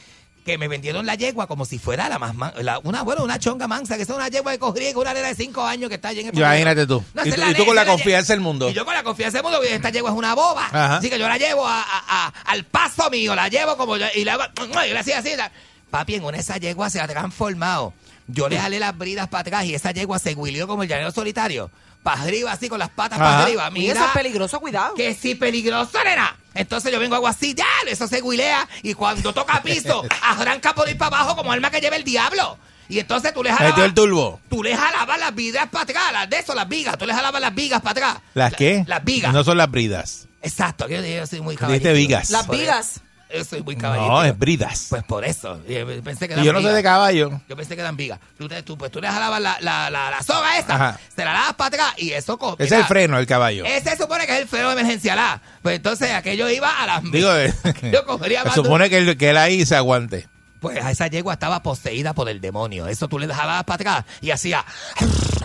que 0.50 0.58
me 0.58 0.68
vendieron 0.68 1.06
la 1.06 1.14
yegua 1.16 1.46
como 1.48 1.64
si 1.66 1.78
fuera 1.78 2.10
la 2.10 2.18
más 2.18 2.34
man- 2.34 2.52
la- 2.62 2.80
una 2.80 3.04
bueno 3.04 3.24
una 3.24 3.38
chonga 3.38 3.68
mansa 3.68 3.98
que 3.98 4.04
es 4.04 4.10
una 4.10 4.30
yegua 4.30 4.52
de 4.52 4.58
corría 4.60 4.92
con 4.94 5.02
una 5.04 5.14
nena 5.14 5.28
de 5.28 5.36
cinco 5.36 5.64
años 5.64 5.90
que 5.90 5.96
está 5.96 6.08
allí 6.10 6.22
en 6.22 6.28
el 6.30 6.36
Imagínate 6.38 6.88
tú. 6.88 7.04
No, 7.14 7.22
y, 7.24 7.30
tú 7.30 7.34
es 7.36 7.38
la 7.40 7.52
y 7.52 7.54
tú 7.54 7.66
con 7.66 7.76
la 7.76 7.84
la 7.84 7.92
confianza 7.92 8.34
del 8.34 8.42
mundo. 8.42 8.70
y 8.70 8.74
yo 8.74 8.84
con 8.86 8.94
la 8.96 9.04
confianza 9.04 9.38
del 9.38 9.44
mundo, 9.44 9.62
esta 9.62 9.90
yegua 9.92 10.10
es 10.10 10.18
una 10.18 10.34
boba. 10.34 10.66
Ajá. 10.66 10.98
Así 10.98 11.10
que 11.10 11.20
yo 11.20 11.28
la 11.28 11.38
llevo 11.38 11.68
a, 11.68 11.82
a- 11.82 12.04
a- 12.28 12.34
al 12.46 12.64
paso 12.66 13.10
mío, 13.12 13.36
la 13.36 13.48
llevo 13.48 13.78
como 13.78 13.96
yo, 13.98 14.08
y 14.16 14.24
la 14.24 14.52
y 14.90 14.94
le 14.94 14.98
hacía 15.00 15.20
así. 15.20 15.36
la- 15.36 15.52
Papi, 15.92 16.16
en 16.16 16.24
una 16.24 16.38
esa 16.38 16.58
yegua 16.58 16.90
se 16.90 17.00
ha 17.00 17.08
transformado. 17.08 17.94
Yo 18.28 18.50
le 18.50 18.60
jalé 18.60 18.80
las 18.80 18.98
bridas 18.98 19.28
para 19.28 19.42
atrás 19.42 19.66
y 19.66 19.74
esa 19.76 19.92
yegua 19.92 20.18
se 20.20 20.34
huilió 20.36 20.68
como 20.68 20.84
el 20.84 20.90
llanero 20.90 21.12
solitario. 21.12 21.70
Para 22.04 22.22
arriba, 22.22 22.52
así 22.52 22.70
con 22.70 22.80
las 22.80 22.90
patas 22.90 23.20
Ajá. 23.20 23.30
para 23.30 23.44
arriba. 23.44 23.70
Y 23.70 23.80
Mira, 23.80 23.94
eso 23.94 24.06
es 24.06 24.12
peligroso, 24.12 24.60
cuidado. 24.60 24.94
que 24.96 25.14
sí, 25.14 25.36
peligroso, 25.36 25.98
nena. 26.04 26.36
Entonces 26.54 26.92
yo 26.92 27.00
vengo 27.00 27.16
hago 27.16 27.28
así, 27.28 27.54
ya, 27.54 27.66
eso 27.88 28.08
se 28.08 28.22
huilea. 28.22 28.68
Y 28.84 28.94
cuando 28.94 29.34
toca 29.34 29.62
piso, 29.62 30.04
arranca 30.24 30.74
por 30.74 30.90
ir 30.90 30.98
para 30.98 31.16
abajo 31.18 31.36
como 31.36 31.52
alma 31.52 31.70
que 31.72 31.80
lleva 31.82 31.96
el 31.96 32.04
diablo. 32.04 32.58
Y 32.88 32.98
entonces 33.00 33.34
tú 33.34 33.44
le 33.44 33.52
Metió 33.52 33.68
jalabas, 33.68 33.86
el 33.86 33.94
turbo. 33.94 34.40
tú 34.50 34.64
le 34.64 34.76
jalabas 34.76 35.20
las 35.20 35.36
vigas 35.36 35.68
para 35.70 35.84
atrás, 35.84 36.12
las 36.12 36.30
de 36.30 36.38
eso, 36.40 36.56
las 36.56 36.68
vigas. 36.68 36.98
Tú 36.98 37.06
le 37.06 37.14
jalabas 37.14 37.40
las 37.40 37.54
vigas 37.54 37.82
para 37.82 37.92
atrás. 37.92 38.24
¿Las 38.34 38.52
La- 38.52 38.58
qué? 38.58 38.84
Las 38.88 39.04
vigas. 39.04 39.32
No 39.32 39.44
son 39.44 39.58
las 39.58 39.70
bridas. 39.70 40.28
Exacto, 40.42 40.88
yo, 40.88 41.00
yo 41.02 41.28
soy 41.28 41.42
muy 41.42 41.56
Dijiste 41.56 41.66
caballito. 41.66 41.94
vigas. 41.94 42.30
Las 42.32 42.48
vigas. 42.50 43.02
Eso, 43.30 43.40
Yo 43.40 43.46
soy 43.46 43.64
muy 43.64 43.76
caballito. 43.76 44.08
No, 44.08 44.24
es 44.24 44.38
bridas. 44.38 44.88
Pues 44.90 45.04
por 45.04 45.24
eso. 45.24 45.60
y 45.68 45.76
Pensé 46.02 46.28
que 46.28 46.34
y 46.34 46.36
eran 46.36 46.46
yo 46.46 46.54
no 46.54 46.62
soy 46.62 46.74
de 46.74 46.84
caballo. 46.84 47.40
Yo 47.48 47.56
pensé 47.56 47.76
que 47.76 47.82
eran 47.82 47.96
vigas. 47.96 48.20
Tú, 48.38 48.50
tú, 48.66 48.78
pues 48.78 48.92
tú 48.92 49.00
le 49.00 49.08
jalabas 49.08 49.40
la, 49.42 49.58
la, 49.62 49.90
la, 49.90 50.10
la 50.10 50.24
soga 50.24 50.58
esa, 50.58 50.76
Ajá. 50.76 51.00
se 51.16 51.24
la 51.24 51.34
lavas 51.34 51.54
para 51.54 51.68
atrás 51.68 51.94
y 51.98 52.12
eso... 52.12 52.38
co- 52.38 52.56
Ese 52.56 52.64
es 52.66 52.72
mira, 52.72 52.80
el 52.82 52.86
freno, 52.88 53.18
el 53.20 53.28
caballo. 53.28 53.66
Ese 53.66 53.96
supone 53.98 54.26
que 54.26 54.34
es 54.36 54.42
el 54.42 54.48
freno 54.48 54.72
emergencial 54.72 55.20
A. 55.20 55.42
Pues 55.62 55.76
entonces 55.76 56.12
aquello 56.12 56.50
iba 56.50 56.70
a 56.82 56.86
las... 56.88 57.04
Digo, 57.12 57.32
eh, 57.36 57.54
Yo 57.94 58.06
cogería 58.06 58.42
se 58.42 58.48
más 58.48 58.56
de- 58.56 58.64
supone 58.64 58.90
que 58.90 58.98
él, 58.98 59.18
que 59.18 59.30
él 59.30 59.38
ahí 59.38 59.66
se 59.66 59.76
aguante. 59.76 60.28
Pues 60.60 60.84
a 60.84 60.92
esa 60.92 61.08
yegua 61.08 61.34
estaba 61.34 61.64
poseída 61.64 62.14
por 62.14 62.28
el 62.30 62.42
demonio. 62.42 62.88
Eso 62.88 63.08
tú 63.08 63.18
le 63.18 63.28
jalabas 63.34 63.64
para 63.64 63.76
atrás 64.00 64.06
y 64.22 64.32
hacía... 64.32 64.66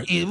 Y, 0.06 0.26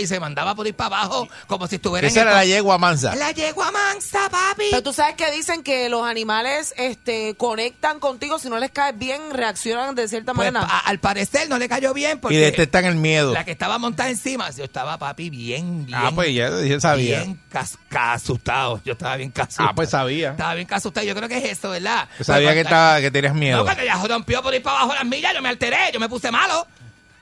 y 0.00 0.06
se 0.06 0.20
mandaba 0.20 0.54
por 0.54 0.66
ir 0.66 0.74
para 0.74 0.98
abajo 0.98 1.26
como 1.46 1.66
si 1.66 1.76
estuviera 1.76 2.06
Esa 2.06 2.20
en 2.20 2.26
el 2.26 2.32
era 2.32 2.36
la 2.40 2.44
yegua 2.44 2.78
mansa. 2.78 3.14
La 3.16 3.32
yegua 3.32 3.72
mansa, 3.72 4.28
papi. 4.30 4.64
Pero 4.70 4.82
tú 4.82 4.92
sabes 4.92 5.16
que 5.16 5.30
dicen 5.32 5.62
que 5.62 5.88
los 5.88 6.06
animales 6.06 6.74
este, 6.76 7.34
conectan 7.36 7.98
contigo, 7.98 8.38
si 8.38 8.48
no 8.48 8.58
les 8.58 8.70
caes 8.70 8.96
bien, 8.96 9.20
reaccionan 9.32 9.94
de 9.94 10.06
cierta 10.06 10.32
Pues, 10.34 10.52
manera. 10.52 10.70
a- 10.72 10.80
al 10.80 11.00
parecer 11.00 11.48
no 11.48 11.58
le 11.58 11.68
cayó 11.68 11.92
bien 11.94 12.20
porque 12.20 12.36
Y 12.36 12.38
detectan 12.38 12.84
el 12.84 12.94
miedo. 12.96 13.32
la 13.32 13.44
que 13.44 13.50
estaba 13.52 13.78
montada 13.78 14.10
encima, 14.10 14.50
yo 14.50 14.64
estaba, 14.64 14.96
papi, 14.98 15.28
bien, 15.30 15.86
bien. 15.86 15.98
Ah, 16.00 16.12
pues 16.14 16.32
ya, 16.34 16.50
ya 16.62 16.78
sabía. 16.78 17.22
Bien 17.22 17.40
cas- 17.50 17.78
casustado. 17.88 18.80
Yo 18.84 18.92
estaba 18.92 19.16
bien 19.16 19.30
casustado. 19.30 19.70
Ah, 19.70 19.74
pues 19.74 19.90
sabía. 19.90 20.30
Estaba 20.32 20.54
bien 20.54 20.66
casustado. 20.68 21.04
Yo 21.06 21.14
creo 21.16 21.28
que 21.28 21.38
es 21.38 21.58
eso, 21.58 21.70
¿verdad? 21.70 22.08
Sabía 22.20 22.48
Pues, 22.48 22.54
que, 22.54 22.60
estaba, 22.60 23.00
que 23.00 23.10
tenías 23.10 23.34
miedo. 23.34 23.64
No, 23.64 23.82
ya 23.82 23.96
rompió 24.10 24.42
por 24.42 24.54
ir 24.54 24.62
para 24.62 24.80
abajo 24.80 24.94
las 24.94 25.04
millas, 25.06 25.32
yo 25.34 25.40
me 25.40 25.48
alteré, 25.48 25.90
yo 25.92 26.00
me 26.00 26.08
puse 26.08 26.30
malo. 26.30 26.66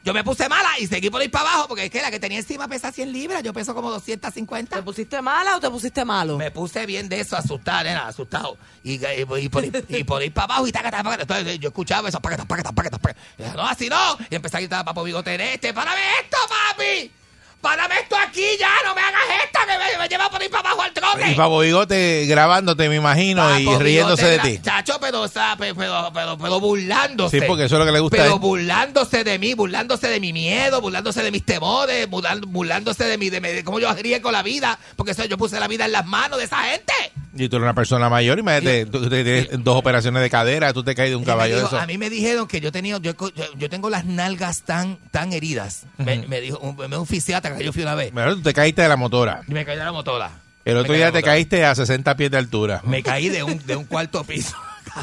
Yo 0.05 0.15
me 0.15 0.25
puse 0.25 0.49
mala 0.49 0.71
y 0.79 0.87
seguí 0.87 1.11
por 1.11 1.23
ir 1.23 1.31
para 1.31 1.51
abajo 1.51 1.69
porque 1.69 1.85
es 1.85 1.91
que 1.91 2.01
la 2.01 2.11
que 2.11 2.19
tenía 2.19 2.39
encima 2.39 2.67
pesa 2.67 2.91
100 2.91 3.13
libras, 3.13 3.43
yo 3.43 3.53
peso 3.53 3.75
como 3.75 3.91
250. 3.91 4.77
¿Te 4.77 4.83
pusiste 4.83 5.21
mala 5.21 5.57
o 5.57 5.61
te 5.61 5.69
pusiste 5.69 6.03
malo? 6.05 6.39
Me 6.39 6.51
puse 6.51 6.87
bien 6.87 7.11
de 7.11 7.21
eso, 7.21 7.37
asustado, 7.37 7.85
nena, 7.85 8.07
asustado. 8.07 8.57
Y, 8.83 8.95
y, 8.95 9.27
y 9.41 9.49
por, 9.51 9.65
ir, 9.65 9.85
y 9.89 10.05
por 10.05 10.23
ir 10.23 10.33
para 10.33 10.45
abajo 10.47 10.67
y 10.67 10.73
taca, 10.73 10.91
taca, 10.91 11.03
taca. 11.03 11.23
Entonces 11.23 11.59
yo 11.59 11.69
escuchaba 11.69 12.09
eso, 12.09 12.21
paqueta. 12.21 12.47
Y 13.39 13.43
dije, 13.43 13.55
no, 13.55 13.67
así 13.67 13.89
no. 13.89 14.17
Y 14.31 14.37
empecé 14.37 14.57
a 14.57 14.61
gritar 14.61 14.81
a 14.81 14.85
Papo 14.85 15.03
Bigote 15.03 15.53
este, 15.53 15.75
¡párame 15.75 16.01
esto, 16.23 16.39
papi! 16.49 17.13
¡Párame 17.61 17.97
esto 18.01 18.17
aquí 18.17 18.45
ya! 18.59 18.71
¡No 18.85 18.95
me 18.95 19.01
hagas 19.01 19.21
esto 19.45 19.59
que 19.67 19.79
me, 19.79 19.99
me 20.03 20.09
lleva 20.09 20.31
por 20.31 20.41
ir 20.43 20.49
para 20.51 20.71
abajo 20.71 20.83
al 20.83 20.93
trote! 20.93 21.31
Y 21.31 21.35
Pavo 21.35 21.59
Bigote 21.61 22.25
grabándote, 22.27 22.89
me 22.89 22.97
imagino, 22.97 23.59
y 23.59 23.65
Papo 23.65 23.79
riéndose 23.81 24.27
de 24.27 24.39
ti. 24.39 24.61
Chacho, 24.63 24.99
pero, 25.01 25.23
o 25.23 25.29
sea, 25.29 25.57
pe- 25.57 25.75
pero, 25.75 26.11
pero, 26.15 26.39
pero 26.39 26.61
burlándose. 26.61 27.41
Sí, 27.41 27.47
porque 27.47 27.65
eso 27.65 27.75
es 27.75 27.79
lo 27.81 27.85
que 27.87 27.93
le 27.93 28.01
gusta 28.01 28.17
a 28.17 28.21
Pero 28.23 28.35
él. 28.35 28.41
burlándose 28.41 29.25
de 29.25 29.39
mí, 29.41 29.55
burlándose 29.55 30.09
de 30.09 30.21
mi 30.21 30.33
miedo, 30.33 30.81
burlándose 30.81 31.23
de 31.23 31.31
mis 31.33 31.45
temores, 31.45 32.09
burlándose 32.09 33.05
de 33.05 33.19
mi, 33.19 33.29
de, 33.29 33.65
cómo 33.65 33.81
yo 33.81 33.89
con 34.23 34.33
la 34.33 34.43
vida, 34.43 34.79
porque 34.97 35.13
eso, 35.13 35.25
yo 35.25 35.37
puse 35.37 35.59
la 35.59 35.67
vida 35.69 35.85
en 35.85 35.93
las 35.93 36.07
manos 36.07 36.39
de 36.39 36.45
esa 36.45 36.59
gente. 36.59 36.93
Y 37.39 37.49
tú 37.49 37.57
eres 37.57 37.65
una 37.65 37.75
persona 37.75 38.09
mayor, 38.09 38.39
imagínate, 38.39 38.87
tú, 38.87 39.03
tú 39.03 39.09
tienes 39.09 39.49
dos 39.63 39.77
operaciones 39.77 40.23
de 40.23 40.31
cadera, 40.31 40.73
tú 40.73 40.83
te 40.83 40.95
caes 40.95 41.11
de 41.11 41.17
un 41.17 41.25
caballo 41.25 41.55
de 41.57 41.61
dijo- 41.63 41.69
eso. 41.77 41.79
A 41.81 41.87
mí 41.87 41.97
me 41.99 42.11
dijeron 42.11 42.47
que 42.49 42.61
yo 42.61 42.73
tenía, 42.73 42.99
yo, 42.99 43.13
yo, 43.57 43.71
tengo 43.71 43.91
las 43.91 44.05
nalgas 44.05 44.63
tan, 44.63 44.99
tan 45.11 45.33
heridas. 45.33 45.85
me, 45.99 46.27
me 46.27 46.41
dijo, 46.41 46.59
un, 46.59 46.77
me 46.77 46.97
un 46.97 47.07
fisiatra 47.07 47.57
que 47.57 47.65
yo 47.65 47.73
fui 47.73 47.83
una 47.83 47.95
vez. 47.95 48.13
Mira, 48.13 48.31
tú 48.35 48.43
te 48.43 48.53
caíste 48.53 48.83
de 48.83 48.89
la 48.89 48.97
motora. 48.97 49.43
Y 49.47 49.53
me 49.53 49.65
caí 49.65 49.77
de 49.79 49.85
la 49.85 49.93
motora. 49.93 50.31
El 50.65 50.77
otro 50.77 50.93
día 50.93 51.07
de 51.07 51.13
te 51.13 51.23
caíste 51.23 51.65
a 51.65 51.75
60 51.75 52.17
pies 52.17 52.31
de 52.31 52.37
altura. 52.37 52.83
Me 52.85 53.03
caí 53.03 53.29
de 53.31 53.43
un, 53.43 53.65
de 53.67 53.75
un 53.77 53.85
cuarto 53.85 54.23
piso. 54.25 54.55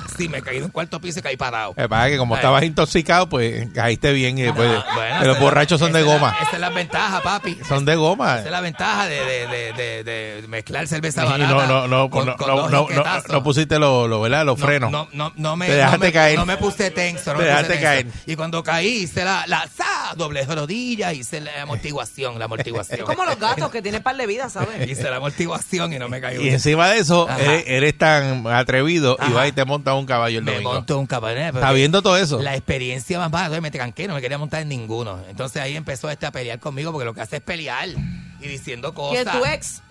Sí, 0.18 0.30
me 0.30 0.42
caí 0.42 0.60
de 0.60 0.66
un 0.66 0.72
cuarto 0.72 1.00
piso 1.02 1.20
y 1.20 1.22
caí 1.22 1.38
parado. 1.38 1.74
Me 1.76 1.90
pasa 1.90 2.08
que 2.10 2.18
como 2.18 2.36
Ay. 2.36 2.40
estabas 2.40 2.64
intoxicado, 2.64 3.28
pues 3.30 3.68
caíste 3.74 4.12
bien 4.14 4.38
y 4.38 4.44
después 4.44 4.70
Ah, 4.76 4.86
bueno, 4.96 5.26
los 5.26 5.40
borrachos 5.40 5.80
son 5.80 5.92
de 5.94 6.04
goma. 6.04 6.36
esa 6.42 6.52
es 6.54 6.60
la 6.60 6.70
ventaja, 6.70 7.22
papi. 7.22 7.58
Son 7.68 7.86
de 7.86 7.96
goma. 7.96 8.36
Esa 8.40 8.46
es 8.46 8.52
la 8.52 8.62
ventaja 8.62 9.08
de, 9.08 9.20
de, 9.26 9.48
de, 9.48 9.74
de, 10.04 10.42
de 10.42 10.48
mezclar 10.48 10.88
cerveza 10.88 11.24
Y 11.26 11.30
barata. 11.30 11.48
no, 11.52 11.66
no, 11.68 11.88
no, 11.88 12.10
con- 12.10 12.26
no, 12.26 12.36
con 12.38 12.48
no, 12.48 12.56
dos 12.56 12.72
no, 12.72 12.88
no, 13.30 13.44
pusiste 13.44 13.78
los 13.80 14.10
lo, 14.10 14.22
¿verdad? 14.22 14.46
los 14.46 14.58
No, 14.60 14.66
frenos. 14.66 14.92
No, 14.92 15.08
no, 15.14 15.32
no 15.36 15.56
me, 15.56 15.68
Te 15.68 15.74
dejaste 15.76 15.98
no 15.98 16.04
me, 16.06 16.12
caer. 16.12 16.40
No 16.40 16.46
me 16.46 16.58
puse 16.58 16.92
tenso. 16.92 17.34
No 17.34 17.40
Te 17.40 17.46
dejaste 17.46 17.68
tenso. 17.70 17.84
caer. 17.84 18.08
Y 18.26 18.36
cuando 18.36 18.64
caí, 18.64 18.88
hice 19.04 19.24
la, 19.26 19.46
la 19.48 19.68
sa, 19.76 20.14
doble 20.16 20.46
rodilla, 20.46 21.14
hice 21.14 21.42
la 21.42 21.64
amortiguación, 21.64 22.40
la 22.40 22.46
amortiguación. 22.46 23.00
Es 23.00 23.06
como 23.06 23.26
los 23.26 23.38
gatos 23.40 23.70
que 23.72 23.82
tienen 23.82 24.02
par 24.02 24.16
de 24.18 24.26
vidas, 24.28 24.54
¿sabes? 24.54 24.90
Hice 24.90 25.10
la 25.10 25.18
amortiguación 25.18 25.94
y 25.94 26.00
no 26.00 26.08
me 26.10 26.22
caí. 26.22 26.38
Y 26.46 26.50
encima 26.50 26.90
de 26.90 27.00
eso, 27.00 27.28
eres, 27.30 27.64
eres 27.68 27.98
tan 27.98 28.46
atrevido 28.48 29.18
y 29.28 29.32
vas 29.34 29.48
y 29.48 29.52
te 29.52 29.66
montas 29.66 29.85
un 29.94 30.06
caballo 30.08 30.40
el 30.40 30.44
me 30.46 30.54
domingo. 30.54 30.74
monto 30.74 30.98
un 30.98 31.06
caballo. 31.06 31.40
Está 31.40 31.72
viendo 31.72 32.02
todo 32.02 32.18
eso. 32.18 32.42
La 32.42 32.56
experiencia 32.56 33.20
más 33.20 33.30
baja, 33.30 33.62
me 33.62 33.70
tranqué, 33.70 34.08
no 34.08 34.16
me 34.16 34.22
quería 34.22 34.38
montar 34.40 34.62
en 34.64 34.70
ninguno. 34.70 35.20
Entonces 35.30 35.62
ahí 35.62 35.76
empezó 35.76 36.10
este 36.10 36.26
a 36.26 36.32
pelear 36.32 36.60
conmigo 36.60 36.92
porque 36.92 37.06
lo 37.06 37.14
que 37.14 37.22
hace 37.22 37.36
es 37.38 37.42
pelear 37.44 37.90
y 37.90 38.48
diciendo 38.48 38.90
¿Qué 38.92 38.96
cosas. 38.96 39.26
es 39.28 39.32
tu 39.32 39.46
ex? 39.46 39.82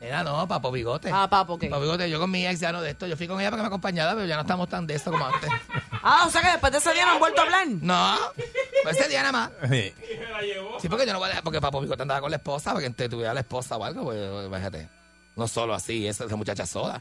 Era 0.00 0.22
no, 0.22 0.46
Papo 0.46 0.70
Bigote. 0.70 1.08
Ah, 1.10 1.28
papo, 1.30 1.58
¿qué? 1.58 1.68
Papo 1.68 1.80
Bigote, 1.82 2.10
yo 2.10 2.20
con 2.20 2.30
mi 2.30 2.46
ex 2.46 2.60
ya 2.60 2.72
no 2.72 2.82
de 2.82 2.90
esto. 2.90 3.06
Yo 3.06 3.16
fui 3.16 3.26
con 3.26 3.40
ella 3.40 3.48
para 3.50 3.58
que 3.60 3.62
me 3.62 3.68
acompañara, 3.68 4.14
pero 4.14 4.26
ya 4.26 4.34
no 4.36 4.42
estamos 4.42 4.68
tan 4.68 4.86
de 4.86 4.94
esto 4.94 5.10
como 5.10 5.26
antes. 5.26 5.50
Ah, 6.06 6.24
o 6.26 6.30
sea 6.30 6.42
que 6.42 6.48
después 6.48 6.70
de 6.70 6.76
ese 6.80 6.92
día 6.92 7.06
no 7.06 7.12
han 7.12 7.18
vuelto 7.18 7.40
a 7.40 7.44
hablar. 7.44 7.66
No, 7.66 8.16
pues 8.82 8.98
ese 8.98 9.08
día 9.08 9.22
nada 9.22 9.32
más. 9.32 9.50
Sí. 9.70 9.94
Sí, 10.82 10.88
porque 10.90 11.06
yo 11.06 11.14
no 11.14 11.18
voy 11.18 11.26
a 11.26 11.28
dejar, 11.28 11.42
porque 11.44 11.62
Papo 11.62 11.80
Bigote 11.80 12.02
andaba 12.02 12.20
con 12.20 12.30
la 12.30 12.36
esposa, 12.36 12.72
porque 12.74 12.90
te 12.90 13.08
tuviera 13.08 13.32
la 13.32 13.40
esposa 13.40 13.78
o 13.78 13.84
algo, 13.84 14.04
pues 14.04 14.20
fíjate. 14.54 14.86
No 15.34 15.48
solo 15.48 15.72
así, 15.72 16.06
esa, 16.06 16.26
esa 16.26 16.36
muchacha 16.36 16.66
sola. 16.66 17.00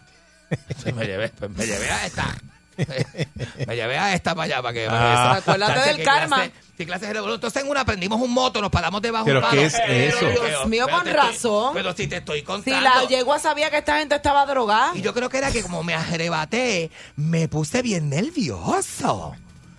Me 0.95 1.05
llevé, 1.05 1.29
pues, 1.29 1.51
me 1.51 1.65
llevé 1.65 1.89
a 1.89 2.05
esta. 2.05 2.35
me 3.67 3.75
llevé 3.75 3.97
a 3.99 4.13
esta 4.15 4.33
para 4.33 4.45
allá 4.45 4.61
para 4.61 4.73
que. 4.73 4.87
Ah. 4.89 5.35
Acuérdate 5.35 5.93
del 5.93 6.03
karma. 6.03 6.37
clase- 6.37 6.51
qué 6.75 6.85
clase 6.87 7.05
de 7.05 7.13
revolución. 7.13 7.35
Entonces 7.37 7.61
en 7.63 7.69
una 7.69 7.85
prendimos 7.85 8.19
un 8.19 8.31
moto, 8.31 8.61
nos 8.61 8.71
paramos 8.71 8.99
debajo 9.01 9.25
Pero 9.25 9.41
de 9.41 9.45
un 9.45 9.49
palo. 9.49 9.61
¿qué 9.61 9.67
es 10.07 10.13
eso? 10.15 10.27
Dios 10.27 10.67
mío, 10.67 10.87
con 10.87 11.07
estoy- 11.07 11.13
razón. 11.13 11.73
pero 11.75 11.93
si 11.93 12.07
te 12.07 12.17
estoy 12.17 12.39
Si 12.39 12.45
contando. 12.45 12.81
la 12.81 13.07
yegua 13.07 13.37
sabía 13.39 13.69
que 13.69 13.77
esta 13.77 13.99
gente 13.99 14.15
estaba 14.15 14.45
drogada. 14.47 14.91
Y 14.95 15.01
yo 15.01 15.13
creo 15.13 15.29
que 15.29 15.37
era 15.37 15.51
que 15.51 15.61
como 15.61 15.83
me 15.83 15.93
arrebaté, 15.93 16.89
me 17.15 17.47
puse 17.47 17.81
bien 17.83 18.09
nervioso. 18.09 19.35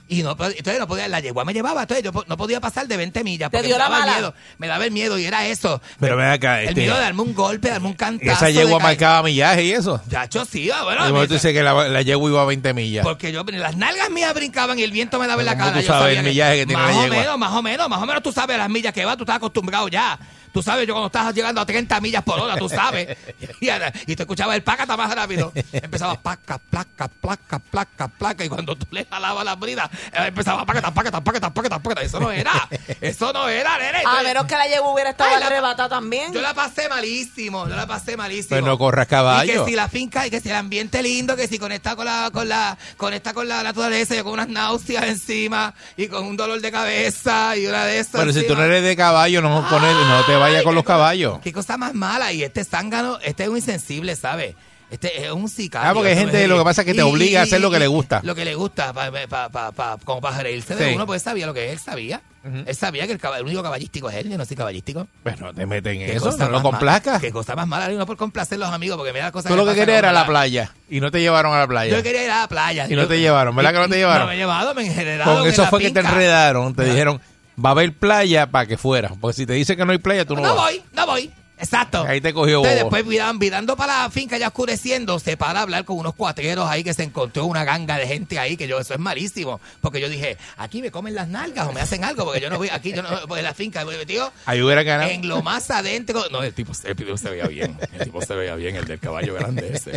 Y 0.07 0.23
no, 0.23 0.33
entonces 0.33 0.79
no 0.79 0.87
podía, 0.87 1.09
la 1.09 1.21
yegua 1.21 1.47
me 1.47 1.55
llevaba, 1.55 1.81
entonces 1.83 2.05
yo 2.05 2.13
no 2.27 2.37
podía 2.37 2.61
pasar 2.61 2.87
de 2.87 2.97
20 2.99 3.25
millas. 3.25 3.51
¿Te 3.51 3.57
porque 3.57 3.69
dio 3.69 3.77
me 3.77 3.79
la 3.79 3.85
daba 3.89 3.99
mala? 4.01 4.13
miedo. 4.13 4.35
Me 4.59 4.67
daba 4.67 4.85
el 4.85 4.91
miedo 4.91 5.19
y 5.19 5.25
era 5.25 5.47
eso. 5.47 5.81
Pero 5.99 6.17
ven 6.19 6.27
acá, 6.29 6.61
El 6.61 6.69
este, 6.69 6.83
miedo 6.83 6.95
de 6.95 7.01
darme 7.01 7.23
un 7.23 7.35
golpe, 7.35 7.71
darme 7.71 7.87
un 7.87 7.95
cantazo. 7.95 8.33
esa 8.33 8.51
yegua 8.51 8.79
marcaba 8.81 9.23
millaje 9.23 9.65
y 9.65 9.73
eso. 9.73 9.99
Chacho, 10.11 10.45
sí, 10.45 10.71
ah, 10.71 10.81
Y 10.83 10.85
bueno. 10.85 11.07
de 11.07 11.13
momento 11.13 11.33
me- 11.33 11.37
dice 11.39 11.55
que 11.55 11.63
la, 11.63 11.89
la 11.89 12.03
yegua 12.03 12.29
iba 12.31 12.43
a 12.43 12.45
20 12.45 12.75
millas. 12.75 13.03
porque 13.03 13.33
yo, 13.33 13.45
las 13.45 13.77
nalgas 13.79 14.11
mías 14.11 14.35
brincaban 14.35 14.79
y 14.79 14.83
el 14.83 14.91
viento 14.93 15.19
me 15.19 15.27
daba 15.27 15.41
en 15.41 15.47
la 15.47 15.53
¿Cómo 15.53 15.65
cara. 15.71 15.81
tú 15.81 15.87
Yo 15.87 15.89
sabes 15.93 16.03
sabía 16.05 16.21
el 16.21 16.27
millaje 16.27 16.57
que 16.59 16.67
tiene 16.67 16.83
más 16.83 16.95
la 16.95 17.01
o 17.01 17.05
yegua? 17.05 17.17
menos, 17.19 17.39
más 17.39 17.53
o 17.53 17.63
menos, 17.63 17.89
más 17.89 18.03
o 18.03 18.07
menos 18.07 18.23
tú 18.23 18.31
sabes 18.33 18.59
las 18.59 18.69
millas 18.69 18.93
que 18.93 19.05
va, 19.07 19.17
tú 19.17 19.23
estás 19.25 19.37
acostumbrado 19.37 19.89
ya. 19.89 20.19
Tú 20.55 20.63
sabes, 20.63 20.87
yo 20.87 20.95
cuando 20.95 21.09
estás 21.09 21.35
llegando 21.35 21.61
a 21.61 21.67
30 21.67 22.01
millas 22.01 22.23
por 22.23 22.39
hora, 22.39 22.57
tú 22.57 22.69
sabes. 22.69 23.17
Y, 23.61 23.69
y 24.13 24.17
tú 24.17 24.23
escuchabas 24.23 24.57
el 24.57 24.63
pácata 24.63 24.97
más 24.97 25.13
rápido. 25.15 25.53
Empezaba 25.73 26.21
placa, 26.21 26.59
placa, 26.59 27.09
placa, 27.09 27.59
placa, 27.59 28.09
placa. 28.09 28.45
Y 28.45 28.49
cuando 28.49 28.77
tú 28.77 28.87
le 28.91 29.05
jalabas 29.05 29.45
la 29.45 29.55
brida, 29.55 29.91
eh, 30.13 30.27
empezaba 30.29 30.65
pácata, 30.65 30.93
pácata, 30.93 31.25
pácata, 31.25 31.53
pácata, 31.53 31.79
pácata. 31.81 32.03
Eso 32.03 32.21
no 32.21 32.31
era. 32.31 32.69
Eso 33.01 33.33
no 33.33 33.49
era, 33.49 33.79
nene. 33.79 34.03
A 34.07 34.23
menos 34.23 34.45
que 34.45 34.55
la 34.55 34.67
yegua 34.69 34.93
hubiera 34.93 35.11
estado 35.11 35.35
arrebatada 35.35 35.89
también. 35.89 36.33
Yo 36.33 36.41
la 36.41 36.55
pasé 36.55 36.89
malísimo, 36.89 37.69
yo 37.69 37.75
la 37.75 37.87
pasé 37.87 38.17
malísimo. 38.17 38.51
Pues 38.51 38.65
no 38.65 38.79
corras 38.79 39.07
Y 39.07 39.11
caballo. 39.11 39.65
que 39.65 39.71
si 39.71 39.77
la 39.77 39.89
finca, 39.89 40.27
y 40.27 40.31
que 40.31 40.41
si 40.41 40.51
el 40.51 40.57
ambiente 40.57 41.03
lindo, 41.03 41.35
que 41.37 41.49
si 41.49 41.59
conecta 41.59 41.97
con 41.97 42.05
la, 42.05 42.31
con 42.33 42.49
la, 42.49 42.77
conecta 42.97 43.33
con 43.33 43.49
la 43.49 43.63
naturaleza, 43.63 44.15
yo 44.15 44.25
con 44.25 44.35
unas 44.35 44.49
náuseas 44.49 45.05
encima, 45.05 45.75
y 45.97 46.07
con 46.09 46.25
un 46.25 46.37
dolor 46.37 46.61
de 46.61 46.71
cabeza, 46.71 47.57
y 47.57 47.67
una 47.67 47.85
de 47.87 47.99
esas. 47.99 48.21
Pero 48.21 48.33
si 48.33 48.47
tú 48.47 48.55
no 48.55 48.63
eres 48.63 48.85
de 48.85 48.95
caballo, 48.95 49.41
no, 49.43 49.67
con 49.69 49.85
él, 49.85 49.97
no 50.09 50.25
te 50.25 50.37
vayas 50.51 50.62
con 50.62 50.74
los 50.74 50.84
caballos. 50.84 51.38
Qué 51.42 51.53
cosa 51.53 51.76
más 51.76 51.95
mala, 51.95 52.32
y 52.32 52.42
este 52.42 52.64
zángano, 52.64 53.18
este 53.22 53.45
es 53.45 53.49
un 53.49 53.57
insensible, 53.57 54.14
¿sabes? 54.16 54.55
Este 54.90 55.24
es 55.24 55.32
un 55.32 55.49
sicario. 55.49 55.90
Ah, 55.90 55.95
porque 55.95 56.11
hay 56.11 56.16
gente, 56.16 56.47
lo 56.47 56.59
que 56.59 56.64
pasa 56.64 56.82
es 56.82 56.86
que 56.86 56.92
te 56.92 56.99
y- 57.01 57.03
obliga 57.03 57.40
a 57.40 57.42
hacer 57.45 57.61
lo 57.61 57.70
que 57.70 57.78
le 57.80 57.86
gusta. 57.88 58.20
Lo 58.22 58.34
que 58.34 58.45
le 58.45 58.55
gusta, 58.55 58.92
pa, 58.92 59.11
pa, 59.28 59.49
pa, 59.49 59.72
pa- 59.72 59.97
como 60.05 60.20
para 60.20 60.38
reírse 60.40 60.76
de 60.76 60.90
Sí. 60.90 60.95
uno, 60.95 61.05
pues 61.07 61.22
sabía 61.22 61.47
lo 61.47 61.55
que 61.55 61.72
él 61.72 61.78
sabía. 61.78 62.20
Él 62.66 62.76
sabía 62.76 63.07
que 63.07 63.14
el, 63.14 63.45
único 63.45 63.62
caballístico 63.62 64.11
es 64.11 64.16
él, 64.16 64.28
yo 64.30 64.36
no 64.36 64.45
soy 64.45 64.55
caballístico. 64.55 65.09
Pero 65.22 65.47
no 65.47 65.55
te 65.55 65.64
meten 65.64 66.03
en 66.03 66.11
eso, 66.14 66.36
no 66.36 66.51
lo 66.51 66.61
complazcas. 66.62 67.18
Qué 67.18 67.32
cosa 67.32 67.57
más 67.57 67.66
mala, 67.66 67.88
no 67.88 68.05
por 68.05 68.18
complacer 68.18 68.59
los 68.59 68.68
amigos, 68.68 68.99
porque 68.99 69.14
mira 69.14 69.24
la 69.24 69.32
cosa 69.32 69.49
Tú 69.49 69.57
lo 69.57 69.64
que 69.64 69.74
querías 69.74 69.99
era 69.99 70.12
la 70.12 70.20
la- 70.20 70.26
playa 70.26 70.70
y 70.90 71.01
no 71.01 71.11
te 71.11 71.20
llevaron 71.20 71.55
a 71.55 71.59
la 71.61 71.66
playa. 71.66 71.97
Yo 71.97 72.03
quería 72.03 72.22
ir 72.22 72.30
a 72.30 72.40
la 72.42 72.49
playa. 72.49 72.86
Y 72.88 72.95
no 72.95 73.09
te 73.09 73.18
llevaron, 73.18 73.57
¿verdad 73.57 73.72
que 73.72 73.78
no 73.78 73.88
te 73.88 73.97
llevaron? 73.97 74.20
No 74.20 74.26
me 74.28 74.34
he 74.34 74.36
llevado, 74.36 74.74
me 74.74 75.24
Con 75.24 75.47
eso 75.49 75.66
fue 75.68 75.80
que 75.80 75.90
te 75.90 76.01
enredaron, 76.01 76.74
te 76.74 76.84
dijeron, 76.84 77.18
va 77.63 77.71
a 77.71 77.73
haber 77.73 77.93
playa 77.93 78.51
para 78.51 78.67
que 78.67 78.77
fuera. 78.77 79.11
Porque 79.21 79.35
si 79.37 79.47
te 79.47 79.53
dice 79.55 79.77
que 79.77 79.85
no 79.85 79.93
hay 79.93 79.99
playa, 79.99 80.25
tú 80.25 80.35
no, 80.35 80.43
No 80.43 80.55
vas. 80.55 80.65
voy, 80.65 80.83
no 80.93 81.07
voy. 81.07 81.31
Exacto. 81.59 82.05
Ahí 82.07 82.21
te 82.21 82.33
cogió 82.35 82.59
Entonces, 82.59 82.81
después, 82.83 83.39
virando 83.39 83.77
para 83.77 84.03
la 84.03 84.11
finca 84.11 84.37
ya 84.39 84.49
oscureciendo, 84.49 85.19
se 85.19 85.37
para 85.37 85.61
a 85.61 85.63
hablar 85.63 85.85
con 85.85 85.99
unos 85.99 86.15
cuatreros 86.15 86.69
ahí 86.69 86.83
que 86.83 86.93
se 86.95 87.05
encontró 87.05 87.47
una 87.47 87.65
ganga 87.65 87.97
de 87.97 88.07
gente 88.07 88.39
ahí, 88.39 88.57
que 88.57 88.67
yo, 88.67 88.79
eso 88.81 88.93
es 88.95 89.01
malísimo. 89.01 89.61
Porque 89.81 90.01
yo 90.01 90.09
dije, 90.09 90.37
aquí 90.57 90.83
me 90.83 90.91
comen 90.91 91.15
las 91.15 91.29
nalgas 91.29 91.69
o 91.69 91.73
me 91.73 91.81
hacen 91.81 92.05
algo, 92.05 92.25
porque 92.25 92.41
yo 92.41 92.51
no 92.51 92.59
voy, 92.59 92.69
aquí 92.71 92.93
yo 92.93 93.03
no 93.03 93.27
voy 93.27 93.39
en 93.39 93.45
la 93.45 93.55
finca, 93.55 93.85
voy 93.85 93.97
metido 93.97 94.33
Ahí 94.47 94.63
hubiera 94.63 94.83
ganado. 94.83 95.11
en 95.11 95.29
lo 95.29 95.43
más 95.43 95.71
adentro. 95.71 96.25
No, 96.31 96.43
el 96.43 96.53
tipo, 96.55 96.73
el 96.85 96.97
tipo 96.97 97.17
se 97.17 97.31
veía 97.31 97.47
bien. 97.47 97.79
El 97.93 98.05
tipo 98.05 98.21
se 98.21 98.35
veía 98.35 98.57
bien, 98.57 98.77
el 98.77 98.85
del 98.85 98.99
caballo 98.99 99.35
grande 99.35 99.71
ese. 99.75 99.93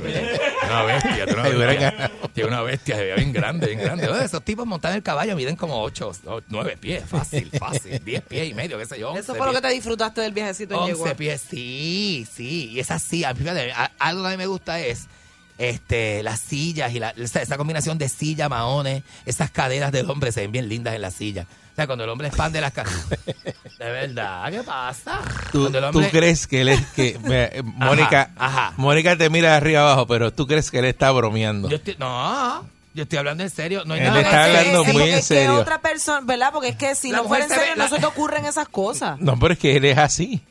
Una 0.68 0.84
bestia, 0.84 1.26
tiene 1.26 1.34
una 1.34 1.44
Ahí 1.44 1.56
hubiera 1.56 1.72
bestia. 1.72 1.92
ganado. 1.92 2.30
Tiene 2.34 2.50
una 2.50 2.62
bestia, 2.62 2.96
se 2.96 3.02
veía 3.02 3.16
bien 3.16 3.34
grande, 3.34 3.68
bien 3.68 3.80
grande. 3.80 4.08
Oye, 4.08 4.26
esos 4.26 4.44
tipos 4.44 4.66
montan 4.68 4.94
el 4.94 5.04
caballo 5.04 5.36
miden 5.36 5.56
como 5.56 5.82
8, 5.82 6.12
9 6.50 6.78
pies, 6.80 7.04
fácil, 7.08 7.50
fácil. 7.58 8.04
10 8.04 8.22
pies 8.24 8.50
y 8.50 8.54
medio, 8.54 8.78
qué 8.78 8.86
sé 8.86 9.00
yo. 9.00 9.10
Eso 9.16 9.32
11 9.32 9.36
fue 9.36 9.40
lo 9.40 9.54
que 9.54 9.60
pies. 9.60 9.62
te 9.64 9.70
disfrutaste 9.76 10.22
del 10.22 10.34
viajecito 10.34 10.74
en 10.76 10.80
11 10.82 10.94
yegua. 10.94 11.14
pies, 11.16 11.42
sí, 11.50 12.28
sí. 12.34 12.70
Y 12.74 12.80
es 12.80 12.92
así. 12.92 13.24
a- 13.24 13.34
fíjate, 13.36 13.72
a- 13.72 13.92
algo 14.00 14.22
que 14.24 14.28
a 14.28 14.32
mí 14.32 14.38
me 14.38 14.48
gusta 14.48 14.80
es 14.80 15.08
este 15.58 16.22
las 16.24 16.40
sillas 16.40 16.94
y 16.94 17.00
la, 17.00 17.10
esa, 17.12 17.42
esa 17.42 17.58
combinación 17.58 17.98
de 17.98 18.10
silla, 18.10 18.48
maones, 18.48 19.04
esas 19.26 19.50
caderas 19.50 19.92
del 19.92 20.10
hombre 20.10 20.32
se 20.32 20.42
ven 20.42 20.52
bien 20.52 20.70
lindas 20.70 20.94
en 20.94 21.02
la 21.02 21.12
silla. 21.12 21.48
O 21.74 21.76
sea, 21.76 21.86
cuando 21.88 22.04
el 22.04 22.10
hombre 22.10 22.28
expande 22.28 22.60
las 22.62 22.74
caderas. 22.74 23.08
De 23.78 23.92
verdad, 23.92 24.52
¿qué 24.52 24.64
pasa? 24.64 25.20
¿Tú, 25.52 25.72
crees 26.12 26.48
que 26.48 26.62
él 26.62 26.70
es 26.70 26.86
que 26.88 27.20
me- 27.24 27.44
eh, 27.46 27.62
Mónica 27.64 28.32
ajá. 28.36 28.74
Mónica 28.78 29.16
te 29.18 29.30
mira 29.30 29.52
de 29.52 29.56
arriba 29.58 29.82
abajo, 29.82 30.08
pero 30.08 30.34
tú 30.34 30.48
crees 30.48 30.72
que 30.72 30.80
él 30.80 30.86
está 30.86 31.12
bromeando. 31.12 31.70
Yo 31.70 31.76
estoy- 31.78 31.96
no, 32.00 32.68
Yo 32.96 33.04
estoy 33.04 33.20
hablando 33.20 33.44
en 33.44 33.50
serio. 33.52 33.84
No 33.86 33.94
hay 33.94 34.00
Él 34.02 34.08
nada 34.08 34.22
está 34.22 34.44
hablando 34.46 34.84
muy 34.86 35.04
en 35.04 35.10
es 35.10 35.16
que 35.28 35.36
serio. 35.36 35.56
otra 35.60 35.80
persona, 35.82 36.22
¿verdad? 36.24 36.50
Porque 36.52 36.70
es 36.70 36.76
que 36.78 36.96
si 36.96 37.12
La 37.12 37.20
no 37.20 37.26
fuera 37.26 37.44
en 37.46 37.50
serio, 37.52 37.74
ve- 37.76 37.82
no 37.84 37.88
se 37.88 38.00
te 38.00 38.06
ocurren 38.08 38.46
esas 38.46 38.68
cosas. 38.70 39.20
No, 39.20 39.38
pero 39.40 39.54
es 39.54 39.60
que 39.60 39.76
él 39.78 39.86
es 39.86 39.98
así. 40.00 40.42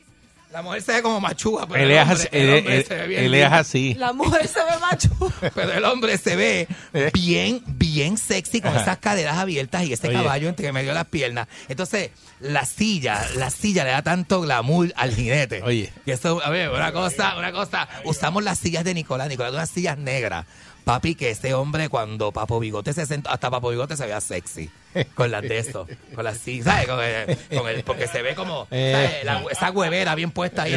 La 0.57 0.63
mujer 0.63 0.81
se 0.81 0.93
ve 0.95 1.03
como 1.03 1.21
machúa, 1.21 1.67
pero 1.69 1.85
Él 1.85 1.91
el 1.91 1.97
es 1.99 2.03
hombre, 2.03 2.15
así. 2.17 2.29
el 2.33 2.49
Él, 2.49 2.59
hombre 2.59 2.77
él- 2.79 2.85
se 2.87 2.95
ve 2.95 3.07
bien 3.09 3.25
él 3.25 3.35
es 3.35 3.53
así. 3.53 3.95
La 3.95 4.13
mujer 4.15 4.49
se 4.49 4.59
ve 4.65 4.71
macho. 4.81 5.11
Pero 5.55 5.73
el 5.75 5.85
hombre 5.85 6.17
se 6.17 6.35
ve 6.35 6.67
bien, 7.13 7.63
bien 7.67 8.17
sexy 8.17 8.63
con 8.63 8.71
Ajá. 8.71 8.81
esas 8.81 8.97
caderas 8.97 9.37
abiertas 9.37 9.85
y 9.85 9.93
ese 9.93 10.09
Oye. 10.09 10.17
caballo 10.17 10.49
entre 10.49 10.73
medio 10.73 10.89
de 10.89 10.95
las 10.95 11.05
piernas. 11.09 11.47
Entonces, 11.69 12.11
la 12.41 12.65
silla, 12.65 13.23
la 13.37 13.51
silla 13.51 13.85
le 13.85 13.91
da 13.91 14.01
tanto 14.01 14.41
glamour 14.41 14.95
al 14.97 15.15
jinete. 15.15 15.63
Oye. 15.63 15.93
Y 16.07 16.11
eso, 16.11 16.41
a 16.43 16.49
ver, 16.49 16.71
una 16.71 16.91
cosa, 16.91 17.37
una 17.37 17.53
cosa. 17.53 17.87
Usamos 18.05 18.43
las 18.43 18.59
sillas 18.59 18.83
de 18.85 18.95
Nicolás, 18.95 19.29
Nicolás, 19.29 19.53
unas 19.53 19.69
sillas 19.69 19.99
negras. 19.99 20.47
Papi, 20.85 21.17
que 21.17 21.31
ese 21.33 21.53
hombre 21.53 21.91
cuando 21.91 22.33
Papo 22.33 22.61
Bigote 22.61 22.95
se 22.95 23.05
sentó, 23.05 23.29
hasta 23.29 23.51
Papo 23.51 23.69
Bigote 23.69 23.95
se 23.97 24.05
veía 24.05 24.23
sexy. 24.23 24.71
Con 25.15 25.31
las 25.31 25.43
de 25.43 25.59
eso. 25.59 25.87
Con 26.15 26.25
las 26.25 26.39
sillas, 26.39 26.65
¿sabes? 26.67 26.87
Con 26.89 27.03
el, 27.03 27.39
con 27.59 27.69
el- 27.69 27.85
porque 27.85 28.07
se 28.09 28.23
ve 28.23 28.35
como, 28.35 28.67
Eh. 28.71 28.93
¿sabes? 28.93 29.25
La- 29.25 29.43
esa 29.51 29.71
huevera 29.71 30.15
bien 30.15 30.31
puesta 30.31 30.63
ahí. 30.63 30.75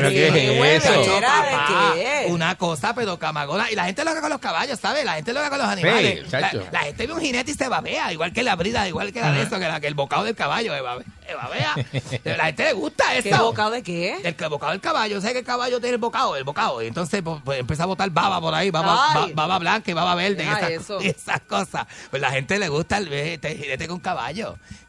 Una 2.27 2.55
cosa, 2.55 2.93
pero 2.93 3.17
camagona. 3.19 3.71
Y 3.71 3.75
la 3.75 3.85
gente 3.85 4.03
loca 4.03 4.21
con 4.21 4.29
los 4.29 4.39
caballos, 4.39 4.79
¿sabes? 4.79 5.05
La 5.05 5.13
gente 5.13 5.33
loca 5.33 5.49
con 5.49 5.59
los 5.59 5.67
animales. 5.67 6.21
Sí, 6.25 6.31
la, 6.71 6.79
gente 6.81 7.07
ve 7.07 7.13
un 7.13 7.21
jinete 7.21 7.51
y 7.51 7.53
se 7.53 7.67
babea, 7.67 8.11
igual 8.13 8.33
que 8.33 8.43
la 8.43 8.55
brida, 8.55 8.87
igual 8.87 9.11
que 9.13 9.21
la 9.21 9.31
de 9.31 9.41
eso, 9.43 9.57
que, 9.59 9.67
la, 9.67 9.79
que 9.79 9.87
el 9.87 9.93
bocado 9.95 10.23
del 10.23 10.35
caballo 10.35 10.73
se 10.73 10.81
babe- 10.81 11.05
se 11.25 11.33
babea. 11.35 11.75
La 12.23 12.45
gente 12.45 12.63
le 12.65 12.73
gusta 12.73 13.15
eso. 13.15 13.29
¿Qué 13.29 13.35
bocado 13.35 13.71
de 13.71 13.83
qué? 13.83 14.15
El, 14.23 14.35
el 14.39 14.49
bocado 14.49 14.71
del 14.71 14.81
caballo, 14.81 15.21
sé 15.21 15.31
que 15.33 15.39
el 15.39 15.45
caballo 15.45 15.79
tiene 15.79 15.95
el 15.95 15.99
bocado, 16.01 16.35
el 16.35 16.43
bocado. 16.43 16.81
Y 16.81 16.87
entonces 16.87 17.21
pues, 17.21 17.41
pues, 17.43 17.59
empieza 17.59 17.83
a 17.83 17.87
botar 17.87 18.09
baba 18.09 18.39
por 18.41 18.53
ahí, 18.53 18.69
baba, 18.71 19.11
Ay. 19.13 19.33
ba- 19.33 19.43
baba 19.47 19.59
blanca 19.59 19.91
y 19.91 19.93
baba 19.93 20.15
verde 20.15 20.43
y 20.43 20.47
esas, 20.47 21.01
esas 21.03 21.41
cosas. 21.41 21.85
Pues 22.09 22.21
la 22.21 22.31
gente 22.31 22.57
le 22.59 22.67
gusta 22.69 22.97
el 22.97 23.11
este 23.11 23.55
jinete 23.55 23.87
con 23.87 23.99
caballo. 23.99 24.08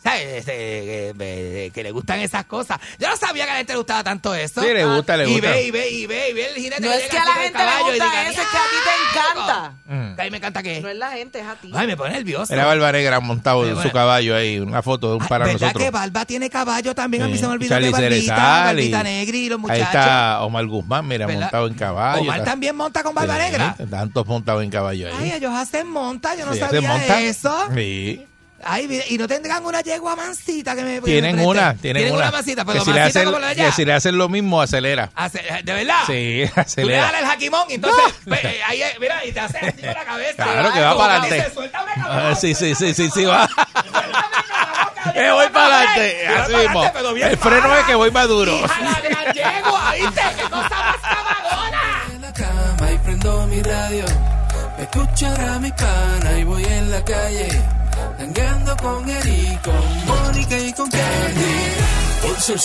¿Sabes? 0.03 0.27
Este, 0.39 1.09
eh, 1.11 1.13
eh, 1.19 1.71
que 1.75 1.83
le 1.83 1.91
gustan 1.91 2.21
esas 2.21 2.47
cosas. 2.47 2.79
Yo 2.99 3.09
no 3.09 3.17
sabía 3.17 3.45
que 3.45 3.51
a 3.51 3.55
la 3.55 3.59
gente 3.59 3.73
le 3.75 3.79
gustaba 3.79 4.03
tanto 4.03 4.35
eso. 4.35 4.63
Sí, 4.63 4.69
le 4.73 4.85
gusta, 4.87 5.17
le 5.17 5.29
y 5.29 5.33
gusta. 5.35 5.51
Ve, 5.51 5.63
y 5.67 5.71
ve, 5.71 5.91
y 5.91 6.07
ve, 6.07 6.31
y 6.31 6.33
ve 6.33 6.47
el 6.49 6.55
jinete. 6.55 6.81
No 6.81 6.93
es 6.93 7.09
que 7.09 7.19
a 7.19 7.25
la 7.25 7.33
gente 7.35 7.59
le 7.59 7.65
y 7.65 7.83
gusta 7.85 7.93
diga, 8.05 8.23
eso, 8.31 8.41
es 8.41 8.47
que 8.49 8.57
a 8.57 8.61
ti 8.61 8.77
te 8.85 9.19
encanta. 9.19 9.73
Mm. 9.87 10.15
Que 10.17 10.23
a 10.23 10.25
mí 10.25 10.31
me 10.31 10.37
encanta 10.39 10.63
que. 10.63 10.81
No 10.81 10.89
es 10.89 10.97
la 10.97 11.11
gente, 11.11 11.41
es 11.41 11.47
a 11.47 11.55
ti. 11.57 11.71
Ay, 11.75 11.87
me 11.87 11.97
pone 11.97 12.13
nervioso. 12.15 12.53
Era 12.55 12.65
Barba 12.65 12.93
Negra 12.93 13.21
montado 13.21 13.69
en 13.69 13.81
su 13.83 13.91
caballo 13.91 14.35
ahí, 14.37 14.59
una 14.59 14.83
foto 14.83 15.11
de 15.11 15.17
un 15.17 15.23
Ay, 15.23 15.29
para 15.29 15.45
¿Verdad 15.45 15.61
nosotros. 15.61 15.85
que 15.85 15.91
Barba 15.91 16.25
tiene 16.25 16.49
caballo 16.49 16.95
también? 16.95 17.23
A 17.25 17.27
mí 17.27 17.35
Sí. 17.35 17.41
se 17.41 17.47
me 17.47 17.53
olvidó 17.53 17.69
Charlie 17.69 17.87
de 17.87 17.93
Barbita, 17.93 18.15
Cerezal 18.17 18.81
y- 18.81 18.91
Barbita 18.91 19.03
Negri 19.03 19.39
y 19.45 19.49
los 19.51 19.61
Ahí 19.69 19.81
está 19.83 20.43
Omar 20.43 20.67
Guzmán, 20.67 21.07
mira, 21.07 21.27
¿Verdad? 21.27 21.43
montado 21.43 21.67
en 21.67 21.75
caballo. 21.75 22.23
Omar 22.23 22.39
Está- 22.39 22.51
también 22.53 22.75
monta 22.75 23.03
con 23.03 23.15
Barba 23.15 23.35
Sí, 23.37 23.41
Negra. 23.43 23.77
Tantos 23.91 24.27
montados 24.27 24.63
en 24.65 24.71
caballo 24.71 25.09
Ay, 25.19 25.25
ahí. 25.31 25.33
ellos 25.37 25.53
hacen 25.55 25.89
monta, 25.91 26.35
yo 26.37 26.47
no 26.47 26.53
Sí, 26.55 26.59
¿se 26.61 26.65
sabía 26.67 27.21
eso. 27.21 27.55
Sí. 27.75 28.27
Ay, 28.63 29.03
y 29.09 29.17
no 29.17 29.27
tendrán 29.27 29.65
una 29.65 29.81
yegua 29.81 30.15
mansita 30.17 30.75
que 30.77 30.83
me 30.83 30.95
que 30.97 31.01
me 31.01 31.07
Tienen 31.07 31.33
presten? 31.37 31.49
una, 31.49 31.75
tienen, 31.75 32.13
una. 32.13 32.31
mansita, 32.31 32.63
que 32.65 32.73
pero 32.73 32.85
si 32.85 32.93
le 32.93 33.01
mansita 33.01 33.21
hacen, 33.21 33.25
como 33.33 33.39
la 33.39 33.49
de 33.49 33.55
que 33.57 33.73
si 33.73 33.85
le 33.87 33.93
hacen 33.95 34.19
lo 34.19 34.29
mismo, 34.29 34.61
acelera. 34.61 35.11
¿De 35.65 35.73
verdad? 35.73 36.01
Sí, 36.07 36.43
Tú 36.47 36.53
le 36.53 36.53
acelera. 36.61 37.03
das 37.13 37.15
el 37.21 37.27
jaquimón 37.27 37.65
y 37.71 37.75
entonces, 37.75 38.15
eh, 38.45 38.61
ahí, 38.67 38.83
eh, 38.83 38.97
mira, 39.01 39.25
y 39.25 39.33
te 39.33 39.41
hace 39.41 39.59
así 39.59 39.73
con 39.81 39.87
la 39.95 40.05
cabeza. 40.05 40.45
Claro 40.45 40.73
que 40.73 40.81
va 40.81 40.97
para 40.99 41.13
que 41.15 41.27
adelante. 41.27 41.37
dice, 41.37 41.55
"Suéltame, 41.55 41.91
Ah, 41.97 42.03
cabrón". 42.07 42.37
sí, 42.37 42.55
sí, 42.55 42.75
sí, 42.75 42.95
sí, 42.95 43.11
sí, 43.15 43.25
va. 43.25 43.49
Eh, 45.15 45.31
voy 45.33 45.49
para 45.49 45.77
adelante. 45.79 46.27
Así 46.29 46.57
mismo. 46.57 46.85
El 46.85 47.37
freno 47.39 47.63
para. 47.63 47.81
es 47.81 47.87
que 47.87 47.95
voy 47.95 48.11
más 48.11 48.29
duro. 48.29 48.57
Hija 48.59 48.81
la 48.81 49.01
gran 49.01 49.35
yegua, 49.35 49.93
¿viste? 49.95 50.21
¡Qué 50.37 50.43
cosa 50.43 50.69
más 50.69 50.97
camadona! 51.01 51.81
en 52.15 52.21
la 52.23 52.33
cama 52.35 52.93
y 52.93 52.99
prendo 52.99 53.47
mi 53.47 53.63
radio. 53.63 54.05
Me 54.77 54.83
escuchará 54.85 55.59
mi 55.59 55.71
pana 55.73 56.39
y 56.39 56.45
voy 56.45 56.65
en 56.65 56.91
la 56.91 57.03
calle. 57.05 57.49
Tangando 58.19 58.77
con 58.77 59.09
Eric, 59.09 59.63
con 59.63 60.07
Mónica 60.07 60.59
y 60.59 60.73
con 60.73 60.91
Candy. 60.91 61.55
Pulse 62.23 62.53
el 62.55 62.61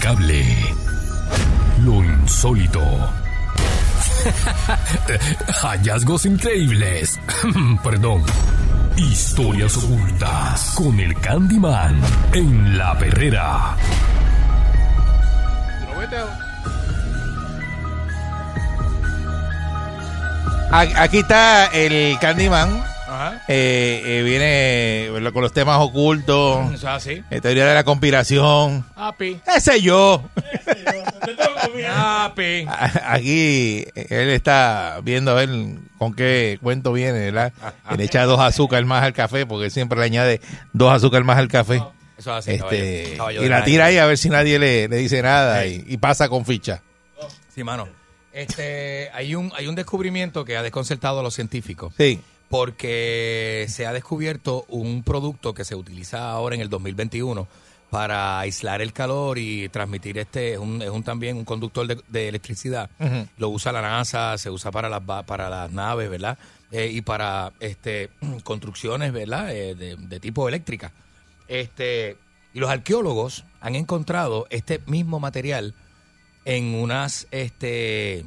inexplicable. 0.00 0.44
Lo 1.84 2.04
insólito. 2.04 2.80
Hallazgos 5.62 6.26
increíbles. 6.26 7.18
Perdón. 7.82 8.22
Historias 8.96 9.76
ocultas 9.78 10.74
con 10.74 11.00
el 11.00 11.18
Candyman 11.20 11.98
en 12.34 12.76
la 12.76 12.98
perrera. 12.98 13.76
Aquí 20.70 21.18
está 21.18 21.66
el 21.66 22.18
Candyman. 22.18 22.82
Ajá. 23.10 23.42
Eh, 23.48 24.02
eh, 24.04 24.22
viene 24.22 25.30
con 25.32 25.42
los 25.42 25.52
temas 25.52 25.78
ocultos, 25.80 26.66
Eso 26.72 26.74
es 26.74 26.84
así. 26.84 27.22
eh, 27.30 27.40
teoría 27.40 27.66
de 27.66 27.74
la 27.74 27.82
conspiración. 27.84 28.84
Happy. 28.94 29.40
Ese 29.56 29.80
yo. 29.82 30.22
Aquí 33.04 33.84
él 33.94 34.28
está 34.30 35.00
viendo 35.02 35.30
a 35.32 35.34
ver 35.34 35.48
con 35.98 36.14
qué 36.14 36.58
cuento 36.62 36.92
viene, 36.92 37.18
¿verdad? 37.30 37.52
Que 37.88 37.96
le 37.96 38.04
echa 38.04 38.24
dos 38.24 38.40
azúcar 38.40 38.84
más 38.84 39.02
al 39.02 39.12
café, 39.12 39.46
porque 39.46 39.66
él 39.66 39.70
siempre 39.70 39.98
le 39.98 40.04
añade 40.06 40.40
dos 40.72 40.92
azúcar 40.92 41.24
más 41.24 41.38
al 41.38 41.48
café. 41.48 41.76
Eso 42.18 42.36
es 42.36 42.46
así, 42.46 42.50
Este, 42.52 43.02
caballo. 43.02 43.16
Caballo 43.16 43.44
y 43.44 43.48
la 43.48 43.64
tira 43.64 43.86
ahí 43.86 43.98
a 43.98 44.06
ver 44.06 44.18
si 44.18 44.28
nadie 44.28 44.58
le, 44.58 44.88
le 44.88 44.96
dice 44.96 45.22
nada 45.22 45.66
y, 45.66 45.84
y 45.86 45.96
pasa 45.96 46.28
con 46.28 46.44
ficha. 46.44 46.82
Sí, 47.54 47.64
mano. 47.64 47.88
Este, 48.32 49.10
hay 49.12 49.34
un, 49.34 49.52
hay 49.56 49.66
un 49.66 49.74
descubrimiento 49.74 50.44
que 50.44 50.56
ha 50.56 50.62
desconcertado 50.62 51.20
a 51.20 51.22
los 51.22 51.34
científicos. 51.34 51.92
Sí. 51.96 52.20
Porque 52.50 53.64
se 53.68 53.86
ha 53.86 53.92
descubierto 53.92 54.66
un 54.68 55.02
producto 55.04 55.54
que 55.54 55.64
se 55.64 55.74
utiliza 55.74 56.30
ahora 56.30 56.56
en 56.56 56.60
el 56.60 56.68
2021 56.68 57.48
para 57.90 58.40
aislar 58.40 58.82
el 58.82 58.92
calor 58.92 59.38
y 59.38 59.68
transmitir 59.68 60.18
este, 60.18 60.52
es 60.52 60.58
un, 60.58 60.82
es 60.82 60.90
un 60.90 61.04
también 61.04 61.36
un 61.36 61.44
conductor 61.44 61.86
de, 61.86 62.00
de 62.08 62.28
electricidad. 62.28 62.90
Lo 63.38 63.48
usa 63.50 63.70
la 63.70 63.80
NASA, 63.80 64.36
se 64.36 64.50
usa 64.50 64.72
para 64.72 64.88
las, 64.88 65.00
para 65.24 65.48
las 65.48 65.70
naves, 65.70 66.10
¿verdad? 66.10 66.38
Eh, 66.72 66.90
y 66.92 67.00
para 67.02 67.52
este, 67.60 68.10
construcciones, 68.44 69.12
¿verdad? 69.12 69.54
Eh, 69.54 69.76
de, 69.76 69.96
de 69.96 70.20
tipo 70.20 70.48
eléctrica. 70.48 70.92
Este, 71.48 72.16
y 72.52 72.58
los 72.58 72.68
arqueólogos 72.68 73.44
han 73.60 73.76
encontrado 73.76 74.48
este 74.50 74.80
mismo 74.86 75.20
material 75.20 75.74
en 76.44 76.74
unas 76.74 77.28
este 77.30 78.24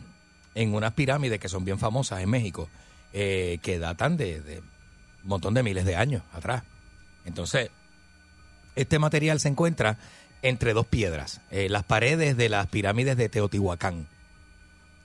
en 0.55 0.73
unas 0.75 0.93
pirámides 0.93 1.39
que 1.39 1.49
son 1.49 1.65
bien 1.65 1.79
famosas 1.79 2.21
en 2.21 2.29
México 2.29 2.69
eh, 3.13 3.59
que 3.61 3.79
datan 3.79 4.17
de, 4.17 4.41
de 4.41 4.59
un 4.59 5.29
montón 5.29 5.53
de 5.53 5.63
miles 5.63 5.85
de 5.85 5.95
años 5.95 6.23
atrás. 6.33 6.63
Entonces 7.25 7.69
este 8.75 8.99
material 8.99 9.39
se 9.39 9.49
encuentra 9.49 9.97
entre 10.41 10.73
dos 10.73 10.85
piedras 10.87 11.39
eh, 11.51 11.69
las 11.69 11.83
paredes 11.83 12.35
de 12.35 12.49
las 12.49 12.67
pirámides 12.67 13.15
de 13.15 13.29
Teotihuacán. 13.29 14.07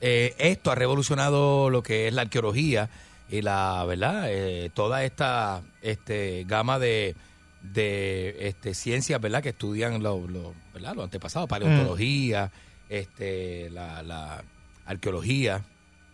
Eh, 0.01 0.35
esto 0.39 0.71
ha 0.71 0.75
revolucionado 0.75 1.71
lo 1.71 1.83
que 1.83 2.09
es 2.09 2.15
la 2.15 2.23
arqueología 2.23 2.89
y 3.31 3.43
la 3.43 3.85
verdad 3.85 4.25
Eh, 4.29 4.71
toda 4.73 5.05
esta 5.05 5.61
este 5.83 6.45
gama 6.49 6.79
de 6.79 7.15
de 7.63 8.37
este, 8.49 8.73
ciencias 8.75 9.21
verdad 9.21 9.43
que 9.43 9.49
estudian 9.51 10.01
lo, 10.03 10.27
lo- 10.29 10.55
los 10.75 11.05
antepasados 11.05 11.49
paleontología 11.49 12.51
este 12.89 13.69
la, 13.71 14.03
la 14.05 14.45
arqueología 14.87 15.63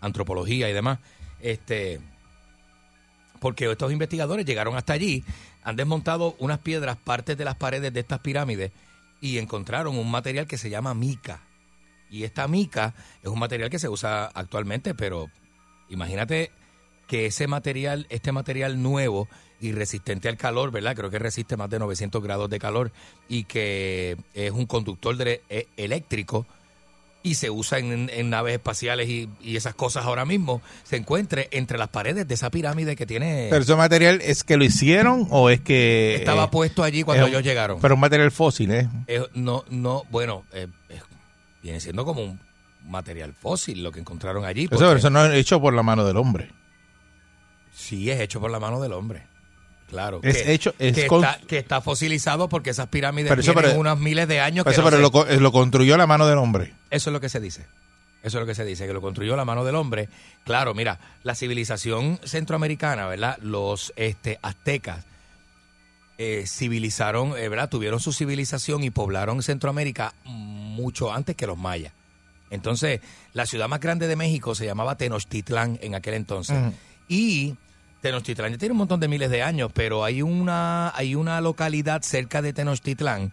antropología 0.00 0.68
y 0.70 0.72
demás 0.72 0.98
este 1.44 2.00
porque 3.40 3.70
estos 3.70 3.92
investigadores 3.92 4.46
llegaron 4.46 4.76
hasta 4.76 4.94
allí 4.94 5.22
han 5.62 5.76
desmontado 5.76 6.34
unas 6.38 6.58
piedras 6.60 6.96
partes 6.96 7.36
de 7.36 7.44
las 7.44 7.56
paredes 7.56 7.92
de 7.92 8.00
estas 8.00 8.20
pirámides 8.20 8.72
y 9.20 9.38
encontraron 9.38 9.96
un 9.98 10.10
material 10.10 10.46
que 10.46 10.58
se 10.58 10.70
llama 10.70 10.94
mica 10.94 11.40
y 12.10 12.24
esta 12.24 12.48
mica 12.48 12.94
es 13.22 13.28
un 13.28 13.38
material 13.38 13.70
que 13.70 13.78
se 13.78 13.88
usa 13.88 14.26
actualmente, 14.26 14.94
pero 14.94 15.30
imagínate 15.88 16.50
que 17.08 17.26
ese 17.26 17.46
material, 17.48 18.06
este 18.08 18.30
material 18.32 18.82
nuevo 18.82 19.28
y 19.60 19.72
resistente 19.72 20.28
al 20.28 20.36
calor, 20.36 20.70
¿verdad? 20.70 20.94
Creo 20.94 21.10
que 21.10 21.18
resiste 21.18 21.56
más 21.56 21.70
de 21.70 21.78
900 21.78 22.22
grados 22.22 22.48
de 22.50 22.58
calor 22.58 22.92
y 23.28 23.44
que 23.44 24.16
es 24.34 24.50
un 24.52 24.66
conductor 24.66 25.16
de- 25.16 25.42
e- 25.48 25.66
eléctrico, 25.76 26.46
y 27.24 27.36
se 27.36 27.50
usa 27.50 27.78
en, 27.78 28.10
en 28.12 28.30
naves 28.30 28.52
espaciales 28.52 29.08
y, 29.08 29.30
y 29.42 29.56
esas 29.56 29.74
cosas 29.74 30.04
ahora 30.04 30.26
mismo, 30.26 30.60
se 30.84 30.96
encuentre 30.96 31.48
entre 31.52 31.78
las 31.78 31.88
paredes 31.88 32.28
de 32.28 32.34
esa 32.34 32.50
pirámide 32.50 32.96
que 32.96 33.06
tiene... 33.06 33.48
Pero 33.48 33.62
ese 33.62 33.74
material 33.74 34.20
es 34.22 34.44
que 34.44 34.58
lo 34.58 34.64
hicieron 34.64 35.26
o 35.30 35.48
es 35.48 35.60
que 35.60 36.16
estaba 36.16 36.44
eh, 36.44 36.48
puesto 36.52 36.84
allí 36.84 37.02
cuando 37.02 37.24
es 37.24 37.30
ellos 37.30 37.42
llegaron. 37.42 37.80
Pero 37.80 37.94
un 37.94 38.00
material 38.00 38.30
fósil, 38.30 38.70
¿eh? 38.72 38.88
Eh, 39.06 39.26
no, 39.32 39.64
no, 39.70 40.04
bueno, 40.10 40.44
eh, 40.52 40.68
viene 41.62 41.80
siendo 41.80 42.04
como 42.04 42.22
un 42.22 42.38
material 42.86 43.32
fósil 43.32 43.82
lo 43.82 43.90
que 43.90 44.00
encontraron 44.00 44.44
allí. 44.44 44.68
Eso 44.70 45.10
no 45.10 45.24
es 45.24 45.32
hecho 45.32 45.62
por 45.62 45.72
la 45.72 45.82
mano 45.82 46.04
del 46.04 46.18
hombre. 46.18 46.50
Sí, 47.74 48.10
es 48.10 48.20
hecho 48.20 48.38
por 48.38 48.50
la 48.50 48.60
mano 48.60 48.82
del 48.82 48.92
hombre. 48.92 49.26
Claro. 49.94 50.20
Es 50.22 50.42
que, 50.42 50.52
hecho- 50.52 50.74
es 50.78 50.94
que, 50.94 51.06
con- 51.06 51.24
está, 51.24 51.40
que 51.46 51.58
está 51.58 51.80
fosilizado 51.80 52.48
porque 52.48 52.70
esas 52.70 52.88
pirámides 52.88 53.28
Pero 53.30 53.40
eso, 53.40 53.52
tienen 53.52 53.70
pero- 53.70 53.80
unos 53.80 53.98
miles 53.98 54.28
de 54.28 54.40
años. 54.40 54.64
que 54.64 54.70
Eso, 54.72 54.82
no 54.82 54.86
pero 54.86 54.96
se- 54.98 55.02
lo, 55.02 55.10
co- 55.12 55.24
lo 55.26 55.52
construyó 55.52 55.96
la 55.96 56.06
mano 56.06 56.26
del 56.26 56.38
hombre. 56.38 56.74
Eso 56.90 57.10
es 57.10 57.12
lo 57.12 57.20
que 57.20 57.28
se 57.28 57.40
dice. 57.40 57.66
Eso 58.22 58.38
es 58.38 58.40
lo 58.42 58.46
que 58.46 58.54
se 58.54 58.64
dice, 58.64 58.86
que 58.86 58.92
lo 58.94 59.00
construyó 59.02 59.36
la 59.36 59.44
mano 59.44 59.64
del 59.64 59.74
hombre. 59.76 60.08
Claro, 60.44 60.72
mira, 60.74 60.98
la 61.24 61.34
civilización 61.34 62.18
centroamericana, 62.24 63.06
¿verdad? 63.06 63.36
Los 63.42 63.92
este, 63.96 64.38
aztecas 64.42 65.04
eh, 66.16 66.44
civilizaron, 66.46 67.36
eh, 67.36 67.48
¿verdad? 67.48 67.68
Tuvieron 67.68 68.00
su 68.00 68.12
civilización 68.12 68.84
y 68.84 68.90
poblaron 68.90 69.42
Centroamérica 69.42 70.14
mucho 70.24 71.12
antes 71.12 71.34
que 71.36 71.46
los 71.46 71.58
mayas. 71.58 71.92
Entonces, 72.50 73.00
la 73.32 73.46
ciudad 73.46 73.68
más 73.68 73.80
grande 73.80 74.06
de 74.06 74.14
México 74.16 74.54
se 74.54 74.64
llamaba 74.64 74.96
Tenochtitlán 74.96 75.78
en 75.82 75.94
aquel 75.94 76.14
entonces. 76.14 76.56
Y 77.08 77.56
Tenochtitlán 78.04 78.52
ya 78.52 78.58
tiene 78.58 78.72
un 78.72 78.78
montón 78.78 79.00
de 79.00 79.08
miles 79.08 79.30
de 79.30 79.42
años, 79.42 79.70
pero 79.72 80.04
hay 80.04 80.20
una, 80.20 80.94
hay 80.94 81.14
una 81.14 81.40
localidad 81.40 82.02
cerca 82.02 82.42
de 82.42 82.52
Tenochtitlán 82.52 83.32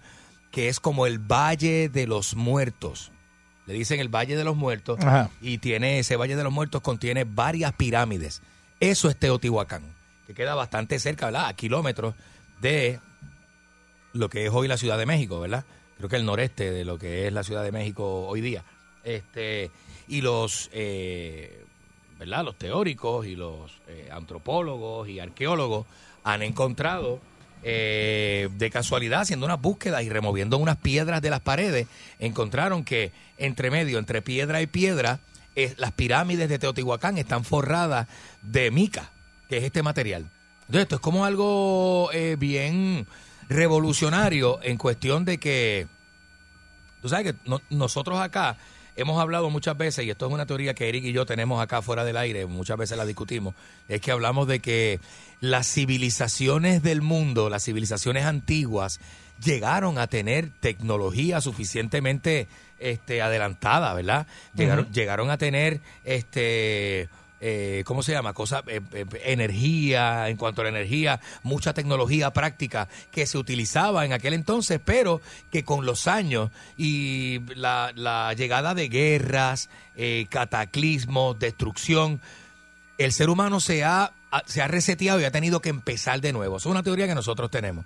que 0.50 0.70
es 0.70 0.80
como 0.80 1.06
el 1.06 1.20
Valle 1.20 1.90
de 1.90 2.08
los 2.08 2.36
Muertos. 2.38 3.12
Le 3.66 3.74
dicen 3.74 4.00
el 4.00 4.08
Valle 4.08 4.38
de 4.38 4.46
los 4.46 4.56
Muertos 4.56 4.98
Ajá. 5.02 5.30
y 5.42 5.58
tiene 5.58 6.00
ese 6.00 6.16
Valle 6.16 6.38
de 6.38 6.44
los 6.46 6.54
Muertos 6.54 6.82
contiene 6.82 7.26
varias 7.26 7.74
pirámides. 7.74 8.42
Eso 8.80 9.10
es 9.10 9.18
Teotihuacán, 9.18 9.84
que 10.26 10.34
queda 10.34 10.56
bastante 10.56 11.00
cerca, 11.00 11.26
¿verdad? 11.26 11.48
A 11.48 11.54
kilómetros 11.54 12.16
de 12.62 13.02
lo 14.14 14.30
que 14.30 14.46
es 14.46 14.52
hoy 14.54 14.70
la 14.70 14.78
Ciudad 14.78 14.98
de 14.98 15.06
México, 15.06 15.42
¿verdad? 15.42 15.66
Creo 15.98 16.08
que 16.08 16.16
el 16.16 16.26
noreste 16.26 16.72
de 16.72 16.86
lo 16.86 16.98
que 16.98 17.28
es 17.28 17.34
la 17.34 17.44
Ciudad 17.44 17.64
de 17.64 17.74
México 17.74 18.26
hoy 18.26 18.40
día. 18.40 18.64
Este 19.04 19.70
y 20.08 20.22
los 20.22 20.70
eh, 20.72 21.61
¿verdad? 22.22 22.46
Los 22.46 22.56
teóricos 22.56 23.26
y 23.26 23.36
los 23.36 23.72
eh, 23.88 24.10
antropólogos 24.12 25.10
y 25.10 25.20
arqueólogos 25.20 25.88
han 26.24 26.44
encontrado 26.44 27.20
eh, 27.64 28.48
de 28.58 28.70
casualidad, 28.70 29.22
haciendo 29.22 29.48
unas 29.48 29.60
búsquedas 29.60 30.04
y 30.04 30.10
removiendo 30.10 30.60
unas 30.60 30.78
piedras 30.78 31.20
de 31.24 31.32
las 31.32 31.40
paredes, 31.40 31.88
encontraron 32.20 32.84
que 32.84 33.12
entre 33.40 33.72
medio, 33.72 33.98
entre 33.98 34.22
piedra 34.22 34.62
y 34.62 34.68
piedra, 34.68 35.20
eh, 35.56 35.74
las 35.78 35.94
pirámides 35.94 36.48
de 36.48 36.60
Teotihuacán 36.60 37.18
están 37.18 37.44
forradas 37.44 38.08
de 38.44 38.70
mica, 38.70 39.10
que 39.50 39.58
es 39.58 39.64
este 39.64 39.82
material. 39.82 40.30
Entonces, 40.68 40.84
esto 40.84 40.96
es 40.98 41.02
como 41.02 41.26
algo 41.26 42.12
eh, 42.14 42.36
bien 42.38 43.08
revolucionario 43.50 44.60
en 44.62 44.78
cuestión 44.78 45.26
de 45.26 45.40
que 45.40 45.88
Tú 47.02 47.10
sabes 47.10 47.34
que 47.34 47.40
no- 47.50 47.62
nosotros 47.72 48.20
acá 48.20 48.58
hemos 48.96 49.22
hablado 49.22 49.50
muchas 49.50 49.78
veces, 49.78 50.06
y 50.06 50.10
esto 50.10 50.28
es 50.28 50.34
una 50.34 50.46
teoría 50.46 50.74
que 50.74 50.90
Eric 50.90 51.04
y 51.06 51.12
yo 51.12 51.26
tenemos 51.26 51.62
acá 51.62 51.82
fuera 51.82 52.04
del 52.04 52.18
aire, 52.18 52.46
muchas 52.46 52.78
veces 52.78 52.98
la 52.98 53.06
discutimos, 53.06 53.56
es 53.88 54.02
que 54.02 54.12
hablamos 54.12 54.48
de 54.48 54.60
que 54.60 55.00
las 55.40 55.68
civilizaciones 55.68 56.84
del 56.84 57.02
mundo, 57.02 57.50
las 57.50 57.64
civilizaciones 57.64 58.26
antiguas, 58.26 59.00
llegaron 59.44 59.98
a 59.98 60.08
tener 60.08 60.50
tecnología 60.60 61.42
suficientemente 61.42 62.48
este, 62.80 63.22
adelantada, 63.22 63.94
¿verdad? 63.94 64.28
Llegaron, 64.56 64.92
llegaron 64.92 65.30
a 65.32 65.38
tener 65.38 65.80
este 66.04 67.10
eh, 67.44 67.82
¿cómo 67.88 68.04
se 68.04 68.12
llama? 68.12 68.34
Cosa, 68.34 68.64
eh, 68.68 68.82
eh, 68.94 69.06
energía, 69.24 70.30
en 70.30 70.38
cuanto 70.38 70.62
a 70.62 70.66
la 70.66 70.70
energía, 70.70 71.20
mucha 71.42 71.74
tecnología 71.74 72.32
práctica 72.32 72.88
que 73.12 73.26
se 73.26 73.40
utilizaba 73.40 74.06
en 74.06 74.14
aquel 74.14 74.34
entonces, 74.34 74.80
pero 74.86 75.22
que 75.52 75.66
con 75.66 75.84
los 75.84 76.08
años 76.08 76.52
y 76.78 77.40
la, 77.56 78.34
llegada 78.38 78.76
de 78.76 78.90
guerras, 78.90 79.70
cataclismos, 80.30 81.40
destrucción, 81.40 82.22
el 83.00 83.12
ser 83.12 83.30
humano 83.32 83.60
se 83.60 83.84
ha, 83.84 84.14
se 84.46 84.62
ha 84.62 84.68
reseteado 84.68 85.20
y 85.20 85.24
ha 85.24 85.32
tenido 85.32 85.62
que 85.62 85.70
empezar 85.70 86.22
de 86.22 86.34
nuevo. 86.34 86.58
Es 86.58 86.68
una 86.68 86.84
teoría 86.84 87.08
que 87.08 87.16
nosotros 87.16 87.50
tenemos. 87.50 87.86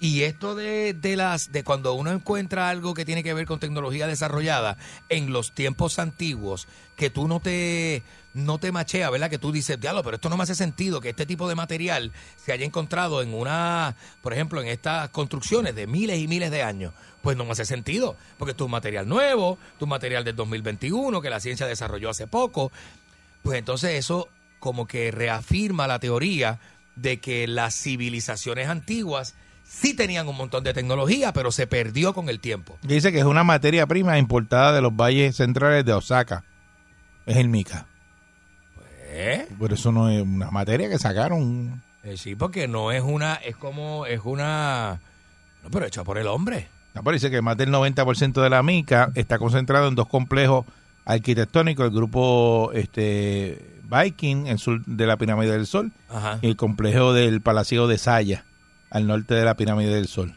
Y 0.00 0.22
esto 0.22 0.54
de, 0.54 0.94
de 0.94 1.16
las 1.16 1.52
de 1.52 1.62
cuando 1.62 1.92
uno 1.94 2.10
encuentra 2.10 2.70
algo 2.70 2.94
que 2.94 3.04
tiene 3.04 3.22
que 3.22 3.34
ver 3.34 3.46
con 3.46 3.60
tecnología 3.60 4.06
desarrollada 4.06 4.76
en 5.08 5.32
los 5.32 5.52
tiempos 5.52 5.98
antiguos, 5.98 6.66
que 6.96 7.10
tú 7.10 7.28
no 7.28 7.40
te 7.40 8.02
no 8.34 8.58
te 8.58 8.72
machea, 8.72 9.08
¿verdad? 9.10 9.30
Que 9.30 9.38
tú 9.38 9.52
dices, 9.52 9.80
diablo, 9.80 10.02
pero 10.02 10.16
esto 10.16 10.28
no 10.28 10.36
me 10.36 10.42
hace 10.42 10.56
sentido 10.56 11.00
que 11.00 11.10
este 11.10 11.24
tipo 11.24 11.48
de 11.48 11.54
material 11.54 12.12
se 12.36 12.52
haya 12.52 12.66
encontrado 12.66 13.22
en 13.22 13.32
una, 13.32 13.94
por 14.22 14.32
ejemplo, 14.32 14.60
en 14.60 14.68
estas 14.68 15.08
construcciones 15.10 15.74
de 15.74 15.86
miles 15.86 16.18
y 16.18 16.28
miles 16.28 16.50
de 16.50 16.62
años. 16.62 16.92
Pues 17.22 17.36
no 17.36 17.44
me 17.44 17.52
hace 17.52 17.64
sentido, 17.64 18.16
porque 18.36 18.50
esto 18.50 18.64
es 18.64 18.66
un 18.66 18.72
material 18.72 19.08
nuevo, 19.08 19.56
tu 19.78 19.86
material 19.86 20.24
del 20.24 20.36
2021 20.36 21.22
que 21.22 21.30
la 21.30 21.40
ciencia 21.40 21.66
desarrolló 21.66 22.10
hace 22.10 22.26
poco. 22.26 22.70
Pues 23.42 23.58
entonces 23.58 23.92
eso 23.92 24.28
como 24.58 24.86
que 24.86 25.10
reafirma 25.10 25.86
la 25.86 26.00
teoría 26.00 26.58
de 26.96 27.20
que 27.20 27.46
las 27.46 27.74
civilizaciones 27.74 28.68
antiguas 28.68 29.34
sí 29.62 29.94
tenían 29.94 30.28
un 30.28 30.36
montón 30.36 30.64
de 30.64 30.74
tecnología, 30.74 31.32
pero 31.32 31.52
se 31.52 31.66
perdió 31.66 32.14
con 32.14 32.28
el 32.28 32.40
tiempo. 32.40 32.78
Dice 32.82 33.12
que 33.12 33.18
es 33.18 33.24
una 33.24 33.44
materia 33.44 33.86
prima 33.86 34.18
importada 34.18 34.72
de 34.72 34.82
los 34.82 34.94
valles 34.94 35.36
centrales 35.36 35.84
de 35.84 35.92
Osaka. 35.92 36.44
Es 37.26 37.36
el 37.36 37.48
mica. 37.48 37.86
¿Eh? 39.16 39.46
Pero 39.60 39.74
eso 39.74 39.92
no 39.92 40.08
es 40.08 40.22
una 40.22 40.50
materia 40.50 40.88
que 40.88 40.98
sacaron. 40.98 41.80
Eh, 42.02 42.16
sí, 42.16 42.34
porque 42.34 42.66
no 42.66 42.90
es 42.90 43.02
una, 43.02 43.34
es 43.36 43.56
como, 43.56 44.06
es 44.06 44.20
una, 44.24 44.98
no, 45.62 45.70
pero 45.70 45.86
hecha 45.86 46.02
por 46.02 46.18
el 46.18 46.26
hombre. 46.26 46.66
No, 46.94 47.02
pero 47.04 47.14
dice 47.14 47.30
que 47.30 47.40
más 47.40 47.56
del 47.56 47.70
90% 47.70 48.42
de 48.42 48.50
la 48.50 48.62
mica 48.64 49.10
está 49.14 49.38
concentrado 49.38 49.86
en 49.88 49.94
dos 49.94 50.08
complejos 50.08 50.66
arquitectónicos, 51.04 51.86
el 51.86 51.92
grupo 51.94 52.72
este 52.74 53.80
Viking, 53.84 54.46
en 54.48 54.58
sur 54.58 54.84
de 54.84 55.06
la 55.06 55.16
Pirámide 55.16 55.52
del 55.52 55.66
Sol, 55.66 55.92
Ajá. 56.08 56.38
y 56.42 56.48
el 56.48 56.56
complejo 56.56 57.12
del 57.12 57.40
Palacio 57.40 57.86
de 57.86 57.98
Saya, 57.98 58.44
al 58.90 59.06
norte 59.06 59.34
de 59.34 59.44
la 59.44 59.54
Pirámide 59.54 59.94
del 59.94 60.08
Sol. 60.08 60.34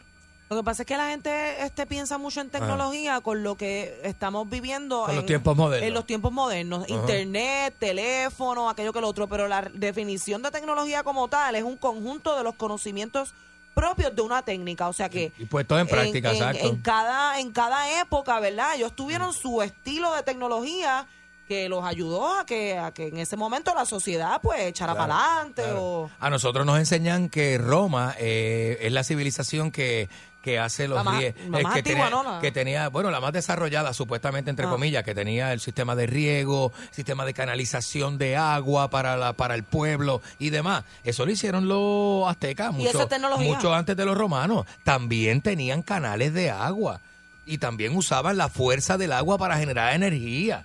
Lo 0.50 0.56
que 0.56 0.62
pasa 0.62 0.82
es 0.82 0.86
que 0.86 0.96
la 0.96 1.10
gente 1.10 1.62
este 1.62 1.84
piensa 1.86 2.16
mucho 2.16 2.40
en 2.40 2.48
tecnología 2.48 3.20
con 3.20 3.42
lo 3.42 3.56
que 3.56 4.00
estamos 4.02 4.48
viviendo 4.48 5.02
Con 5.02 5.10
en 5.10 5.16
los 5.16 5.26
tiempos 5.26 5.56
modernos. 5.56 5.86
En 5.88 5.94
los 5.94 6.06
tiempos 6.06 6.32
modernos, 6.32 6.84
Ajá. 6.84 6.94
internet, 6.94 7.74
teléfono, 7.78 8.70
aquello 8.70 8.92
que 8.92 9.00
lo 9.02 9.08
otro, 9.08 9.26
pero 9.28 9.46
la 9.46 9.62
definición 9.74 10.42
de 10.42 10.50
tecnología 10.50 11.02
como 11.02 11.28
tal 11.28 11.54
es 11.54 11.64
un 11.64 11.76
conjunto 11.76 12.34
de 12.36 12.44
los 12.44 12.54
conocimientos 12.54 13.34
propios 13.74 14.16
de 14.16 14.22
una 14.22 14.42
técnica, 14.42 14.88
o 14.88 14.92
sea 14.92 15.08
que 15.08 15.32
Y 15.38 15.44
puesto 15.44 15.78
en 15.78 15.86
práctica, 15.86 16.30
en, 16.30 16.36
exacto. 16.36 16.66
en 16.66 16.76
cada 16.78 17.38
en 17.40 17.52
cada 17.52 18.00
época, 18.00 18.40
¿verdad? 18.40 18.74
Ellos 18.74 18.96
tuvieron 18.96 19.32
su 19.34 19.60
estilo 19.62 20.12
de 20.14 20.22
tecnología 20.22 21.06
que 21.46 21.68
los 21.68 21.82
ayudó 21.84 22.34
a 22.38 22.44
que 22.44 22.76
a 22.76 22.92
que 22.92 23.08
en 23.08 23.18
ese 23.18 23.36
momento 23.36 23.72
la 23.74 23.86
sociedad 23.86 24.40
pues 24.42 24.60
echara 24.62 24.94
Claro, 24.94 25.08
para 25.08 25.32
adelante 25.32 25.62
claro. 25.62 25.82
o 25.82 26.10
A 26.20 26.28
nosotros 26.28 26.66
nos 26.66 26.78
enseñan 26.78 27.28
que 27.30 27.56
Roma 27.56 28.14
eh, 28.18 28.78
es 28.82 28.92
la 28.92 29.02
civilización 29.04 29.70
que, 29.70 30.08
que 30.42 30.58
hace 30.58 30.86
los 30.88 31.04
más- 31.04 31.20
la 31.20 31.26
eh, 31.28 31.34
más 31.50 31.72
que, 31.74 31.78
antigua, 31.80 31.82
tenía, 31.82 32.10
¿no? 32.10 32.22
La- 32.22 32.40
que 32.40 32.52
tenía, 32.52 32.88
bueno, 32.88 33.10
la 33.10 33.20
más 33.20 33.32
desarrollada 33.32 33.92
supuestamente 33.92 34.50
entre 34.50 34.66
Ah. 34.66 34.70
comillas, 34.70 35.02
que 35.04 35.14
tenía 35.14 35.52
el 35.52 35.60
sistema 35.60 35.94
de 35.96 36.06
riego, 36.06 36.72
sistema 36.90 37.24
de 37.24 37.34
canalización 37.34 38.18
de 38.18 38.36
agua 38.36 38.88
para 38.88 39.16
la 39.16 39.32
para 39.32 39.54
el 39.56 39.64
pueblo 39.64 40.22
y 40.38 40.50
demás. 40.50 40.84
Eso 41.04 41.26
lo 41.26 41.32
hicieron 41.32 41.66
los 41.68 42.28
aztecas 42.28 42.70
¿Y 42.72 42.84
mucho, 42.84 43.08
mucho 43.38 43.74
antes 43.74 43.96
de 43.96 44.04
los 44.04 44.16
romanos. 44.16 44.64
También 44.84 45.40
tenían 45.42 45.82
canales 45.82 46.32
de 46.32 46.50
agua 46.50 47.00
y 47.44 47.58
también 47.58 47.96
usaban 47.96 48.36
la 48.36 48.48
fuerza 48.48 48.96
del 48.96 49.12
agua 49.12 49.38
para 49.38 49.58
generar 49.58 49.92
energía 49.94 50.64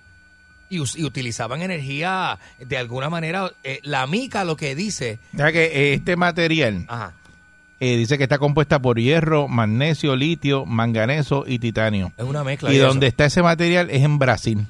y, 0.70 0.80
us- 0.80 0.96
y 0.96 1.04
utilizaban 1.04 1.62
energía 1.62 2.38
de 2.58 2.78
alguna 2.78 3.10
manera. 3.10 3.50
eh, 3.64 3.80
la 3.82 4.06
mica 4.06 4.44
lo 4.44 4.56
que 4.56 4.74
dice. 4.74 5.18
Ya 5.32 5.50
que 5.52 5.94
este 5.94 6.16
material 6.16 6.84
Ajá. 6.88 7.12
Eh, 7.80 7.96
dice 7.96 8.16
que 8.18 8.24
está 8.24 8.38
compuesta 8.38 8.80
por 8.80 8.98
hierro, 8.98 9.48
magnesio, 9.48 10.16
litio, 10.16 10.64
manganeso 10.66 11.44
y 11.46 11.58
titanio. 11.58 12.12
Es 12.16 12.24
una 12.24 12.44
mezcla. 12.44 12.72
Y 12.72 12.76
de 12.78 12.82
donde 12.84 13.06
eso. 13.06 13.12
está 13.12 13.24
ese 13.26 13.42
material 13.42 13.90
es 13.90 14.02
en 14.02 14.18
Brasil, 14.18 14.66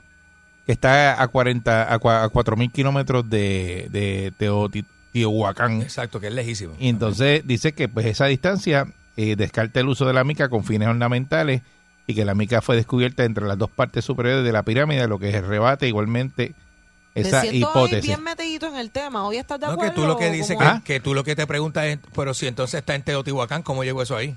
que 0.66 0.72
está 0.72 1.22
a 1.22 1.28
40 1.28 1.92
a, 1.92 2.00
cua- 2.00 2.24
a 2.24 2.28
4000 2.28 2.70
kilómetros 2.72 3.28
de, 3.28 3.88
de 3.90 4.32
Teoti- 4.38 4.84
Teotihuacán. 5.12 5.82
Exacto, 5.82 6.18
que 6.20 6.26
es 6.28 6.32
lejísimo. 6.34 6.74
Y 6.80 6.88
entonces 6.88 7.46
dice 7.46 7.72
que 7.72 7.88
pues 7.88 8.06
esa 8.06 8.26
distancia 8.26 8.86
eh, 9.16 9.36
descarta 9.36 9.78
el 9.80 9.88
uso 9.88 10.06
de 10.06 10.12
la 10.12 10.24
mica 10.24 10.48
con 10.48 10.64
fines 10.64 10.88
ornamentales 10.88 11.62
y 12.06 12.14
que 12.14 12.24
la 12.24 12.34
mica 12.34 12.60
fue 12.62 12.74
descubierta 12.76 13.24
entre 13.24 13.46
las 13.46 13.56
dos 13.56 13.70
partes 13.70 14.04
superiores 14.04 14.44
de 14.44 14.50
la 14.52 14.62
pirámide, 14.64 15.06
lo 15.06 15.18
que 15.20 15.40
rebate 15.40 15.86
igualmente 15.86 16.54
esa 17.14 17.42
Me 17.42 17.50
siento 17.50 17.68
hoy 17.68 17.72
hipótesis. 17.84 18.06
bien 18.06 18.22
metidito 18.22 18.66
en 18.66 18.76
el 18.76 18.90
tema. 18.90 19.24
Hoy 19.26 19.36
estás 19.36 19.60
de 19.60 19.66
No, 19.66 19.72
acuerdo. 19.72 19.94
que 19.94 20.00
tú 20.00 20.06
lo 20.06 20.16
que 20.18 20.30
dices, 20.30 20.56
que, 20.58 20.64
es? 20.64 20.82
que 20.82 21.00
tú 21.00 21.14
lo 21.14 21.22
que 21.24 21.36
te 21.36 21.46
preguntas 21.46 21.84
es, 21.86 21.98
pero 22.14 22.34
si 22.34 22.46
entonces 22.46 22.78
está 22.80 22.94
en 22.94 23.02
Teotihuacán, 23.02 23.62
¿cómo 23.62 23.84
llegó 23.84 24.02
eso 24.02 24.16
ahí? 24.16 24.36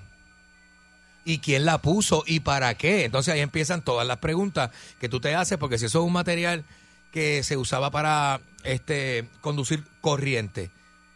¿Y 1.26 1.40
quién 1.40 1.66
la 1.66 1.80
puso 1.80 2.24
y 2.26 2.40
para 2.40 2.74
qué? 2.76 3.04
Entonces 3.06 3.34
ahí 3.34 3.42
empiezan 3.42 3.82
todas 3.82 4.08
las 4.08 4.18
preguntas 4.18 4.72
que 5.00 5.10
tú 5.10 5.20
te 5.20 5.36
haces, 5.36 5.58
porque 5.58 5.78
si 5.78 5.86
eso 5.86 6.00
es 6.00 6.06
un 6.06 6.14
material 6.14 6.64
que 7.12 7.44
se 7.44 7.58
usaba 7.58 7.92
para 7.92 8.40
este 8.64 9.28
conducir 9.42 9.84
corriente, 10.02 10.70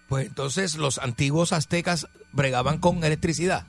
pues 0.09 0.28
entonces 0.28 0.76
los 0.76 0.97
antiguos 0.97 1.53
aztecas 1.53 2.07
bregaban 2.34 2.78
con 2.80 3.03
electricidad. 3.03 3.66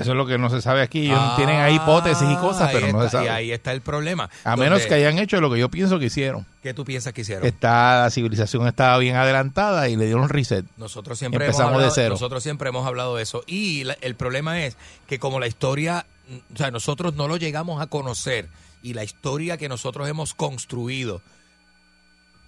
Eso 0.00 0.10
es 0.12 0.16
lo 0.16 0.26
que 0.26 0.38
no 0.38 0.48
se 0.50 0.60
sabe 0.62 0.82
aquí. 0.82 1.06
Ellos 1.06 1.36
tienen 1.36 1.60
ahí 1.60 1.76
hipótesis 1.76 2.28
y 2.30 2.36
cosas, 2.36 2.68
Ah, 2.68 2.70
pero 2.72 2.86
ahí 2.86 2.92
no 2.92 3.02
se 3.02 3.10
sabe. 3.10 3.24
Y 3.26 3.28
ahí 3.28 3.52
está 3.52 3.72
el 3.72 3.80
problema. 3.80 4.30
A 4.44 4.56
menos 4.56 4.86
que 4.86 4.94
hayan 4.94 5.18
hecho 5.18 5.40
lo 5.40 5.50
que 5.50 5.58
yo 5.58 5.68
pienso 5.68 5.98
que 5.98 6.06
hicieron. 6.06 6.46
¿Qué 6.62 6.74
tú 6.74 6.84
piensas 6.84 7.12
que 7.12 7.22
hicieron? 7.22 7.46
Esta 7.46 8.02
la 8.02 8.10
civilización 8.10 8.66
estaba 8.66 8.96
bien 8.98 9.16
adelantada 9.16 9.88
y 9.88 9.96
le 9.96 10.06
dieron 10.06 10.28
reset. 10.28 10.64
Nosotros 10.76 11.18
siempre 11.18 11.44
Empezamos 11.46 11.72
hemos 11.72 11.84
de 11.84 11.90
cero. 11.94 12.14
Nosotros 12.14 12.42
siempre 12.42 12.68
hemos 12.68 12.86
hablado 12.86 13.16
de 13.16 13.22
eso. 13.22 13.42
Y 13.46 13.84
la- 13.84 13.96
el 14.00 14.14
problema 14.14 14.62
es 14.64 14.76
que 15.06 15.18
como 15.18 15.40
la 15.40 15.46
historia, 15.46 16.06
o 16.54 16.56
sea, 16.56 16.70
nosotros 16.70 17.14
no 17.14 17.28
lo 17.28 17.36
llegamos 17.36 17.80
a 17.82 17.86
conocer 17.86 18.48
y 18.82 18.94
la 18.94 19.04
historia 19.04 19.56
que 19.56 19.68
nosotros 19.68 20.08
hemos 20.08 20.34
construido, 20.34 21.20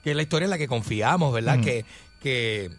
que 0.04 0.10
es 0.10 0.16
la 0.16 0.22
historia 0.22 0.44
en 0.46 0.50
la 0.50 0.58
que 0.58 0.68
confiamos, 0.68 1.32
¿verdad? 1.32 1.60
Que, 1.60 1.84
que 2.22 2.70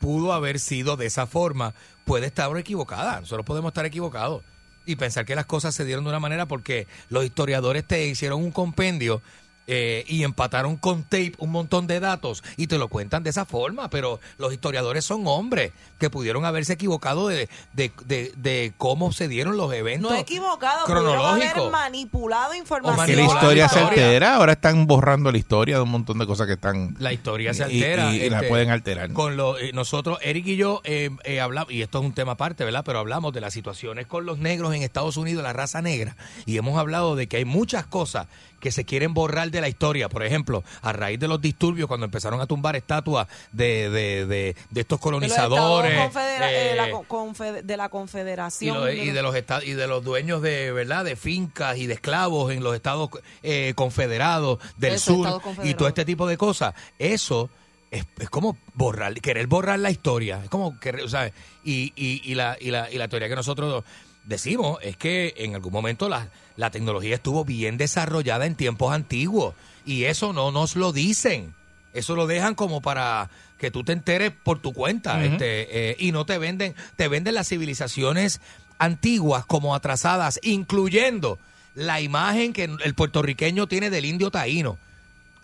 pudo 0.00 0.32
haber 0.32 0.58
sido 0.60 0.96
de 0.96 1.06
esa 1.06 1.26
forma, 1.26 1.74
puede 2.04 2.26
estar 2.26 2.56
equivocada. 2.56 3.20
Nosotros 3.20 3.44
podemos 3.44 3.70
estar 3.70 3.86
equivocados 3.86 4.42
y 4.86 4.96
pensar 4.96 5.24
que 5.24 5.34
las 5.34 5.46
cosas 5.46 5.74
se 5.74 5.84
dieron 5.84 6.04
de 6.04 6.10
una 6.10 6.20
manera 6.20 6.46
porque 6.46 6.86
los 7.08 7.24
historiadores 7.24 7.84
te 7.84 8.06
hicieron 8.06 8.42
un 8.42 8.50
compendio 8.50 9.22
eh, 9.66 10.04
y 10.06 10.22
empataron 10.24 10.76
con 10.76 11.02
tape 11.04 11.32
un 11.38 11.50
montón 11.50 11.86
de 11.86 12.00
datos 12.00 12.42
y 12.56 12.66
te 12.66 12.78
lo 12.78 12.88
cuentan 12.88 13.22
de 13.22 13.30
esa 13.30 13.44
forma, 13.44 13.88
pero 13.90 14.20
los 14.38 14.52
historiadores 14.52 15.04
son 15.04 15.26
hombres 15.26 15.72
que 15.98 16.10
pudieron 16.10 16.44
haberse 16.44 16.74
equivocado 16.74 17.28
de, 17.28 17.48
de, 17.72 17.90
de- 18.04 18.32
de 18.36 18.72
cómo 18.76 19.12
se 19.12 19.28
dieron 19.28 19.56
los 19.56 19.72
eventos. 19.72 20.10
No 20.10 20.16
equivocado, 20.18 20.84
pudieron 20.86 21.04
cronológico. 21.14 21.60
haber 21.60 21.72
manipulado 21.72 22.54
información. 22.54 23.06
Que 23.06 23.16
la 23.16 23.22
historia 23.22 23.68
se 23.68 23.78
altera. 23.78 24.36
Ahora 24.36 24.52
están 24.52 24.86
borrando 24.86 25.32
la 25.32 25.38
historia 25.38 25.76
de 25.76 25.82
un 25.82 25.90
montón 25.90 26.18
de 26.18 26.26
cosas 26.26 26.46
que 26.46 26.54
están. 26.54 26.94
La 26.98 27.12
historia 27.12 27.54
se 27.54 27.62
y- 27.72 27.82
altera. 27.82 28.12
Y, 28.12 28.16
y 28.22 28.30
la 28.30 28.36
este, 28.38 28.48
pueden 28.48 28.70
alterar. 28.70 29.12
Con 29.12 29.36
lo, 29.36 29.58
eh, 29.58 29.72
nosotros, 29.72 30.18
Eric 30.22 30.46
y 30.46 30.56
yo, 30.56 30.80
eh, 30.84 31.10
eh, 31.24 31.40
hablamos, 31.40 31.72
y 31.72 31.82
esto 31.82 31.98
es 32.00 32.04
un 32.04 32.12
tema 32.12 32.32
aparte, 32.32 32.64
¿verdad? 32.64 32.82
Pero 32.84 32.98
hablamos 32.98 33.32
de 33.32 33.40
las 33.40 33.54
situaciones 33.54 34.06
con 34.06 34.26
los 34.26 34.38
negros 34.38 34.74
en 34.74 34.82
Estados 34.82 35.16
Unidos, 35.16 35.42
la 35.42 35.52
raza 35.52 35.80
negra, 35.80 36.16
y 36.44 36.56
hemos 36.58 36.78
hablado 36.78 37.16
de 37.16 37.26
que 37.28 37.38
hay 37.38 37.44
muchas 37.44 37.86
cosas 37.86 38.26
que 38.64 38.72
se 38.72 38.86
quieren 38.86 39.12
borrar 39.12 39.50
de 39.50 39.60
la 39.60 39.68
historia. 39.68 40.08
Por 40.08 40.24
ejemplo, 40.24 40.64
a 40.80 40.94
raíz 40.94 41.20
de 41.20 41.28
los 41.28 41.38
disturbios, 41.38 41.86
cuando 41.86 42.06
empezaron 42.06 42.40
a 42.40 42.46
tumbar 42.46 42.76
estatuas 42.76 43.28
de, 43.52 43.90
de, 43.90 44.24
de, 44.24 44.56
de 44.70 44.80
estos 44.80 44.98
De 44.98 45.02
colonizadores. 45.02 45.92
estados 45.92 46.16
eh, 46.16 46.70
eh, 46.72 46.74
la 46.74 46.90
co- 46.90 47.04
confe- 47.06 47.60
de 47.62 47.76
la 47.76 47.86
y, 47.86 47.88
confederación. 47.90 48.76
lo- 48.80 48.90
y 48.90 49.10
de 49.10 49.22
los 49.22 49.34
esta- 49.36 49.62
y 49.62 49.74
de 49.74 49.86
los 49.86 50.02
dueños 50.02 50.40
de 50.40 50.72
verdad 50.72 51.04
de 51.04 51.14
fincas 51.14 51.76
y 51.76 51.86
de 51.86 51.92
esclavos 51.92 52.50
en 52.52 52.64
los 52.64 52.74
estados 52.74 53.10
eh, 53.42 53.74
confederados 53.76 54.58
del 54.78 54.98
sur 54.98 55.26
estados 55.26 55.42
y 55.62 55.74
todo 55.74 55.88
este 55.88 56.06
tipo 56.06 56.26
de 56.26 56.38
cosas 56.38 56.74
eso 56.98 57.50
es, 57.90 58.06
es 58.18 58.30
como 58.30 58.56
borrar 58.72 59.12
querer 59.20 59.46
borrar 59.46 59.78
la 59.78 59.90
historia 59.90 60.40
es 60.42 60.48
como 60.48 60.80
querer, 60.80 61.08
¿sabes? 61.10 61.32
Y, 61.64 61.92
y, 61.96 62.22
y 62.24 62.34
la, 62.34 62.56
y, 62.60 62.70
la, 62.70 62.90
y 62.90 62.96
la 62.98 63.08
teoría 63.08 63.28
que 63.28 63.36
nosotros 63.36 63.84
decimos 64.24 64.78
es 64.82 64.96
que 64.96 65.34
en 65.38 65.54
algún 65.54 65.72
momento 65.72 66.08
la, 66.08 66.28
la 66.56 66.70
tecnología 66.70 67.14
estuvo 67.14 67.44
bien 67.44 67.76
desarrollada 67.76 68.46
en 68.46 68.54
tiempos 68.54 68.92
antiguos 68.92 69.54
y 69.84 70.04
eso 70.04 70.32
no 70.32 70.50
nos 70.50 70.76
lo 70.76 70.92
dicen. 70.92 71.54
Eso 71.92 72.16
lo 72.16 72.26
dejan 72.26 72.54
como 72.56 72.80
para 72.80 73.30
que 73.58 73.70
tú 73.70 73.84
te 73.84 73.92
enteres 73.92 74.32
por 74.32 74.58
tu 74.58 74.72
cuenta 74.72 75.24
este 75.24 75.90
eh, 75.90 75.96
y 75.98 76.10
no 76.10 76.26
te 76.26 76.38
venden 76.38 76.74
te 76.96 77.06
venden 77.08 77.34
las 77.34 77.48
civilizaciones 77.48 78.40
antiguas 78.78 79.46
como 79.46 79.76
atrasadas 79.76 80.40
incluyendo 80.42 81.38
la 81.74 82.00
imagen 82.00 82.52
que 82.52 82.64
el 82.64 82.94
puertorriqueño 82.94 83.68
tiene 83.68 83.90
del 83.90 84.04
indio 84.06 84.30
taíno 84.32 84.76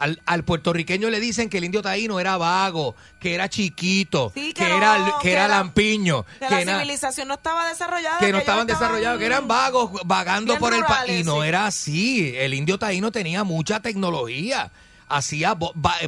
al, 0.01 0.21
al 0.27 0.43
puertorriqueño 0.45 1.09
le 1.11 1.21
dicen 1.21 1.49
que 1.49 1.59
el 1.59 1.65
indio 1.65 1.83
taíno 1.83 2.19
era 2.19 2.37
vago, 2.37 2.97
que 3.21 3.35
era 3.35 3.49
chiquito, 3.49 4.33
Sí, 4.35 4.53
que, 4.53 4.65
que 4.65 4.69
no, 4.71 4.77
era, 4.79 4.97
que 5.21 5.29
que 5.29 5.33
era 5.33 5.47
la- 5.47 5.59
lampiño, 5.59 6.25
Que 6.41 6.65
la 6.65 6.79
civilización 6.79 7.29
no 7.29 7.35
estaba 7.35 7.69
desarrollada. 7.69 8.19
que 8.19 8.33
no 8.33 8.39
estaban 8.39 8.67
desarrollados, 8.67 9.19
que 9.21 9.27
eran 9.27 9.47
vagos, 9.47 9.93
vagando 10.05 10.57
por 10.59 10.75
el 10.75 10.83
país. 10.85 11.21
Y 11.21 11.25
no 11.25 11.43
sí. 11.43 11.49
era 11.49 11.67
así. 11.67 12.35
El 12.37 12.55
indio 12.55 12.79
taíno 12.79 13.13
tenía 13.13 13.45
mucha 13.45 13.81
tecnología. 13.81 14.71
Hacía 15.13 15.57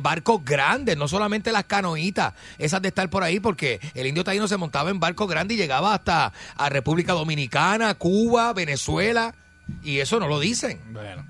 barcos 0.01 0.45
grandes, 0.45 0.97
no 0.97 1.09
solamente 1.09 1.51
las 1.51 1.65
canoitas, 1.65 2.35
esas 2.57 2.81
de 2.81 2.87
estar 2.89 3.11
por 3.11 3.25
ahí, 3.25 3.41
porque 3.41 3.81
el 3.95 4.07
indio 4.07 4.23
taíno 4.23 4.47
se 4.47 4.57
montaba 4.57 4.91
en 4.91 5.01
barcos 5.01 5.29
grandes 5.29 5.57
y 5.57 5.61
llegaba 5.61 5.93
hasta 5.93 6.33
a 6.57 6.69
República 6.69 7.13
Dominicana, 7.13 7.95
Cuba, 7.95 8.53
Venezuela. 8.53 9.35
Y 9.85 9.99
eso 10.01 10.19
no 10.21 10.29
lo 10.29 10.39
dicen. 10.41 10.81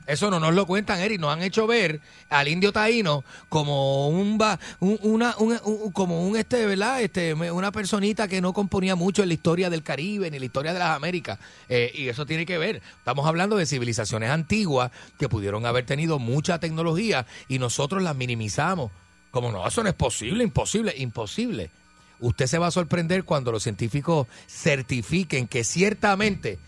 Eso 0.06 0.30
no 0.30 0.40
nos 0.40 0.54
lo 0.54 0.66
cuentan, 0.66 0.98
Eric. 1.00 1.20
Nos 1.20 1.32
han 1.32 1.42
hecho 1.42 1.66
ver 1.66 2.00
al 2.28 2.48
indio 2.48 2.72
taíno 2.72 3.24
como 3.48 4.08
un, 4.08 4.38
un- 4.80 4.98
una, 5.02 5.36
un- 5.38 5.60
un- 5.64 5.92
como 5.92 6.26
un 6.26 6.36
este, 6.36 6.66
¿verdad? 6.66 7.00
Este, 7.02 7.34
una 7.34 7.70
personita 7.72 8.28
que 8.28 8.40
no 8.40 8.52
componía 8.52 8.96
mucho 8.96 9.22
en 9.22 9.28
la 9.28 9.34
historia 9.34 9.70
del 9.70 9.82
Caribe 9.82 10.30
ni 10.30 10.38
la 10.38 10.44
historia 10.46 10.72
de 10.72 10.78
las 10.78 10.96
Américas. 10.96 11.38
Eh, 11.68 11.92
y 11.94 12.08
eso 12.08 12.26
tiene 12.26 12.44
que 12.46 12.58
ver. 12.58 12.82
Estamos 12.98 13.26
hablando 13.26 13.56
de 13.56 13.66
civilizaciones 13.66 14.30
antiguas 14.30 14.90
que 15.18 15.28
pudieron 15.28 15.64
haber 15.66 15.86
tenido 15.86 16.18
mucha 16.18 16.58
tecnología 16.58 17.26
y 17.48 17.58
nosotros 17.58 18.02
las 18.02 18.16
minimizamos. 18.16 18.90
Como 19.30 19.52
no, 19.52 19.66
eso 19.66 19.82
no 19.82 19.88
es 19.88 19.94
posible, 19.94 20.42
imposible, 20.44 20.94
imposible. 20.96 21.70
Usted 22.20 22.46
se 22.46 22.58
va 22.58 22.66
a 22.68 22.70
sorprender 22.70 23.24
cuando 23.24 23.50
los 23.52 23.62
científicos 23.62 24.26
certifiquen 24.48 25.48
que 25.48 25.64
ciertamente 25.64 26.58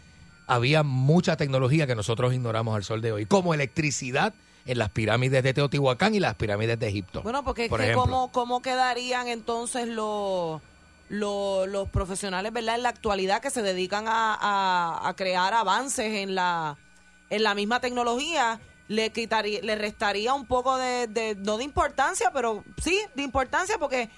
había 0.47 0.82
mucha 0.82 1.36
tecnología 1.36 1.86
que 1.86 1.95
nosotros 1.95 2.32
ignoramos 2.34 2.74
al 2.76 2.84
sol 2.84 3.01
de 3.01 3.12
hoy, 3.12 3.26
como 3.26 3.55
electricidad 3.55 4.34
en 4.66 4.78
las 4.78 4.90
pirámides 4.90 5.42
de 5.42 5.53
Teotihuacán 5.55 6.14
y 6.14 6.20
las 6.20 6.34
pirámides 6.36 6.78
de 6.78 6.88
Egipto. 6.88 7.22
Bueno, 7.22 7.45
porque 7.45 7.68
por 7.68 7.80
es 7.82 7.88
que 7.88 7.95
cómo, 7.95 8.32
cómo 8.32 8.62
quedarían 8.62 9.28
entonces 9.28 9.88
los, 9.88 10.61
los, 11.09 11.68
los 11.68 11.88
profesionales, 11.90 12.53
¿verdad? 12.53 12.76
En 12.76 12.82
la 12.82 12.88
actualidad 12.88 13.40
que 13.42 13.51
se 13.51 13.62
dedican 13.62 14.07
a, 14.09 14.34
a- 14.40 15.09
a 15.09 15.14
crear 15.16 15.53
avances 15.55 16.14
en 16.14 16.34
la, 16.34 16.78
en 17.30 17.42
la 17.42 17.55
misma 17.55 17.80
tecnología, 17.80 18.59
le 18.88 19.11
quitaría, 19.11 19.61
le 19.62 19.76
restaría 19.76 20.34
un 20.34 20.47
poco 20.47 20.76
de, 20.78 21.07
de- 21.09 21.34
no 21.36 21.57
de 21.59 21.64
importancia, 21.64 22.30
pero 22.32 22.64
sí, 22.82 22.99
de 23.14 23.22
importancia 23.22 23.76
porque 23.78 24.09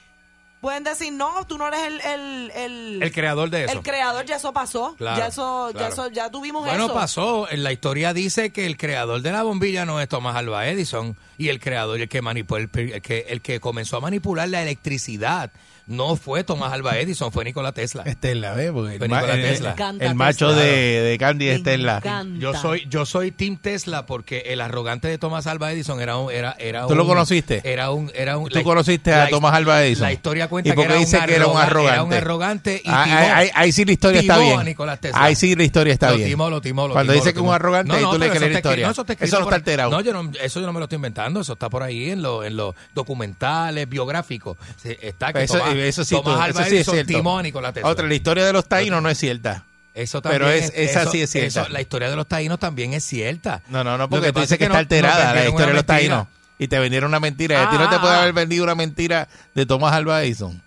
pueden 0.67 0.83
decir, 0.83 1.13
no, 1.13 1.47
tú 1.47 1.59
no 1.59 1.69
eres 1.69 1.81
el... 1.87 2.01
El, 2.01 2.51
el, 2.57 3.03
El 3.05 3.13
creador 3.13 3.51
de 3.51 3.67
eso. 3.67 3.73
El 3.73 3.83
creador, 3.85 4.27
ya 4.27 4.35
eso 4.35 4.53
pasó. 4.53 4.97
Claro, 4.99 5.17
ya 5.17 5.29
eso, 5.29 5.71
ya 5.71 5.87
eso, 5.87 6.11
ya 6.11 6.29
tuvimos 6.29 6.65
Bueno, 6.65 6.87
eso. 6.87 6.93
pasó. 6.95 7.49
En 7.49 7.63
la 7.63 7.71
historia 7.71 8.13
dice 8.13 8.51
que 8.51 8.67
el 8.67 8.77
creador 8.77 9.23
de 9.23 9.31
la 9.31 9.45
bombilla 9.45 9.85
no 9.85 10.01
es 10.01 10.09
Thomas 10.09 10.35
Alva 10.35 10.67
Edison 10.67 11.17
y 11.39 11.51
el 11.51 11.61
creador, 11.61 12.01
el 12.01 12.09
que 12.09 12.21
manipuló, 12.21 12.59
el, 12.59 12.71
el 12.75 13.01
que, 13.01 13.27
el 13.29 13.43
que 13.43 13.61
comenzó 13.61 13.99
a 13.99 14.01
manipular 14.01 14.49
la 14.49 14.61
electricidad, 14.61 15.53
no 15.87 16.17
fue 16.17 16.43
Thomas 16.45 16.73
Alva 16.73 16.99
Edison, 16.99 17.31
fue 17.31 17.45
Nikola 17.45 17.73
Tesla. 17.73 18.03
Estela, 18.05 18.55
¿ves? 18.55 18.73
Porque 18.73 18.97
Fue 18.99 19.07
el, 19.07 19.11
ma- 19.11 19.21
Nikola 19.21 19.35
el- 19.35 19.43
Tesla. 19.43 19.75
el 20.01 20.15
macho 20.15 20.49
Tesla. 20.49 20.63
de, 20.63 21.01
de 21.03 21.19
Candy 21.19 21.49
es 21.49 21.57
Estela. 21.59 22.03
Yo 22.39 22.55
soy, 22.55 22.87
yo 22.89 23.07
soy 23.07 23.31
Team 23.31 23.57
Tesla 23.57 24.05
porque 24.07 24.45
el 24.47 24.61
arrogante 24.61 25.07
de 25.09 25.19
Thomas 25.19 25.47
Alva 25.47 25.73
Edison 25.73 26.01
era 26.01 26.17
un, 26.17 26.33
era, 26.33 26.57
era 26.59 26.87
¿Tú 26.87 26.95
lo 26.95 27.03
un- 27.05 27.09
conociste? 27.09 27.61
Era 27.65 27.91
un, 27.91 28.11
era 28.15 28.37
un. 28.39 28.49
¿Tú 28.49 28.59
la- 28.59 28.65
conociste 28.65 29.11
la 29.13 29.25
a 29.25 29.29
Thomas 29.29 29.55
Alva 29.55 29.85
Edison? 29.85 30.07
La 30.07 30.13
historia 30.13 30.49
cuenta 30.49 30.71
¿Y 30.71 30.73
por 30.73 30.85
que 30.85 30.89
qué 30.89 30.93
era 30.95 31.01
dice 31.01 31.19
un 31.19 31.25
que 31.27 31.35
era 31.37 31.47
un 31.47 31.53
arroga- 31.57 31.63
arrogante? 31.67 31.95
Era 31.95 32.03
un 32.05 32.13
arrogante 32.15 32.83
y 32.85 32.89
Ah, 32.91 33.05
timó- 33.05 33.17
ahí, 33.17 33.29
ahí- 33.35 33.51
ahí 33.55 33.73
sí 33.73 33.85
la 33.85 33.93
historia 33.93 34.21
está 34.21 34.39
bien. 34.39 34.59
a 34.61 34.65
Nikola 34.65 34.97
Tesla. 34.97 35.23
Ahí 35.23 35.35
sí 35.37 35.55
la 35.55 35.65
historia 35.65 35.93
está 35.93 36.11
Lo 36.11 36.17
bien. 36.17 36.29
timó, 36.31 36.51
lo 36.51 36.61
timó, 36.61 36.89
lo 36.89 36.95
Cuando 36.95 37.13
timó, 37.13 37.23
dice 37.25 37.31
lo 37.31 37.35
que 37.35 37.41
un 37.41 37.45
timó. 37.47 37.53
arrogante, 37.55 37.95
ahí 37.97 38.03
tú 38.03 38.13
le 38.19 38.27
crees 38.29 38.35
eso 38.43 38.49
la 38.51 38.57
historia. 38.59 38.87
No, 38.87 38.93
eso, 38.93 39.07
Eso 39.21 39.37
no 39.39 39.43
está 39.45 39.55
alterado. 39.57 39.91
No, 39.91 40.01
yo 40.01 40.13
no, 40.13 40.31
eso 40.43 40.61
yo 40.61 40.67
no 40.67 40.73
me 40.73 40.81
lo 40.81 40.85
estoy 40.87 40.97
inventando. 40.97 41.41
Eso 41.41 41.53
está 41.53 41.71
por 41.71 41.83
ahí 41.83 42.11
en, 42.11 42.23
lo- 42.23 42.43
en 42.45 42.57
los 42.57 42.75
documentales 42.95 43.89
biográficos. 43.89 44.57
Está 44.85 45.33
que 45.33 45.47
Eso, 45.81 46.05
sí, 46.05 46.15
Tomás 46.15 46.35
tú- 46.37 46.41
Alva 46.43 46.61
eso 46.63 46.71
sí 46.71 46.77
es 46.79 46.87
cierto. 46.87 47.13
timó 47.13 47.39
a 47.39 47.43
Nikola 47.43 47.73
Tesla. 47.73 47.89
Otra, 47.89 48.07
la 48.07 48.15
historia 48.15 48.45
de 48.45 48.53
los 48.53 48.67
taínos 48.67 49.03
no 49.03 49.09
es 49.09 49.19
cierta. 49.19 49.65
Eso 49.95 50.21
también 50.21 50.43
Pero 50.43 50.53
es- 50.53 50.73
esa 50.75 51.03
eso- 51.03 51.11
sí 51.13 51.23
es 51.23 51.31
cierta. 51.31 51.63
eso- 51.63 51.69
la 51.71 51.81
historia 51.81 52.11
de 52.11 52.17
los 52.17 52.27
taínos 52.27 52.59
también 52.59 52.93
es 52.93 53.03
cierta. 53.05 53.63
No, 53.69 53.83
no, 53.83 53.97
no, 53.97 54.09
porque 54.11 54.27
que 54.27 54.33
tú 54.33 54.41
dices 54.41 54.53
es 54.53 54.59
que, 54.59 54.65
está 54.65 54.75
no- 54.75 54.79
alterada 54.81 55.35
la 55.35 55.41
historia 55.47 55.67
de 55.69 55.73
los 55.73 55.87
mentira. 55.87 55.97
taínos. 55.97 56.27
Y 56.59 56.69
te 56.69 56.79
vendieron 56.79 57.09
una 57.09 57.21
mentira. 57.21 57.67
a 57.67 57.71
ti 57.71 57.77
no 57.79 57.89
te 57.89 57.97
Ah, 57.97 58.01
puede 58.01 58.15
ah. 58.15 58.21
haber 58.23 58.33
vendido 58.33 58.65
una 58.65 58.75
mentira 58.75 59.29
de 59.55 59.67
Thomas 59.67 59.93
Alva 59.93 60.23
Edison. 60.23 60.63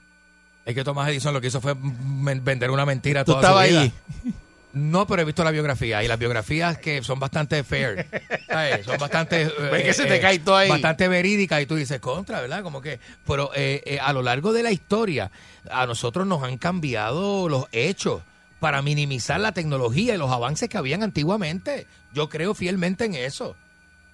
Es 0.66 0.76
que 0.76 0.84
Tomás 0.84 1.10
Edison 1.10 1.34
lo 1.34 1.42
que 1.42 1.48
hizo 1.48 1.62
fue 1.62 1.74
vender 1.76 2.70
una 2.70 2.86
mentira 2.86 3.24
Tú 3.26 3.32
toda 3.32 3.42
su 3.42 3.48
estabas 3.48 3.70
vida. 3.70 3.82
ahí. 3.82 3.94
No, 4.72 5.08
pero 5.08 5.24
he 5.24 5.26
visto 5.26 5.44
la 5.44 5.52
biografía 5.52 6.04
y 6.04 6.08
las 6.08 6.20
biografías 6.20 6.78
que 6.78 7.02
son 7.04 7.20
bastante 7.20 7.64
fair, 7.64 8.06
¿sabes? 8.48 8.86
son 8.86 9.00
bastante 9.00 9.42
eh, 9.48 9.52
Ves 9.72 9.84
que 9.84 9.94
se 9.94 10.06
te 10.06 10.20
cae 10.20 10.40
todo 10.40 10.58
ahí. 10.58 10.70
bastante 10.70 11.08
verídicas 11.08 11.62
y 11.62 11.66
tú 11.66 11.76
dices 11.76 12.00
contra, 12.00 12.40
¿verdad? 12.40 12.62
Como 12.62 12.80
que, 12.80 13.00
pero 13.26 13.52
eh, 13.56 13.82
eh, 13.86 14.00
a 14.00 14.14
lo 14.14 14.22
largo 14.22 14.54
de 14.54 14.62
la 14.62 14.72
historia 14.72 15.32
a 15.72 15.88
nosotros 15.88 16.28
nos 16.28 16.44
han 16.44 16.58
cambiado 16.60 17.50
los 17.50 17.66
hechos 17.72 18.22
para 18.60 18.82
minimizar 18.82 19.40
la 19.40 19.54
tecnología 19.54 20.14
y 20.14 20.18
los 20.18 20.32
avances 20.32 20.70
que 20.70 20.78
habían 20.78 21.02
antiguamente. 21.02 21.88
Yo 22.14 22.30
creo 22.30 22.54
fielmente 22.54 23.06
en 23.06 23.16
eso. 23.16 23.56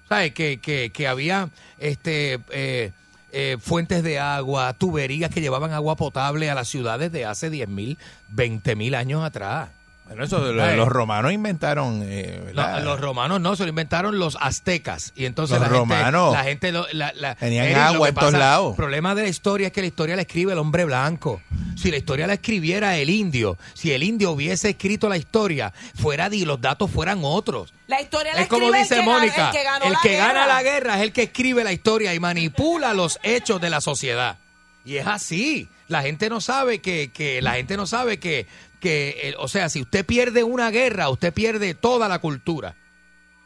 ¿Sabes? 0.07 0.33
Que, 0.33 0.59
que, 0.59 0.91
que 0.91 1.07
había 1.07 1.49
este 1.79 2.39
eh, 2.51 2.91
eh, 3.31 3.57
fuentes 3.59 4.03
de 4.03 4.19
agua, 4.19 4.73
tuberías 4.73 5.31
que 5.31 5.41
llevaban 5.41 5.73
agua 5.73 5.95
potable 5.95 6.49
a 6.49 6.55
las 6.55 6.69
ciudades 6.69 7.11
de 7.11 7.25
hace 7.25 7.49
10 7.49 7.67
mil, 7.67 7.97
20 8.29 8.75
mil 8.75 8.95
años 8.95 9.23
atrás. 9.23 9.69
Bueno, 10.07 10.23
eso, 10.23 10.37
lo- 10.39 10.75
los 10.75 10.87
romanos 10.87 11.31
inventaron, 11.31 12.03
eh, 12.05 12.51
los 12.53 12.99
romanos 13.01 13.41
no, 13.41 13.55
se 13.55 13.63
lo 13.63 13.69
inventaron 13.69 14.19
los 14.19 14.37
aztecas. 14.39 15.11
Y 15.15 15.25
entonces 15.25 15.59
Los 15.59 15.67
la 15.67 15.77
romanos. 15.77 16.35
gente, 16.35 16.37
la 16.37 16.43
gente 16.43 16.71
lo- 16.71 16.87
la- 16.93 17.11
la- 17.15 17.33
Tenían 17.35 17.65
Eric, 17.65 17.77
agua 17.77 18.07
que 18.07 18.09
en 18.09 18.15
todos 18.15 18.31
pasa- 18.33 18.37
lados. 18.37 18.69
El 18.71 18.75
problema 18.75 19.15
de 19.15 19.23
la 19.23 19.29
historia 19.29 19.67
es 19.67 19.73
que 19.73 19.81
la 19.81 19.87
historia 19.87 20.15
la 20.15 20.21
escribe 20.21 20.53
el 20.53 20.59
hombre 20.59 20.85
blanco. 20.85 21.41
Si 21.75 21.89
la 21.89 21.97
historia 21.97 22.27
la 22.27 22.33
escribiera 22.35 22.95
el 22.97 23.09
indio, 23.09 23.57
si 23.73 23.91
el 23.93 24.03
indio 24.03 24.31
hubiese 24.31 24.69
escrito 24.69 25.09
la 25.09 25.17
historia, 25.17 25.73
fuera 25.95 26.29
y 26.31 26.45
los 26.45 26.61
datos 26.61 26.89
fueran 26.91 27.19
otros. 27.23 27.73
La 27.87 27.99
historia 27.99 28.33
la 28.35 28.41
Es 28.41 28.47
como 28.47 28.67
escribe 28.75 28.77
el 28.77 28.83
dice 28.83 28.95
que 28.95 29.01
gana- 29.05 29.19
Mónica, 29.19 29.45
el 29.47 29.51
que 29.51 29.87
el 29.87 29.93
la 29.93 29.99
que 30.01 30.09
guerra. 30.09 30.27
gana 30.27 30.47
la 30.47 30.63
guerra 30.63 30.95
es 30.97 31.01
el 31.01 31.11
que 31.11 31.23
escribe 31.23 31.63
la 31.63 31.71
historia 31.73 32.13
y 32.13 32.19
manipula 32.19 32.93
los 32.93 33.19
hechos 33.23 33.59
de 33.59 33.69
la 33.71 33.81
sociedad. 33.81 34.37
Y 34.85 34.97
es 34.97 35.07
así. 35.07 35.67
La 35.87 36.01
gente 36.01 36.29
no 36.29 36.41
sabe 36.41 36.79
que, 36.79 37.11
que 37.11 37.41
la 37.43 37.53
gente 37.55 37.77
no 37.77 37.85
sabe 37.85 38.17
que, 38.19 38.47
que 38.79 39.17
eh, 39.23 39.35
o 39.37 39.47
sea, 39.47 39.69
si 39.69 39.81
usted 39.81 40.05
pierde 40.05 40.43
una 40.43 40.69
guerra, 40.71 41.09
usted 41.09 41.33
pierde 41.33 41.73
toda 41.73 42.07
la 42.07 42.19
cultura. 42.19 42.75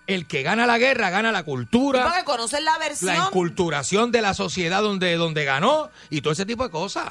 El 0.07 0.25
que 0.25 0.41
gana 0.41 0.65
la 0.65 0.80
guerra 0.80 1.11
gana 1.11 1.32
la 1.32 1.43
cultura, 1.43 2.03
Porque 2.03 2.23
conocen 2.23 2.65
la 2.65 2.71
la 2.73 2.77
versión. 2.80 3.15
enculturación 3.15 4.11
de 4.11 4.21
la 4.21 4.34
sociedad 4.34 4.82
donde, 4.82 5.15
donde 5.17 5.45
ganó 5.45 5.91
y 6.09 6.21
todo 6.21 6.34
ese 6.34 6.45
tipo 6.47 6.63
de 6.63 6.71
cosas. 6.71 7.05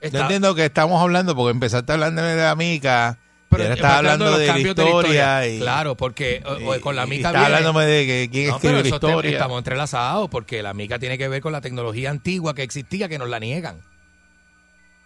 Yo 0.00 0.06
Está- 0.08 0.20
entiendo 0.22 0.54
que 0.54 0.64
estamos 0.66 1.00
hablando, 1.02 1.34
porque 1.34 1.50
empezaste 1.50 1.92
hablando 1.92 2.22
de 2.22 2.36
la 2.36 2.54
mica, 2.54 3.18
pero 3.48 3.64
ahora 3.64 3.74
estás 3.74 3.92
hablando 3.94 4.24
los 4.30 4.38
de 4.38 4.46
la 4.46 4.52
cambios 4.52 4.76
historia. 4.78 5.48
y, 5.48 5.58
Claro, 5.60 5.96
porque 5.96 6.42
o- 6.46 6.72
o 6.74 6.80
con 6.80 6.94
la 6.96 7.06
mica 7.06 7.28
estás 7.28 7.32
viene- 7.32 7.46
hablándome 7.46 7.86
de 7.86 8.06
que 8.06 8.28
quién 8.30 8.48
No, 8.50 8.54
escribe 8.56 8.74
pero 8.82 8.88
la 8.88 8.94
historia. 8.94 9.30
estamos 9.32 9.58
entrelazados 9.58 10.28
porque 10.30 10.62
la 10.62 10.74
mica 10.74 10.98
tiene 11.00 11.18
que 11.18 11.26
ver 11.28 11.42
con 11.42 11.52
la 11.52 11.60
tecnología 11.60 12.10
antigua 12.10 12.54
que 12.54 12.62
existía 12.62 13.08
que 13.08 13.18
nos 13.18 13.28
la 13.28 13.40
niegan. 13.40 13.80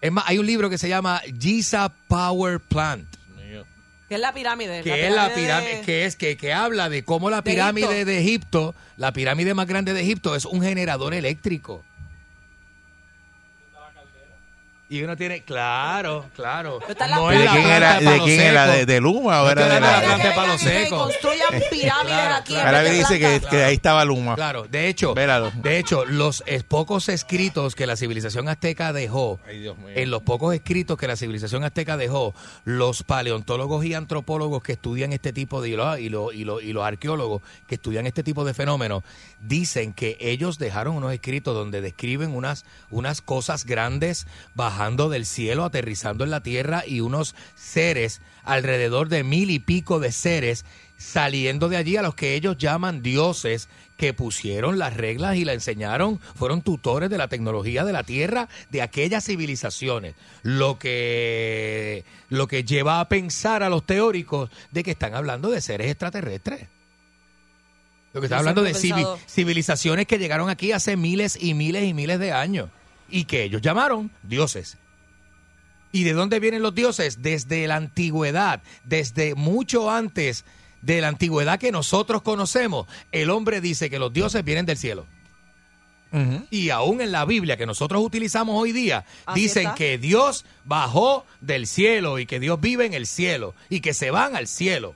Es 0.07 0.13
más, 0.13 0.25
hay 0.29 0.39
un 0.39 0.47
libro 0.47 0.71
que 0.71 0.79
se 0.79 0.89
llama 0.89 1.21
Giza 1.41 1.93
Power 2.09 2.61
Plant, 2.61 3.09
Que 4.09 4.15
es 4.15 4.21
la 4.21 4.33
pirámide. 4.33 4.83
que 4.83 5.09
es 5.09 5.13
la 5.13 5.35
pirámide, 5.35 5.81
que 5.85 6.05
es 6.05 6.15
que, 6.15 6.37
que 6.37 6.53
habla 6.53 6.89
de 6.89 7.03
cómo 7.05 7.29
la 7.29 7.39
De 7.39 7.51
pirámide 7.51 7.87
Egipto. 7.87 8.05
de 8.07 8.19
Egipto, 8.21 8.75
la 8.97 9.13
pirámide 9.13 9.53
más 9.55 9.67
grande 9.67 9.93
de 9.95 10.01
Egipto 10.03 10.37
es 10.37 10.45
un 10.45 10.63
generador 10.63 11.13
eléctrico. 11.13 11.85
Y 14.89 15.03
uno 15.03 15.16
tiene, 15.16 15.43
claro, 15.43 16.26
claro. 16.37 16.78
No 17.11 17.28
¿De 17.28 17.47
quién 17.47 17.66
era? 17.66 17.95
de 17.95 18.01
¿De 18.01 18.05
palo 18.11 18.24
quién 18.24 18.41
era? 18.41 18.66
¿De, 18.68 18.87
de 18.87 19.01
Luma 19.01 19.43
o 19.43 19.45
No 19.47 19.51
era 19.51 19.64
de 19.66 19.80
la 19.80 19.80
la...? 19.80 20.01
planta 20.01 20.28
de 20.28 20.34
palo 20.34 20.59
seco. 20.59 20.97
construyan 20.99 21.49
pirámides 21.70 22.07
Claro, 22.16 22.34
aquí. 22.37 22.57
Ahora 22.57 22.82
me 22.82 22.91
dice 22.91 23.18
que, 23.18 23.64
ahí 23.64 23.74
estaba 23.74 24.05
Luma. 24.05 24.37
Claro, 24.37 24.68
de 24.70 24.87
hecho, 24.89 25.12
Véralo. 25.14 25.51
de 25.57 25.78
hecho, 25.78 26.05
los 26.05 26.45
pocos 26.68 27.09
escritos 27.09 27.74
que 27.74 27.87
la 27.87 27.97
civilización 27.97 28.49
azteca 28.49 28.93
dejó, 28.93 29.41
Ay, 29.47 29.59
Dios 29.59 29.76
mío. 29.78 29.89
en 29.93 30.11
los 30.11 30.22
pocos 30.22 30.55
escritos 30.55 30.97
que 30.97 31.09
la 31.09 31.16
civilización 31.16 31.64
azteca 31.64 31.97
dejó, 31.97 32.32
los 32.64 33.03
paleontólogos 33.03 33.84
y 33.84 33.95
antropólogos 33.95 34.62
que 34.62 34.72
estudian 34.74 35.12
este 35.12 35.32
tipo 35.32 35.61
de 35.62 35.70
y 35.70 35.72
los, 35.76 35.99
y 35.99 36.09
los, 36.11 36.32
y 36.32 36.45
los- 36.45 36.62
y 36.62 36.72
los 36.72 36.84
arqueólogos 36.84 37.43
que 37.66 37.74
estudian 37.74 38.07
este 38.07 38.22
tipo 38.22 38.45
de 38.45 38.55
fenómenos 38.55 39.03
dicen 39.41 39.93
que 39.93 40.16
ellos 40.20 40.59
dejaron 40.59 40.95
unos 40.95 41.12
escritos 41.12 41.55
donde 41.55 41.80
describen 41.80 42.34
unas 42.37 42.64
unas 42.91 43.20
cosas 43.20 43.64
grandes 43.66 44.26
bajando 44.77 45.09
del 45.09 45.24
cielo, 45.24 45.64
aterrizando 45.64 46.22
en 46.24 46.31
la 46.31 46.43
tierra 46.43 46.85
y 46.87 47.01
unos 47.01 47.35
seres 47.55 48.20
alrededor 48.45 49.09
de 49.09 49.24
mil 49.24 49.51
y 49.51 49.59
pico 49.59 50.01
de 50.01 50.12
seres 50.12 50.66
saliendo 50.99 51.68
de 51.70 51.79
allí 51.79 51.97
a 51.97 52.03
los 52.03 52.14
que 52.14 52.35
ellos 52.35 52.59
llaman 52.59 53.03
dioses 53.03 53.68
que 53.97 54.12
pusieron 54.12 54.79
las 54.79 54.95
reglas 54.95 55.37
y 55.37 55.47
la 55.47 55.55
enseñaron, 55.55 56.20
fueron 56.35 56.61
tutores 56.61 57.09
de 57.09 57.16
la 57.16 57.29
tecnología 57.29 57.85
de 57.87 57.93
la 57.95 58.03
Tierra 58.03 58.49
de 58.70 58.83
aquellas 58.83 59.24
civilizaciones. 59.24 60.14
Lo 60.43 60.79
que, 60.79 62.05
lo 62.29 62.47
que 62.47 62.64
lleva 62.64 63.01
a 63.01 63.09
pensar 63.09 63.62
a 63.62 63.70
los 63.70 63.85
teóricos 63.87 64.51
de 64.72 64.83
que 64.85 64.91
están 64.91 65.14
hablando 65.14 65.49
de 65.51 65.62
seres 65.62 65.91
extraterrestres. 65.91 66.68
Lo 68.12 68.20
que 68.20 68.27
está 68.27 68.37
Yo 68.37 68.41
hablando 68.41 68.62
de 68.62 68.72
pensado- 68.74 69.18
civilizaciones 69.27 70.07
que 70.07 70.18
llegaron 70.18 70.51
aquí 70.51 70.72
hace 70.72 70.97
miles 70.99 71.39
y 71.41 71.55
miles 71.55 71.85
y 71.85 71.95
miles 71.95 72.18
de 72.18 72.33
años 72.33 72.68
y 73.09 73.25
que 73.25 73.45
ellos 73.45 73.63
llamaron 73.63 74.11
dioses. 74.23 74.79
¿Y 75.93 76.05
de 76.05 76.13
dónde 76.13 76.41
vienen 76.41 76.63
los 76.63 76.75
dioses? 76.75 77.23
Desde 77.23 77.67
la 77.67 77.77
antigüedad, 77.77 78.63
desde 78.85 79.35
mucho 79.35 79.91
antes 79.91 80.45
de 80.83 81.01
la 81.01 81.09
antigüedad 81.09 81.59
que 81.59 81.73
nosotros 81.73 82.23
conocemos. 82.23 82.87
El 83.13 83.31
hombre 83.31 83.61
dice 83.61 83.89
que 83.89 83.99
los 83.99 84.13
dioses 84.13 84.45
vienen 84.45 84.67
del 84.67 84.77
cielo. 84.77 85.07
Y 86.51 86.71
aún 86.71 87.03
en 87.03 87.13
la 87.13 87.27
Biblia 87.27 87.59
que 87.59 87.67
nosotros 87.67 88.03
utilizamos 88.03 88.59
hoy 88.59 88.73
día, 88.73 89.05
Así 89.27 89.41
dicen 89.43 89.65
está. 89.65 89.75
que 89.75 89.99
Dios 89.99 90.47
bajó 90.65 91.27
del 91.43 91.67
cielo 91.67 92.19
y 92.19 92.25
que 92.25 92.41
Dios 92.41 92.59
vive 92.59 92.87
en 92.87 92.95
el 92.95 93.07
cielo 93.07 93.55
y 93.69 93.81
que 93.81 93.93
se 93.93 94.11
van 94.11 94.35
al 94.35 94.47
cielo. 94.47 94.95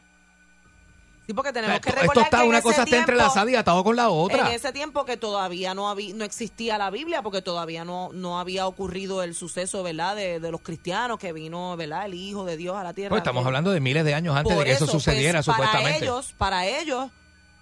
Sí, 1.31 1.35
porque 1.35 1.51
O 1.51 1.53
sea, 1.53 1.63
tenemos 1.63 1.81
que 1.81 1.89
esto, 1.91 2.01
recordar 2.01 2.25
está, 2.25 2.37
que 2.39 2.43
en 2.43 2.49
una 2.49 2.59
ese 2.59 2.63
cosa 2.65 2.77
está 2.79 2.85
tiempo- 2.87 3.01
entrelazada 3.13 3.51
y 3.51 3.55
atado 3.55 3.85
con 3.85 3.95
la 3.95 4.09
otra. 4.09 4.49
En 4.49 4.55
ese 4.55 4.73
tiempo 4.73 5.05
que 5.05 5.17
todavía 5.17 5.75
no 5.75 5.89
había, 5.89 6.13
no 6.15 6.25
existía 6.25 6.77
la 6.77 6.91
Biblia, 6.91 7.23
porque 7.23 7.41
todavía 7.41 7.85
no, 7.85 8.11
no 8.13 8.41
había 8.41 8.67
ocurrido 8.67 9.23
el 9.23 9.37
suceso, 9.37 9.85
¿verdad? 9.85 10.17
De, 10.17 10.41
de 10.41 10.51
los 10.51 10.61
cristianos 10.61 11.21
que 11.21 11.33
vino, 11.33 11.77
¿verdad? 11.77 12.07
El 12.07 12.15
Hijo 12.15 12.45
de 12.45 12.57
Dios 12.57 12.77
a 12.77 12.83
la 12.83 12.95
tierra. 12.95 13.11
Pues 13.11 13.21
estamos 13.21 13.47
hablando 13.47 13.71
de 13.71 13.79
miles 13.79 14.05
de 14.05 14.13
años 14.15 14.37
antes 14.37 14.59
de 14.59 14.65
que 14.65 14.73
eso, 14.73 14.87
eso, 14.87 14.93
sucediera, 14.95 15.39
pues, 15.43 15.47
supuestamente. 15.47 16.01
Para 16.01 16.05
ellos, 16.05 16.35
para 16.37 16.67
ellos, 16.67 17.11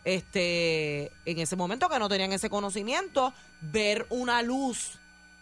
este, 0.05 1.13
en 1.27 1.39
ese 1.39 1.55
momento 1.57 1.89
que 1.91 1.99
no 1.99 2.09
tenían 2.09 2.33
ese 2.33 2.49
conocimiento, 2.49 3.33
ver 3.61 4.07
una 4.09 4.41
luz 4.43 4.93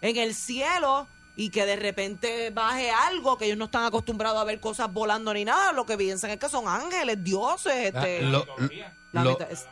en 0.03 0.17
el 0.17 0.35
cielo 0.35 1.07
y 1.37 1.51
que 1.51 1.67
de 1.67 1.77
repente 1.77 2.51
baje 2.51 2.91
algo 2.91 3.37
que 3.39 3.45
ellos 3.45 3.59
no 3.59 3.67
están 3.67 3.85
acostumbrados 3.85 4.41
a 4.41 4.45
ver 4.45 4.59
cosas 4.59 4.93
volando 4.93 5.33
ni 5.35 5.45
nada, 5.45 5.73
lo 5.73 5.85
que 5.87 5.97
piensan 5.99 6.31
es 6.31 6.39
que 6.39 6.49
son 6.49 6.67
ángeles, 6.67 7.23
dioses, 7.23 7.93
Ah, 7.95 7.99
este, 8.09 8.23
lo- 8.23 8.47
la 9.13 9.23
lo- 9.25 9.31
mita- 9.33 9.49
es- 9.51 9.67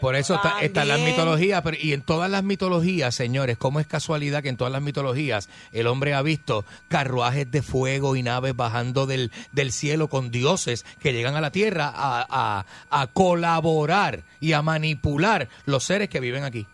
Por 0.00 0.16
eso 0.16 0.34
está, 0.36 0.60
está 0.62 0.80
en 0.82 0.88
las 0.88 1.00
mitologías, 1.00 1.60
pero 1.60 1.76
y 1.78 1.92
en 1.92 2.00
todas 2.00 2.30
las 2.30 2.42
mitologías, 2.42 3.14
señores, 3.14 3.58
¿cómo 3.58 3.80
es 3.80 3.86
casualidad 3.86 4.42
que 4.42 4.48
en 4.48 4.56
todas 4.56 4.72
las 4.72 4.80
mitologías 4.80 5.50
el 5.72 5.86
hombre 5.88 6.14
ha 6.14 6.22
visto 6.22 6.64
carruajes 6.88 7.50
de 7.50 7.60
fuego 7.60 8.16
y 8.16 8.22
naves 8.22 8.56
bajando 8.56 9.04
del, 9.06 9.30
del 9.52 9.72
cielo 9.72 10.08
con 10.08 10.30
dioses 10.30 10.86
que 11.00 11.12
llegan 11.12 11.36
a 11.36 11.42
la 11.42 11.50
tierra 11.52 11.92
a, 11.94 12.24
a- 12.30 12.66
a 12.88 13.06
colaborar 13.08 14.22
y 14.40 14.52
a 14.54 14.62
manipular 14.62 15.48
los 15.66 15.84
seres 15.84 16.08
que 16.08 16.20
viven 16.20 16.44
aquí? 16.44 16.66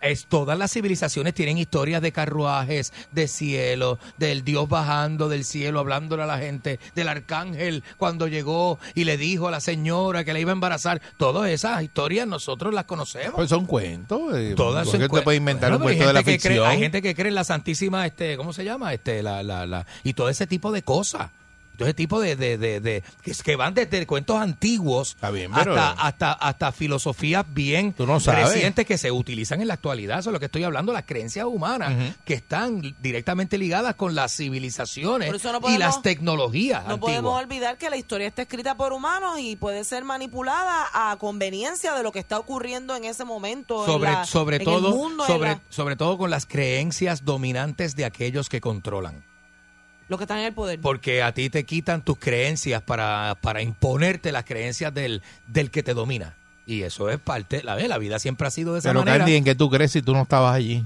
Es, 0.00 0.26
todas 0.26 0.56
las 0.56 0.72
civilizaciones 0.72 1.34
tienen 1.34 1.58
historias 1.58 2.00
de 2.00 2.12
carruajes, 2.12 2.92
de 3.10 3.26
cielo, 3.26 3.98
del 4.16 4.44
Dios 4.44 4.68
bajando 4.68 5.28
del 5.28 5.44
cielo, 5.44 5.80
hablándole 5.80 6.22
a 6.22 6.26
la 6.26 6.38
gente, 6.38 6.78
del 6.94 7.08
arcángel 7.08 7.82
cuando 7.96 8.28
llegó 8.28 8.78
y 8.94 9.04
le 9.04 9.16
dijo 9.16 9.48
a 9.48 9.50
la 9.50 9.60
señora 9.60 10.24
que 10.24 10.32
la 10.32 10.38
iba 10.38 10.52
a 10.52 10.54
embarazar. 10.54 11.02
Todas 11.16 11.50
esas 11.50 11.82
historias 11.82 12.26
nosotros 12.28 12.72
las 12.72 12.84
conocemos. 12.84 13.34
Pues 13.34 13.48
son 13.48 13.66
cuentos. 13.66 14.20
eh, 14.34 14.54
Todas 14.56 14.86
¿por 14.86 14.98
qué 14.98 15.06
son 15.06 15.16
te 15.16 15.22
puedes 15.22 15.38
inventar 15.38 15.70
Bueno, 15.70 15.84
un 15.84 15.88
cuento 15.90 16.06
de 16.06 16.12
la 16.12 16.22
cree- 16.22 16.32
ficción? 16.34 16.66
hay 16.66 16.78
gente 16.78 17.02
que 17.02 17.14
cree 17.14 17.28
en 17.30 17.34
la 17.34 17.44
Santísima, 17.44 18.06
este, 18.06 18.36
¿cómo 18.36 18.52
se 18.52 18.64
llama? 18.64 18.94
Este, 18.94 19.22
la, 19.22 19.42
la, 19.42 19.66
la, 19.66 19.84
y 20.04 20.12
todo 20.14 20.28
ese 20.28 20.46
tipo 20.46 20.70
de 20.70 20.82
cosas. 20.82 21.30
Todo 21.78 21.88
ese 21.88 21.94
tipo 21.94 22.20
de, 22.20 22.36
de, 22.36 22.58
de, 22.58 22.80
de- 22.80 23.02
que, 23.22 23.32
que 23.32 23.56
van 23.56 23.72
desde 23.72 24.06
cuentos 24.06 24.36
antiguos 24.36 25.16
bien, 25.32 25.50
pero- 25.54 25.72
hasta, 25.78 25.92
hasta, 25.92 26.32
hasta 26.32 26.72
filosofías 26.72 27.46
bien 27.48 27.92
Tú 27.94 28.06
no 28.06 28.18
sabes. 28.20 28.48
recientes 28.52 28.84
que 28.84 28.98
se 28.98 29.10
utilizan 29.12 29.60
en 29.62 29.68
la 29.68 29.74
actualidad. 29.74 30.18
Eso 30.18 30.30
es 30.30 30.32
lo 30.32 30.40
que 30.40 30.46
estoy 30.46 30.64
hablando, 30.64 30.92
las 30.92 31.04
creencias 31.04 31.46
humanas 31.46 32.14
que 32.24 32.34
están 32.34 32.96
directamente 33.00 33.56
ligadas 33.58 33.94
con 33.94 34.14
las 34.14 34.32
civilizaciones 34.36 35.32
y 35.68 35.78
las 35.78 36.02
tecnologías 36.02 36.86
No 36.86 36.98
podemos 36.98 37.40
olvidar 37.40 37.78
que 37.78 37.88
la 37.90 37.96
historia 37.96 38.26
está 38.26 38.42
escrita 38.42 38.76
por 38.76 38.92
humanos 38.92 39.38
y 39.38 39.56
puede 39.56 39.84
ser 39.84 40.04
manipulada 40.04 40.86
a 40.92 41.16
conveniencia 41.18 41.94
de 41.94 42.02
lo 42.02 42.10
que 42.12 42.18
está 42.18 42.38
ocurriendo 42.38 42.96
en 42.96 43.04
ese 43.04 43.24
momento. 43.24 43.80
en 43.80 43.86
Sobre, 43.86 44.10
la- 44.12 44.24
sobre 44.24 44.56
en 44.56 44.62
el 44.62 44.66
todo, 44.66 44.90
mundo, 44.96 45.24
en 45.24 45.32
sobre, 45.32 45.48
la- 45.50 45.60
sobre 45.68 45.94
todo 45.96 46.18
con 46.18 46.30
las 46.30 46.44
creencias 46.44 47.24
dominantes 47.24 47.94
de 47.94 48.04
aquellos 48.04 48.48
que 48.48 48.60
controlan. 48.60 49.24
Lo 50.08 50.18
que 50.18 50.24
está 50.24 50.38
en 50.38 50.46
el 50.46 50.52
poder. 50.54 50.80
Porque 50.80 51.22
a 51.22 51.32
ti 51.32 51.50
te 51.50 51.64
quitan 51.64 52.02
tus 52.02 52.18
creencias 52.18 52.82
para, 52.82 53.36
para 53.40 53.62
imponerte 53.62 54.32
las 54.32 54.44
creencias 54.44 54.92
del, 54.94 55.22
del 55.46 55.70
que 55.70 55.82
te 55.82 55.94
domina. 55.94 56.36
Y 56.66 56.82
eso 56.82 57.08
es 57.08 57.18
parte, 57.18 57.62
la, 57.62 57.76
la 57.76 57.98
vida 57.98 58.18
siempre 58.18 58.46
ha 58.46 58.50
sido 58.50 58.74
de 58.74 58.80
esa 58.80 58.90
Pero 58.90 59.00
manera. 59.00 59.18
Candy, 59.18 59.36
¿en 59.36 59.44
qué 59.44 59.54
tú 59.54 59.70
crees 59.70 59.92
si 59.92 60.02
tú 60.02 60.12
no 60.12 60.22
estabas 60.22 60.54
allí? 60.54 60.84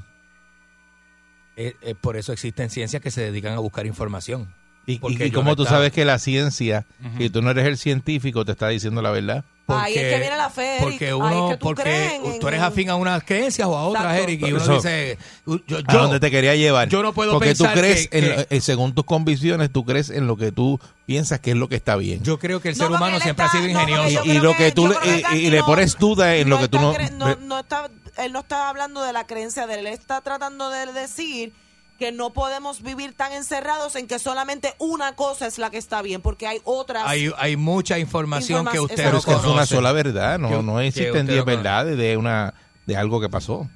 Eh, 1.57 1.75
eh, 1.83 1.95
por 2.01 2.17
eso 2.17 2.33
existen 2.33 2.71
ciencias 2.71 3.03
que 3.03 3.11
se 3.11 3.21
dedican 3.21 3.53
a 3.55 3.59
buscar 3.59 3.87
información. 3.87 4.53
¿Y, 4.87 4.99
Porque 4.99 5.27
y 5.27 5.31
no 5.31 5.55
tú 5.55 5.63
estaba. 5.63 5.79
sabes 5.79 5.93
que 5.93 6.05
la 6.05 6.19
ciencia, 6.19 6.87
si 7.19 7.31
tú 7.31 7.43
no 7.43 7.51
eres 7.51 7.67
el 7.67 7.79
científico, 7.79 8.45
te 8.45 8.53
está 8.53 8.69
diciendo 8.69 9.03
la 9.03 9.11
verdad? 9.11 9.45
Ahí 9.69 9.95
es 9.95 10.13
que 10.13 10.19
viene 10.21 10.37
la 10.37 10.51
fe, 10.51 10.77
Eric. 10.77 10.83
Porque 10.83 11.15
uno, 11.15 11.29
es 11.49 11.53
que 11.53 11.57
tú 11.59 11.65
porque 11.67 12.21
tú 12.41 12.49
eres 12.49 12.59
en- 12.61 12.65
afín 12.67 12.91
a 12.91 12.97
unas 12.97 13.23
creencias 13.25 13.67
o 13.67 13.77
a 13.77 13.85
otras, 13.87 14.05
Exacto. 14.05 14.23
Eric, 14.25 14.41
y 14.47 14.53
uno 14.53 14.63
Eso- 14.63 14.75
dice, 14.75 15.19
yo, 15.47 15.59
yo, 15.67 15.79
¿A 15.87 15.93
dónde 15.95 16.21
te 16.21 16.31
quería 16.31 16.55
llevar? 16.55 16.89
yo 16.89 17.03
no 17.03 17.13
puedo 17.15 17.33
Porque 17.33 17.49
pensar 17.49 17.73
tú 17.73 17.79
crees, 17.81 18.09
que- 18.09 18.19
en 18.19 18.25
que- 18.25 18.37
lo- 18.37 18.47
eh, 18.51 18.61
según 18.61 18.95
tus 18.95 19.05
convicciones, 19.05 19.73
tú 19.73 19.85
crees 19.85 20.11
en 20.11 20.27
lo 20.27 20.37
que 20.37 20.53
tú 20.53 20.79
piensas 21.07 21.41
que 21.41 21.53
es 21.53 21.57
lo 21.57 21.69
que 21.69 21.77
está 21.77 21.97
bien. 21.97 22.23
yo 22.23 22.39
creo 22.39 22.61
que 22.61 22.69
el 22.71 22.75
No, 22.75 22.79
ser 22.79 22.89
porque 22.89 22.97
humano 23.03 23.21
siempre 23.21 23.47
está- 23.47 23.57
ha 23.59 23.61
sido 23.63 23.73
porque 23.75 23.93
ingenioso. 23.93 24.25
y, 24.27 24.39
lo 24.41 24.51
que 24.53 24.57
que- 24.57 24.73
tú 24.73 24.93
y- 25.33 25.37
y 25.37 25.51
le 25.51 25.63
pones 25.63 25.97
duda 25.97 26.37
en 26.37 26.51
lo 26.51 26.59
que 26.59 26.69
tú 26.69 26.79
no, 26.79 26.95
no 27.41 27.59
está, 27.61 27.89
él 28.19 28.33
no 28.33 28.41
está 28.41 28.69
hablando 28.69 29.03
de 29.03 29.13
la 29.13 29.27
creencia 29.27 29.67
de 29.67 29.75
él, 29.75 29.87
él 29.87 29.93
está 29.95 30.21
tratando 30.21 30.69
de 30.71 30.93
decir 30.93 31.53
que 31.99 32.11
no 32.13 32.33
podemos 32.33 32.83
vivir 32.83 33.15
tan 33.15 33.33
encerrados 33.33 33.95
en 33.97 34.07
que 34.09 34.19
solamente 34.19 34.75
una 34.79 35.15
cosa 35.15 35.47
es 35.47 35.59
la 35.59 35.71
que 35.71 35.79
está 35.79 36.03
bien, 36.03 36.21
porque 36.21 36.47
hay 36.49 36.61
otras. 36.65 37.05
Hay, 37.07 37.31
hay 37.39 37.57
mucha 37.57 37.99
información 37.99 38.67
que 38.67 38.81
usted 38.81 38.97
Pero 38.97 39.13
no 39.13 39.19
es 39.19 39.25
que 39.25 39.31
es 39.33 39.37
una 39.39 39.47
conoce. 39.49 39.75
sola 39.77 39.93
verdad, 39.93 40.39
no, 40.39 40.49
Que- 40.49 40.63
no 40.63 40.81
existen 40.81 41.11
usted 41.13 41.25
diez 41.27 41.39
no 41.39 41.45
conoce. 41.45 41.57
verdades 41.57 41.97
de 41.99 42.17
una 42.17 42.55
de 42.87 42.97
algo 42.97 43.21
que 43.21 43.29
pasó. 43.29 43.69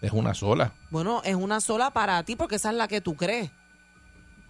Es 0.00 0.12
una 0.12 0.32
sola. 0.34 0.72
Bueno, 0.90 1.20
es 1.24 1.34
una 1.34 1.60
sola 1.60 1.90
para 1.90 2.22
ti 2.22 2.36
porque 2.36 2.56
esa 2.56 2.70
es 2.70 2.76
la 2.76 2.88
que 2.88 3.00
tú 3.00 3.16
crees. 3.16 3.50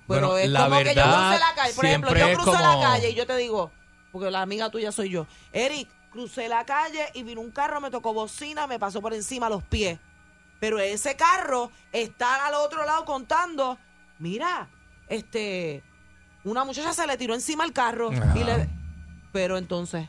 Pero 0.07 0.29
Bueno, 0.29 0.37
es 0.39 0.51
la 0.51 0.65
como 0.65 0.77
que 0.79 0.85
yo 0.85 0.95
verdad 0.95 1.29
cruce 1.29 1.39
la 1.41 1.55
calle. 1.55 1.75
Por 1.75 1.85
ejemplo, 1.87 2.15
yo 2.17 2.39
como- 2.39 2.53
la 2.53 2.79
calle 2.83 3.11
y 3.11 3.15
yo 3.15 3.27
te 3.27 3.37
digo, 3.37 3.71
porque 4.13 4.31
la 4.31 4.43
amiga 4.43 4.71
tuya 4.71 4.93
soy 4.93 5.09
yo. 5.11 5.27
Eric, 5.53 5.89
crucé 6.13 6.49
la 6.49 6.65
calle 6.67 7.07
y 7.15 7.23
vino 7.23 7.41
un 7.41 7.51
carro, 7.51 7.81
me 7.81 7.91
tocó 7.91 8.13
bocina, 8.13 8.67
me 8.67 8.79
pasó 8.79 9.01
por 9.01 9.15
encima 9.15 9.49
los 9.49 9.63
pies. 9.63 9.99
Pero 10.61 10.79
ese 10.79 11.17
carro 11.17 11.73
está 11.91 12.47
al 12.47 12.55
otro 12.55 12.85
lado 12.85 13.05
contando, 13.05 13.79
mira, 14.19 14.69
este, 15.09 15.83
una 16.45 16.65
muchacha 16.65 16.93
se 16.93 17.07
le 17.07 17.17
tiró 17.17 17.35
encima 17.35 17.65
al 17.65 17.73
carro 17.73 18.11
Ajá. 18.13 18.39
y 18.39 18.45
le... 18.45 18.69
Pero 19.33 19.59
entonces... 19.59 20.09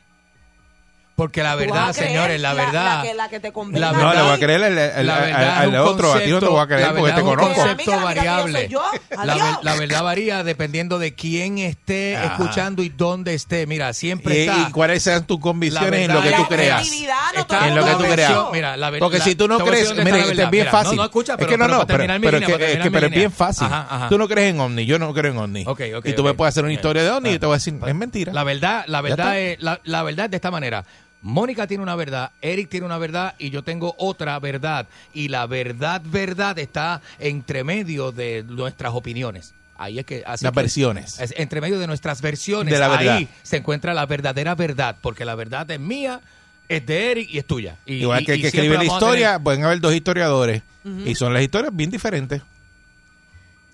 Porque 1.22 1.43
la 1.43 1.53
verdad, 1.53 1.93
señores, 1.93 2.41
la 2.41 2.55
verdad. 2.55 2.95
La, 2.97 3.01
que, 3.03 3.13
la 3.13 3.30
que 3.30 3.39
te 3.39 3.51
convenga. 3.51 3.91
la 3.91 3.99
no, 3.99 4.11
le 4.11 4.22
voy 4.24 4.32
a 4.32 4.39
creer 4.39 4.63
al, 4.63 4.78
al- 4.80 5.05
la 5.05 5.19
verdad 5.19 5.86
otro. 5.86 6.13
a 6.13 6.19
ti 6.19 6.32
no 6.32 6.39
te 6.39 6.47
voy 6.47 6.59
a 6.59 6.65
creer 6.65 6.82
la 6.82 6.88
porque 6.95 7.01
te 7.01 7.03
verdad 7.03 7.17
es 7.19 7.24
un 7.24 7.30
conozco. 7.30 7.61
concepto 7.61 7.91
Amiga, 7.91 8.03
variable. 8.03 8.67
yo 8.69 8.82
yo. 9.11 9.24
La, 9.24 9.59
la 9.61 9.76
verdad 9.76 10.03
varía 10.03 10.43
dependiendo 10.43 10.97
de 10.97 11.13
quién 11.13 11.59
esté 11.59 12.17
Ajá. 12.17 12.26
escuchando 12.26 12.82
y 12.82 12.89
dónde 12.89 13.36
esté. 13.36 13.67
Mira, 13.67 13.93
siempre 13.93 14.36
Y, 14.36 14.47
está. 14.47 14.65
y 14.67 14.72
cuáles 14.72 15.03
sean 15.03 15.28
tus 15.28 15.39
convicciones 15.39 15.91
La 15.91 16.05
en 16.05 16.11
lo 16.11 16.22
que 16.24 16.32
tú 16.32 16.47
creas. 16.47 16.88
no 16.89 16.95
el 17.36 17.67
En 17.67 17.76
lo 17.76 17.86
que 17.86 17.91
tú 17.91 18.03
creas. 18.11 18.34
Mira, 18.51 18.78
la 18.78 18.91
Porque 18.97 19.19
la- 19.19 19.24
si 19.24 19.36
tú 19.36 19.47
no 19.47 19.59
crees, 19.59 19.93
mire, 19.95 20.11
la 20.11 20.17
este 20.26 20.41
es 20.43 20.49
bien 20.49 20.63
Mira, 20.63 20.72
fácil. 20.72 20.95
No, 20.95 21.03
no, 21.03 21.05
escucha, 21.05 21.38
pero, 21.38 21.49
es 21.49 21.51
que 21.51 21.57
no, 21.59 21.67
no, 21.67 21.86
pero, 21.86 22.03
es 22.03 22.19
que, 22.47 22.80
que- 22.82 22.89
pero 22.91 23.09
bien 23.11 23.32
fácil. 23.32 23.67
Ajá, 23.67 23.86
ajá. 23.88 24.09
Tú 24.09 24.17
no 24.17 24.28
crees 24.28 24.55
en 24.55 24.59
ovni, 24.59 24.88
yo 24.88 24.97
no 24.97 25.13
creo 25.13 25.32
en 25.32 25.38
ok, 25.67 25.82
y 26.05 26.13
tú 26.13 26.24
me 26.24 26.34
puedes 26.34 26.53
hacer 26.53 26.63
una 26.63 26.74
historia 26.74 27.03
de 27.03 27.11
ovni 27.11 27.30
y 27.30 27.34
yo 27.34 27.39
te 27.39 27.45
voy 27.45 27.53
a 27.53 27.57
decir, 27.57 27.76
es 27.86 27.95
mentira. 27.95 28.34
La 28.34 28.43
verdad, 28.43 28.86
la 28.88 29.01
verdad 29.01 29.39
es, 29.39 29.61
la, 29.61 29.80
la 29.84 30.01
verdad 30.01 30.26
es 30.26 30.32
de 30.32 30.38
esta 30.38 30.49
manera. 30.49 30.84
Mónica 31.24 31.67
tiene 31.67 31.84
una 31.84 31.95
verdad, 31.95 32.32
Eric 32.41 32.69
tiene 32.69 32.86
una 32.86 32.97
verdad 32.97 33.36
y 33.38 33.49
yo 33.51 33.63
tengo 33.63 33.93
otra 33.99 34.39
verdad. 34.39 34.88
Y 35.13 35.28
la 35.28 35.45
verdad, 35.45 36.01
verdad 36.03 36.57
está 36.59 37.01
entre 37.19 37.63
medio 37.63 38.11
de 38.11 38.43
nuestras 38.47 38.93
opiniones. 38.93 39.53
Ahí 39.78 39.99
es 39.99 40.05
que 40.05 40.24
así 40.26 40.43
Las 40.43 40.51
que- 40.53 40.59
versiones. 40.59 41.19
es 41.19 41.34
entre 41.38 41.61
medio 41.61 41.80
de 41.80 41.88
nuestras 41.88 42.22
versiones. 42.22 42.74
De 42.74 42.80
la 42.80 42.88
verdad. 42.88 43.15
Ahí 43.17 43.28
se 43.43 43.57
encuentra 43.57 43.93
la 43.93 44.05
verdadera 44.05 44.55
verdad, 44.55 44.95
porque 45.01 45.26
la 45.26 45.36
verdad 45.36 45.69
es 45.72 45.80
mía, 45.80 46.22
es 46.69 46.86
de 46.86 47.11
Eric 47.11 47.30
y 47.32 47.38
es 47.39 47.45
tuya. 47.45 47.78
Y, 47.86 47.95
Igual 47.95 48.26
que 48.26 48.34
el 48.34 48.41
que 48.41 48.47
escribe 48.47 48.76
la 48.76 48.82
a 48.82 48.86
historia, 48.86 49.28
tener- 49.30 49.43
pueden 49.43 49.63
haber 49.65 49.80
dos 49.80 49.93
historiadores. 49.93 50.63
Y 51.05 51.13
son 51.15 51.34
las 51.34 51.43
historias 51.43 51.76
bien 51.76 51.91
diferentes. 51.91 52.41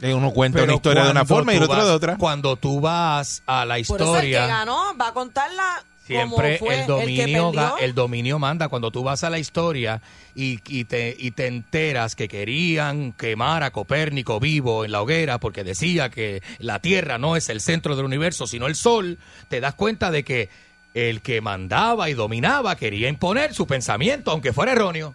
Eh, 0.01 0.13
Uno 0.13 0.31
cuenta 0.31 0.57
Pero 0.57 0.65
una 0.65 0.75
historia 0.75 1.03
de 1.05 1.11
una 1.11 1.25
forma 1.25 1.53
y 1.53 1.57
el 1.57 1.63
otro 1.63 1.85
de 1.85 1.91
otra. 1.91 2.17
Cuando 2.17 2.55
tú 2.55 2.79
vas 2.81 3.41
a 3.47 3.65
la 3.65 3.75
Por 3.75 3.81
eso 3.81 4.15
el 4.15 4.21
que 4.21 4.27
historia. 4.27 4.47
ganó 4.47 4.95
va 4.95 5.07
a 5.07 5.13
contarla 5.13 5.83
Siempre 6.07 6.57
como 6.57 6.69
fue 6.69 6.79
el 6.81 6.87
dominio, 6.87 7.23
el 7.23 7.53
que 7.53 7.59
ga- 7.59 7.69
perdió. 7.71 7.85
el 7.85 7.93
dominio 7.95 8.39
manda. 8.39 8.67
Cuando 8.69 8.89
tú 8.91 9.03
vas 9.03 9.23
a 9.23 9.29
la 9.29 9.39
historia 9.39 10.01
y, 10.35 10.59
y 10.67 10.85
te, 10.85 11.15
y 11.17 11.31
te 11.31 11.47
enteras 11.47 12.15
que 12.15 12.27
querían 12.27 13.11
quemar 13.11 13.63
a 13.63 13.71
Copérnico 13.71 14.39
vivo 14.39 14.85
en 14.85 14.91
la 14.91 15.01
hoguera 15.01 15.39
porque 15.39 15.63
decía 15.63 16.09
que 16.09 16.41
la 16.59 16.79
Tierra 16.79 17.17
no 17.17 17.35
es 17.35 17.49
el 17.49 17.61
centro 17.61 17.95
del 17.95 18.05
universo, 18.05 18.47
sino 18.47 18.67
el 18.67 18.75
Sol, 18.75 19.17
te 19.49 19.59
das 19.59 19.75
cuenta 19.75 20.09
de 20.11 20.23
que 20.23 20.49
el 20.93 21.21
que 21.21 21.41
mandaba 21.41 22.09
y 22.09 22.13
dominaba 22.15 22.75
quería 22.75 23.07
imponer 23.09 23.53
su 23.53 23.67
pensamiento, 23.67 24.31
aunque 24.31 24.53
fuera 24.53 24.71
erróneo. 24.71 25.13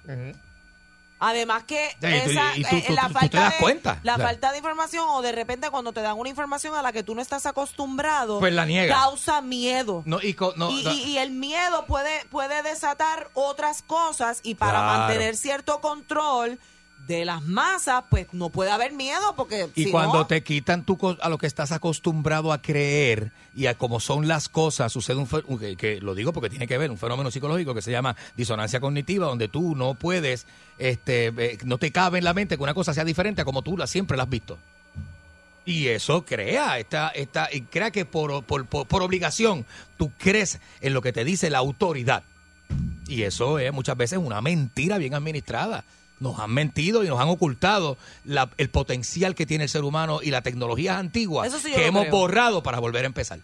Además 1.25 1.63
que 1.63 1.89
Sí, 2.01 2.07
esa, 2.07 2.57
y 2.57 2.65
tú- 2.65 2.75
eh, 2.77 2.85
tú- 2.89 2.93
la 2.95 3.03
tú 3.03 3.09
te 3.09 3.15
falta 3.21 3.41
das 3.41 3.53
de, 3.55 3.59
cuenta. 3.61 4.01
la 4.03 4.15
O 4.15 4.17
sea. 4.17 4.27
falta 4.27 4.51
de 4.51 4.59
información 4.59 5.05
o 5.09 5.23
de 5.23 5.31
repente 5.31 5.71
cuando 5.71 5.93
te 5.93 6.01
dan 6.03 6.19
una 6.19 6.29
información 6.29 6.75
a 6.75 6.83
la 6.83 6.91
que 6.93 7.05
tú 7.05 7.15
no 7.15 7.23
estás 7.23 7.47
acostumbrado, 7.47 8.41
Pues 8.41 8.53
la 8.53 8.67
niegas. 8.67 8.99
causa 8.99 9.41
miedo. 9.41 10.03
No, 10.05 10.19
y 10.21 10.35
co- 10.35 10.53
no, 10.57 10.71
y, 10.71 10.83
no- 10.83 10.93
y- 10.93 11.03
y 11.13 11.19
el 11.19 11.31
miedo 11.31 11.87
puede, 11.87 12.25
puede 12.27 12.63
desatar 12.65 13.31
otras 13.35 13.83
cosas 13.83 14.41
y 14.43 14.57
para 14.57 14.81
Claro. 14.81 14.99
mantener 14.99 15.37
cierto 15.37 15.81
control 15.81 16.59
de 17.07 17.25
las 17.25 17.43
masas, 17.43 18.05
pues 18.11 18.29
no 18.33 18.49
puede 18.51 18.71
haber 18.71 18.93
miedo 18.93 19.35
porque 19.37 19.69
Y 19.75 19.85
si 19.85 19.91
cuando 19.91 20.19
no, 20.21 20.27
te 20.27 20.43
quitan 20.43 20.85
tu 20.85 20.97
co- 20.97 21.17
a 21.21 21.29
lo 21.29 21.37
que 21.37 21.47
estás 21.49 21.73
acostumbrado 21.73 22.53
a 22.53 22.63
creer 22.63 23.33
y 23.57 23.67
a 23.67 23.77
cómo 23.77 23.99
son 24.01 24.29
las 24.29 24.49
cosas, 24.49 24.93
sucede 24.93 25.17
un 25.17 25.27
fe- 25.27 25.43
un- 25.47 25.59
que, 25.59 25.77
que 25.77 26.01
lo 26.01 26.15
digo 26.15 26.33
porque 26.33 26.49
tiene 26.49 26.67
que 26.69 26.79
ver 26.79 26.91
un 26.91 26.99
fenómeno 26.99 27.31
psicológico 27.31 27.75
que 27.75 27.83
se 27.83 27.91
llama 27.91 28.15
disonancia 28.37 28.79
cognitiva, 28.81 29.27
donde 29.27 29.49
tú 29.49 29.75
no 29.75 29.95
puedes, 29.95 30.47
este, 30.79 31.27
eh, 31.37 31.59
no 31.65 31.79
te 31.79 31.91
cabe 31.91 32.19
en 32.19 32.25
la 32.25 32.35
mente 32.35 32.57
que 32.57 32.63
una 32.63 32.75
cosa 32.75 32.95
sea 32.95 33.05
diferente 33.05 33.43
a 33.43 33.45
como 33.45 33.63
tú 33.63 33.77
la 33.77 33.87
siempre 33.89 34.17
la 34.17 34.23
has 34.23 34.31
visto. 34.31 34.59
Y 35.65 35.89
eso 35.89 36.25
crea, 36.25 36.79
esta, 36.79 37.09
esta, 37.11 37.49
y 37.53 37.63
crea 37.63 37.91
que 37.93 38.05
por, 38.05 38.43
por, 38.45 38.67
por, 38.67 38.87
por 38.87 39.03
obligación 39.03 39.65
tú 39.97 40.11
crees 40.19 40.61
en 40.81 40.93
lo 40.95 41.03
que 41.03 41.13
te 41.13 41.25
dice 41.25 41.51
la 41.51 41.59
autoridad. 41.59 42.23
Y 43.07 43.23
eso 43.23 43.59
es 43.59 43.73
muchas 43.73 43.97
veces 43.97 44.19
una 44.19 44.41
mentira 44.41 44.99
bien 44.99 45.15
administrada. 45.15 45.85
Nos 46.23 46.39
han 46.39 46.51
mentido 46.53 47.05
y 47.05 47.09
nos 47.09 47.21
han 47.21 47.29
ocultado 47.29 47.99
la- 48.25 48.49
el 48.57 48.71
potencial 48.71 49.35
que 49.35 49.45
tiene 49.45 49.65
el 49.65 49.71
ser 49.71 49.83
humano 49.85 50.21
y 50.23 50.31
las 50.31 50.43
tecnologías 50.43 50.97
antiguas 50.99 51.49
Eso 51.49 51.59
sí 51.59 51.73
que 51.75 51.87
hemos 51.87 52.03
creo. 52.03 52.13
borrado 52.17 52.63
para 52.63 52.79
volver 52.79 53.03
a 53.05 53.07
empezar. 53.07 53.41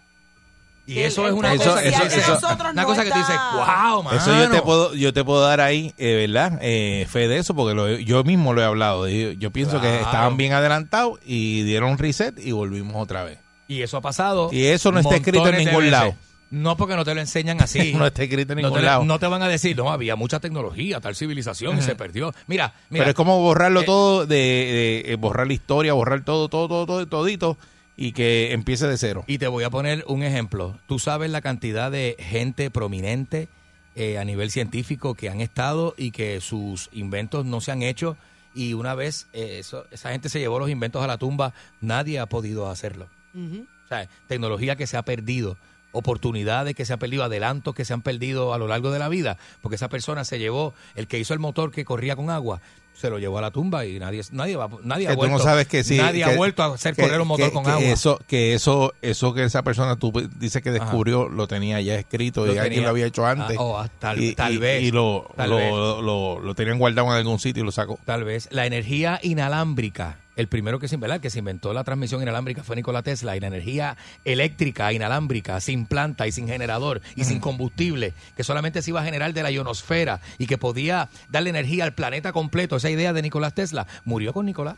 Y 0.87 1.01
el- 1.01 1.07
eso 1.07 1.27
es 1.27 1.35
una 1.35 1.53
Eso- 1.53 1.65
cosa, 1.65 1.83
eso- 1.83 2.01
que, 2.01 2.07
eso- 2.07 2.33
nosotros 2.35 2.71
una 2.73 2.81
no 2.83 2.89
cosa 2.89 3.05
que 3.05 3.11
tú 3.11 3.19
está- 3.19 3.33
dices, 3.33 3.43
wow, 3.53 4.03
mano. 4.05 4.17
Eso 4.17 4.33
yo 4.39 4.51
te 4.51 4.63
puedo, 4.63 4.95
yo 4.95 5.13
te 5.13 5.23
puedo 5.23 5.43
dar 5.43 5.61
ahí, 5.61 5.93
eh, 5.99 6.27
¿verdad? 6.27 6.59
Eh, 6.63 7.07
fe 7.11 7.29
de 7.29 7.37
eso, 7.37 7.55
porque 7.55 7.75
lo- 7.75 7.99
yo 7.99 8.25
mismo 8.25 8.55
lo 8.55 8.63
he 8.63 8.65
hablado. 8.65 9.07
Yo, 9.07 9.33
yo 9.33 9.51
pienso 9.51 9.81
que 9.83 9.97
estaban 9.97 10.39
bien 10.39 10.55
adelantados 10.55 11.19
y 11.27 11.63
dieron 11.65 11.99
reset 11.99 12.39
y 12.39 12.53
volvimos 12.53 12.97
otra 12.97 13.23
vez. 13.25 13.39
Y 13.67 13.83
eso 13.83 13.99
ha 13.99 14.01
pasado. 14.01 14.49
Y 14.51 14.65
eso 14.65 14.91
no 14.91 15.01
está 15.01 15.17
escrito 15.17 15.47
en 15.49 15.57
ningún 15.59 15.77
veces. 15.81 15.91
lado. 15.93 16.15
No 16.51 16.77
porque 16.77 16.97
no 16.97 17.05
te 17.05 17.15
lo 17.15 17.21
enseñan 17.21 17.61
así. 17.61 17.93
No 17.97 18.07
está 18.07 18.23
escrito 18.23 18.53
en 18.55 18.61
No 18.63 18.69
ningún 18.69 18.81
te, 18.81 18.87
lado. 18.87 19.05
no 19.05 19.19
te 19.19 19.27
van 19.27 19.43
a 19.43 19.49
decir, 19.49 19.77
no, 19.77 19.91
había 19.91 20.17
mucha 20.17 20.41
tecnología, 20.41 21.01
tal 21.01 21.15
civilización 21.15 21.79
y 21.79 21.83
se 21.83 21.95
perdió. 21.95 22.35
Mira, 22.47 22.75
mira. 22.91 23.03
Pero 23.05 23.11
es 23.11 23.15
como 23.17 23.41
borrarlo 23.41 23.81
eh, 23.83 23.85
todo, 23.85 24.27
de, 24.27 24.37
de- 24.37 25.13
eh, 25.13 25.17
borrar 25.17 25.47
la 25.47 25.53
historia, 25.53 25.93
borrar 25.93 26.25
todo, 26.25 26.49
todo, 26.49 26.69
todo, 26.69 26.87
todo, 26.87 27.07
todito 27.07 27.59
y 27.97 28.13
que 28.13 28.53
empiece 28.53 28.87
de 28.87 28.97
cero. 28.97 29.25
Y 29.27 29.39
te 29.39 29.49
voy 29.49 29.65
a 29.65 29.71
poner 29.71 30.05
un 30.07 30.23
ejemplo. 30.23 30.79
Tú 30.87 30.99
sabes 30.99 31.31
la 31.31 31.41
cantidad 31.41 31.91
de 31.91 32.17
gente 32.19 32.71
prominente 32.71 33.49
eh, 33.97 34.17
a 34.19 34.25
nivel 34.25 34.51
científico 34.53 35.15
que 35.15 35.29
han 35.29 35.41
estado 35.41 35.95
y 35.99 36.13
que 36.13 36.41
sus 36.41 36.89
inventos 36.93 37.45
no 37.45 37.61
se 37.61 37.73
han 37.73 37.83
hecho. 37.83 38.17
Y 38.55 38.73
una 38.73 38.95
vez 38.95 39.27
eh, 39.33 39.57
eso- 39.59 39.85
esa 39.91 40.13
gente 40.13 40.29
se 40.29 40.39
llevó 40.39 40.59
los 40.61 40.71
inventos 40.71 41.03
a 41.03 41.07
la 41.09 41.19
tumba, 41.19 41.53
nadie 41.81 42.19
ha 42.21 42.27
podido 42.27 42.71
hacerlo. 42.71 43.09
O 43.35 43.89
sea, 43.89 44.09
tecnología 44.29 44.77
que 44.77 44.87
se 44.87 44.97
ha 44.97 45.03
perdido, 45.03 45.57
oportunidades 45.93 46.75
que 46.75 46.85
se 46.85 46.93
han 46.93 46.99
perdido, 46.99 47.25
adelantos 47.25 47.75
que 47.75 47.85
se 47.85 47.93
han 47.93 48.03
perdido 48.03 48.55
a 48.55 48.59
lo 48.59 48.67
largo 48.69 48.91
de 48.91 48.99
la 48.99 49.09
vida, 49.09 49.39
porque 49.63 49.77
esa 49.77 49.89
persona 49.89 50.25
se 50.25 50.39
llevó, 50.39 50.75
el 50.95 51.07
que 51.07 51.19
hizo 51.19 51.35
el 51.35 51.41
motor 51.41 51.71
que 51.71 51.85
corría 51.85 52.17
con 52.17 52.31
agua, 52.31 52.61
se 52.99 53.09
lo 53.11 53.19
llevó 53.19 53.39
a 53.39 53.43
la 53.43 53.51
tumba 53.51 53.87
y 53.87 53.99
nadie 53.99 54.23
nadie 54.33 54.57
va, 54.57 54.69
nadie 54.83 55.07
ha 55.09 55.13
tú 55.13 55.17
vuelto, 55.19 55.39
no 55.39 55.43
sabes 55.43 55.69
que 55.69 55.85
sí. 55.85 55.97
nadie 55.97 56.25
que- 56.25 56.31
ha 56.33 56.37
vuelto 56.37 56.63
a 56.63 56.75
hacer 56.75 56.95
que- 56.97 57.03
correr 57.03 57.21
un 57.21 57.29
motor 57.29 57.53
con 57.53 57.65
que 57.65 57.71
agua. 57.71 57.83
Eso, 57.85 58.19
que 58.27 58.55
eso, 58.55 58.93
eso 59.03 59.33
que 59.35 59.45
esa 59.45 59.63
persona 59.63 59.97
tú 59.97 60.13
dices 60.39 60.63
que 60.63 60.71
Ajá. 60.71 60.79
descubrió, 60.81 61.29
lo 61.29 61.47
tenía 61.47 61.81
ya 61.81 61.95
escrito 61.95 62.45
Lo 62.47 62.55
y 62.55 62.59
alguien 62.59 62.83
lo 62.83 62.89
había 62.91 63.07
hecho 63.07 63.25
antes. 63.25 63.57
Ah, 63.59 63.63
oh, 63.63 63.79
ah, 63.79 63.89
tal- 63.99 64.23
y, 64.23 64.35
tal 64.35 64.55
y- 64.55 64.59
vez, 64.59 64.83
Y 64.83 64.91
lo, 64.91 65.31
tal 65.37 65.51
lo, 65.51 65.57
vez. 65.57 65.71
lo- 65.71 66.41
lo 66.41 66.55
tenían 66.55 66.79
guardado 66.79 67.09
en 67.09 67.15
algún 67.15 67.39
sitio 67.39 67.63
y 67.63 67.67
lo 67.67 67.73
sacó. 67.73 67.99
Tal 68.05 68.25
vez 68.25 68.49
la 68.51 68.67
energía 68.67 69.21
inalámbrica, 69.23 70.19
el 70.37 70.47
primero 70.47 70.79
que 70.79 70.87
se, 70.87 70.97
¿verdad? 70.97 71.21
que 71.21 71.31
se 71.31 71.41
inventó 71.41 71.73
la 71.73 71.83
transmisión 71.83 72.23
inalámbrica 72.23 72.63
fue 72.63 72.77
Nikola 72.77 73.03
Tesla 73.03 73.37
y 73.37 73.41
la 73.41 73.49
energía 73.49 73.97
eléctrica 74.25 74.93
inalámbrica, 74.93 75.61
sin 75.61 75.87
planta 75.87 76.27
y 76.29 76.33
sin 76.33 76.47
generador 76.47 77.01
y 77.17 77.25
sin 77.25 77.41
combustible, 77.41 78.13
que 78.37 78.45
solamente 78.45 78.81
se 78.83 78.91
iba 78.91 79.01
a 79.01 79.05
generar 79.05 79.35
de 79.35 79.43
la 79.43 79.51
ionosfera 79.51 80.21
y 80.39 80.47
que 80.47 80.57
podía 80.57 81.09
darle 81.29 81.51
energía 81.51 81.83
al 81.85 81.93
planeta 81.95 82.33
completo, 82.33 82.79
esa 82.89 82.95
idea 82.95 83.13
de 83.13 83.23
Nicolás 83.23 83.55
Tesla, 83.55 83.87
murió 84.05 84.33
con 84.33 84.47
Nicolás. 84.47 84.77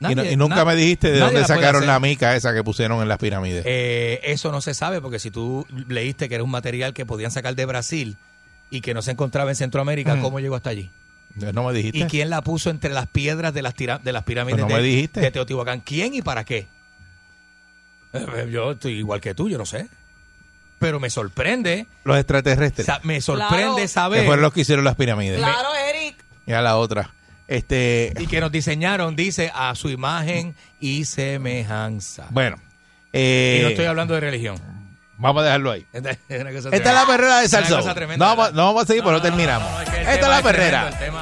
y, 0.00 0.04
no- 0.04 0.22
Nadie- 0.22 0.32
y 0.32 0.36
nunca 0.36 0.64
me 0.64 0.74
dijiste 0.74 1.12
de 1.12 1.20
dónde 1.20 1.44
sacaron 1.44 1.86
la 1.86 2.00
mica 2.00 2.34
esa 2.34 2.52
que 2.52 2.64
pusieron 2.64 3.00
en 3.02 3.08
las 3.08 3.18
pirámides. 3.18 3.62
Eh, 3.66 4.20
eso 4.24 4.50
no 4.50 4.60
se 4.60 4.74
sabe 4.74 5.00
porque 5.00 5.18
si 5.20 5.30
tú 5.30 5.64
leíste 5.88 6.28
que 6.28 6.34
era 6.34 6.42
un 6.44 6.50
material 6.50 6.92
que 6.92 7.06
podían 7.06 7.30
sacar 7.30 7.54
de 7.54 7.64
Brasil 7.66 8.16
y 8.70 8.80
que 8.80 8.94
no 8.94 9.02
se 9.02 9.12
encontraba 9.12 9.50
en 9.50 9.56
Centroamérica, 9.56 10.16
Mm. 10.16 10.22
¿cómo 10.22 10.40
llegó 10.40 10.56
hasta 10.56 10.70
allí? 10.70 10.90
no 11.34 11.64
me 11.64 11.72
dijiste. 11.72 11.98
¿Y 11.98 12.04
quién 12.04 12.28
la 12.30 12.42
puso 12.42 12.68
entre 12.68 12.90
las 12.92 13.06
piedras 13.06 13.54
de 13.54 13.62
las, 13.62 13.74
tira- 13.74 13.98
de 13.98 14.12
las 14.12 14.22
pirámides 14.24 14.60
Pues 14.60 14.70
no 14.70 14.76
me 14.76 14.82
dijiste. 14.82 15.20
de 15.20 15.30
Teotihuacán? 15.30 15.80
¿Quién 15.80 16.14
y 16.14 16.20
para 16.22 16.44
qué? 16.44 16.66
Eh, 18.12 18.48
Yo 18.50 18.72
estoy 18.72 18.94
igual 18.94 19.20
que 19.20 19.34
tú, 19.34 19.48
yo 19.48 19.56
no 19.58 19.64
sé. 19.66 19.88
Pero 20.78 20.98
me 21.00 21.10
sorprende, 21.10 21.86
Los 22.04 22.18
extraterrestres. 22.18 22.86
sa- 22.86 23.00
me 23.04 23.20
sorprende 23.20 23.56
Claro. 23.56 23.76
que 23.76 23.88
saber 23.88 24.26
fueron 24.26 24.42
los 24.42 24.52
que 24.52 24.62
hicieron 24.62 24.84
las 24.84 24.96
pirámides. 24.96 25.38
Claro, 25.38 25.68
Eric. 25.88 26.16
Y 26.46 26.52
a 26.52 26.60
la 26.60 26.76
otra. 26.76 27.14
Este, 27.52 28.14
y 28.18 28.26
que 28.28 28.40
nos 28.40 28.50
diseñaron, 28.50 29.14
dice, 29.14 29.52
a 29.54 29.74
su 29.74 29.90
imagen 29.90 30.54
y 30.80 31.04
semejanza. 31.04 32.26
Bueno. 32.30 32.56
No 32.56 32.62
eh, 33.12 33.66
estoy 33.68 33.84
hablando 33.84 34.14
de 34.14 34.20
religión. 34.20 34.56
Vamos 35.18 35.42
a 35.42 35.44
dejarlo 35.44 35.70
ahí. 35.70 35.86
Esta 35.92 36.12
es 36.30 36.84
la 36.84 37.06
perrera 37.06 37.40
de 37.40 37.48
Salsón. 37.48 37.84
No, 38.18 38.36
vamos 38.36 38.84
a 38.84 38.86
seguir, 38.86 39.02
no, 39.02 39.10
pero 39.10 39.18
no, 39.18 39.22
terminamos. 39.22 39.82
Es 39.82 39.90
que 39.90 40.00
Esta 40.00 40.14
es 40.14 40.28
la 40.28 40.42
perrera. 40.42 40.88
Es 40.88 41.12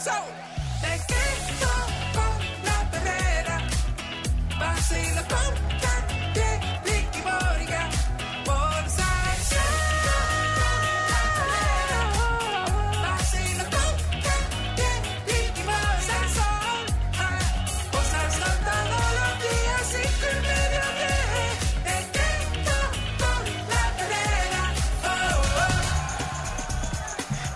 So. 0.00 0.39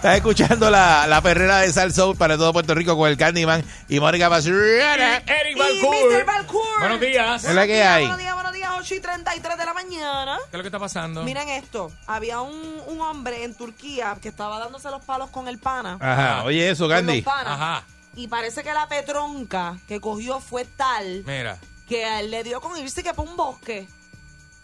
Estás 0.05 0.17
escuchando 0.17 0.71
la, 0.71 1.07
la 1.07 1.23
perrera 1.23 1.61
de 1.61 1.73
Sal 1.73 1.91
Soul 1.91 2.15
para 2.15 2.37
todo 2.37 2.53
Puerto 2.53 2.75
Rico 2.75 2.95
con 2.95 3.09
el 3.09 3.17
Candyman 3.17 3.65
y 3.89 4.01
Mónica 4.01 4.29
Basurana. 4.29 5.23
Eric 5.27 5.57
Y 5.57 5.81
Mr. 5.81 6.27
Balcour. 6.27 6.64
Buenos 6.79 7.01
días. 7.01 7.45
Es 7.45 7.55
la 7.55 7.67
que 7.67 7.83
hay. 7.83 8.03
Buenos 8.03 8.19
días, 8.19 8.35
buenos 8.35 8.53
días, 8.53 8.71
8 8.79 8.95
y 8.95 9.01
33 9.01 9.59
de 9.59 9.65
la 9.65 9.75
mañana. 9.75 10.39
¿Qué 10.39 10.49
es 10.51 10.53
lo 10.59 10.63
que 10.63 10.69
está 10.69 10.79
pasando? 10.79 11.23
Miren 11.25 11.49
esto, 11.49 11.93
había 12.07 12.41
un, 12.41 12.81
un 12.87 13.01
hombre 13.01 13.45
en 13.45 13.55
Turquía 13.55 14.17
que 14.21 14.29
estaba 14.29 14.59
dándose 14.59 14.91
los 14.91 15.05
palos 15.05 15.31
con 15.31 15.49
el 15.49 15.59
pana. 15.59 15.99
Ajá, 16.01 16.45
oye 16.45 16.71
eso, 16.71 16.85
con 16.85 16.91
los 16.97 16.99
Candy. 17.07 17.23
panas. 17.23 17.53
Ajá. 17.53 17.85
Y 18.17 18.29
parece 18.29 18.63
que 18.63 18.73
la 18.73 18.89
petronca 18.89 19.79
que 19.89 20.01
cogió 20.01 20.41
fue 20.41 20.65
tal 20.65 21.25
Mira. 21.27 21.59
que 21.89 22.05
a 22.05 22.21
él 22.21 22.31
le 22.31 22.45
dio 22.45 22.61
con 22.61 22.77
irse 22.79 23.03
que 23.03 23.13
por 23.15 23.29
un 23.29 23.37
bosque. 23.37 23.89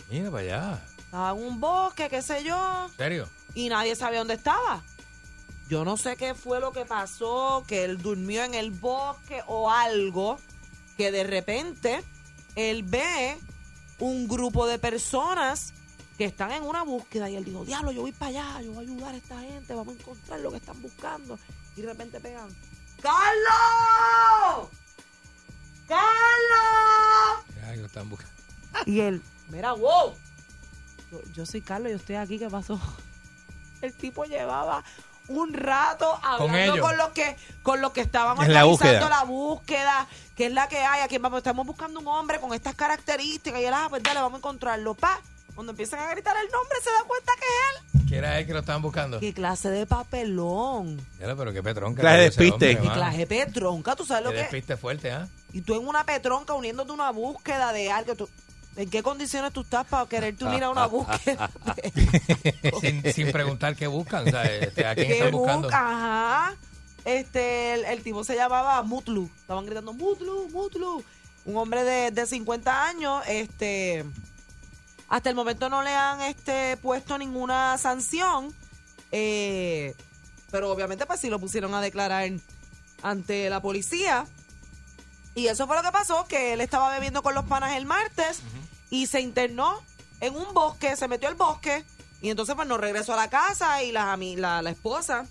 Mira 0.08 0.30
para 0.30 0.42
allá. 0.42 0.78
Estaba 0.98 1.30
en 1.30 1.44
un 1.46 1.60
bosque, 1.60 2.08
qué 2.08 2.22
sé 2.22 2.44
yo, 2.44 2.86
¿En 2.90 2.96
serio? 2.96 3.28
y 3.54 3.68
nadie 3.68 3.96
sabía 3.96 4.20
dónde 4.20 4.34
estaba. 4.34 4.82
Yo 5.68 5.84
no 5.84 5.96
sé 5.96 6.16
qué 6.16 6.34
fue 6.34 6.60
lo 6.60 6.72
que 6.72 6.84
pasó, 6.84 7.64
que 7.66 7.84
él 7.84 7.98
durmió 7.98 8.42
en 8.44 8.54
el 8.54 8.70
bosque 8.72 9.42
o 9.46 9.70
algo, 9.70 10.36
que 11.00 11.10
de 11.10 11.24
repente 11.24 12.04
él 12.56 12.82
ve 12.82 13.38
un 14.00 14.28
grupo 14.28 14.66
de 14.66 14.78
personas 14.78 15.72
que 16.18 16.26
están 16.26 16.52
en 16.52 16.62
una 16.62 16.82
búsqueda 16.82 17.30
y 17.30 17.36
él 17.36 17.44
dijo, 17.46 17.64
diablo, 17.64 17.90
yo 17.90 18.02
voy 18.02 18.12
para 18.12 18.28
allá, 18.28 18.60
yo 18.60 18.72
voy 18.72 18.84
a 18.84 18.88
ayudar 18.90 19.14
a 19.14 19.16
esta 19.16 19.40
gente, 19.40 19.72
vamos 19.72 19.96
a 19.96 19.98
encontrar 19.98 20.40
lo 20.40 20.50
que 20.50 20.58
están 20.58 20.82
buscando. 20.82 21.38
Y 21.74 21.80
de 21.80 21.86
repente 21.86 22.20
pegan, 22.20 22.50
¡Carlos! 23.00 24.68
¡Carlos! 25.88 27.82
Están 27.86 28.10
buscando. 28.10 28.34
Y 28.84 29.00
él, 29.00 29.22
mira, 29.48 29.72
wow. 29.72 30.14
Yo, 31.10 31.22
yo 31.32 31.46
soy 31.46 31.62
Carlos, 31.62 31.92
yo 31.92 31.96
estoy 31.96 32.16
aquí, 32.16 32.38
¿qué 32.38 32.50
pasó? 32.50 32.78
El 33.80 33.94
tipo 33.94 34.24
llevaba 34.26 34.84
un 35.38 35.52
rato 35.54 36.18
hablando 36.22 36.74
ellos. 36.74 36.80
con, 36.80 36.96
los 36.96 37.08
que 37.10 37.36
con 37.62 37.80
los 37.80 37.92
que 37.92 38.00
estaban 38.00 38.40
En 38.42 38.52
la 38.52 38.64
organizando 38.66 39.06
búsqueda. 39.06 39.08
la 39.08 39.24
búsqueda, 39.24 40.06
que 40.36 40.46
es 40.46 40.52
la 40.52 40.68
que 40.68 40.78
hay. 40.78 41.02
Aquí 41.02 41.18
vamos, 41.18 41.38
estamos 41.38 41.66
buscando 41.66 42.00
un 42.00 42.08
hombre 42.08 42.40
con 42.40 42.52
estas 42.54 42.74
características. 42.74 43.60
Y 43.60 43.64
él, 43.64 43.74
ah, 43.74 43.86
pues 43.90 44.02
dale, 44.02 44.20
vamos 44.20 44.34
a 44.34 44.38
encontrarlo. 44.38 44.94
Pa, 44.94 45.20
cuando 45.54 45.72
empiezan 45.72 46.00
a 46.00 46.10
gritar 46.10 46.34
el 46.36 46.50
nombre, 46.50 46.78
se 46.82 46.90
da 46.90 47.04
cuenta 47.06 47.32
que 47.38 47.46
es 47.46 48.00
él. 48.02 48.08
¿Quién 48.08 48.24
era 48.24 48.38
él 48.40 48.46
que 48.46 48.52
lo 48.52 48.58
estaban 48.60 48.82
buscando? 48.82 49.20
¿Qué 49.20 49.32
clase 49.32 49.70
de 49.70 49.86
papelón? 49.86 51.00
Mira, 51.20 51.36
pero 51.36 51.52
qué 51.52 51.62
petronca. 51.62 52.00
Clase 52.00 52.16
de 52.18 52.22
despiste. 52.24 52.78
¿Qué 52.78 52.88
clase 52.90 53.18
de 53.18 53.26
petronca? 53.26 53.94
¿Tú 53.96 54.04
sabes 54.04 54.24
lo 54.24 54.30
Qué 54.30 54.36
que 54.36 54.42
es? 54.42 54.50
despiste 54.50 54.76
fuerte, 54.76 55.12
¿ah? 55.12 55.28
Y 55.52 55.60
tú 55.62 55.74
en 55.80 55.86
una 55.86 56.04
petronca 56.04 56.54
uniéndote 56.54 56.90
a 56.90 56.94
una 56.94 57.10
búsqueda 57.10 57.72
de 57.72 57.90
algo. 57.92 58.14
tú- 58.14 58.28
¿En 58.80 58.88
qué 58.88 59.02
condiciones 59.02 59.52
tú 59.52 59.60
estás 59.60 59.86
para 59.86 60.06
quererte 60.08 60.42
unir 60.44 60.64
a 60.64 60.70
una 60.70 60.86
búsqueda? 60.86 61.50
sin, 62.80 63.12
sin 63.12 63.30
preguntar 63.30 63.76
qué 63.76 63.86
buscan. 63.86 64.26
O 64.26 64.30
sea, 64.30 64.44
este, 64.44 64.86
¿a 64.86 64.94
quién 64.94 65.06
¿Qué 65.08 65.18
están 65.18 65.32
buscando? 65.32 65.68
busca? 65.68 65.78
Ajá. 65.78 66.56
Este, 67.04 67.74
el, 67.74 67.84
el 67.84 68.02
tipo 68.02 68.24
se 68.24 68.36
llamaba 68.36 68.82
Mutlu. 68.82 69.30
Estaban 69.40 69.66
gritando 69.66 69.92
Mutlu, 69.92 70.48
Mutlu. 70.48 71.04
Un 71.44 71.56
hombre 71.56 71.84
de, 71.84 72.10
de 72.10 72.26
50 72.26 72.86
años. 72.86 73.22
Este, 73.28 74.04
hasta 75.08 75.28
el 75.28 75.34
momento 75.36 75.68
no 75.68 75.82
le 75.82 75.90
han 75.94 76.22
este, 76.22 76.78
puesto 76.78 77.18
ninguna 77.18 77.76
sanción. 77.76 78.54
eh, 79.12 79.94
pero 80.50 80.70
obviamente 80.72 81.04
pues 81.06 81.20
sí 81.20 81.28
lo 81.30 81.38
pusieron 81.38 81.74
a 81.74 81.80
declarar 81.82 82.28
ante 83.02 83.50
la 83.50 83.60
policía. 83.60 84.26
Y 85.34 85.46
eso 85.46 85.66
fue 85.66 85.76
lo 85.76 85.82
que 85.82 85.92
pasó, 85.92 86.26
que 86.26 86.54
él 86.54 86.60
estaba 86.60 86.90
bebiendo 86.92 87.22
con 87.22 87.34
los 87.34 87.44
panas 87.44 87.76
el 87.76 87.86
martes 87.86 88.40
y 88.90 89.06
se 89.06 89.20
internó 89.20 89.78
en 90.20 90.34
un 90.36 90.52
bosque, 90.52 90.96
se 90.96 91.08
metió 91.08 91.28
al 91.28 91.34
bosque 91.34 91.84
y 92.20 92.28
entonces 92.30 92.54
pues 92.54 92.68
no 92.68 92.76
regresó 92.76 93.14
a 93.14 93.16
la 93.16 93.30
casa 93.30 93.82
y 93.82 93.92
la, 93.92 94.14
ami- 94.14 94.36
la, 94.36 94.60
la 94.62 94.70
esposa 94.70 95.26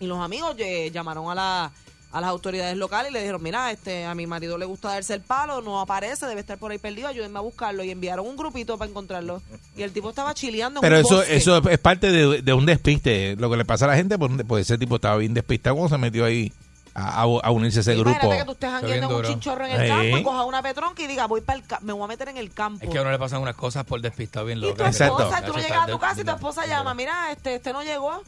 y 0.00 0.06
los 0.06 0.18
amigos 0.20 0.54
eh, 0.58 0.90
llamaron 0.92 1.30
a, 1.30 1.34
la, 1.34 1.72
a 2.12 2.20
las 2.20 2.30
autoridades 2.30 2.76
locales 2.76 3.10
y 3.10 3.14
le 3.14 3.20
dijeron, 3.20 3.42
mira, 3.42 3.70
este 3.70 4.06
a 4.06 4.14
mi 4.14 4.26
marido 4.26 4.56
le 4.56 4.64
gusta 4.64 4.88
darse 4.90 5.12
el 5.14 5.20
palo, 5.20 5.60
no 5.60 5.80
aparece, 5.80 6.24
debe 6.26 6.40
estar 6.40 6.56
por 6.56 6.70
ahí 6.70 6.78
perdido, 6.78 7.08
ayúdenme 7.08 7.38
a 7.38 7.42
buscarlo. 7.42 7.82
Y 7.84 7.90
enviaron 7.90 8.26
un 8.26 8.36
grupito 8.36 8.78
para 8.78 8.88
encontrarlo. 8.90 9.42
Y 9.76 9.82
el 9.82 9.92
tipo 9.92 10.08
estaba 10.08 10.32
chileando 10.34 10.78
en 10.78 10.82
Pero 10.82 10.96
un 11.00 11.04
eso, 11.04 11.16
bosque. 11.16 11.36
eso 11.36 11.68
es 11.68 11.78
parte 11.78 12.10
de, 12.12 12.42
de 12.42 12.52
un 12.54 12.64
despiste. 12.64 13.36
Lo 13.36 13.50
que 13.50 13.56
le 13.58 13.64
pasa 13.64 13.84
a 13.84 13.88
la 13.88 13.96
gente, 13.96 14.16
pues, 14.18 14.30
pues 14.46 14.66
ese 14.66 14.78
tipo 14.78 14.96
estaba 14.96 15.16
bien 15.18 15.34
despistado 15.34 15.76
cuando 15.76 15.94
se 15.96 16.00
metió 16.00 16.24
ahí 16.24 16.52
a, 16.98 17.50
unirse 17.50 17.78
a 17.78 17.82
ese 17.82 17.94
grupo. 17.94 18.10
Imagínate 18.10 18.38
que 18.38 18.44
tú 18.44 18.52
estés 18.52 18.68
Está 18.68 18.80
jangueando 18.80 19.06
en 19.06 19.12
un 19.12 19.16
duro. 19.22 19.28
chinchorro 19.28 19.66
en 19.66 19.72
el 19.72 19.82
Sí. 19.82 19.88
campo 19.88 20.18
y 20.18 20.22
cojas 20.22 20.46
una 20.46 20.62
petronca 20.62 21.02
y 21.02 21.06
diga, 21.06 21.26
voy 21.26 21.40
para 21.40 21.58
el 21.58 21.64
me 21.82 21.92
voy 21.92 22.04
a 22.04 22.06
meter 22.08 22.28
en 22.28 22.36
el 22.38 22.50
campo. 22.52 22.84
Es 22.84 22.90
que 22.90 22.98
a 22.98 23.02
uno 23.02 23.10
le 23.10 23.18
pasan 23.18 23.40
unas 23.42 23.54
cosas 23.56 23.84
por 23.84 24.00
despistado 24.00 24.46
bien 24.46 24.58
y 24.58 24.62
tu 24.62 24.66
locas. 24.68 24.88
Exacto. 24.88 25.18
esposa, 25.22 25.44
tú 25.44 25.52
llegas 25.54 25.82
a 25.84 25.86
tu 25.86 25.98
casa 25.98 26.20
y 26.20 26.24
tu 26.24 26.30
esposa 26.30 26.66
llama, 26.66 26.94
mira, 26.94 27.32
este, 27.32 27.56
este 27.56 27.72
no 27.72 27.82
llegó. 27.82 28.22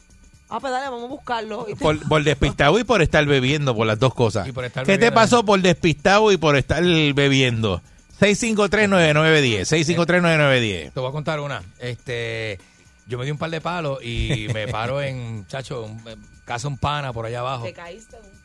Ah, 0.53 0.59
pues 0.59 0.73
dale, 0.73 0.89
vamos 0.89 1.05
a 1.05 1.07
buscarlo. 1.07 1.65
Y 1.69 1.75
te- 1.75 1.79
Por, 1.83 1.99
por 2.09 2.23
despistado 2.23 2.77
y 2.77 2.83
por 2.83 3.01
estar 3.01 3.25
bebiendo, 3.25 3.73
por 3.75 3.87
las 3.87 3.97
dos 3.99 4.13
cosas. 4.13 4.47
Y 4.47 4.51
por 4.51 4.65
estar 4.65 4.83
¿Qué 4.85 4.93
te 4.93 4.97
bebiendo, 4.97 5.15
pasó 5.15 5.45
por 5.45 5.61
despistado 5.61 6.31
y 6.31 6.37
por 6.37 6.57
estar 6.57 6.83
bebiendo? 6.83 7.81
653-9910. 8.19 9.65
653-9910. 9.65 10.91
Te 10.93 10.99
voy 10.99 11.09
a 11.09 11.11
contar 11.11 11.39
una. 11.39 11.63
Este, 11.79 12.59
yo 13.07 13.17
me 13.17 13.25
di 13.25 13.31
un 13.31 13.37
par 13.37 13.49
de 13.49 13.61
palos 13.61 14.03
y 14.03 14.47
me 14.53 14.67
paro 14.67 15.01
en, 15.01 15.45
chacho, 15.47 15.83
un- 15.83 16.07
en 16.07 16.19
casa 16.45 16.67
un 16.67 16.77
pana 16.77 17.13
por 17.13 17.25
allá 17.25 17.39
abajo. 17.39 17.63
te 17.65 17.73
caíste 17.73 18.17
un. 18.17 18.40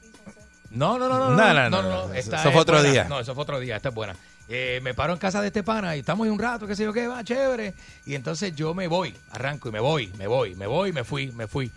No, 0.76 0.98
no, 0.98 1.08
no, 1.08 1.18
no, 1.18 1.30
No, 1.30 1.36
no, 1.36 1.54
no, 1.54 1.70
no, 1.70 1.82
no, 1.82 2.08
no. 2.08 2.14
esta 2.14 2.40
Eso 2.40 2.52
fue 2.52 2.60
otro 2.60 2.76
buena. 2.76 2.90
día. 2.92 3.04
No, 3.08 3.20
eso 3.20 3.34
fue 3.34 3.42
otro 3.42 3.58
día, 3.60 3.76
esta 3.76 3.88
es 3.90 3.94
buena. 3.94 4.14
Eh, 4.48 4.80
me 4.82 4.94
paro 4.94 5.12
en 5.12 5.18
casa 5.18 5.40
de 5.40 5.48
este 5.48 5.62
pana 5.62 5.96
y 5.96 6.00
estamos 6.00 6.24
ahí 6.24 6.30
un 6.30 6.38
rato, 6.38 6.66
qué 6.66 6.76
sé 6.76 6.84
yo 6.84 6.92
qué, 6.92 7.08
va, 7.08 7.24
chévere. 7.24 7.74
Y 8.04 8.14
entonces 8.14 8.54
yo 8.54 8.74
me 8.74 8.86
voy, 8.86 9.14
arranco 9.32 9.68
y 9.68 9.72
me 9.72 9.80
voy, 9.80 10.12
me 10.18 10.26
voy, 10.26 10.54
me 10.54 10.66
voy, 10.66 10.92
me 10.92 11.02
fui, 11.02 11.32
me 11.32 11.46
fui. 11.48 11.70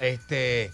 Este, 0.00 0.72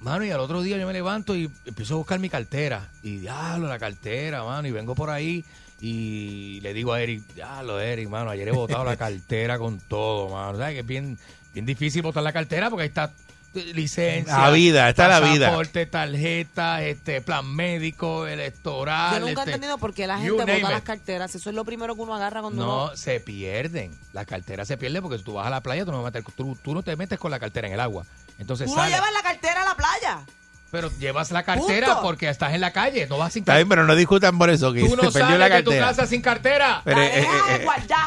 mano, 0.00 0.24
y 0.24 0.30
al 0.30 0.40
otro 0.40 0.62
día 0.62 0.76
yo 0.76 0.86
me 0.86 0.92
levanto 0.92 1.34
y 1.34 1.50
empiezo 1.64 1.94
a 1.94 1.98
buscar 1.98 2.18
mi 2.18 2.28
cartera. 2.28 2.88
Y 3.02 3.16
diablo, 3.18 3.68
la 3.68 3.78
cartera, 3.78 4.44
mano, 4.44 4.68
y 4.68 4.70
vengo 4.70 4.94
por 4.94 5.08
ahí 5.10 5.44
y 5.80 6.60
le 6.60 6.74
digo 6.74 6.92
a 6.92 7.00
Eric, 7.00 7.22
diablo, 7.34 7.80
Eric, 7.80 8.08
mano, 8.10 8.28
ayer 8.30 8.48
he 8.48 8.52
botado 8.52 8.84
la 8.84 8.96
cartera 8.98 9.58
con 9.58 9.78
todo, 9.80 10.28
mano. 10.28 10.58
¿Sabes 10.58 10.74
que 10.74 10.80
es 10.80 10.86
bien, 10.86 11.18
bien 11.54 11.64
difícil 11.64 12.02
botar 12.02 12.22
la 12.22 12.34
cartera 12.34 12.68
porque 12.68 12.82
ahí 12.82 12.88
está 12.88 13.10
licencia, 13.54 14.38
La 14.38 14.50
vida, 14.50 14.88
está 14.88 15.08
la 15.08 15.20
vida. 15.20 15.46
pasaporte, 15.46 15.86
tarjeta, 15.86 16.82
este 16.82 17.20
plan 17.20 17.46
médico, 17.54 18.26
electoral. 18.26 19.14
Yo 19.14 19.26
nunca 19.26 19.40
he 19.40 19.44
este, 19.44 19.50
entendido 19.52 19.78
por 19.78 19.92
qué 19.94 20.06
la 20.06 20.18
gente 20.18 20.44
bota 20.44 20.70
las 20.70 20.82
carteras. 20.82 21.34
Eso 21.34 21.50
es 21.50 21.56
lo 21.56 21.64
primero 21.64 21.94
que 21.96 22.02
uno 22.02 22.14
agarra 22.14 22.40
cuando 22.42 22.64
No, 22.64 22.84
uno... 22.86 22.96
se 22.96 23.20
pierden. 23.20 23.90
La 24.12 24.24
cartera 24.24 24.64
se 24.64 24.76
pierde 24.76 25.02
porque 25.02 25.18
si 25.18 25.24
tú 25.24 25.34
vas 25.34 25.46
a 25.46 25.50
la 25.50 25.62
playa, 25.62 25.84
tú 25.84 25.90
no, 25.92 26.02
vas 26.02 26.14
a 26.14 26.18
meter- 26.18 26.32
tú, 26.34 26.56
tú 26.62 26.74
no 26.74 26.82
te 26.82 26.94
metes 26.96 27.18
con 27.18 27.30
la 27.30 27.38
cartera 27.40 27.66
en 27.68 27.74
el 27.74 27.80
agua. 27.80 28.04
Entonces 28.38 28.66
Tú 28.68 28.74
no 28.76 28.82
sale. 28.82 28.94
llevas 28.94 29.12
la 29.12 29.22
cartera 29.22 29.62
a 29.62 29.64
la 29.64 29.74
playa. 29.74 30.20
Pero 30.70 30.88
llevas 31.00 31.32
la 31.32 31.42
cartera 31.42 31.86
Punto. 31.88 32.02
porque 32.02 32.28
estás 32.28 32.54
en 32.54 32.60
la 32.60 32.70
calle, 32.72 33.06
no 33.08 33.18
vas 33.18 33.32
sin 33.32 33.42
Está 33.42 33.54
bien, 33.56 33.64
cartera. 33.66 33.82
pero 33.82 33.86
no 33.88 33.96
discutan 33.96 34.38
por 34.38 34.50
eso, 34.50 34.72
que 34.72 34.80
Tú 34.82 34.90
se 34.90 34.96
no 34.96 35.02
perdió 35.02 35.20
sales 35.20 35.38
la 35.40 35.48
de 35.56 35.62
tu 35.64 35.70
cartera. 35.70 35.86
casa 35.88 36.06
sin 36.06 36.22
cartera. 36.22 36.82
Pero, 36.84 36.98
La 37.00 37.06
eh, 37.06 37.20
eh, 37.22 37.26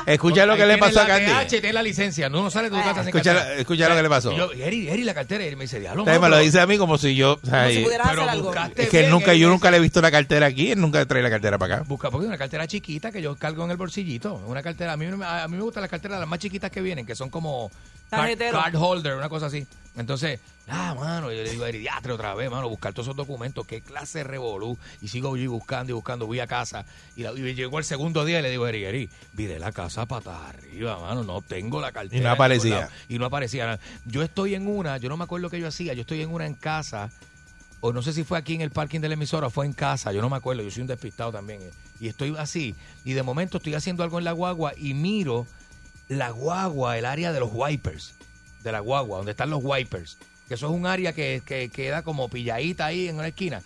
eh, 0.07 0.13
escucha 0.13 0.45
lo 0.45 0.55
que 0.55 0.65
le 0.65 0.77
pasó 0.77 1.01
a 1.01 1.07
la 1.07 1.19
Candy. 1.19 1.31
TH, 1.31 1.49
tienes 1.49 1.73
la 1.73 1.83
licencia, 1.83 2.29
no, 2.29 2.41
no 2.43 2.49
sales 2.49 2.71
de 2.71 2.77
tu 2.77 2.83
casa 2.83 3.01
sin 3.01 3.09
Escucha, 3.09 3.33
cartera. 3.33 3.53
la- 3.55 3.59
escucha 3.61 3.89
lo 3.89 3.95
que 3.95 4.01
le 4.03 4.09
pasó. 4.09 4.31
Y 4.31 4.37
yo, 4.37 4.51
Eri, 4.53 4.87
Eri, 4.89 5.03
la 5.03 5.13
cartera. 5.13 5.43
Y 5.43 5.47
él 5.49 5.57
me 5.57 5.63
dice, 5.65 5.79
diablo, 5.81 6.05
me 6.05 6.29
lo 6.29 6.37
dice 6.37 6.59
a 6.61 6.65
mí 6.67 6.77
como 6.77 6.97
si 6.97 7.15
yo... 7.15 7.33
o 7.43 7.45
sea, 7.45 7.63
Como 7.63 7.69
si 7.75 7.85
pero 7.89 8.03
hacer 8.05 8.19
algo. 8.29 8.53
es 8.77 8.89
que 8.89 8.99
bien, 8.99 9.11
nunca, 9.11 9.33
yo 9.33 9.49
nunca 9.49 9.69
le 9.69 9.77
he 9.77 9.79
visto 9.81 10.01
la 10.01 10.11
cartera 10.11 10.45
aquí, 10.47 10.71
él 10.71 10.79
nunca 10.79 11.05
trae 11.05 11.21
la 11.21 11.29
cartera 11.29 11.57
para 11.57 11.75
acá. 11.75 11.83
Busca, 11.85 12.09
porque 12.09 12.25
es 12.25 12.29
una 12.29 12.37
cartera 12.37 12.65
chiquita 12.65 13.11
que 13.11 13.21
yo 13.21 13.35
cargo 13.35 13.65
en 13.65 13.71
el 13.71 13.77
bolsillito. 13.77 14.35
Una 14.47 14.63
cartera, 14.63 14.93
a 14.93 14.97
mí, 14.97 15.05
me- 15.07 15.25
a 15.25 15.45
mí 15.49 15.57
me 15.57 15.63
gustan 15.63 15.81
las 15.81 15.89
carteras 15.89 16.17
las 16.17 16.29
más 16.29 16.39
chiquitas 16.39 16.71
que 16.71 16.79
vienen, 16.81 17.05
que 17.05 17.13
son 17.15 17.29
como 17.29 17.69
Tarjetero. 18.17 18.59
card 18.61 18.75
holder, 18.75 19.15
una 19.15 19.29
cosa 19.29 19.47
así. 19.47 19.65
Entonces, 19.95 20.39
ah, 20.69 20.95
mano, 20.97 21.31
yo 21.31 21.43
le 21.43 21.49
digo 21.51 21.63
a 21.65 21.69
Eri, 21.69 21.77
diatre 21.77 22.13
otra 22.13 22.33
vez, 22.33 22.49
mano, 22.49 22.67
buscar 22.67 22.93
todos 22.93 23.05
esos 23.07 23.15
documentos, 23.15 23.67
qué 23.67 23.81
clase 23.81 24.19
de 24.19 24.23
revolú. 24.23 24.77
Y 25.01 25.07
sigo 25.07 25.35
allí 25.35 25.45
buscando 25.45 25.91
y 25.91 25.93
buscando, 25.93 26.25
voy 26.25 26.39
a 26.39 26.47
casa. 26.47 26.83
Y, 27.15 27.21
la- 27.21 27.31
y 27.33 27.53
llegó 27.53 27.77
el 27.77 27.85
segundo 27.85 28.25
día 28.25 28.39
y 28.39 28.41
le 28.41 28.49
digo 28.49 28.65
a 28.65 28.69
Eri, 28.69 28.83
Eri, 28.85 29.09
viré 29.33 29.59
la 29.59 29.71
casa 29.71 30.05
patas 30.07 30.35
arriba, 30.49 30.97
mano, 30.99 31.23
no 31.23 31.41
tengo 31.41 31.79
la 31.79 31.91
cartera. 31.91 32.17
Y 32.19 32.23
no 32.23 32.31
aparecía. 32.31 32.89
Y 33.07 33.19
no 33.19 33.25
aparecía. 33.27 33.79
Yo 34.05 34.23
estoy 34.23 34.55
en 34.55 34.67
una, 34.67 34.97
yo 34.97 35.09
no 35.09 35.17
me 35.17 35.25
acuerdo 35.25 35.49
qué 35.51 35.59
yo 35.59 35.67
hacía, 35.67 35.93
yo 35.93 36.01
estoy 36.01 36.21
en 36.21 36.31
una 36.33 36.47
en 36.47 36.55
casa 36.55 37.11
o 37.85 37.91
no 37.91 38.01
sé 38.01 38.13
si 38.13 38.23
fue 38.23 38.37
aquí 38.37 38.55
en 38.55 38.61
el 38.61 38.71
parking 38.71 39.01
de 39.01 39.09
la 39.09 39.15
emisora 39.15 39.47
o 39.47 39.49
fue 39.49 39.65
en 39.65 39.73
casa, 39.73 40.11
yo 40.13 40.21
no 40.21 40.29
me 40.29 40.37
acuerdo, 40.37 40.63
yo 40.63 40.71
soy 40.71 40.81
un 40.81 40.87
despistado 40.87 41.31
también. 41.33 41.61
eh, 41.61 41.69
Y 41.99 42.07
estoy 42.07 42.33
así, 42.39 42.73
y 43.03 43.11
de 43.13 43.21
momento 43.23 43.57
estoy 43.57 43.73
haciendo 43.75 44.03
algo 44.03 44.17
en 44.19 44.23
la 44.25 44.31
guagua 44.31 44.71
y 44.77 44.93
miro 44.93 45.45
la 46.09 46.29
guagua, 46.31 46.97
el 46.97 47.05
área 47.05 47.31
de 47.31 47.39
los 47.39 47.49
wipers, 47.53 48.13
de 48.63 48.71
la 48.71 48.79
guagua, 48.79 49.17
donde 49.17 49.31
están 49.31 49.49
los 49.49 49.59
wipers, 49.63 50.17
que 50.47 50.53
eso 50.55 50.67
es 50.67 50.71
un 50.73 50.85
área 50.85 51.13
que, 51.13 51.41
que 51.45 51.69
queda 51.69 52.01
como 52.03 52.29
pilladita 52.29 52.85
ahí 52.85 53.07
en 53.07 53.15
una 53.17 53.27
esquina. 53.27 53.61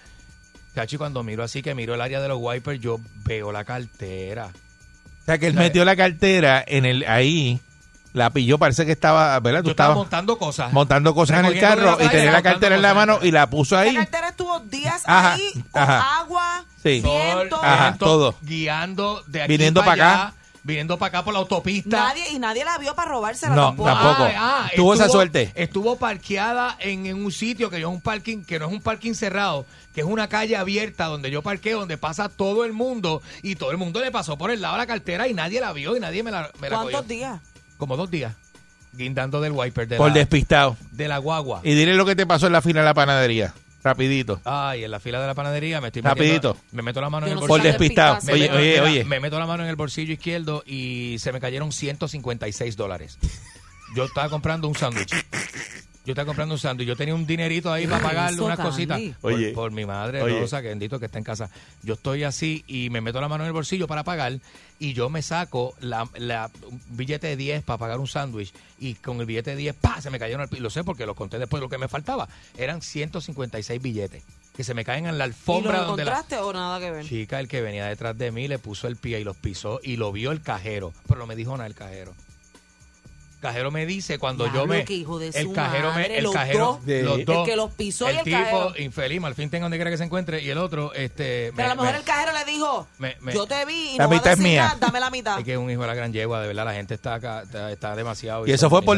Chachi, 0.76 0.98
cuando 0.98 1.24
miro 1.24 1.44
así, 1.44 1.62
que 1.64 1.74
miro 1.74 1.96
el 1.96 2.02
área 2.02 2.22
de 2.22 2.28
los 2.28 2.38
wipers, 2.40 2.80
yo 2.80 3.00
veo 3.26 3.52
la 3.52 3.64
cartera. 3.64 4.48
O 5.22 5.26
sea, 5.26 5.38
que 5.40 5.48
él 5.48 5.56
metió 5.56 5.84
la 5.84 5.96
cartera 5.96 6.64
en 6.66 6.86
el 6.86 7.04
ahí, 7.08 7.60
la 8.14 8.30
pilló, 8.30 8.58
parece 8.60 8.86
que 8.86 8.92
estaba, 8.92 9.40
¿verdad? 9.40 9.60
Tú 9.62 9.66
Yo 9.66 9.72
estaba 9.72 9.90
estabas 9.90 9.98
montando 10.06 10.38
cosas. 10.38 10.72
montando 10.74 11.14
cosas 11.16 11.40
en 11.40 11.46
el 11.48 11.60
carro 11.60 11.98
y 12.00 12.04
la 12.06 12.12
tenía 12.12 12.32
la 12.32 12.42
cartera 12.44 12.76
en 12.76 12.82
la 12.84 12.94
mano 12.94 13.20
y 13.22 13.32
la 13.32 13.50
puso 13.50 13.76
La 13.76 13.82
ahí. 13.82 13.96
cartera 13.96 14.30
estuvo 14.30 14.60
días 14.62 15.02
Ajá, 15.06 15.34
ahí 15.34 15.52
con 15.72 15.82
ajá. 15.82 16.20
agua, 16.20 16.66
Sí. 16.82 17.02
viento. 17.02 17.60
Ajá, 17.62 17.90
viento, 17.90 18.06
todo. 18.06 18.36
Guiando 18.42 19.24
de 19.28 19.42
aquí 19.42 19.52
Viniendo 19.52 19.82
para 19.82 19.92
para 19.98 20.12
allá, 20.14 20.28
acá. 20.28 20.36
Viniendo 20.68 20.98
para 21.00 21.08
acá 21.08 21.24
por 21.24 21.34
la 21.34 21.40
autopista. 21.40 21.98
Nadie, 22.10 22.30
y 22.32 22.40
nadie 22.40 22.64
la 22.66 22.78
vio 22.78 22.94
para 22.94 23.10
robársela 23.10 23.56
No, 23.56 23.68
tampoco. 23.70 23.90
tampoco. 23.90 24.30
Ah, 24.36 24.70
Tuvo 24.76 24.94
esa 24.94 25.06
estuvo- 25.06 25.18
suerte. 25.22 25.52
Estuvo 25.56 25.98
parqueada 25.98 26.76
en, 26.80 27.06
en 27.08 27.24
un 27.24 27.32
sitio 27.32 27.70
que 27.70 27.80
yo 27.80 27.88
es 27.90 27.94
un 27.96 28.02
parking, 28.02 28.44
que 28.44 28.60
no 28.60 28.66
es 28.68 28.72
un 28.74 28.82
parking 28.82 29.14
cerrado, 29.14 29.66
que 29.96 30.02
es 30.02 30.08
una 30.08 30.28
calle 30.28 30.58
abierta 30.58 31.06
donde 31.06 31.32
yo 31.32 31.42
parqueo, 31.42 31.80
donde 31.80 31.98
pasa 31.98 32.28
todo 32.30 32.66
el 32.66 32.74
mundo 32.74 33.22
y 33.42 33.56
todo 33.56 33.72
el 33.72 33.78
mundo 33.78 34.02
le 34.02 34.12
pasó 34.12 34.38
por 34.38 34.52
el 34.52 34.62
lado 34.62 34.74
de 34.76 34.80
la 34.80 34.88
cartera 34.88 35.28
y 35.30 35.34
nadie 35.34 35.62
la 35.62 35.72
vio 35.74 35.96
y 35.96 36.00
nadie 36.02 36.22
me 36.22 36.32
la, 36.32 36.52
me 36.60 36.68
¿Cuántos 36.70 37.08
días? 37.08 37.40
Como 37.78 37.96
dos 37.96 38.12
días. 38.12 38.34
Guindando 38.94 39.40
del 39.42 39.54
wiper 39.54 39.88
de, 39.88 39.98
Por 39.98 40.10
la, 40.10 40.16
despistado. 40.16 40.76
de 40.92 41.08
la 41.08 41.18
guagua. 41.20 41.62
Y 41.64 41.76
dile 41.76 41.94
lo 41.96 42.06
que 42.06 42.16
te 42.16 42.26
pasó 42.26 42.48
en 42.48 42.54
la 42.54 42.62
fila 42.62 42.82
de 42.82 42.86
la 42.86 42.94
panadería. 42.94 43.54
Rapidito. 43.88 44.42
Ay, 44.46 44.84
en 44.84 44.92
la 44.92 45.00
fila 45.00 45.20
de 45.22 45.28
la 45.28 45.34
panadería 45.34 45.80
me 45.82 45.88
estoy 45.88 46.02
Rapidito. 46.02 46.54
metiendo- 46.56 46.76
me 46.76 46.82
meto 46.84 47.02
la 47.02 47.10
mano 47.10 47.26
Yo 47.28 47.32
en 47.32 47.38
el 47.38 47.42
no 47.42 47.48
Por 47.48 47.62
sé 47.62 47.68
bolsillo. 47.68 47.80
despistado. 47.80 48.18
Me 48.26 48.34
Oye, 48.34 48.42
meto, 48.44 48.56
oye, 48.58 48.70
mira, 48.72 48.84
oye. 48.84 49.04
me 49.06 49.20
meto 49.20 49.40
la 49.40 49.46
mano 49.48 49.64
en 49.64 49.70
el 49.70 49.76
bolsillo 49.76 50.14
izquierdo 50.14 50.64
y 50.66 51.16
se 51.20 51.32
me 51.32 51.40
cayeron 51.40 51.72
156 51.72 52.76
dólares. 52.76 53.18
Yo 53.96 54.04
estaba 54.04 54.30
comprando 54.30 54.68
un 54.68 54.76
sándwich. 54.76 55.14
Yo 56.08 56.14
estaba 56.14 56.26
comprando 56.26 56.56
un 56.56 56.60
sándwich. 56.60 56.88
Yo 56.88 56.96
tenía 56.96 57.14
un 57.14 57.28
dinerito 57.28 57.70
ahí 57.70 57.86
para 57.86 58.02
pagarle 58.02 58.40
unas 58.42 58.58
cositas. 58.58 58.98
Por, 59.54 59.72
mi 59.72 59.86
madre, 59.86 60.22
Oye. 60.22 60.40
Rosa, 60.40 60.62
que 60.62 60.70
bendito 60.70 61.02
que 61.02 61.08
está 61.08 61.18
en 61.18 61.26
casa. 61.26 61.50
Yo 61.84 61.96
estoy 61.96 62.24
así 62.24 62.64
y 62.66 62.90
me 62.90 63.02
meto 63.02 63.20
la 63.20 63.28
mano 63.28 63.44
en 63.44 63.48
el 63.50 63.54
bolsillo 63.54 63.88
para 63.88 64.06
pagar 64.06 64.40
y 64.80 64.94
yo 64.94 65.10
me 65.10 65.22
saco 65.22 65.76
la, 65.82 66.08
la- 66.16 66.50
un 66.66 66.82
billete 66.92 67.28
de 67.28 67.36
10 67.36 67.64
para 67.64 67.78
pagar 67.78 68.00
un 68.00 68.08
sándwich 68.08 68.54
y 68.80 68.94
con 68.94 69.20
el 69.20 69.26
billete 69.26 69.50
de 69.50 69.58
10, 69.58 69.76
¡pa! 69.76 70.00
Se 70.00 70.10
me 70.10 70.18
cayeron 70.18 70.40
al 70.44 70.48
piso. 70.48 70.64
Lo 70.64 70.70
sé 70.70 70.86
porque 70.86 71.06
lo 71.06 71.14
conté 71.14 71.40
después 71.40 71.60
de 71.60 71.66
lo 71.66 71.70
que 71.70 71.78
me 71.78 71.90
faltaba. 71.90 72.30
Eran 72.58 72.82
156 72.82 73.82
billetes 73.82 74.24
que 74.56 74.64
se 74.64 74.74
me 74.74 74.86
caen 74.86 75.08
en 75.08 75.18
la 75.18 75.26
¿Y 75.26 75.28
alfombra 75.28 75.82
lo 75.82 75.88
donde 75.88 76.06
la, 76.06 76.24
o 76.42 76.54
nada 76.54 76.80
que 76.80 76.90
ver? 76.90 77.06
Chica, 77.06 77.42
el 77.42 77.50
que 77.50 77.62
venía 77.62 77.86
detrás 77.86 78.18
de 78.18 78.32
mí 78.32 78.48
le 78.48 78.60
puso 78.60 78.88
el 78.88 78.96
pie 78.96 79.20
y 79.20 79.26
los 79.26 79.36
pisó 79.36 79.82
y 79.84 79.98
lo 79.98 80.14
vio 80.14 80.32
el 80.32 80.42
cajero, 80.42 80.94
pero 81.06 81.20
no 81.20 81.28
me 81.28 81.36
dijo 81.36 81.52
nada 81.58 81.68
el 81.68 81.76
cajero. 81.76 82.16
Cajero 83.40 83.70
me 83.70 83.86
dice 83.86 84.18
cuando 84.18 84.46
Diablo, 84.46 84.62
yo 84.64 84.68
me 84.68 84.84
qué 84.84 84.94
hijo 84.96 85.20
de 85.20 85.28
el 85.28 85.44
su 85.44 85.54
cajero 85.54 85.90
madre, 85.90 86.10
me 86.10 86.18
el 86.18 86.24
los 86.24 86.34
cajero 86.34 86.60
dos. 86.66 86.86
De- 86.88 87.04
los 87.04 87.20
El 87.20 87.26
dos 87.26 87.46
que 87.48 87.56
los 87.56 87.72
pisó 87.72 88.12
y 88.12 88.16
el 88.18 88.24
tipo 88.24 88.36
cajero. 88.36 88.74
infeliz, 88.80 89.24
al 89.24 89.36
fin 89.36 89.50
tenga 89.52 89.66
donde 89.66 89.78
quiera 89.78 89.92
que 89.92 89.98
se 89.98 90.06
encuentre 90.06 90.42
y 90.42 90.50
el 90.50 90.58
otro 90.58 90.92
este 90.96 91.54
Pero 91.56 91.68
a 91.70 91.70
me- 91.70 91.76
lo 91.76 91.82
mejor 91.84 91.94
me- 91.94 92.00
el 92.00 92.04
cajero 92.04 92.32
le 92.34 92.46
dijo, 92.52 92.88
me- 92.98 93.16
me- 93.22 93.34
yo 93.34 93.46
te 93.46 93.64
vi 93.66 93.92
y 93.92 93.98
La 94.00 94.08
no 94.08 94.10
a 94.12 94.14
mitad 94.16 94.32
es 94.34 94.40
decir 94.40 94.52
mía. 94.54 94.64
nada, 94.66 94.78
dame 94.80 95.00
la 95.00 95.10
mitad. 95.12 95.38
es 95.38 95.46
que 95.46 95.52
es 95.52 95.58
un 95.60 95.70
hijo 95.70 95.82
de 95.82 95.88
la 95.88 95.94
gran 95.94 96.12
yegua, 96.14 96.42
de 96.42 96.48
verdad, 96.48 96.66
la 96.66 96.74
gente 96.74 96.96
está 96.96 97.14
acá, 97.14 97.44
está, 97.44 97.72
está 97.72 97.96
demasiado. 97.96 98.48
Y 98.48 98.52
eso 98.52 98.72
fue 98.72 98.82
por 98.82 98.98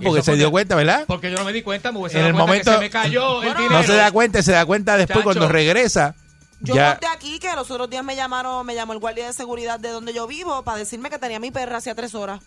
Y 0.00 0.04
porque 0.06 0.22
se 0.22 0.30
porque- 0.30 0.38
dio 0.38 0.50
cuenta, 0.50 0.76
¿verdad? 0.76 1.04
Porque 1.06 1.30
yo 1.30 1.36
no 1.36 1.44
me 1.44 1.52
di 1.52 1.60
cuenta, 1.60 1.92
me 1.92 2.00
En 2.20 2.24
el 2.24 2.32
momento- 2.32 2.70
que 2.70 2.76
se 2.76 2.80
me 2.82 2.90
cayó 2.90 3.42
el 3.42 3.54
dinero. 3.54 3.70
No 3.70 3.82
se 3.82 3.94
da 3.96 4.10
cuenta, 4.12 4.42
se 4.42 4.52
da 4.52 4.64
cuenta 4.64 4.96
después 4.96 5.18
Chacho. 5.18 5.24
cuando 5.24 5.48
regresa. 5.48 6.14
Yo 6.60 6.74
ya. 6.74 6.92
conté 6.92 7.06
aquí 7.08 7.38
que 7.38 7.54
los 7.54 7.70
otros 7.70 7.90
días 7.90 8.02
me 8.02 8.16
llamaron, 8.16 8.64
me 8.64 8.74
llamó 8.74 8.94
el 8.94 8.98
guardia 8.98 9.26
de 9.26 9.34
seguridad 9.34 9.78
de 9.78 9.90
donde 9.90 10.14
yo 10.14 10.26
vivo 10.26 10.62
para 10.62 10.78
decirme 10.78 11.10
que 11.10 11.18
tenía 11.18 11.36
a 11.36 11.40
mi 11.40 11.50
perra 11.50 11.76
hacía 11.76 11.94
tres 11.94 12.14
horas. 12.14 12.40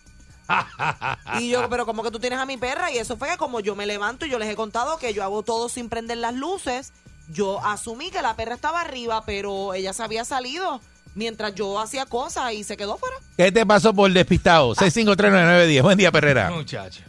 Y 1.40 1.50
yo, 1.50 1.68
pero 1.68 1.86
como 1.86 2.02
que 2.02 2.10
tú 2.10 2.18
tienes 2.18 2.38
a 2.38 2.46
mi 2.46 2.56
perra, 2.56 2.90
y 2.90 2.98
eso 2.98 3.16
fue 3.16 3.28
que 3.28 3.36
como 3.36 3.60
yo 3.60 3.76
me 3.76 3.86
levanto 3.86 4.26
y 4.26 4.30
yo 4.30 4.38
les 4.38 4.48
he 4.48 4.56
contado 4.56 4.98
que 4.98 5.12
yo 5.12 5.22
hago 5.22 5.42
todo 5.42 5.68
sin 5.68 5.88
prender 5.88 6.18
las 6.18 6.34
luces, 6.34 6.92
yo 7.30 7.60
asumí 7.64 8.10
que 8.10 8.22
la 8.22 8.34
perra 8.34 8.54
estaba 8.54 8.80
arriba, 8.80 9.22
pero 9.26 9.74
ella 9.74 9.92
se 9.92 10.02
había 10.02 10.24
salido 10.24 10.80
mientras 11.14 11.54
yo 11.54 11.78
hacía 11.78 12.06
cosas 12.06 12.52
y 12.52 12.64
se 12.64 12.76
quedó 12.76 12.96
fuera. 12.96 13.16
¿Qué 13.36 13.52
te 13.52 13.66
pasó 13.66 13.92
por 13.92 14.10
despistado? 14.12 14.74
6539910. 14.74 15.82
Buen 15.82 15.98
día, 15.98 16.12
Perrera. 16.12 16.50
Muchacho. 16.50 17.02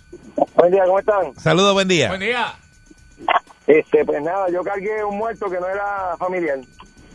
Buen 0.55 0.71
día, 0.71 0.83
¿cómo 0.85 0.99
están? 0.99 1.35
Saludos, 1.39 1.73
buen 1.73 1.87
día. 1.87 2.09
Buen 2.09 2.21
día. 2.21 2.53
Este, 3.67 4.03
pues 4.03 4.21
nada, 4.23 4.49
yo 4.49 4.63
cargué 4.63 5.03
un 5.03 5.17
muerto 5.17 5.49
que 5.49 5.59
no 5.59 5.67
era 5.67 6.17
familiar. 6.17 6.59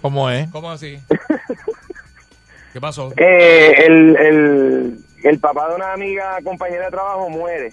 ¿Cómo 0.00 0.30
es? 0.30 0.48
¿Cómo 0.50 0.70
así? 0.70 1.00
¿Qué 2.72 2.80
pasó? 2.80 3.12
Eh, 3.16 3.74
el, 3.86 4.16
el, 4.16 5.04
el 5.24 5.40
papá 5.40 5.70
de 5.70 5.76
una 5.76 5.92
amiga, 5.92 6.38
compañera 6.44 6.84
de 6.84 6.90
trabajo, 6.90 7.28
muere. 7.30 7.72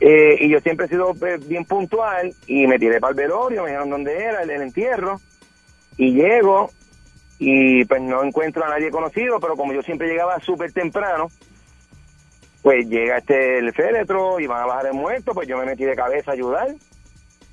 Eh, 0.00 0.36
y 0.40 0.48
yo 0.48 0.60
siempre 0.60 0.86
he 0.86 0.88
sido 0.88 1.14
eh, 1.26 1.38
bien 1.38 1.64
puntual 1.64 2.34
y 2.46 2.66
me 2.66 2.78
tiré 2.78 3.00
para 3.00 3.12
el 3.12 3.16
velorio, 3.16 3.62
me 3.62 3.68
dijeron 3.68 3.90
dónde 3.90 4.22
era, 4.22 4.42
el, 4.42 4.50
el 4.50 4.62
entierro. 4.62 5.20
Y 5.96 6.12
llego 6.12 6.70
y 7.38 7.84
pues 7.84 8.02
no 8.02 8.24
encuentro 8.24 8.64
a 8.64 8.68
nadie 8.68 8.90
conocido, 8.90 9.38
pero 9.38 9.56
como 9.56 9.72
yo 9.72 9.82
siempre 9.82 10.08
llegaba 10.08 10.40
súper 10.40 10.72
temprano, 10.72 11.28
pues 12.62 12.88
llega 12.88 13.18
este 13.18 13.58
el 13.58 13.72
féretro 13.72 14.40
y 14.40 14.46
van 14.46 14.62
a 14.62 14.66
bajar 14.66 14.86
el 14.86 14.94
muerto, 14.94 15.34
pues 15.34 15.46
yo 15.46 15.56
me 15.58 15.66
metí 15.66 15.84
de 15.84 15.94
cabeza 15.94 16.32
a 16.32 16.34
ayudar. 16.34 16.74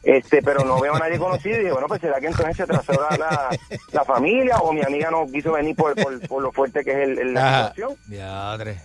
Este, 0.03 0.41
pero 0.41 0.64
no 0.65 0.80
veo 0.80 0.95
a 0.95 0.99
nadie 0.99 1.19
conocido 1.19 1.56
y 1.57 1.60
dije, 1.60 1.72
bueno, 1.73 1.88
pues 1.88 2.02
será 2.02 2.19
que 2.19 2.26
entonces 2.26 2.57
se 2.57 2.64
atrasó 2.64 2.91
la, 2.94 3.15
la, 3.18 3.49
la 3.91 4.03
familia 4.03 4.57
o 4.57 4.73
mi 4.73 4.82
amiga 4.82 5.11
no 5.11 5.28
quiso 5.28 5.52
venir 5.52 5.76
por, 5.76 5.94
por, 5.94 6.19
por 6.28 6.41
lo 6.41 6.52
fuerte 6.52 6.84
que 6.84 6.91
es 6.91 6.98
el, 7.10 7.19
el- 7.19 7.34
la 7.36 7.68
situación. 7.69 7.99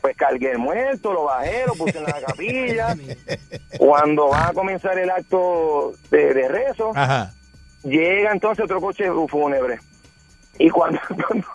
Pues 0.02 0.14
cargué 0.14 0.50
el 0.50 0.58
muerto, 0.58 1.14
lo 1.14 1.24
bajé, 1.24 1.64
lo 1.66 1.72
puse 1.74 1.96
en 1.96 2.04
la 2.04 2.20
capilla. 2.20 2.94
Cuando 3.78 4.28
va 4.28 4.48
a 4.48 4.52
comenzar 4.52 4.98
el 4.98 5.08
acto 5.10 5.92
de, 6.10 6.34
de 6.34 6.48
rezo, 6.48 6.92
Ajá. 6.94 7.32
llega 7.82 8.32
entonces 8.32 8.64
otro 8.64 8.80
coche 8.80 9.06
fúnebre. 9.28 9.78
Y 10.58 10.68
cuando, 10.70 10.98
cuando, 11.28 11.46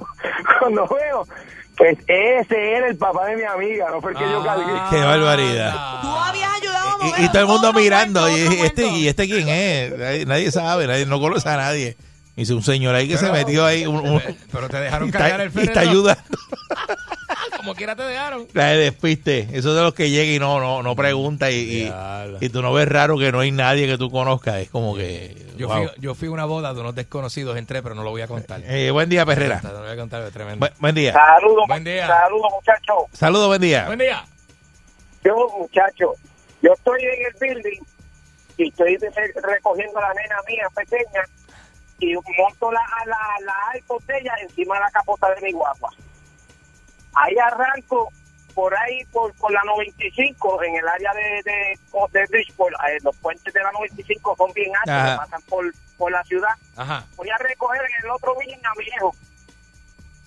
cuando 0.60 0.88
veo, 0.88 1.28
pues 1.78 1.98
ese 2.08 2.74
era 2.78 2.88
el 2.88 2.98
papá 2.98 3.26
de 3.28 3.38
mi 3.38 3.44
amiga, 3.44 3.90
no 3.92 4.02
fue 4.02 4.12
el 4.12 4.18
que 4.18 4.24
yo 4.30 4.44
cargué. 4.44 4.64
Ah. 4.68 4.88
Qué 4.92 5.00
barbaridad. 5.00 5.74
Tú 6.02 6.08
habías 6.10 6.50
ayudado 6.54 6.90
a 6.90 6.98
mover 6.98 7.20
Y, 7.20 7.24
y 7.26 7.28
todo 7.30 7.42
el 7.42 7.48
mundo 7.48 7.74
mirando. 7.74 8.22
muerto, 8.22 8.38
Y 8.38 8.42
este, 8.62 8.82
muerto. 8.84 8.98
¿y 9.00 9.08
este 9.08 9.26
quién 9.28 9.48
es? 9.50 9.98
Nadie, 9.98 10.26
nadie 10.26 10.52
sabe, 10.52 10.88
nadie, 10.88 11.06
no 11.06 11.20
conoce 11.20 11.50
a 11.50 11.58
nadie. 11.58 11.96
Dice 12.36 12.54
un 12.54 12.64
señor 12.64 12.96
ahí 12.96 13.08
que 13.08 13.18
se 13.18 13.32
metió 13.32 13.66
ahí. 13.66 13.86
un- 13.86 14.08
un- 14.08 14.22
Pero 14.52 14.70
te 14.70 14.78
dejaron 14.78 15.10
y, 15.10 15.12
cargar 15.12 15.42
el 15.42 15.50
y 15.50 15.52
féretro. 15.52 15.80
está 15.82 15.90
ayudando. 15.90 16.24
Como 17.58 17.76
quiera 17.76 17.96
te 17.96 18.04
dejaron. 18.04 18.48
La 18.54 18.68
de 18.70 18.78
despiste. 18.78 19.48
Eso 19.54 19.74
de 19.76 19.82
los 19.84 19.94
que 19.94 20.10
llega 20.10 20.32
y 20.34 20.40
no, 20.40 20.60
no, 20.60 20.82
no 20.82 20.96
pregunta 20.96 21.52
y, 21.52 21.56
y, 21.56 21.94
y 22.40 22.50
tú 22.50 22.62
no 22.62 22.74
ves 22.74 22.88
raro 22.88 23.18
que 23.18 23.32
no 23.32 23.42
hay 23.42 23.52
nadie 23.52 23.86
que 23.86 23.98
tú 23.98 24.10
conozcas. 24.10 24.56
Es 24.58 24.70
como 24.70 24.96
que. 24.96 25.46
Yo, 25.58 25.68
wow. 25.68 25.78
fui, 25.78 25.88
yo 26.00 26.16
fui 26.16 26.28
a 26.30 26.32
una 26.32 26.46
boda 26.46 26.74
de 26.74 26.80
unos 26.80 26.96
desconocidos, 26.96 27.58
entré, 27.58 27.84
pero 27.84 27.94
no 27.94 28.04
lo 28.04 28.10
voy 28.10 28.22
a 28.22 28.28
contar. 28.28 28.62
Eh, 28.66 28.90
buen 28.92 29.10
día, 29.10 29.26
Perrera. 29.26 29.60
No 29.62 29.74
lo 29.74 29.80
voy 29.82 29.92
a 29.92 29.96
contar, 29.96 30.24
es 30.24 30.34
tremendo. 30.34 30.60
Buen, 30.60 30.74
buen 30.80 30.96
día. 30.96 31.14
Saludos, 31.14 31.66
Buen 31.68 31.84
día. 31.84 32.08
saludos 32.08 32.48
muchachos. 32.56 32.96
Saludos, 33.14 33.48
buen 33.48 33.62
día. 33.62 33.86
Buen 33.86 34.00
día. 34.00 34.26
Yo, 35.24 35.36
muchacho, 35.60 36.14
yo 36.64 36.74
estoy 36.74 37.02
en 37.04 37.26
el 37.28 37.34
building 37.40 37.82
y 38.58 38.68
estoy 38.70 38.98
recogiendo 39.44 40.00
a 40.00 40.02
la 40.02 40.14
nena 40.16 40.36
mía 40.48 40.68
pequeña 40.76 41.22
y 42.02 42.16
monto 42.38 42.72
la, 42.72 42.82
la, 43.06 43.18
la 43.46 43.78
iPod 43.78 44.04
de 44.04 44.18
ella 44.20 44.34
encima 44.42 44.76
de 44.76 44.82
la 44.82 44.92
capota 44.92 45.34
de 45.36 45.42
mi 45.42 45.52
guagua. 45.52 45.90
Ahí 47.14 47.38
arranco 47.38 48.12
por 48.54 48.76
ahí, 48.76 49.06
por, 49.06 49.34
por 49.36 49.52
la 49.52 49.62
95, 49.64 50.64
en 50.64 50.76
el 50.76 50.88
área 50.88 51.14
de, 51.14 51.42
de, 51.44 51.80
de 52.12 52.26
Bridgeport. 52.28 52.74
Eh, 52.88 52.98
los 53.04 53.16
puentes 53.18 53.54
de 53.54 53.64
la 53.64 53.72
95 53.72 54.36
son 54.36 54.52
bien 54.54 54.72
altos, 54.76 55.18
pasan 55.18 55.42
por, 55.44 55.74
por 55.98 56.12
la 56.12 56.24
ciudad. 56.24 56.54
Ajá. 56.76 57.06
Voy 57.16 57.30
a 57.30 57.38
recoger 57.38 57.82
en 57.82 58.06
el 58.06 58.12
otro 58.12 58.36
building 58.36 58.66
a 58.66 58.76
mi 58.78 58.86
hijo. 58.86 59.16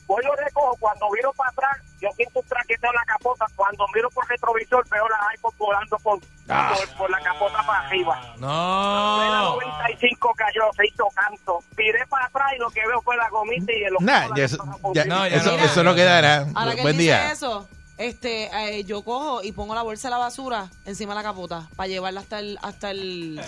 Voy 0.06 0.22
lo 0.24 0.34
recojo, 0.36 0.76
cuando 0.78 1.10
miro 1.10 1.32
para 1.32 1.51
atrás, 1.51 1.78
yo 2.01 2.10
siento 2.14 2.40
un 2.40 2.46
traqueteo 2.46 2.90
en 2.90 2.96
la 2.96 3.05
capota. 3.05 3.46
Cuando 3.56 3.86
miro 3.94 4.10
por 4.10 4.28
retrovisor, 4.28 4.88
veo 4.90 5.09
la 5.09 5.34
iPod 5.34 5.55
volando 5.56 5.98
por, 5.98 6.18
por, 6.46 6.88
por 6.98 7.10
la 7.10 7.20
capota 7.20 7.62
para 7.66 7.86
arriba. 7.86 8.20
La 8.38 8.46
No. 8.46 9.54
95 9.56 10.32
cayó, 10.36 10.62
se 10.76 10.86
hizo 10.86 11.06
canto. 11.14 11.58
Tiré 11.76 12.06
para 12.08 12.26
atrás 12.26 12.52
y 12.54 12.58
lo 12.60 12.70
que 12.70 12.80
veo 12.86 13.00
fue 13.02 13.16
la 13.16 13.28
gomita 13.30 13.72
y 13.72 13.82
el 13.84 13.94
Nah, 14.00 14.26
ojo. 14.26 14.34
ya 14.36 14.44
eso, 14.44 14.56
ya- 14.94 15.04
No, 15.06 15.26
ya 15.26 15.36
eso, 15.36 15.56
no. 15.56 15.64
eso 15.64 15.82
no 15.82 15.94
quedará. 15.94 16.46
Ahora 16.54 16.72
que 16.72 16.78
él 16.78 16.82
Buen 16.82 16.96
dice 16.98 17.04
día. 17.10 17.32
eso, 17.32 17.68
este, 17.96 18.50
eh, 18.78 18.84
yo 18.84 19.02
cojo 19.02 19.42
y 19.42 19.52
pongo 19.52 19.74
la 19.74 19.82
bolsa 19.82 20.08
de 20.08 20.12
la 20.12 20.18
basura 20.18 20.68
encima 20.84 21.12
de 21.14 21.16
la 21.16 21.22
capota 21.22 21.68
para 21.76 21.86
llevarla 21.88 22.20
hasta 22.20 22.38
el, 22.40 22.58
hasta 22.62 22.90
el, 22.90 23.40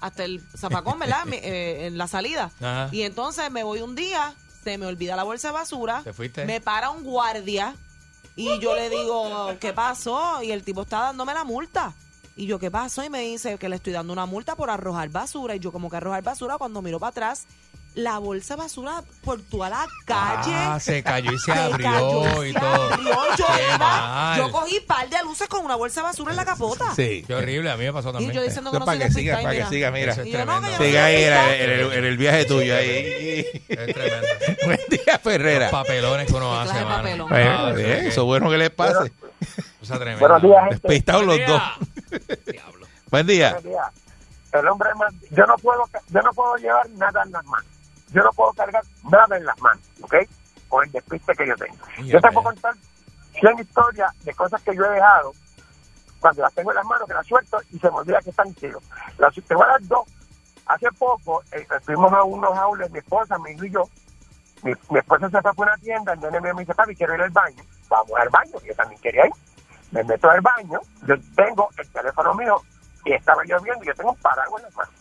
hasta 0.00 0.24
el 0.24 0.42
zapacón, 0.56 0.98
¿verdad? 0.98 1.24
Mi- 1.24 1.36
eh, 1.42 1.86
en 1.86 1.98
la 1.98 2.06
salida. 2.06 2.50
Ajá. 2.60 2.88
Y 2.92 3.02
entonces 3.02 3.50
me 3.50 3.62
voy 3.64 3.80
un 3.80 3.94
día, 3.96 4.34
se 4.62 4.78
me 4.78 4.86
olvida 4.86 5.16
la 5.16 5.22
bolsa 5.24 5.48
de 5.48 5.54
basura, 5.54 6.02
¿Te 6.04 6.12
fuiste? 6.12 6.44
me 6.44 6.60
para 6.60 6.90
un 6.90 7.02
guardia 7.04 7.74
y 8.36 8.58
yo 8.60 8.74
le 8.74 8.90
digo, 8.90 9.54
¿qué 9.60 9.72
pasó? 9.72 10.42
Y 10.42 10.52
el 10.52 10.62
tipo 10.62 10.82
está 10.82 11.00
dándome 11.00 11.32
la 11.34 11.44
multa. 11.44 11.92
Y 12.36 12.46
yo, 12.46 12.58
¿qué 12.58 12.70
pasó? 12.70 13.02
Y 13.02 13.08
me 13.08 13.20
dice 13.20 13.56
que 13.56 13.68
le 13.70 13.76
estoy 13.76 13.94
dando 13.94 14.12
una 14.12 14.26
multa 14.26 14.54
por 14.56 14.68
arrojar 14.68 15.08
basura. 15.08 15.56
Y 15.56 15.58
yo, 15.58 15.72
como 15.72 15.88
que 15.88 15.96
arrojar 15.96 16.22
basura, 16.22 16.58
cuando 16.58 16.82
miro 16.82 17.00
para 17.00 17.08
atrás, 17.08 17.46
la 17.96 18.18
bolsa 18.18 18.54
de 18.54 18.62
basura 18.62 19.02
por 19.24 19.40
toda 19.42 19.70
la 19.70 19.86
calle. 20.04 20.52
Ah, 20.54 20.78
se 20.78 21.02
cayó 21.02 21.32
y 21.32 21.38
se 21.38 21.44
Se 21.52 21.58
abrió 21.58 21.90
cayó, 21.90 22.44
y 22.44 22.52
se 22.52 22.60
todo. 22.60 22.92
abrió. 22.92 23.14
Yo, 23.36 23.78
mal. 23.78 24.38
yo 24.38 24.50
cogí 24.52 24.80
par 24.80 25.08
de 25.08 25.22
luces 25.24 25.48
con 25.48 25.64
una 25.64 25.76
bolsa 25.76 26.00
de 26.00 26.04
basura 26.04 26.30
en 26.30 26.36
la 26.36 26.44
capota. 26.44 26.94
Sí. 26.94 27.24
Qué 27.26 27.34
horrible, 27.34 27.70
a 27.70 27.76
mí 27.76 27.84
me 27.84 27.92
pasó 27.94 28.12
también. 28.12 28.30
Y 28.30 28.34
yo 28.34 28.42
diciendo 28.42 28.70
que 28.70 28.76
Eso 28.76 28.80
no 28.80 28.86
para 28.86 28.98
que 28.98 29.10
siga, 29.10 29.40
para 29.40 29.54
que 29.54 29.66
siga, 29.66 29.90
mira. 29.90 30.12
Es 30.12 30.18
yo, 30.18 30.24
no, 30.24 30.30
que 30.30 30.36
tremendo. 30.36 30.68
no 30.70 30.76
Siga 30.76 31.04
ahí 31.06 31.24
en 31.24 31.32
el, 31.70 31.92
en 31.92 32.04
el- 32.04 32.16
viaje 32.18 32.44
tuyo. 32.44 32.76
Ahí. 32.76 33.46
Es 33.68 33.94
tremendo. 33.94 34.26
Buen 34.66 34.80
día, 34.90 35.18
Ferrera. 35.18 35.60
Los 35.64 35.72
papelones 35.72 36.26
que 36.26 36.34
uno 36.34 36.60
hace, 36.60 36.84
mano. 36.84 37.26
Ah, 37.30 37.72
bien, 37.74 38.06
eso 38.06 38.20
es 38.20 38.26
bueno 38.26 38.50
que 38.50 38.58
les 38.58 38.70
pase. 38.70 39.10
Cosa 39.80 39.96
tremenda. 39.96 40.20
Buenos 40.20 40.42
días, 40.42 40.60
gente. 40.68 40.88
Despistados 40.88 41.24
los 41.24 41.36
Buen 41.36 41.46
dos. 41.46 41.62
día. 42.10 42.36
Diablo. 42.52 42.86
Buen 43.10 43.26
día. 43.26 43.50
Buenos 43.52 43.64
días. 43.64 43.86
El 44.52 44.68
hombre 44.68 44.88
más, 44.94 45.12
yo 45.30 45.44
no 45.46 45.56
puedo, 45.58 45.82
yo 46.08 46.22
no 46.22 46.30
puedo 46.32 46.56
llevar 46.56 46.88
nada 46.90 47.22
en 47.24 47.32
las 47.32 47.44
manos. 47.44 47.66
Yo 48.12 48.22
no 48.22 48.32
puedo 48.32 48.52
cargar 48.52 48.82
nada 49.10 49.36
en 49.36 49.44
las 49.44 49.60
manos, 49.60 49.82
¿ok? 50.02 50.14
Con 50.68 50.84
el 50.84 50.92
despiste 50.92 51.34
que 51.34 51.46
yo 51.46 51.56
tengo. 51.56 51.76
Yo 52.04 52.20
te 52.20 52.28
puedo 52.32 52.44
contar 52.44 52.74
100 53.40 53.58
historias 53.58 54.24
de 54.24 54.34
cosas 54.34 54.62
que 54.62 54.74
yo 54.74 54.84
he 54.84 54.90
dejado 54.90 55.32
cuando 56.20 56.42
las 56.42 56.54
tengo 56.54 56.70
en 56.70 56.76
las 56.76 56.86
manos, 56.86 57.06
que 57.06 57.14
las 57.14 57.26
suelto 57.26 57.58
y 57.70 57.78
se 57.78 57.90
me 57.90 57.96
olvida 57.98 58.20
que 58.20 58.30
están 58.30 58.52
tiros. 58.54 58.82
Las, 59.18 59.34
te 59.34 59.54
voy 59.54 59.64
a 59.64 59.72
dar 59.72 59.82
dos. 59.82 60.06
Hace 60.66 60.90
poco 60.98 61.42
eh, 61.52 61.66
fuimos 61.84 62.12
a 62.12 62.24
unos 62.24 62.56
aules, 62.56 62.90
mi 62.90 62.98
esposa, 62.98 63.38
mi 63.38 63.52
hijo 63.52 63.64
y 63.64 63.70
yo. 63.70 63.88
Mi, 64.62 64.72
mi 64.90 64.98
esposa 64.98 65.28
se 65.30 65.40
fue 65.40 65.54
por 65.54 65.66
una 65.66 65.76
tienda, 65.78 66.14
el 66.14 66.20
nene 66.20 66.40
me 66.40 66.62
dice, 66.62 66.74
papi, 66.74 66.96
quiero 66.96 67.14
ir 67.14 67.22
al 67.22 67.30
baño. 67.30 67.62
Vamos 67.88 68.12
al 68.18 68.28
baño, 68.30 68.52
yo 68.66 68.74
también 68.74 69.00
quería 69.00 69.26
ir. 69.26 69.32
Me 69.92 70.02
meto 70.02 70.28
al 70.28 70.40
baño, 70.40 70.80
yo 71.06 71.14
tengo 71.36 71.68
el 71.78 71.88
teléfono 71.90 72.34
mío 72.34 72.56
y 73.04 73.12
estaba 73.12 73.44
lloviendo 73.44 73.84
y 73.84 73.86
yo 73.86 73.94
tengo 73.94 74.10
un 74.10 74.16
paraguas 74.16 74.62
en 74.62 74.64
las 74.64 74.76
manos. 74.76 74.94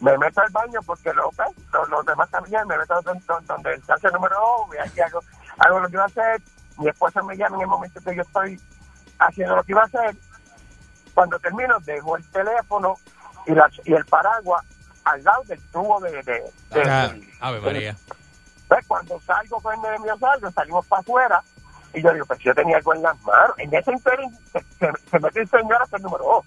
Me 0.00 0.16
meto 0.18 0.40
al 0.42 0.50
baño 0.50 0.80
porque 0.84 1.12
lo, 1.14 1.30
pues, 1.30 1.48
los, 1.72 1.88
los 1.88 2.04
demás 2.06 2.28
también, 2.30 2.66
me 2.68 2.76
meto 2.76 3.00
donde, 3.02 3.20
donde 3.46 3.74
el 3.74 4.12
número 4.12 4.36
dos, 4.36 4.74
y 4.74 4.78
aquí 4.88 5.00
hago, 5.00 5.20
hago 5.58 5.80
lo 5.80 5.86
que 5.88 5.94
iba 5.94 6.02
a 6.02 6.06
hacer. 6.06 6.42
Mi 6.78 6.88
esposa 6.88 7.22
me 7.22 7.36
llama 7.36 7.56
en 7.56 7.62
el 7.62 7.68
momento 7.68 8.00
que 8.02 8.14
yo 8.14 8.22
estoy 8.22 8.60
haciendo 9.18 9.56
lo 9.56 9.64
que 9.64 9.72
iba 9.72 9.82
a 9.82 9.86
hacer. 9.86 10.14
Cuando 11.14 11.38
termino, 11.38 11.78
dejo 11.80 12.16
el 12.16 12.30
teléfono 12.30 12.96
y, 13.46 13.52
la, 13.52 13.70
y 13.84 13.94
el 13.94 14.04
paraguas 14.04 14.62
al 15.04 15.24
lado 15.24 15.42
del 15.44 15.60
tubo 15.70 15.98
de... 16.00 16.10
de, 16.10 16.22
de- 16.22 16.82
Ah, 17.40 17.48
Ave 17.48 17.60
María. 17.60 17.96
pues 18.68 18.86
cuando 18.86 19.18
salgo 19.20 19.60
con 19.60 19.72
el 19.86 20.00
mío 20.00 20.16
salgo, 20.18 20.50
salimos 20.50 20.86
para 20.86 21.00
afuera 21.00 21.42
y 21.94 22.02
yo 22.02 22.12
digo, 22.12 22.26
pues 22.26 22.38
yo 22.40 22.54
tenía 22.54 22.76
algo 22.76 22.92
en 22.92 23.02
las 23.02 23.18
manos. 23.22 23.54
En 23.58 23.72
ese 23.74 23.92
interín 23.92 24.30
se, 24.52 24.60
se, 24.78 24.90
se 25.10 25.18
mete 25.20 25.40
el 25.40 25.48
señor 25.48 25.80
hasta 25.80 25.96
el 25.96 26.02
número 26.02 26.24
dos. 26.24 26.44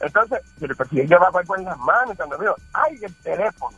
Entonces, 0.00 0.40
digo, 0.58 0.74
yo 0.90 1.02
llevaba 1.02 1.40
algo 1.40 1.56
en 1.56 1.64
las 1.64 1.78
manos, 1.78 2.14
y 2.14 2.16
cuando 2.16 2.38
veo, 2.38 2.54
ay, 2.72 2.98
el 3.02 3.14
teléfono. 3.16 3.76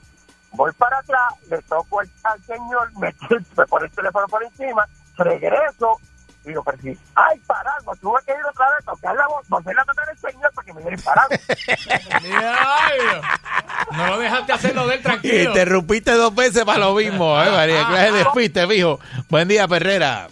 Voy 0.52 0.72
para 0.72 0.98
atrás, 0.98 1.34
le 1.50 1.60
toco 1.62 2.00
al, 2.00 2.10
al 2.24 2.42
señor, 2.42 2.90
me, 2.98 3.14
me 3.56 3.66
pone 3.66 3.86
el 3.86 3.92
teléfono 3.92 4.26
por 4.28 4.42
encima, 4.42 4.86
regreso, 5.16 5.98
y 6.44 6.48
digo, 6.48 6.62
pero 6.64 6.78
si, 6.80 6.98
ay, 7.14 7.38
paraguas, 7.46 7.98
tuve 8.00 8.18
que 8.24 8.32
ir 8.32 8.38
otra 8.50 8.70
vez, 8.70 8.84
tocar 8.84 9.14
la 9.14 9.26
voz, 9.26 9.46
volver 9.48 9.78
a 9.78 9.84
tocar 9.84 10.08
el 10.08 10.18
señor 10.18 10.50
para 10.54 10.64
que 10.64 10.72
me 10.72 10.80
diera 10.80 10.96
el 10.96 11.02
paraguas. 11.02 11.40
No 13.92 14.06
lo 14.06 14.18
dejaste 14.18 14.52
hacerlo 14.52 14.86
de 14.86 14.96
él 14.96 15.02
tranquilo. 15.02 15.50
Interrumpiste 15.50 16.12
dos 16.12 16.34
veces 16.34 16.64
para 16.64 16.78
lo 16.78 16.94
mismo, 16.94 17.40
¿eh, 17.42 17.50
María? 17.50 17.86
Clase 17.86 18.12
de 18.12 18.18
despiste, 18.18 18.66
mijo. 18.66 19.00
Buen 19.28 19.48
día, 19.48 19.66
Ferrera. 19.66 20.28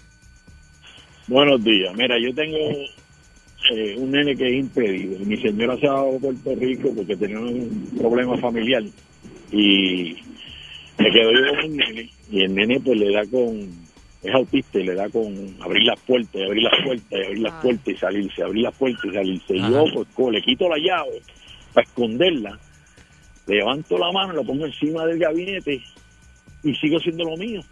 Buenos 1.27 1.63
días. 1.65 1.93
Mira, 1.95 2.17
yo 2.21 2.35
tengo 2.35 2.57
eh, 3.75 3.95
un 3.99 4.11
nene 4.11 4.37
que 4.37 4.47
es 4.49 4.55
impedido. 4.61 5.19
Mi 5.25 5.37
señora 5.39 5.77
se 5.79 5.87
ha 5.87 5.93
dado 5.93 6.17
a 6.17 6.21
Puerto 6.21 6.55
Rico 6.55 6.93
porque 6.95 7.17
tenía 7.17 7.39
un 7.41 7.91
problema 7.99 8.37
familiar 8.39 8.83
y 9.53 10.17
me 10.99 11.11
quedo 11.11 11.31
yo 11.33 11.61
con 11.61 11.71
un 11.71 11.77
nene 11.77 12.11
y 12.31 12.43
el 12.43 12.55
nene 12.55 12.81
pues 12.81 12.99
le 12.99 13.13
da 13.13 13.23
con 13.31 13.87
es 14.23 14.35
autista 14.35 14.81
y 14.81 14.85
le 14.85 14.95
da 14.95 15.09
con 15.11 15.55
abrir 15.61 15.85
las 15.85 16.01
puertas 16.01 16.35
y 16.35 16.43
abrir 16.43 16.63
las 16.65 16.85
puertas 16.85 17.13
y 17.13 17.25
abrir 17.25 17.39
las 17.43 17.53
Ah. 17.55 17.61
puertas 17.63 17.89
y 17.89 17.97
salirse, 17.97 18.43
abrir 18.43 18.63
las 18.65 18.75
puertas 18.75 19.05
y 19.05 19.11
salirse. 19.15 19.57
Y 19.57 19.61
yo 19.71 19.85
pues 19.95 20.09
co- 20.15 20.31
le 20.31 20.43
quito 20.43 20.69
la 20.69 20.79
llave 20.79 21.23
para 21.73 21.87
esconderla, 21.87 22.59
levanto 23.47 23.99
la 23.99 24.11
mano, 24.11 24.33
la 24.33 24.43
pongo 24.43 24.67
encima 24.67 25.07
del 25.07 25.19
gabinete 25.19 25.81
y 26.65 26.75
sigo 26.77 26.97
haciendo 26.99 27.25
lo 27.25 27.37
mío. 27.37 27.63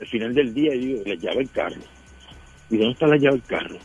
Al 0.00 0.06
final 0.08 0.34
del 0.34 0.52
día 0.54 0.72
digo, 0.72 1.02
la 1.06 1.14
llave 1.14 1.36
del 1.36 1.50
carro. 1.50 1.80
¿Y 2.70 2.76
dónde 2.76 2.92
está 2.92 3.06
la 3.08 3.16
llave 3.16 3.36
del 3.38 3.42
carro? 3.46 3.76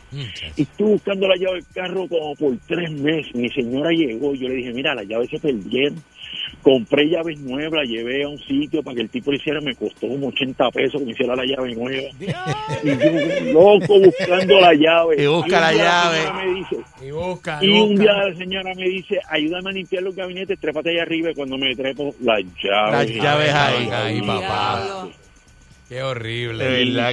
Y 0.56 0.62
estuve 0.62 0.92
buscando 0.92 1.26
la 1.26 1.34
llave 1.36 1.54
del 1.56 1.66
carro 1.74 2.06
como 2.08 2.34
por 2.36 2.56
tres 2.68 2.90
meses. 2.92 3.34
Mi 3.34 3.48
señora 3.50 3.90
llegó 3.90 4.32
y 4.34 4.38
yo 4.38 4.48
le 4.48 4.54
dije, 4.54 4.72
mira, 4.72 4.94
las 4.94 5.06
llaves 5.06 5.28
se 5.30 5.38
perdieron. 5.40 6.00
Compré 6.62 7.08
llaves 7.08 7.38
nuevas, 7.40 7.72
la 7.72 7.84
llevé 7.84 8.22
a 8.24 8.28
un 8.28 8.38
sitio 8.38 8.82
para 8.82 8.94
que 8.96 9.02
el 9.02 9.10
tipo 9.10 9.30
lo 9.32 9.36
hiciera. 9.36 9.60
Me 9.60 9.74
costó 9.74 10.06
como 10.08 10.28
80 10.28 10.70
pesos 10.70 11.00
que 11.00 11.06
me 11.06 11.12
hiciera 11.12 11.34
la 11.34 11.44
llave 11.44 11.74
nueva. 11.74 12.08
Y 12.84 12.88
yo, 12.88 13.52
loco, 13.52 13.98
buscando 14.00 14.60
la 14.60 14.72
llave. 14.74 15.22
Y 15.22 15.26
busca 15.26 15.46
un 15.56 15.60
la 15.62 15.70
día 15.70 15.82
llave. 15.84 16.18
señora 16.18 16.44
me 16.44 16.54
dice, 16.54 16.76
Y 17.06 17.10
busca, 17.10 17.58
y 17.62 17.68
un 17.68 17.88
busca. 17.90 18.02
día 18.02 18.12
la 18.12 18.36
señora 18.36 18.72
me 18.76 18.88
dice, 18.88 19.20
ayúdame 19.28 19.70
a 19.70 19.72
limpiar 19.72 20.02
los 20.04 20.14
gabinetes, 20.14 20.58
trépate 20.60 20.90
allá 20.90 21.02
arriba. 21.02 21.30
Y 21.30 21.34
cuando 21.34 21.58
me 21.58 21.74
trepo, 21.74 22.14
las 22.20 22.40
llaves. 22.62 22.92
Las 22.92 23.10
llaves 23.10 23.52
ahí. 23.54 23.88
Ay, 23.92 24.20
papá. 24.22 25.08
Qué 25.88 26.02
horrible. 26.02 26.64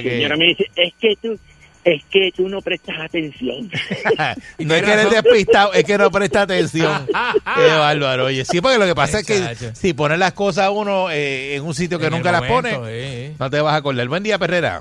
Que- 0.02 0.10
señora 0.10 0.36
me 0.36 0.46
dice, 0.46 0.64
es 0.76 0.92
que 1.00 1.14
tú, 1.22 1.38
es 1.84 2.02
que 2.06 2.32
tú 2.34 2.48
no 2.48 2.62
prestas 2.62 2.96
atención. 2.98 3.70
no 4.58 4.74
es 4.74 4.82
que 4.82 4.92
eres 4.92 5.10
despistado, 5.10 5.72
es 5.74 5.84
que 5.84 5.98
no 5.98 6.10
presta 6.10 6.42
atención. 6.42 7.06
Qué 7.56 7.66
bárbaro. 7.66 8.24
Oye, 8.24 8.44
sí, 8.44 8.60
porque 8.60 8.78
lo 8.78 8.86
que 8.86 8.94
pasa 8.94 9.20
es 9.20 9.26
que 9.26 9.72
si 9.74 9.92
pones 9.92 10.18
las 10.18 10.32
cosas 10.32 10.70
uno 10.72 11.10
eh, 11.10 11.56
en 11.56 11.62
un 11.64 11.74
sitio 11.74 11.98
que 11.98 12.06
En 12.06 12.12
nunca 12.12 12.32
las 12.32 12.42
momento, 12.42 12.80
pone, 12.80 12.90
eh, 12.90 13.36
no 13.38 13.50
te 13.50 13.60
vas 13.60 13.74
a 13.74 13.76
acordar. 13.76 14.08
Buen 14.08 14.22
día, 14.22 14.38
Ferrera. 14.38 14.80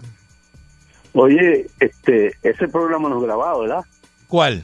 Oye, 1.13 1.67
este, 1.79 2.33
ese 2.41 2.67
programa 2.69 3.09
no 3.09 3.17
es 3.17 3.23
grabado, 3.23 3.61
¿verdad? 3.61 3.81
¿Cuál? 4.27 4.63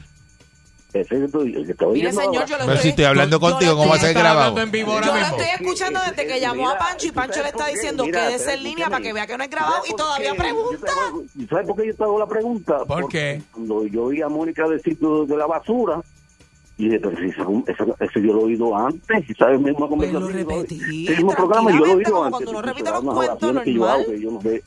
Ese 0.91 1.27
tú 1.27 1.41
el 1.41 1.65
que 1.67 1.71
está 1.73 1.85
Mire, 1.85 2.11
señor, 2.11 2.33
yo 2.33 2.39
lo 2.39 2.47
Pero 2.47 2.61
estoy... 2.73 2.77
si 2.79 2.89
estoy 2.89 3.05
hablando 3.05 3.39
contigo, 3.39 3.75
¿cómo 3.75 3.89
va 3.89 3.93
a 3.93 3.97
estoy- 3.97 4.07
ser 4.13 4.17
grabado? 4.17 4.39
hablando 4.39 4.61
en 4.61 4.71
vivo 4.71 4.91
ahora 4.93 5.05
Yo 5.07 5.13
lo 5.13 5.19
estoy 5.19 5.45
escuchando 5.59 5.99
desde 5.99 6.27
que 6.27 6.39
llamó 6.39 6.69
a 6.69 6.77
Pancho 6.79 7.05
y 7.05 7.09
¿tú 7.09 7.15
Pancho 7.15 7.43
le 7.43 7.49
está 7.49 7.67
diciendo 7.67 8.03
que 8.05 8.09
es 8.35 8.41
pero 8.43 8.51
en 8.57 8.63
línea 8.63 8.89
para 8.89 9.01
que 9.03 9.13
vea 9.13 9.27
que 9.27 9.37
no 9.37 9.43
es 9.43 9.49
grabado 9.51 9.83
y 9.85 9.89
¿Sabes 9.89 9.95
todavía 9.97 10.33
pregunta. 10.33 10.85
Te 10.87 10.91
hago- 10.91 11.23
¿y 11.37 11.45
¿Sabes 11.45 11.67
por 11.67 11.75
qué 11.75 11.87
yo 11.87 11.95
te 11.95 12.03
hago 12.03 12.19
la 12.19 12.25
pregunta? 12.27 12.77
¿Por 12.79 12.87
Porque 13.01 13.07
qué? 13.37 13.41
Cuando 13.51 13.85
yo 13.85 14.03
oí 14.05 14.21
a 14.23 14.29
Mónica 14.29 14.67
decir 14.67 14.97
de 14.97 15.37
la 15.37 15.45
basura, 15.45 16.01
y 16.79 16.85
dije, 16.85 16.99
pero 17.01 17.17
si 17.17 17.25
eso, 17.29 17.63
eso, 17.67 17.95
eso 17.99 18.19
yo 18.19 18.33
lo 18.33 18.39
he 18.41 18.43
oído 18.45 18.75
antes, 18.75 19.25
¿sabes? 19.37 19.59
Misma 19.59 19.87
Pues 19.89 20.11
lo 20.11 20.19
conversación. 20.21 20.33
repetí, 20.33 21.03
Ese 21.05 21.15
mismo 21.17 21.33
programa 21.35 21.69
yo 21.71 21.77
lo 21.77 21.85
he 21.85 21.95
oído 21.97 22.11
como 22.13 22.23
antes. 22.23 22.31
cuando 22.31 22.51
uno 22.51 22.61
repite 22.63 22.89
los 22.89 23.03
cuentos, 23.03 23.39
que 23.63 23.73
yo 23.73 23.79
normal. 23.79 23.89
hago, 24.01 24.11
que 24.11 24.19
yo 24.21 24.31
no 24.31 24.41
sé. 24.41 24.63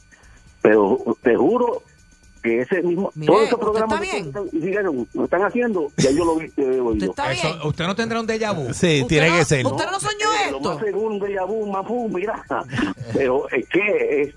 Pero 0.61 0.99
te 1.23 1.35
juro 1.36 1.82
que 2.43 2.60
ese 2.60 2.82
mismo, 2.82 3.10
Mire, 3.14 3.27
todos 3.32 3.43
esos 3.47 3.52
¿usted 3.52 3.62
programas 3.64 4.01
está 4.02 4.05
que 4.10 4.16
bien? 4.16 4.27
están, 4.28 4.60
dijeron, 4.60 5.09
lo 5.14 5.24
están 5.24 5.43
haciendo, 5.44 5.89
ya 5.97 6.10
yo 6.10 6.24
lo 6.24 6.40
he 6.40 6.47
¿Usted 6.47 7.09
está 7.09 7.28
bien? 7.31 7.59
¿Usted 7.64 7.86
no 7.86 7.94
tendrá 7.94 8.20
un 8.20 8.27
déjà 8.27 8.52
vu? 8.55 8.73
Sí, 8.74 9.02
¿Usted 9.02 9.06
tiene 9.09 9.31
no- 9.31 9.36
que 9.36 9.44
ser. 9.44 9.66
¿Usted 9.66 9.85
no 9.90 10.01
soñó 10.01 10.32
esto? 10.47 10.60
más 10.74 10.85
seguro, 10.85 11.14
un 11.14 11.20
déjà 11.20 11.47
vu, 11.47 12.09
mira. 12.09 12.43
Pero 13.14 13.48
es 13.51 13.69
que 13.69 14.23
es, 14.23 14.35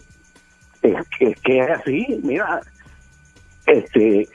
es, 0.81 1.07
que- 1.17 1.25
es 1.31 1.41
que 1.41 1.59
es 1.59 1.69
así, 1.71 2.19
mira. 2.23 2.61
Este, 3.65 4.29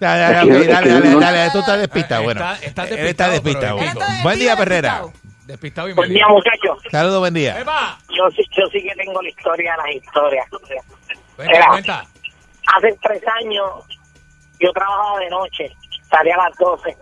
Dale, 0.00 0.20
dale, 0.20 0.34
Es 0.36 0.44
que- 0.44 0.52
ok, 0.56 0.60
es 0.62 0.68
dale, 0.68 0.86
que 0.86 0.92
dale, 0.94 1.10
no- 1.10 1.20
dale, 1.20 1.50
tú 1.52 1.58
estás 1.60 1.78
despistado. 1.78 2.20
Eh, 2.20 2.24
Bueno, 2.24 2.40
está- 2.40 2.66
está 2.66 2.82
él 2.88 2.88
está 2.92 3.28
despistado, 3.30 3.32
despistado. 3.32 3.76
pero 3.78 3.90
Él 3.90 3.98
está 3.98 4.22
Buen 4.22 4.38
día, 4.38 4.56
despistado. 4.56 4.56
Ferrera. 4.58 5.02
Despistado 5.46 5.88
y 5.88 5.92
Buen 5.92 6.10
día, 6.10 6.26
muchachos. 6.28 6.82
Saludos, 6.90 7.18
buen 7.20 7.34
día. 7.34 7.64
Yo, 8.10 8.30
sí- 8.36 8.42
yo 8.56 8.66
sí 8.72 8.82
que 8.82 8.94
tengo 8.96 9.22
la 9.22 9.28
historia 9.28 9.72
de 9.72 9.76
las 9.94 10.02
historias. 10.04 10.46
Cuenta. 11.36 12.06
Hace 12.66 12.96
tres 13.02 13.22
años 13.42 13.86
yo 14.58 14.72
trabajaba 14.72 15.18
de 15.18 15.30
noche, 15.30 15.76
salía 16.10 16.34
a 16.34 16.48
las 16.48 16.56
12. 16.58 16.96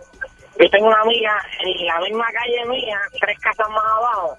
Yo 0.59 0.69
tengo 0.69 0.87
una 0.87 1.01
amiga 1.01 1.41
en 1.61 1.87
la 1.87 1.99
misma 2.01 2.25
calle 2.31 2.65
mía, 2.67 2.99
tres 3.19 3.39
casas 3.39 3.69
más 3.69 3.83
abajo. 3.83 4.37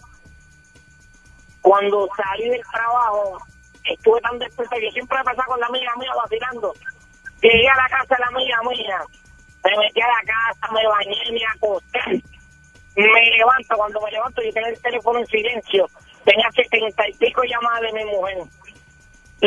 Cuando 1.63 2.09
salí 2.17 2.49
del 2.51 2.63
trabajo, 2.73 3.39
estuve 3.85 4.21
tan 4.21 4.39
despierta 4.39 4.77
que 4.77 4.91
siempre 4.91 5.19
pasaba 5.25 5.47
con 5.47 5.61
la 5.61 5.67
amiga 5.67 5.93
mía 5.97 6.13
vacilando. 6.15 6.73
Llegué 7.41 7.69
a 7.69 7.77
la 7.77 7.89
casa 7.89 8.15
de 8.15 8.21
la 8.21 8.27
amiga 8.27 8.61
mía, 8.69 9.01
me 9.65 9.79
metí 9.79 10.01
a 10.01 10.07
la 10.07 10.23
casa, 10.25 10.73
me 10.73 10.87
bañé, 10.87 11.33
me 11.33 11.47
acosté. 11.47 12.23
Me 12.97 13.37
levanto, 13.37 13.77
cuando 13.77 14.01
me 14.03 14.11
levanto 14.13 14.43
yo 14.43 14.53
tenía 14.53 14.69
el 14.69 14.81
teléfono 14.81 15.19
en 15.19 15.27
silencio. 15.27 15.87
Tenía 16.25 16.49
setenta 16.53 17.09
y 17.09 17.13
pico 17.15 17.43
llamadas 17.43 17.81
de 17.81 17.93
mi 17.93 18.05
mujer. 18.05 18.39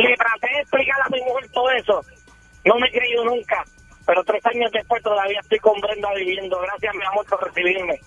Le 0.01 0.15
traté 0.15 0.47
de 0.53 0.61
explicar 0.61 0.97
a 1.05 1.09
mi 1.09 1.21
mujer 1.21 1.49
todo 1.51 1.71
eso. 1.71 2.01
No 2.65 2.75
me 2.79 2.89
creyó 2.91 3.23
nunca. 3.25 3.63
Pero 4.05 4.23
tres 4.23 4.45
años 4.45 4.71
después 4.71 5.01
todavía 5.03 5.39
estoy 5.41 5.59
con 5.59 5.79
Brenda 5.81 6.13
viviendo. 6.15 6.59
Gracias, 6.59 6.95
mi 6.95 7.03
amor, 7.05 7.25
por 7.25 7.43
recibirme. 7.45 7.99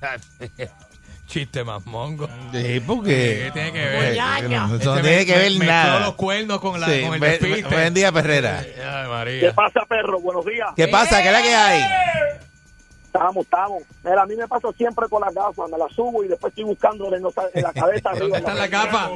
Chiste 1.26 1.62
más 1.62 1.84
mongo. 1.86 2.28
Sí, 2.52 2.80
porque. 2.86 3.42
¿Qué 3.44 3.50
tiene 3.52 3.72
que 3.72 3.78
ver? 3.78 4.14
Eh, 4.14 4.48
no, 4.48 4.74
Este 4.74 4.84
no 4.86 4.94
me- 4.96 5.00
tiene 5.02 5.26
que 5.26 5.32
me- 5.32 5.38
ver 5.38 5.50
mezcló 5.52 5.66
nada. 5.66 6.00
los 6.00 6.14
cuernos 6.14 6.60
con, 6.60 6.80
la, 6.80 6.86
Sí, 6.88 7.02
con 7.02 7.14
el 7.14 7.20
buen- 7.20 7.38
despiste. 7.38 7.74
buen 7.74 7.94
día, 7.94 8.12
Ferrera. 8.12 8.58
Ay, 8.60 8.72
¿Qué 8.74 9.08
María. 9.08 9.52
pasa, 9.54 9.80
perro? 9.88 10.18
Buenos 10.20 10.44
días. 10.44 10.68
¿Qué 10.74 10.88
pasa? 10.88 11.22
¿Qué 11.22 11.28
es 11.28 11.32
la 11.32 11.42
que 11.42 11.54
hay? 11.54 11.82
Estamos, 13.12 13.44
estamos. 13.44 13.82
Mira, 14.04 14.22
a 14.22 14.26
mí 14.26 14.36
me 14.36 14.46
pasa 14.46 14.70
siempre 14.70 15.08
con 15.08 15.20
las 15.20 15.34
gafas, 15.34 15.68
me 15.68 15.76
las 15.76 15.92
subo 15.92 16.22
y 16.22 16.28
después 16.28 16.52
estoy 16.52 16.62
buscando 16.62 17.12
en, 17.12 17.20
la 17.24 17.72
cabeza 17.72 18.10
arriba. 18.10 18.38
¿Dónde 18.38 18.60
las 18.60 18.70
gafas? 18.70 19.10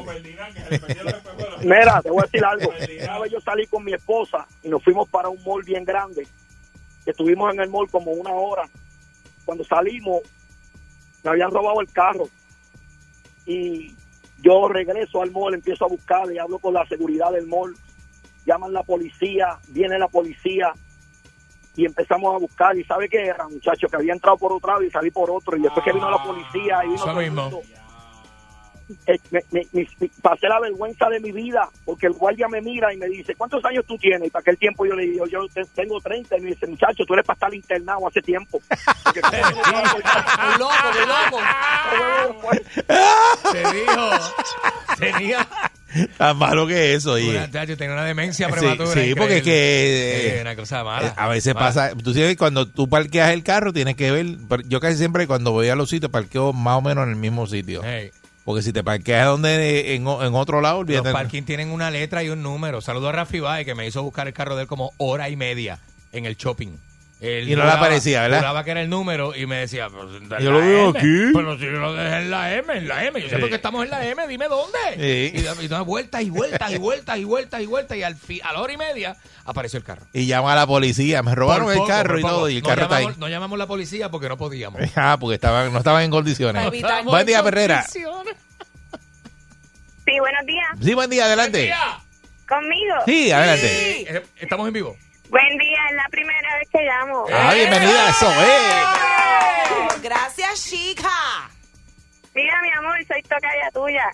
Mira, 1.62 2.02
te 2.02 2.10
voy 2.10 2.18
a 2.18 2.22
decir 2.24 2.44
algo. 2.44 2.72
Una 3.04 3.18
vez 3.20 3.30
yo 3.30 3.40
salí 3.40 3.68
con 3.68 3.84
mi 3.84 3.94
esposa 3.94 4.48
y 4.64 4.68
nos 4.68 4.82
fuimos 4.82 5.08
para 5.08 5.28
un 5.28 5.40
mall 5.44 5.62
bien 5.62 5.84
grande. 5.84 6.26
Estuvimos 7.06 7.54
en 7.54 7.60
el 7.60 7.70
mall 7.70 7.88
como 7.88 8.10
una 8.10 8.32
hora. 8.32 8.68
Cuando 9.44 9.62
salimos, 9.62 10.22
me 11.22 11.30
habían 11.30 11.52
robado 11.52 11.80
el 11.80 11.92
carro. 11.92 12.28
Y 13.46 13.94
yo 14.42 14.66
regreso 14.66 15.22
al 15.22 15.30
mall, 15.30 15.54
empiezo 15.54 15.84
a 15.84 15.88
buscar 15.88 16.32
y 16.32 16.38
hablo 16.38 16.58
con 16.58 16.74
la 16.74 16.84
seguridad 16.86 17.30
del 17.30 17.46
mall. 17.46 17.76
Llaman 18.44 18.72
la 18.72 18.82
policía, 18.82 19.60
viene 19.68 20.00
la 20.00 20.08
policía 20.08 20.72
y 21.76 21.86
empezamos 21.86 22.34
a 22.34 22.38
buscar. 22.38 22.76
¿Y 22.76 22.84
sabe 22.84 23.08
qué 23.08 23.26
era, 23.26 23.48
muchacho? 23.48 23.88
Que 23.88 23.96
había 23.96 24.12
entrado 24.12 24.36
por 24.38 24.52
otro 24.52 24.70
lado 24.72 24.82
y 24.82 24.90
salí 24.90 25.10
por 25.10 25.30
otro. 25.30 25.56
Y 25.56 25.60
después 25.62 25.84
que 25.84 25.92
vino 25.92 26.10
la 26.10 26.22
policía 26.22 26.84
y 26.84 26.88
vino 26.88 26.96
Eso 26.96 27.14
mismo. 27.14 27.42
mundo, 27.42 27.60
eh, 29.06 29.18
me- 29.30 29.40
me- 29.50 29.66
me- 29.72 29.88
me- 29.98 30.10
pasé 30.20 30.46
la 30.46 30.60
vergüenza 30.60 31.08
de 31.08 31.18
mi 31.18 31.32
vida 31.32 31.66
porque 31.86 32.06
el 32.06 32.12
guardia 32.12 32.48
me 32.48 32.60
mira 32.60 32.92
y 32.92 32.98
me 32.98 33.06
dice, 33.08 33.34
¿cuántos 33.34 33.64
años 33.64 33.82
tú 33.88 33.96
tienes? 33.96 34.28
Y 34.28 34.30
para 34.30 34.42
aquel 34.42 34.58
tiempo 34.58 34.84
yo 34.84 34.94
le 34.94 35.04
digo, 35.06 35.26
yo 35.26 35.46
te- 35.48 35.64
tengo 35.74 35.98
30 36.02 36.36
y 36.36 36.40
me 36.42 36.50
dice, 36.50 36.66
muchacho, 36.66 37.04
tú 37.06 37.14
eres 37.14 37.24
para 37.24 37.34
estar 37.34 37.54
internado 37.54 38.06
hace 38.06 38.20
tiempo. 38.20 38.60
Porque 39.04 39.20
tú 39.22 39.28
eres 39.32 39.46
un 39.52 40.58
loco, 40.58 41.38
loco. 42.28 42.50
Te 43.52 43.72
dijo. 43.72 44.10
Tenía. 44.98 45.46
Tan 46.18 46.36
malo 46.36 46.66
que 46.66 46.94
eso. 46.94 47.14
Una, 47.14 47.50
tacho, 47.50 47.76
tenía 47.76 47.94
una 47.94 48.04
demencia 48.04 48.46
Sí, 48.48 48.52
prematura. 48.52 49.02
sí, 49.02 49.14
porque 49.16 49.36
es 49.38 49.42
que 49.42 50.28
eh, 50.28 50.32
Sí, 50.36 50.40
una 50.40 50.56
cosa 50.56 50.84
mala. 50.84 51.08
eh, 51.08 51.12
a 51.16 51.28
veces 51.28 51.54
Mala. 51.54 51.66
pasa, 51.66 51.92
tú 51.94 52.12
sabes, 52.14 52.36
cuando 52.36 52.66
tú 52.68 52.88
parqueas 52.88 53.32
el 53.32 53.42
carro 53.42 53.72
tienes 53.72 53.96
que 53.96 54.10
ver, 54.10 54.26
yo 54.66 54.80
casi 54.80 54.96
siempre 54.98 55.26
cuando 55.26 55.52
voy 55.52 55.68
a 55.68 55.76
los 55.76 55.90
sitios 55.90 56.10
parqueo 56.10 56.52
más 56.52 56.76
o 56.78 56.82
menos 56.82 57.04
en 57.04 57.10
el 57.10 57.16
mismo 57.16 57.46
sitio. 57.46 57.82
Porque 58.44 58.60
si 58.62 58.72
te 58.74 58.84
parqueas 58.84 59.26
donde 59.26 59.94
en, 59.94 60.06
o- 60.06 60.22
en 60.22 60.34
otro 60.34 60.60
lado, 60.60 60.74
Los 60.74 60.80
olvídate. 60.82 61.12
parking 61.12 61.44
tienen 61.44 61.70
una 61.70 61.90
letra 61.90 62.22
y 62.22 62.28
un 62.28 62.42
número. 62.42 62.82
Saludo 62.82 63.08
a 63.08 63.12
Rafi 63.12 63.40
Bae, 63.40 63.64
que 63.64 63.74
me 63.74 63.86
hizo 63.86 64.02
buscar 64.02 64.26
el 64.26 64.34
carro 64.34 64.54
de 64.54 64.62
él 64.62 64.68
como 64.68 64.92
hora 64.98 65.30
y 65.30 65.36
media 65.36 65.78
en 66.12 66.26
el 66.26 66.36
shopping. 66.36 66.76
Él 67.20 67.48
Y 67.48 67.56
no 67.56 67.64
le 67.64 67.70
aparecía, 67.70 68.20
¿verdad? 68.22 68.38
Juraba 68.38 68.64
que 68.64 68.70
era 68.72 68.82
el 68.82 68.90
número 68.90 69.34
y 69.34 69.46
me 69.46 69.56
decía, 69.56 69.88
pues, 69.88 70.42
Yo 70.42 70.50
lo 70.50 70.58
veo 70.58 70.90
M. 70.90 70.98
aquí. 70.98 71.32
Pero 71.32 71.56
si 71.56 71.64
yo 71.64 71.70
lo 71.70 71.94
dejé 71.94 72.16
en 72.16 72.30
la 72.30 72.54
M, 72.54 72.76
en 72.76 72.88
la 72.88 73.04
M. 73.04 73.22
Yo 73.22 73.28
sé 73.30 73.36
Sí. 73.36 73.40
por 73.40 73.48
qué 73.48 73.54
estamos 73.54 73.82
en 73.84 73.90
la 73.90 74.04
M, 74.06 74.26
dime 74.28 74.46
dónde. 74.48 74.78
Sí. 75.32 75.38
Y, 75.38 75.42
da- 75.42 75.54
y 75.80 75.84
vueltas 75.84 76.22
y 76.22 76.28
vueltas 76.30 76.70
y 76.72 76.76
vueltas 76.78 77.18
y 77.18 77.24
vueltas 77.24 77.60
y 77.62 77.66
vueltas 77.66 77.96
y 77.98 78.02
al 78.02 78.16
fi- 78.16 78.40
a 78.44 78.52
la 78.52 78.60
hora 78.60 78.72
y 78.72 78.76
media 78.76 79.16
apareció 79.46 79.78
el 79.78 79.84
carro. 79.84 80.02
Y 80.12 80.26
llama 80.26 80.52
a 80.52 80.56
la 80.56 80.66
policía, 80.66 81.22
me 81.22 81.34
robaron 81.34 81.70
el 81.72 81.86
carro 81.86 82.18
y 82.18 82.22
todo, 82.22 82.48
y 82.50 82.56
el 82.56 82.62
no 82.62 82.68
carro 82.68 82.82
está 82.82 82.96
ahí. 82.96 83.06
No 83.16 83.28
llamamos 83.28 83.56
a 83.56 83.58
la 83.58 83.66
policía 83.68 84.10
porque 84.10 84.28
no 84.28 84.36
podíamos. 84.36 84.80
Ah, 84.96 85.16
porque 85.18 85.36
estaban, 85.36 85.72
no 85.72 85.78
estaban 85.78 86.02
en 86.02 86.10
condiciones. 86.10 86.62
Buen 87.04 87.26
día, 87.26 87.42
Perrera. 87.42 87.84
Sí, 87.84 88.02
buenos 90.20 90.46
días. 90.46 90.66
Sí, 90.82 90.94
buen 90.94 91.08
día, 91.10 91.24
adelante. 91.24 91.72
¿Conmigo? 92.46 92.94
Sí, 93.06 93.30
adelante. 93.32 94.16
Eh, 94.16 94.22
Estamos 94.36 94.66
en 94.68 94.74
vivo. 94.74 94.96
Buen 95.30 95.58
día, 95.58 95.78
es 95.90 95.96
la 95.96 96.08
primera 96.10 96.58
vez 96.58 96.68
que 96.70 96.82
llamo. 96.82 97.24
Ah, 97.32 97.52
bienvenida, 97.54 98.08
eso, 98.10 98.30
eh. 98.30 98.82
Gracias, 100.02 100.64
chica. 100.70 101.08
Mira, 102.34 102.54
mi 102.62 102.70
amor, 102.70 102.96
soy 103.06 103.22
tocaya 103.22 103.70
tuya. 103.72 104.04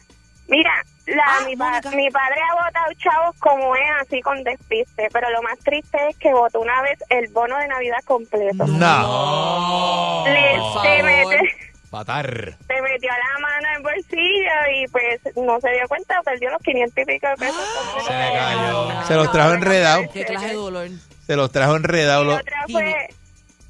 Mira, 0.48 0.72
la, 1.06 1.22
Ah, 1.26 1.40
mi, 1.46 1.56
pa- 1.56 1.80
mi 1.94 2.10
padre 2.10 2.36
ha 2.50 2.54
votado 2.64 2.92
chavos 2.98 3.36
como 3.38 3.74
es, 3.76 3.82
así 4.00 4.20
con 4.20 4.42
despiste, 4.44 5.08
pero 5.12 5.30
lo 5.30 5.42
más 5.42 5.58
triste 5.60 5.98
es 6.08 6.16
que 6.16 6.32
votó 6.32 6.60
una 6.60 6.82
vez 6.82 6.98
el 7.08 7.28
bono 7.28 7.56
de 7.58 7.68
Navidad 7.68 7.98
completo. 8.04 8.64
No. 8.66 10.24
Le, 10.26 10.56
Por 10.58 10.82
se, 10.82 10.88
favor. 10.88 11.04
mete- 11.04 11.69
Patar. 11.90 12.56
se 12.68 12.82
metió 12.82 13.10
la 13.10 13.38
mano 13.40 13.68
en 13.68 13.76
el 13.76 13.82
bolsillo 13.82 14.52
y 14.76 14.86
pues 14.88 15.20
no 15.36 15.60
se 15.60 15.70
dio 15.72 15.88
cuenta, 15.88 16.20
perdió 16.24 16.50
los 16.50 16.62
500 16.62 16.96
y 16.98 17.04
pico 17.04 17.26
de 17.28 17.34
pesos. 17.36 17.64
Se 18.06 18.12
le 18.12 18.32
cayó. 18.32 19.02
Se 19.08 19.14
los 19.16 19.32
trajo 19.32 19.52
enredados. 19.54 20.06
Qué 20.12 20.24
clase 20.24 20.46
de 20.48 20.54
dolor. 20.54 20.88
Se 21.26 21.34
los 21.36 21.50
trajo 21.50 21.74
enredados. 21.76 22.24
Y 22.24 22.28
los- 22.28 22.40
otra 22.40 22.64
fue 22.70 23.08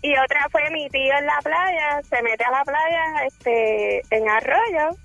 y 0.02 0.12
otra 0.18 0.46
fue 0.50 0.70
mi 0.70 0.88
tío 0.90 1.14
en 1.18 1.26
la 1.26 1.38
playa, 1.42 2.00
se 2.08 2.22
mete 2.22 2.44
a 2.44 2.50
la 2.50 2.64
playa 2.64 3.24
este 3.26 4.00
en 4.10 4.28
arroyo 4.28 4.96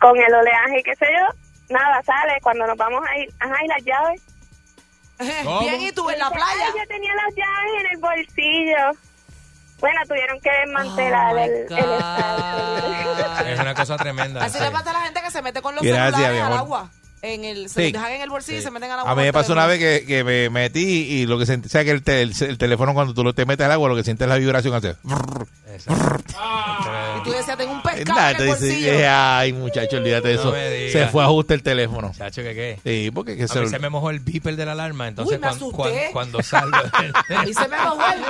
con 0.00 0.16
el 0.16 0.32
oleaje 0.34 0.78
y 0.78 0.82
qué 0.84 0.94
sé 0.96 1.06
yo, 1.12 1.74
nada 1.74 2.00
sale 2.04 2.38
cuando 2.42 2.64
nos 2.66 2.76
vamos 2.76 3.02
a 3.08 3.18
ir, 3.18 3.28
ajá, 3.40 3.56
y 3.64 3.68
las 3.68 3.84
llaves. 3.84 4.22
¿Cómo? 5.44 5.60
Bien, 5.62 5.80
¿y 5.80 5.92
tú 5.92 6.08
en 6.10 6.18
la 6.20 6.30
playa? 6.30 6.66
"Ay, 6.66 6.72
yo 6.80 6.86
tenía 6.88 7.12
las 7.14 7.34
llaves 7.34 7.80
en 7.80 7.86
el 7.92 7.98
bolsillo. 7.98 9.07
Bueno, 9.80 10.00
tuvieron 10.08 10.40
que 10.40 10.50
desmantelar 10.50 11.34
Oh, 11.34 11.38
el, 11.38 11.50
el 11.50 11.60
estadio. 11.68 13.54
Es 13.54 13.60
una 13.60 13.74
cosa 13.74 13.96
tremenda. 13.96 14.44
Así 14.44 14.58
sí. 14.58 14.64
le 14.64 14.70
pasa 14.70 14.90
a 14.90 14.92
la 14.94 15.00
gente 15.00 15.20
que 15.22 15.30
se 15.30 15.42
mete 15.42 15.62
con 15.62 15.74
los 15.74 15.84
Gracias, 15.84 16.14
celulares 16.16 16.42
al 16.42 16.52
agua. 16.58 16.90
En 17.20 17.44
el, 17.44 17.68
se 17.68 17.74
Sí. 17.86 17.92
los 17.92 18.00
dejan 18.00 18.12
en 18.12 18.20
el 18.22 18.30
bolsillo 18.30 18.58
y 18.58 18.62
se 18.62 18.70
meten 18.70 18.90
al 18.92 19.00
agua. 19.00 19.10
A 19.12 19.14
mí 19.16 19.22
me 19.22 19.32
pasó 19.32 19.52
una 19.52 19.66
vez 19.66 19.78
que, 19.80 20.06
que 20.06 20.22
me 20.24 20.50
metí 20.50 20.80
y 20.80 21.26
lo 21.26 21.36
que 21.38 21.46
sentí, 21.46 21.66
o 21.66 21.70
sea 21.70 21.82
que 21.84 21.90
el, 21.90 22.02
te- 22.02 22.22
el, 22.22 22.32
el 22.40 22.58
teléfono 22.58 22.94
cuando 22.94 23.12
tú 23.14 23.24
lo 23.24 23.32
te 23.34 23.44
metes 23.44 23.64
al 23.66 23.72
agua, 23.72 23.88
lo 23.88 23.96
que 23.96 24.04
sientes 24.04 24.24
es 24.24 24.28
la 24.28 24.36
vibración 24.36 24.72
hace. 24.74 24.94
Y 27.18 27.24
tú 27.24 27.30
decías, 27.32 27.56
tengo 27.56 27.72
un 27.72 27.82
pescado 27.82 28.30
en 28.30 28.36
el 28.40 28.46
bolsillo. 28.48 28.92
ay, 29.10 29.52
muchacho, 29.52 29.96
olvídate 29.96 30.28
de 30.28 30.34
No 30.36 30.40
eso. 30.54 30.92
Se 30.92 31.06
fue 31.08 31.22
a 31.22 31.26
ajuste 31.26 31.54
el 31.54 31.62
teléfono. 31.62 32.12
Chacho, 32.16 32.42
¿qué 32.42 32.54
qué? 32.54 32.80
Sí, 32.84 33.10
porque 33.10 33.36
que 33.36 33.44
A 33.44 33.48
se, 33.48 33.60
mí 33.60 33.68
se 33.68 33.78
me 33.78 33.88
mojó 33.88 34.10
el 34.10 34.20
beeper 34.20 34.56
de 34.56 34.64
la 34.66 34.72
alarma, 34.72 35.08
entonces 35.08 35.34
Uy, 35.34 35.38
me 35.40 35.46
cuan- 35.46 35.56
asusté. 35.56 35.76
cuan- 35.76 36.12
cuando 36.12 36.42
salgo 36.42 36.76
mí 37.46 37.54
se 37.54 37.68
me 37.68 37.76
mojó 37.78 38.02
el 38.12 38.20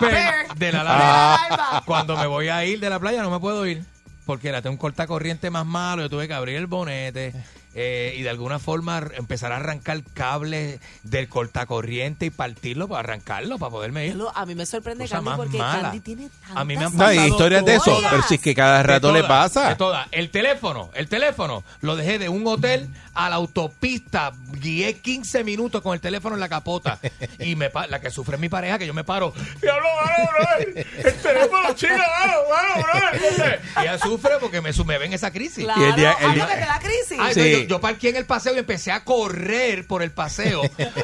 beat. 0.00 0.56
de 0.58 0.72
la 0.72 0.82
Ah. 0.86 1.34
alarma, 1.46 1.82
cuando 1.86 2.16
me 2.16 2.26
voy 2.26 2.48
a 2.48 2.64
ir 2.64 2.78
de 2.80 2.90
la 2.90 2.98
playa 2.98 3.22
no 3.22 3.30
me 3.30 3.40
puedo 3.40 3.66
ir 3.66 3.82
porque 4.26 4.50
la 4.52 4.60
tengo 4.60 4.72
un 4.74 4.78
cortacorriente 4.78 5.50
más 5.50 5.64
malo, 5.64 6.02
yo 6.02 6.10
tuve 6.10 6.26
que 6.28 6.34
abrir 6.34 6.56
el 6.56 6.66
bonete 6.66 7.32
eh, 7.78 8.14
y 8.16 8.22
de 8.22 8.30
alguna 8.30 8.58
forma 8.58 9.02
empezar 9.16 9.52
a 9.52 9.56
arrancar 9.56 10.02
cables 10.14 10.80
del 11.02 11.28
cortacorriente 11.28 12.24
y 12.26 12.30
partirlo 12.30 12.88
para 12.88 13.00
arrancarlo, 13.00 13.58
para 13.58 13.70
poderme 13.70 14.06
ir. 14.06 14.16
Lo- 14.16 14.34
A 14.36 14.46
mí 14.46 14.54
me 14.54 14.64
sorprende 14.64 15.04
Cosa 15.04 15.16
Candy 15.16 15.28
más 15.28 15.36
porque 15.36 15.58
mala. 15.58 15.82
Candy 15.82 16.00
tiene 16.00 16.28
A 16.54 16.64
mí 16.64 16.76
me 16.76 16.86
han 16.86 16.96
No, 16.96 17.04
hay 17.04 17.18
historias 17.28 17.64
de 17.64 17.74
eso, 17.76 17.98
pero 18.10 18.22
si 18.22 18.36
es 18.36 18.40
que 18.40 18.54
cada 18.54 18.82
rato 18.82 19.12
le 19.12 19.22
pasa. 19.24 19.68
de 19.68 19.76
todas. 19.76 20.08
El 20.10 20.30
teléfono, 20.30 20.90
el 20.94 21.08
teléfono, 21.08 21.62
lo 21.82 21.96
dejé 21.96 22.18
de 22.18 22.28
un 22.30 22.46
hotel 22.46 22.88
a 23.16 23.28
la 23.30 23.36
autopista. 23.36 24.32
Guié 24.52 24.94
15 25.00 25.42
minutos 25.42 25.82
con 25.82 25.94
el 25.94 26.00
teléfono 26.00 26.34
en 26.36 26.40
la 26.40 26.48
capota. 26.48 26.98
Y 27.38 27.56
me 27.56 27.70
pa- 27.70 27.86
la 27.86 28.00
que 28.00 28.10
sufre 28.10 28.36
es 28.36 28.40
mi 28.40 28.48
pareja, 28.48 28.78
que 28.78 28.86
yo 28.86 28.94
me 28.94 29.04
paro. 29.04 29.32
Diablo, 29.60 29.88
mano, 30.04 30.30
brother, 30.30 30.86
El 31.04 31.14
teléfono, 31.14 31.72
chica, 31.74 31.96
mano, 31.96 32.34
mano, 32.50 32.84
brother. 32.84 33.60
Y 33.76 33.80
ella 33.80 33.98
sufre 33.98 34.32
porque 34.40 34.60
me, 34.60 34.70
me 34.72 34.98
ven 34.98 35.12
esa 35.12 35.30
crisis. 35.30 35.64
Claro, 35.64 35.80
Y 35.80 35.84
el 35.84 35.94
día- 35.96 36.16
el 36.20 36.30
ah, 36.30 36.34
día- 36.34 36.46
da 36.46 36.78
crisis. 36.78 37.18
Ay, 37.18 37.34
Sí. 37.34 37.40
no, 37.40 37.46
yo, 37.46 37.58
yo 37.64 37.80
parqué 37.80 38.10
en 38.10 38.16
el 38.16 38.26
paseo 38.26 38.54
y 38.54 38.58
empecé 38.58 38.92
a 38.92 39.02
correr 39.04 39.86
por 39.86 40.02
el 40.02 40.10
paseo 40.12 40.62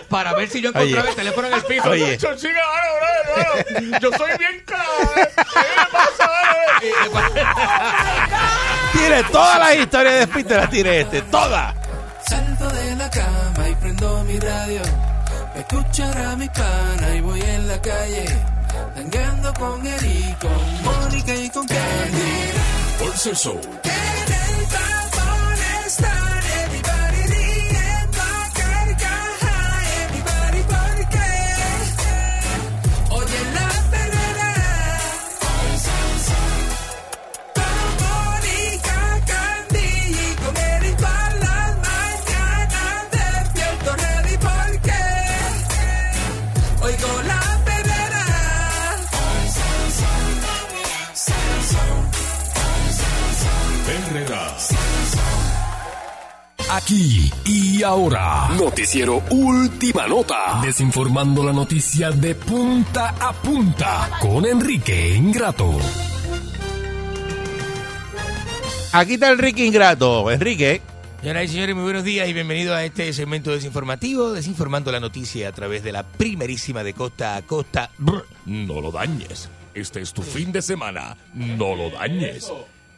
para 0.09 0.35
ver 0.35 0.49
si 0.51 0.61
yo 0.61 0.69
encontraba 0.69 1.03
Oye. 1.03 1.11
el 1.11 1.17
teléfono 1.17 1.49
en 1.49 1.55
el 1.55 1.63
piso. 1.63 1.89
Oye. 1.91 2.19
Yo, 2.19 2.35
chica, 2.37 2.61
brother, 3.35 3.83
mano, 3.83 3.99
yo 4.01 4.11
soy 4.17 4.31
bien 4.39 4.63
claro. 4.67 4.91
¿Qué 5.15 5.21
me 5.21 5.87
pasa, 5.91 6.27
mano? 6.27 6.59
Y- 6.83 6.87
y- 8.97 8.99
Tiene 8.99 9.25
todas 9.25 9.59
las 9.59 9.75
historias 9.77 10.15
de 10.15 10.21
despiste, 10.27 10.55
las 10.57 10.71
tiene 10.71 11.01
este, 11.01 11.23
todas. 11.23 11.75
De 12.69 12.97
la 12.97 13.11
cama 13.11 13.69
y 13.69 13.75
prendo 13.75 14.25
mi 14.25 14.39
radio. 14.39 14.83
Me 15.55 15.61
escuchará 15.61 16.37
mi 16.37 16.49
pana 16.49 17.15
y 17.15 17.21
voy 17.21 17.41
en 17.41 17.67
la 17.67 17.81
calle. 17.81 18.25
Tangueando 18.95 19.53
con 19.55 19.87
Eric, 19.87 20.39
con 20.39 20.85
Mónica 20.85 21.35
y 21.35 21.51
con 21.51 21.67
Candy. 21.67 22.33
Por 22.99 23.37
Show. 23.37 23.61
Aquí 56.75 57.31
y 57.45 57.83
ahora. 57.83 58.49
Noticiero 58.57 59.23
Última 59.29 60.07
Nota. 60.07 60.59
Desinformando 60.63 61.45
la 61.45 61.53
noticia 61.53 62.11
de 62.11 62.35
punta 62.35 63.11
a 63.21 63.31
punta 63.35 64.09
con 64.19 64.47
Enrique 64.47 65.15
Ingrato. 65.15 65.71
Aquí 68.95 69.15
está 69.15 69.33
Enrique 69.33 69.67
Ingrato. 69.67 70.31
Enrique. 70.31 70.81
Señoras 71.21 71.45
y 71.45 71.49
señores, 71.49 71.75
muy 71.75 71.85
buenos 71.85 72.05
días 72.05 72.27
y 72.27 72.33
bienvenidos 72.33 72.75
a 72.75 72.83
este 72.87 73.13
segmento 73.13 73.51
desinformativo, 73.51 74.33
desinformando 74.33 74.91
la 74.91 74.99
noticia 74.99 75.51
a 75.51 75.53
través 75.53 75.85
de 75.85 75.93
la 75.93 76.05
primerísima 76.05 76.83
de 76.83 76.95
costa 76.95 77.37
a 77.37 77.43
costa. 77.43 77.91
Brr, 77.99 78.25
No 78.47 78.81
lo 78.81 78.91
dañes. 78.91 79.51
Este 79.75 80.01
es 80.01 80.15
tu 80.15 80.23
fin 80.23 80.53
de 80.53 80.63
semana. 80.63 81.19
No 81.35 81.77
lo 81.77 81.91
dañes. 81.91 82.51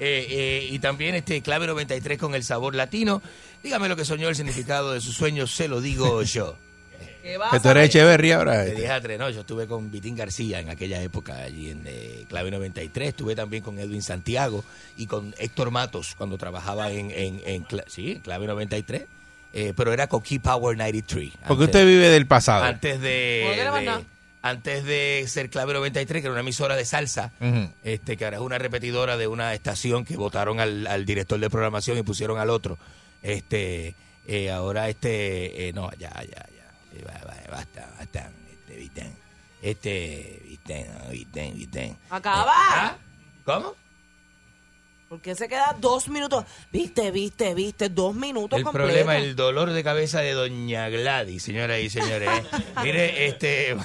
Eh, 0.04 0.26
eh, 0.28 0.68
y 0.70 0.78
también 0.80 1.14
este 1.14 1.40
clave 1.42 1.66
93 1.66 2.18
con 2.18 2.34
el 2.34 2.44
sabor 2.44 2.74
latino. 2.74 3.22
Dígame 3.62 3.88
lo 3.88 3.96
que 3.96 4.04
soñó 4.04 4.28
el 4.28 4.36
significado 4.36 4.92
de 4.92 5.00
sus 5.00 5.14
sueños, 5.16 5.54
se 5.54 5.68
lo 5.68 5.80
digo 5.80 6.22
yo. 6.24 6.56
Que 7.22 7.58
tú 7.60 7.70
eres 7.70 7.86
Echeverry 7.88 8.32
ahora. 8.32 8.58
De 8.58 8.68
este. 8.68 8.80
10 8.82 8.90
a 8.90 9.00
3, 9.00 9.18
no, 9.18 9.30
yo 9.30 9.40
estuve 9.40 9.66
con 9.66 9.90
Vitín 9.90 10.14
García 10.14 10.60
en 10.60 10.68
aquella 10.68 11.00
época 11.02 11.36
allí 11.38 11.70
en 11.70 11.82
eh, 11.86 12.26
Clave 12.28 12.50
93, 12.50 13.08
estuve 13.08 13.34
también 13.34 13.62
con 13.62 13.78
Edwin 13.78 14.02
Santiago 14.02 14.62
y 14.98 15.06
con 15.06 15.34
Héctor 15.38 15.70
Matos 15.70 16.14
cuando 16.18 16.36
trabajaba 16.36 16.90
en, 16.90 17.10
en, 17.10 17.40
en 17.46 17.66
sí, 17.86 18.12
en 18.12 18.20
Clave 18.20 18.46
93, 18.46 19.04
eh, 19.54 19.72
pero 19.74 19.94
era 19.94 20.06
con 20.06 20.20
Key 20.20 20.38
Power 20.38 20.76
93. 20.76 21.30
Porque 21.30 21.46
Antes- 21.48 21.64
usted 21.64 21.86
vive 21.86 22.10
del 22.10 22.26
pasado. 22.26 22.64
Antes 22.64 23.00
de. 23.00 23.44
Antes 24.46 24.84
de 24.84 25.24
ser 25.26 25.48
Clave 25.48 25.72
93, 25.72 26.20
que 26.20 26.26
era 26.26 26.32
una 26.32 26.40
emisora 26.42 26.76
de 26.76 26.84
salsa, 26.84 27.32
este 27.82 28.16
que 28.18 28.24
ahora 28.26 28.36
es 28.36 28.42
una 28.42 28.58
repetidora 28.58 29.16
de 29.16 29.26
una 29.26 29.54
estación 29.54 30.04
que 30.04 30.16
votaron 30.18 30.60
al, 30.60 30.86
al 30.86 31.06
director 31.06 31.40
de 31.40 31.48
programación 31.48 31.96
y 31.96 32.02
pusieron 32.02 32.38
al 32.38 32.50
otro. 32.50 32.78
Este, 33.22 33.94
eh, 34.26 34.50
ahora 34.50 34.88
este, 34.90 35.68
eh, 35.68 35.72
no, 35.72 35.90
ya, 35.92 36.10
ya, 36.10 36.46
ya, 36.54 36.70
Eh, 36.94 37.02
ba- 37.06 37.20
ba- 37.26 37.50
basta, 37.56 37.90
basta, 37.98 38.30
este, 38.52 38.76
Vitén, 38.76 39.16
este, 39.62 40.42
Vitén, 40.44 40.86
no, 40.92 41.10
Vitén, 41.10 41.56
Vitén. 41.56 41.96
Acaba. 42.10 42.52
¿Ah? 42.54 42.96
¿Cómo? 43.44 43.74
¿Por 45.08 45.20
qué 45.20 45.34
se 45.34 45.48
queda 45.48 45.76
dos 45.78 46.08
minutos? 46.08 46.44
Viste, 46.72 47.10
viste, 47.10 47.54
viste, 47.54 47.88
dos 47.88 48.14
minutos 48.14 48.58
El 48.58 48.64
completos. 48.64 48.90
problema, 48.90 49.16
el 49.18 49.36
dolor 49.36 49.70
de 49.72 49.84
cabeza 49.84 50.20
de 50.20 50.32
Doña 50.32 50.88
Gladys, 50.88 51.42
señoras 51.42 51.80
y 51.80 51.90
señores. 51.90 52.28
¿eh? 52.28 52.42
Mire, 52.82 53.26
este. 53.26 53.76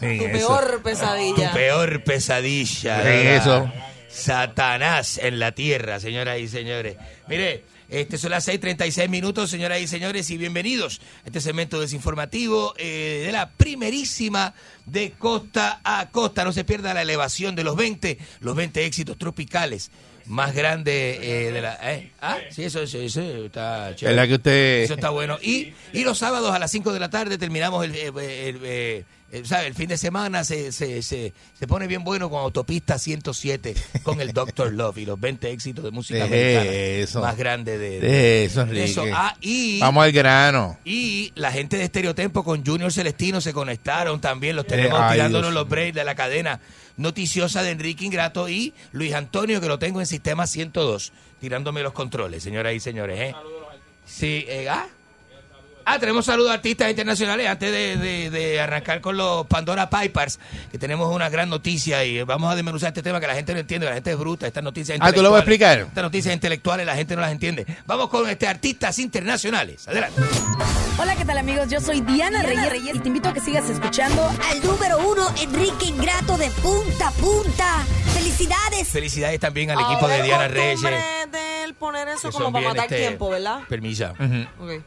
Tu 0.00 0.32
peor 0.32 0.82
pesadilla. 0.82 1.50
Tu 1.50 1.54
peor 1.56 2.04
pesadilla. 2.04 3.36
Eso. 3.36 3.70
Satanás 4.08 5.18
en 5.18 5.38
la 5.38 5.52
tierra, 5.52 6.00
señoras 6.00 6.38
y 6.38 6.48
señores. 6.48 6.96
Mire, 7.28 7.64
este 7.90 8.18
son 8.18 8.30
las 8.30 8.46
6:36 8.46 9.08
minutos, 9.08 9.50
señoras 9.50 9.80
y 9.80 9.88
señores, 9.88 10.30
y 10.30 10.38
bienvenidos 10.38 11.00
a 11.24 11.26
este 11.26 11.40
segmento 11.40 11.80
desinformativo 11.80 12.72
eh, 12.78 13.24
de 13.26 13.32
la 13.32 13.50
primerísima 13.50 14.54
de 14.86 15.12
costa 15.18 15.80
a 15.82 16.08
costa. 16.10 16.44
No 16.44 16.52
se 16.52 16.62
pierda 16.62 16.94
la 16.94 17.02
elevación 17.02 17.56
de 17.56 17.64
los 17.64 17.74
20, 17.74 18.18
los 18.40 18.54
20 18.54 18.86
éxitos 18.86 19.18
tropicales 19.18 19.90
más 20.30 20.54
grandes 20.54 21.18
eh, 21.20 21.50
de 21.52 21.60
la. 21.60 21.76
¿eh? 21.82 22.12
Ah, 22.22 22.38
sí, 22.50 22.62
eso, 22.64 22.80
eso, 22.82 22.98
eso 22.98 23.20
está 23.20 23.94
chévere. 23.96 24.14
¿Verdad 24.16 24.28
que 24.28 24.34
usted- 24.36 24.82
Eso 24.84 24.94
está 24.94 25.10
bueno. 25.10 25.38
Y, 25.42 25.72
y 25.92 26.04
los 26.04 26.18
sábados 26.18 26.52
a 26.54 26.58
las 26.58 26.70
5 26.70 26.92
de 26.92 27.00
la 27.00 27.10
tarde 27.10 27.36
terminamos 27.36 27.84
el, 27.84 27.94
eh, 27.96 28.06
el, 28.06 28.60
eh, 28.62 29.04
eh, 29.32 29.42
¿sabe? 29.44 29.66
el 29.66 29.74
fin 29.74 29.88
de 29.88 29.98
semana. 29.98 30.44
Se, 30.44 30.70
se, 30.70 31.02
se, 31.02 31.32
se 31.58 31.66
pone 31.66 31.88
bien 31.88 32.04
bueno 32.04 32.30
con 32.30 32.40
Autopista 32.42 32.96
107 32.98 33.74
con 34.04 34.20
el 34.20 34.32
Doctor 34.32 34.72
Love 34.72 34.98
y 34.98 35.04
los 35.06 35.18
20 35.20 35.50
éxitos 35.50 35.84
de 35.84 35.90
música 35.90 36.22
americana 36.24 36.70
eso. 36.70 37.20
más 37.20 37.36
grandes 37.36 37.78
de, 37.80 37.98
Deje 38.00 38.44
eso, 38.44 38.64
de 38.66 38.80
Enrique. 38.84 39.12
Ah, 39.12 39.34
y, 39.40 39.80
Vamos 39.80 40.04
al 40.04 40.12
grano. 40.12 40.78
y 40.84 41.32
la 41.34 41.50
gente 41.50 41.76
de 41.76 41.84
Estereotempo 41.84 42.44
con 42.44 42.64
Junior 42.64 42.92
Celestino 42.92 43.40
se 43.40 43.52
conectaron 43.52 44.20
también. 44.20 44.54
Los 44.54 44.66
tenemos 44.68 44.98
Eh, 45.00 45.02
ay, 45.02 45.12
tirándonos 45.14 45.50
Dios 45.50 45.54
los 45.54 45.68
breaks 45.68 45.94
de 45.96 46.04
la 46.04 46.14
cadena 46.14 46.60
noticiosa 46.96 47.62
de 47.62 47.70
Enrique 47.70 48.04
Ingrato 48.04 48.48
y 48.48 48.74
Luis 48.92 49.14
Antonio, 49.14 49.60
que 49.60 49.68
lo 49.68 49.78
tengo 49.78 50.00
en 50.00 50.06
sistema 50.06 50.46
102, 50.46 51.12
tirándome 51.40 51.82
los 51.82 51.92
controles, 51.92 52.42
señoras 52.42 52.74
y 52.74 52.80
señores. 52.80 53.18
¿eh? 53.20 53.34
Sí, 54.04 54.44
eh, 54.48 54.68
ah. 54.68 54.86
Ah, 55.84 55.98
tenemos 55.98 56.24
saludos 56.26 56.50
a 56.50 56.54
artistas 56.54 56.88
internacionales 56.90 57.48
antes 57.48 57.72
de, 57.72 57.96
de- 57.96 58.30
de 58.30 58.60
arrancar 58.60 59.00
con 59.00 59.16
los 59.16 59.46
Pandora 59.46 59.88
Pipers, 59.90 60.38
que 60.70 60.78
tenemos 60.78 61.12
una 61.14 61.28
gran 61.28 61.48
noticia 61.50 62.04
y 62.04 62.22
vamos 62.22 62.52
a 62.52 62.54
desmenuzar 62.54 62.88
este 62.88 63.02
tema 63.02 63.18
que 63.20 63.26
la 63.26 63.34
gente 63.34 63.52
no 63.54 63.60
entiende, 63.60 63.86
la 63.86 63.94
gente 63.94 64.10
es 64.12 64.18
bruta, 64.18 64.46
estas 64.46 64.62
noticias 64.62 64.98
Ah, 65.00 65.12
¿tú 65.12 65.22
lo 65.22 65.30
vas 65.30 65.38
a 65.38 65.40
explicar? 65.40 65.78
Estas 65.80 66.04
noticias 66.04 66.32
intelectuales 66.34 66.86
la 66.86 66.94
gente 66.94 67.14
no 67.16 67.22
las 67.22 67.32
entiende. 67.32 67.66
Vamos 67.86 68.08
con 68.08 68.28
este 68.28 68.46
artistas 68.46 68.98
internacionales. 68.98 69.88
Adelante. 69.88 70.20
Hola, 70.98 71.16
¿qué 71.16 71.24
tal 71.24 71.38
amigos? 71.38 71.68
Yo 71.68 71.80
soy 71.80 72.00
Diana, 72.02 72.42
Reyes, 72.42 72.94
y 72.96 72.98
te 73.00 73.08
invito 73.08 73.30
a 73.30 73.32
que 73.32 73.40
sigas 73.40 73.68
escuchando 73.70 74.30
Al 74.50 74.62
número 74.62 74.98
uno, 74.98 75.26
Enrique 75.40 75.86
Ingrato 75.86 76.36
de 76.36 76.50
punta 76.50 77.08
a 77.08 77.12
punta. 77.12 77.84
¡Felicidades! 78.14 78.88
Felicidades 78.88 79.40
también 79.40 79.70
al 79.70 79.78
Ahora 79.78 79.92
equipo 79.92 80.08
de 80.08 80.22
Diana 80.22 80.48
Reyes. 80.48 80.80
de 80.82 81.64
él 81.64 81.74
poner 81.74 82.08
eso 82.08 82.28
que 82.28 82.34
como 82.36 82.52
para 82.52 82.68
matar 82.68 82.84
este, 82.84 82.98
tiempo, 82.98 83.30
¿verdad? 83.30 83.60
Permisa. 83.68 84.12
Ok. 84.60 84.82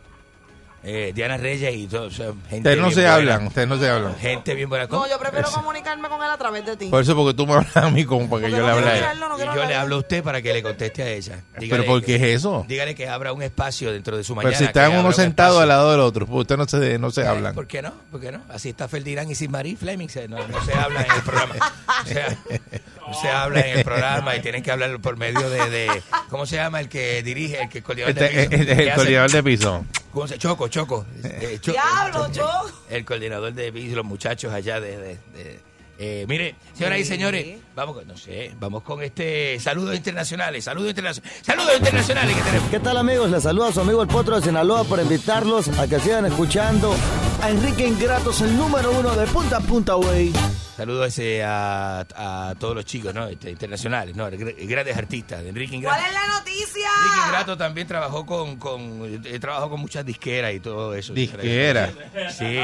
Eh, 0.86 1.14
Diana 1.16 1.38
Reyes 1.38 1.74
y 1.76 1.88
todo, 1.88 2.08
o 2.08 2.12
sea, 2.12 2.34
gente 2.50 2.58
Ustedes 2.58 2.78
no 2.78 2.90
se 2.90 2.96
buena. 2.96 3.16
hablan, 3.16 3.48
ustedes 3.48 3.68
no 3.70 3.78
se 3.80 3.90
hablan. 3.90 4.16
Gente 4.18 4.54
bien 4.54 4.68
buena. 4.68 4.86
No, 4.88 5.08
yo 5.10 5.18
prefiero 5.18 5.50
comunicarme 5.50 6.10
con 6.10 6.22
él 6.22 6.30
a 6.30 6.38
través 6.38 6.66
de 6.66 6.76
ti. 6.76 6.88
Por 6.90 7.02
eso, 7.02 7.16
porque 7.16 7.34
tú 7.34 7.48
me 7.48 7.54
hablas 7.54 7.78
a 7.78 7.90
mí 7.90 8.04
como 8.04 8.30
para 8.30 8.46
que 8.46 8.52
yo 8.52 8.58
le 8.66 8.70
hable 8.70 8.90
a 8.90 9.12
él. 9.14 9.18
Y 9.40 9.46
yo 9.56 9.66
le 9.66 9.76
hablo 9.76 9.96
a 9.96 10.00
usted 10.00 10.22
para 10.22 10.42
que 10.42 10.52
le 10.54 10.62
conteste 10.62 11.02
a 11.04 11.08
ella. 11.10 11.42
¿Pero 11.58 11.86
por 11.86 12.04
qué 12.04 12.16
es 12.16 12.22
eso? 12.24 12.66
Dígale 12.68 12.96
que 12.96 13.08
abra 13.08 13.32
un 13.32 13.42
espacio 13.42 13.94
dentro 13.94 14.18
de 14.18 14.26
su 14.26 14.36
mañana. 14.36 14.50
Pero 14.50 14.60
si 14.60 14.66
están 14.66 14.92
uno 14.92 15.08
un 15.08 15.14
sentado 15.14 15.52
espacio. 15.54 15.62
al 15.62 15.68
lado 15.70 15.92
del 15.92 16.02
otro, 16.02 16.26
pues 16.26 16.42
ustedes 16.42 16.60
no 16.60 16.66
se, 16.68 17.00
no 17.00 17.12
se 17.12 17.22
Eh, 17.22 17.28
hablan. 17.28 17.56
¿Por 17.56 17.66
qué 17.66 17.82
no? 17.82 17.94
¿Por 18.12 18.20
qué 18.20 18.34
no? 18.34 18.42
Así 18.50 18.68
está 18.70 18.90
Ferdinand 18.90 19.32
y 19.40 19.48
Marie 19.48 19.78
Fleming. 19.78 20.10
se- 20.10 20.28
No, 20.28 20.46
no 20.48 20.66
se 20.66 20.74
habla 20.74 21.02
en 21.02 21.12
el 21.14 21.22
programa. 21.22 21.56
O 22.04 22.08
sea, 22.08 22.28
no 22.30 22.93
se 23.22 23.30
habla 23.30 23.60
en 23.62 23.78
el 23.80 23.84
programa 23.84 24.36
y 24.36 24.42
tienen 24.42 24.64
que 24.64 24.72
hablar 24.72 25.00
por 25.00 25.18
medio 25.18 25.50
de, 25.50 25.70
de- 25.70 26.04
¿cómo 26.30 26.46
se 26.46 26.56
llama 26.56 26.80
el 26.80 26.90
que 26.90 27.22
dirige, 27.24 27.62
el 27.62 27.70
que 27.70 27.80
el 27.80 27.84
coordinador 27.84 28.14
de 28.16 28.26
Este, 28.26 28.48
piso? 28.48 28.62
este 28.62 28.72
es 28.72 28.78
¿Qué 28.78 28.84
el 28.90 28.96
coordinador 28.96 29.32
de 29.32 29.44
piso. 29.44 29.86
¿Cómo 30.14 30.28
se 30.28 30.38
Choco, 30.38 30.68
Choco. 30.68 31.06
Eh, 31.24 31.58
Cho- 31.62 31.72
Diablo, 31.74 32.32
yo. 32.32 32.50
El 32.90 33.04
coordinador 33.06 33.54
de 33.54 33.72
piso, 33.74 33.96
los 33.96 34.06
muchachos 34.06 34.54
allá 34.54 34.80
de... 34.80 34.98
de- 34.98 35.18
de- 35.34 35.73
eh, 36.00 36.26
mire, 36.28 36.56
señoras 36.74 37.00
y 37.00 37.04
Sí. 37.04 37.08
señores, 37.10 37.58
vamos 37.76 37.96
con, 37.98 38.08
no 38.08 38.18
sé, 38.18 38.52
vamos 38.60 38.84
con 38.84 39.02
este 39.04 39.60
saludos 39.60 39.96
internacionales, 39.96 40.64
saludos 40.66 40.90
internacionales, 40.90 41.42
saludos 41.46 41.74
internacionales 41.78 42.36
que 42.36 42.42
tenemos. 42.44 42.70
¿Qué 42.70 42.80
tal 42.80 42.98
amigos? 42.98 43.30
Les 43.32 43.44
saluda 43.44 43.72
su 43.72 43.82
amigo 43.82 44.02
el 44.02 44.08
Potro 44.08 44.36
de 44.38 44.42
Sinaloa 44.46 44.84
por 44.86 45.00
invitarlos 45.00 45.68
a 45.78 45.88
que 45.88 46.00
sigan 46.00 46.26
escuchando 46.26 46.96
a 47.42 47.50
Enrique 47.50 47.88
Ingratos, 47.88 48.42
el 48.42 48.56
número 48.58 48.92
uno 48.92 49.16
de 49.16 49.28
punta 49.28 49.58
a 49.58 49.62
punta, 49.62 49.94
güey. 49.94 50.32
Saludos 50.76 51.10
ese 51.10 51.44
a, 51.44 52.00
a 52.16 52.56
todos 52.58 52.74
los 52.76 52.86
chicos, 52.86 53.14
¿no? 53.14 53.28
Este, 53.28 53.52
internacionales, 53.52 54.16
¿no? 54.16 54.28
Gr- 54.32 54.56
Grandes 54.68 54.98
artistas. 54.98 55.44
de 55.44 55.50
Enrique 55.50 55.76
Ingrato. 55.76 55.96
¿Cuál 55.96 56.10
es 56.10 56.14
la 56.16 56.28
noticia? 56.40 56.90
Enrique 56.98 57.26
Ingrato 57.28 57.56
también 57.58 57.88
trabajó 57.88 58.26
con, 58.26 58.56
con 58.58 59.22
eh, 59.24 59.40
trabajó 59.40 59.70
con 59.70 59.80
muchas 59.82 60.04
disqueras 60.04 60.52
y 60.54 60.60
todo 60.60 60.96
eso. 60.96 61.14
Disquera. 61.14 61.92
Sí. 62.36 62.58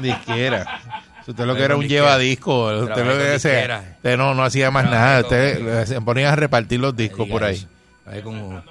Disquera. 0.00 0.80
Si 1.24 1.30
usted 1.30 1.44
lo 1.44 1.54
que 1.54 1.62
era 1.62 1.76
un 1.76 1.82
disquera. 1.82 2.02
llevadisco, 2.02 2.66
usted 2.82 3.04
lo 3.04 3.18
que 3.18 3.32
disquera. 3.32 3.94
usted 3.96 4.16
no, 4.16 4.34
no 4.34 4.44
hacía 4.44 4.70
más 4.70 4.84
Trabajé 4.84 5.04
nada, 5.04 5.20
usted 5.20 5.86
se 5.86 6.00
ponía 6.00 6.32
a 6.32 6.36
repartir 6.36 6.80
los 6.80 6.96
discos 6.96 7.28
por 7.28 7.44
ahí. 7.44 7.66
Trabajé 8.04 8.22
con, 8.22 8.64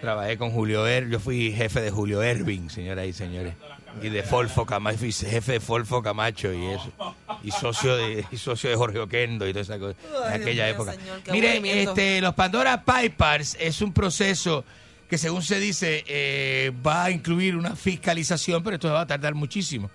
trabajé 0.00 0.38
con 0.38 0.50
Julio 0.50 0.86
Er, 0.86 1.08
yo 1.08 1.18
fui 1.20 1.52
jefe 1.52 1.80
de 1.80 1.90
Julio 1.90 2.22
Erving, 2.22 2.70
señoras 2.70 3.06
y 3.06 3.12
señores. 3.12 3.54
Y 4.02 4.08
de 4.08 4.22
Folfo 4.24 4.66
Camacho, 4.66 4.98
fui 4.98 5.12
jefe 5.12 5.52
de 5.52 5.60
Folfo 5.60 6.02
Camacho 6.02 6.52
y 6.52 6.66
eso. 6.66 6.92
Y 7.42 7.50
socio 7.52 7.96
de, 7.96 8.24
y 8.30 8.36
socio 8.36 8.68
de 8.68 8.76
Jorge 8.76 8.98
Oquendo 8.98 9.46
y 9.46 9.52
toda 9.52 9.62
esa 9.62 9.78
cosa. 9.78 9.96
Ay, 10.26 10.36
en 10.36 10.42
aquella 10.42 10.68
época. 10.68 10.92
señor, 10.92 11.20
Mire, 11.30 11.82
este, 11.82 12.20
los 12.20 12.34
Pandora 12.34 12.84
Pipers 12.84 13.56
es 13.60 13.80
un 13.80 13.92
proceso 13.92 14.64
que 15.08 15.16
según 15.16 15.42
se 15.42 15.60
dice 15.60 16.04
eh, 16.08 16.72
va 16.84 17.04
a 17.04 17.10
incluir 17.10 17.56
una 17.56 17.76
fiscalización, 17.76 18.62
pero 18.62 18.74
esto 18.74 18.92
va 18.92 19.02
a 19.02 19.06
tardar 19.06 19.34
muchísimo. 19.34 19.90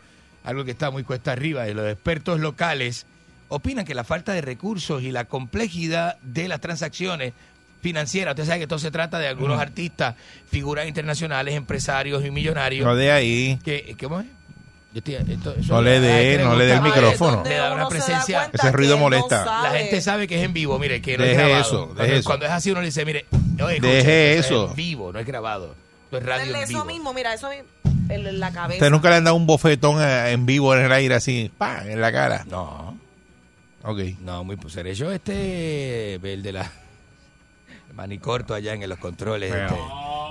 Algo 0.50 0.66
que 0.66 0.72
está 0.72 0.92
muy 0.92 1.04
cuesta 1.04 1.32
arriba. 1.32 1.68
Y 1.70 1.74
los 1.74 1.88
expertos 1.88 2.40
locales 2.40 3.06
opinan 3.48 3.86
que 3.86 3.96
la 3.96 4.04
falta 4.04 4.34
de 4.34 4.42
recursos 4.42 5.02
y 5.04 5.12
la 5.12 5.26
complejidad 5.26 6.18
de 6.22 6.48
las 6.48 6.62
transacciones 6.62 7.34
financieras, 7.82 8.34
usted 8.34 8.46
sabe 8.46 8.58
que 8.60 8.64
esto 8.64 8.78
se 8.80 8.92
trata 8.92 9.20
de 9.20 9.28
algunos 9.28 9.60
artistas, 9.60 10.16
figuras 10.52 10.88
internacionales, 10.88 11.56
empresarios 11.56 12.26
y 12.26 12.32
millonarios. 12.32 12.86
No 12.86 12.96
de 12.96 13.12
ahí. 13.12 13.60
Que, 13.64 13.96
¿Cómo 14.00 14.20
es? 14.20 14.28
Yo 14.92 14.98
estoy- 15.00 15.16
esto- 15.16 15.56
No 15.68 15.82
le 15.82 16.00
dé, 16.00 16.44
no 16.44 16.56
le 16.56 16.66
dé 16.66 16.74
el 16.74 16.82
micrófono. 16.82 17.44
Le 17.44 17.56
da 17.56 17.74
una 17.74 17.88
da 17.90 18.50
Ese 18.52 18.72
ruido 18.72 18.96
no 18.96 19.02
molesta. 19.02 19.46
La 19.64 19.72
gente 19.78 20.02
sabe 20.02 20.28
que 20.28 20.40
es 20.40 20.44
en 20.44 20.54
vivo, 20.54 20.80
mire, 20.80 21.00
que 21.02 21.18
no 21.18 21.24
es 21.24 21.30
Deje 21.30 21.42
grabado. 21.44 21.62
eso, 21.62 21.86
cuando, 21.86 22.04
deje 22.04 22.16
eso. 22.18 22.28
cuando 22.28 22.46
es 22.48 22.52
así 22.52 22.72
uno 22.72 22.80
le 22.82 22.88
dice, 22.88 23.06
mire, 23.06 23.26
oye, 23.64 23.80
Deje 23.80 24.34
escucha, 24.34 24.48
eso. 24.48 24.64
Es 24.66 24.70
en 24.72 24.76
vivo, 24.76 25.14
no 25.14 25.20
es 25.20 25.26
grabado. 25.28 25.76
Esto 26.06 26.18
es 26.18 26.26
radio 26.26 26.44
Denle 26.46 26.58
en 26.58 26.64
eso 26.64 26.86
mismo, 26.86 27.14
mira, 27.14 27.34
eso 27.36 27.50
mismo. 27.50 27.66
En 28.10 28.40
la 28.40 28.52
cabeza. 28.52 28.78
¿Usted 28.78 28.90
nunca 28.92 29.10
le 29.10 29.16
han 29.18 29.24
dado 29.24 29.36
un 29.36 29.46
bofetón 29.46 30.02
eh, 30.02 30.32
en 30.32 30.46
vivo 30.46 30.76
en 30.76 30.84
el 30.86 30.92
aire 30.92 31.16
así, 31.16 31.52
pa, 31.58 31.84
en 31.86 32.02
la 32.02 32.12
cara? 32.12 32.44
No. 32.50 32.98
Ok. 33.84 34.00
No, 34.22 34.44
muy 34.44 34.56
pues 34.58 34.74
seré 34.74 34.94
yo 34.96 35.12
este 35.12 36.16
el 36.16 36.42
de 36.44 36.52
la 36.52 36.70
el 37.90 37.96
manicorto 37.96 38.54
allá 38.54 38.74
en 38.74 38.88
los 38.90 38.98
controles. 39.00 39.50
Bueno. 39.50 39.68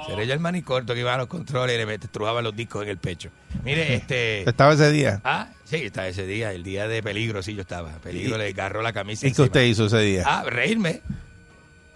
Este, 0.01 0.11
seré 0.13 0.27
yo 0.27 0.35
el 0.35 0.41
manicorto 0.41 0.93
que 0.95 1.01
iba 1.01 1.15
a 1.15 1.19
los 1.19 1.27
controles 1.29 1.75
y 1.75 1.79
le 1.79 1.87
met- 1.87 2.09
trujaba 2.11 2.43
los 2.43 2.55
discos 2.55 2.83
en 2.83 2.89
el 2.91 2.99
pecho. 2.99 3.31
Mire, 3.65 3.95
este 3.97 4.39
¿Usted 4.41 4.49
estaba 4.51 4.75
ese 4.75 4.91
día? 4.93 5.21
Ah, 5.25 5.49
sí, 5.65 5.77
estaba 5.77 6.09
ese 6.09 6.27
día, 6.27 6.53
el 6.53 6.63
día 6.63 6.89
de 6.89 7.03
peligro, 7.03 7.43
sí 7.43 7.55
yo 7.55 7.63
estaba. 7.63 7.91
Peligro 8.03 8.37
¿Y- 8.37 8.39
le 8.39 8.49
agarró 8.49 8.83
la 8.83 8.93
camisa. 8.93 9.21
¿Y 9.27 9.31
qué 9.31 9.43
encima. 9.43 9.47
usted 9.47 9.63
hizo 9.65 9.87
ese 9.87 10.01
día? 10.01 10.25
Ah, 10.27 10.45
reírme. 10.47 11.01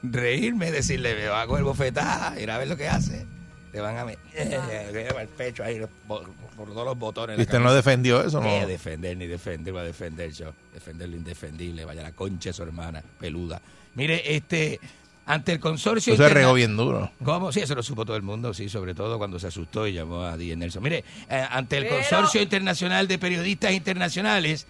Reírme, 0.02 0.72
decirle, 0.72 1.14
me 1.14 1.26
va 1.28 1.42
a 1.42 1.46
coger 1.46 1.62
bofetada, 1.64 2.40
ir 2.40 2.50
a 2.50 2.58
ver 2.58 2.66
lo 2.68 2.76
que 2.76 2.88
hace. 2.88 3.24
Le 3.72 3.80
van 3.80 3.96
a 3.96 4.04
meter 4.04 4.20
el 5.20 5.28
pecho 5.28 5.64
ahí 5.64 5.80
por, 6.06 6.28
por 6.56 6.68
todos 6.68 6.84
los 6.84 6.98
botones. 6.98 7.38
¿Y 7.38 7.42
usted 7.42 7.58
no 7.58 7.72
defendió 7.72 8.22
eso, 8.22 8.40
no? 8.40 8.46
Eh, 8.48 8.66
defender 8.66 9.16
ni 9.16 9.26
defender, 9.26 9.74
va 9.74 9.80
a 9.80 9.84
defender 9.84 10.30
yo. 10.32 10.52
Defender 10.74 11.08
lo 11.08 11.16
indefendible. 11.16 11.84
Vaya 11.84 12.02
la 12.02 12.12
concha 12.12 12.50
de 12.50 12.54
su 12.54 12.62
hermana, 12.62 13.02
peluda. 13.18 13.62
Mire, 13.94 14.34
este, 14.36 14.78
ante 15.24 15.52
el 15.52 15.60
consorcio. 15.60 16.12
Eso 16.12 16.22
se 16.28 16.34
regó 16.34 16.52
bien 16.52 16.76
duro. 16.76 17.10
¿Cómo? 17.24 17.50
Sí, 17.50 17.60
eso 17.60 17.74
lo 17.74 17.82
supo 17.82 18.04
todo 18.04 18.16
el 18.16 18.22
mundo, 18.22 18.52
sí, 18.52 18.68
sobre 18.68 18.94
todo 18.94 19.16
cuando 19.16 19.38
se 19.38 19.46
asustó 19.46 19.86
y 19.86 19.94
llamó 19.94 20.22
a 20.22 20.36
D. 20.36 20.54
Nelson. 20.54 20.82
Mire, 20.82 21.04
eh, 21.30 21.46
ante 21.50 21.78
el 21.78 21.84
Pero- 21.84 21.96
Consorcio 21.96 22.42
Internacional 22.42 23.08
de 23.08 23.18
Periodistas 23.18 23.72
Internacionales, 23.72 24.66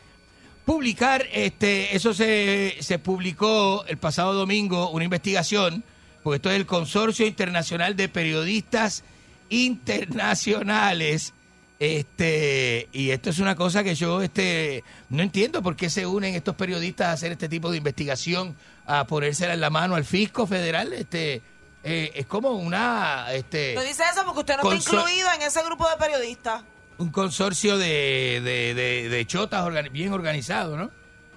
publicar, 0.65 1.27
este, 1.33 1.97
eso 1.97 2.15
se, 2.15 2.77
se 2.81 2.99
publicó 3.01 3.85
el 3.89 3.97
pasado 3.97 4.33
domingo, 4.35 4.91
una 4.91 5.05
investigación, 5.05 5.83
porque 6.23 6.37
esto 6.37 6.51
es 6.51 6.57
el 6.57 6.67
Consorcio 6.67 7.27
Internacional 7.27 7.97
de 7.97 8.09
Periodistas 8.09 9.03
Internacionales. 9.51 11.33
Este, 11.79 12.89
y 12.93 13.11
esto 13.11 13.31
es 13.31 13.41
una 13.41 13.57
cosa 13.57 13.83
que 13.83 13.97
yo 13.97 14.23
este, 14.23 14.85
no 15.09 15.21
entiendo 15.23 15.63
por 15.63 15.75
qué 15.75 15.91
se 15.91 16.07
unen 16.07 16.35
estos 16.37 16.55
periodistas 16.55 17.09
a 17.09 17.13
hacer 17.13 17.33
este 17.33 17.49
tipo 17.49 17.71
de 17.73 17.79
investigación, 17.79 18.55
a 18.87 19.05
ponérsela 19.07 19.55
en 19.55 19.61
la 19.61 19.69
mano 19.71 19.97
al 19.97 20.05
fisco 20.05 20.47
federal. 20.47 20.93
Este, 20.93 21.43
eh, 21.83 22.13
es 22.15 22.27
como 22.27 22.51
una 22.53 23.27
este, 23.33 23.75
No 23.75 23.83
dice 23.83 24.05
eso 24.13 24.23
porque 24.25 24.41
usted 24.41 24.55
no 24.63 24.73
está 24.73 24.97
incluido 25.01 25.29
en 25.35 25.43
ese 25.43 25.61
grupo 25.65 25.89
de 25.89 25.97
periodistas. 25.97 26.63
un 26.99 27.11
consorcio 27.11 27.77
de, 27.79 28.41
de, 28.45 28.75
de- 28.75 29.09
de 29.09 29.27
chotas 29.27 29.65
organi- 29.65 29.91
bien 29.91 30.13
organizado, 30.13 30.77
¿no? 30.77 30.89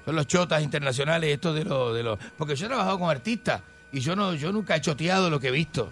Son 0.05 0.15
los 0.15 0.27
chotas 0.27 0.61
internacionales, 0.61 1.33
estos 1.33 1.55
de 1.55 1.65
los, 1.65 1.95
de 1.95 2.03
los. 2.03 2.19
Porque 2.37 2.55
yo 2.55 2.67
he 2.67 2.69
trabajado 2.69 2.99
con 2.99 3.09
artistas 3.09 3.61
y 3.95 4.01
yo 4.01 4.15
no, 4.15 4.33
yo 4.35 4.51
nunca 4.51 4.75
he 4.75 4.81
choteado 4.81 5.29
lo 5.29 5.39
que 5.39 5.47
he 5.47 5.51
visto. 5.51 5.91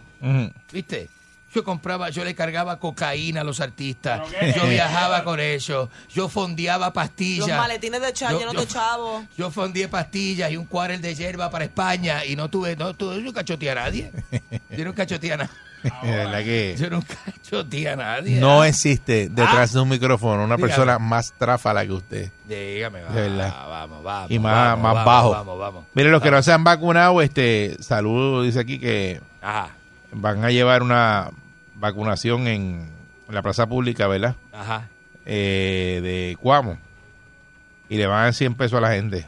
¿Viste? 0.72 1.10
Yo 1.54 1.64
compraba, 1.64 2.10
yo 2.10 2.24
le 2.26 2.34
cargaba 2.34 2.80
cocaína 2.80 3.42
a 3.42 3.44
los 3.44 3.60
artistas, 3.60 4.22
yo 4.56 4.68
viajaba 4.68 5.24
con 5.24 5.40
ellos, 5.40 5.88
yo 6.12 6.28
fondeaba 6.28 6.92
pastillas. 6.94 7.48
Los 7.48 7.58
maletines 7.58 8.02
de 8.02 8.12
chavo, 8.12 8.40
Yo- 8.40 8.52
yo- 8.54 8.60
de 8.60 8.68
chavo. 8.68 9.24
Yo 9.38 9.52
fondeé 9.52 9.88
pastillas 9.88 10.52
y 10.52 10.58
un 10.58 10.66
cuarel 10.66 11.00
de 11.00 11.14
hierba 11.14 11.52
para 11.52 11.66
España 11.66 12.26
y 12.26 12.36
no 12.36 12.50
tuve, 12.50 12.76
no 12.76 12.96
tuve, 12.96 13.16
yo 13.18 13.22
nunca 13.22 13.44
choteé 13.46 13.70
a 13.70 13.76
nadie. 13.76 14.12
Yo 14.76 14.84
nunca 14.84 15.06
choteé 15.06 15.34
a 15.34 15.38
nadie. 15.38 15.52
Verdad 16.04 16.40
que 16.44 16.76
Yo 16.78 16.90
nunca 16.90 17.16
choteé 17.42 17.90
a 17.90 17.96
nadie. 17.96 18.40
no 18.40 18.62
Ah. 18.62 18.68
existe 18.68 19.30
detrás 19.30 19.74
de 19.74 19.80
un 19.82 19.90
micrófono 19.90 20.44
una 20.44 20.56
Dígame. 20.56 20.62
persona 20.68 21.00
más 21.00 21.34
tráfala 21.38 21.86
que 21.86 21.92
usted. 21.92 22.32
Dígame, 22.48 23.02
va, 23.04 23.68
vamos, 23.68 24.04
vamos. 24.04 24.32
y 24.32 24.40
más, 24.40 24.54
vamos, 24.54 24.84
más 24.84 24.94
vamos, 24.94 25.06
bajo. 25.06 25.30
Vamos, 25.32 25.60
vamos. 25.60 25.86
Mire, 25.94 26.10
los 26.10 26.22
que 26.22 26.32
no 26.32 26.42
se 26.42 26.52
han 26.54 26.64
vacunado, 26.64 27.22
este, 27.22 27.76
salud 27.82 28.46
dice 28.46 28.60
aquí 28.60 28.80
que 28.80 29.22
Ajá, 29.42 29.70
van 30.12 30.44
a 30.46 30.52
llevar 30.52 30.84
una 30.84 31.30
vacunación 31.76 32.48
en 32.48 32.90
la 33.30 33.42
plaza 33.42 33.68
pública, 33.68 34.08
¿verdad? 34.08 34.36
ajá. 34.54 34.88
Eh, 35.26 36.00
de 36.04 36.38
Cuamo. 36.42 36.78
Y 37.90 37.98
le 37.98 38.08
van 38.08 38.20
a 38.20 38.24
dar 38.24 38.34
100 38.34 38.56
pesos 38.56 38.78
a 38.78 38.82
la 38.82 38.92
gente. 38.92 39.26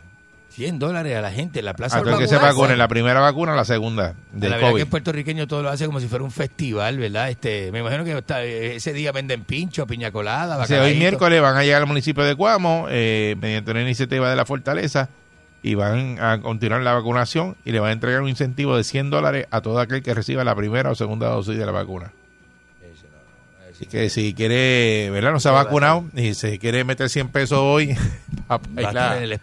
100 0.55 0.79
dólares 0.79 1.15
a 1.17 1.21
la 1.21 1.31
gente 1.31 1.59
en 1.59 1.65
la 1.65 1.73
plaza 1.73 1.97
A 1.97 2.01
todo 2.01 2.13
el 2.13 2.19
que 2.19 2.27
se 2.27 2.37
vacune, 2.37 2.77
la 2.77 2.87
primera 2.87 3.19
vacuna, 3.19 3.53
la 3.55 3.65
segunda, 3.65 4.03
La 4.03 4.13
del 4.31 4.51
verdad 4.51 4.57
que 4.67 4.71
COVID. 4.71 4.81
el 4.83 4.87
puertorriqueño 4.87 5.47
todo 5.47 5.63
lo 5.63 5.69
hace 5.69 5.85
como 5.85 5.99
si 5.99 6.07
fuera 6.07 6.23
un 6.23 6.31
festival, 6.31 6.97
¿verdad? 6.97 7.29
Este, 7.29 7.71
me 7.73 7.79
imagino 7.79 8.05
que 8.05 8.17
está- 8.17 8.41
ese 8.43 8.93
día 8.93 9.11
venden 9.11 9.43
pincho, 9.43 9.85
piña 9.85 10.11
colada, 10.11 10.57
O 10.57 10.65
sea, 10.65 10.83
hoy 10.83 10.95
miércoles 10.95 11.41
van 11.41 11.57
a 11.57 11.63
llegar 11.63 11.81
al 11.81 11.87
municipio 11.87 12.23
de 12.23 12.35
Cuamo 12.35 12.87
eh, 12.89 13.35
mediante 13.41 13.71
una 13.71 13.81
iniciativa 13.81 14.29
de 14.29 14.35
la 14.37 14.45
Fortaleza 14.45 15.09
y 15.61 15.75
van 15.75 16.19
a 16.21 16.39
continuar 16.39 16.81
la 16.83 16.93
vacunación 16.93 17.57
y 17.65 17.71
le 17.71 17.79
van 17.79 17.89
a 17.89 17.93
entregar 17.93 18.21
un 18.21 18.29
incentivo 18.29 18.77
de 18.77 18.83
100 18.83 19.09
dólares 19.09 19.47
a 19.51 19.61
todo 19.61 19.79
aquel 19.79 20.03
que 20.03 20.13
reciba 20.13 20.43
la 20.43 20.55
primera 20.55 20.91
o 20.91 20.95
segunda 20.95 21.27
dosis 21.27 21.57
de 21.57 21.65
la 21.65 21.71
vacuna. 21.73 22.11
Así 23.75 23.87
que 23.87 24.09
si 24.09 24.33
quiere, 24.33 25.09
¿verdad? 25.11 25.31
No 25.33 25.39
se 25.41 25.49
ha 25.49 25.51
vacunado 25.51 26.05
y 26.15 26.33
se 26.33 26.57
quiere 26.59 26.85
meter 26.85 27.09
100 27.09 27.27
pesos 27.27 27.59
hoy 27.61 27.93
para 28.47 29.13
a 29.13 29.17
en 29.17 29.23
el 29.23 29.33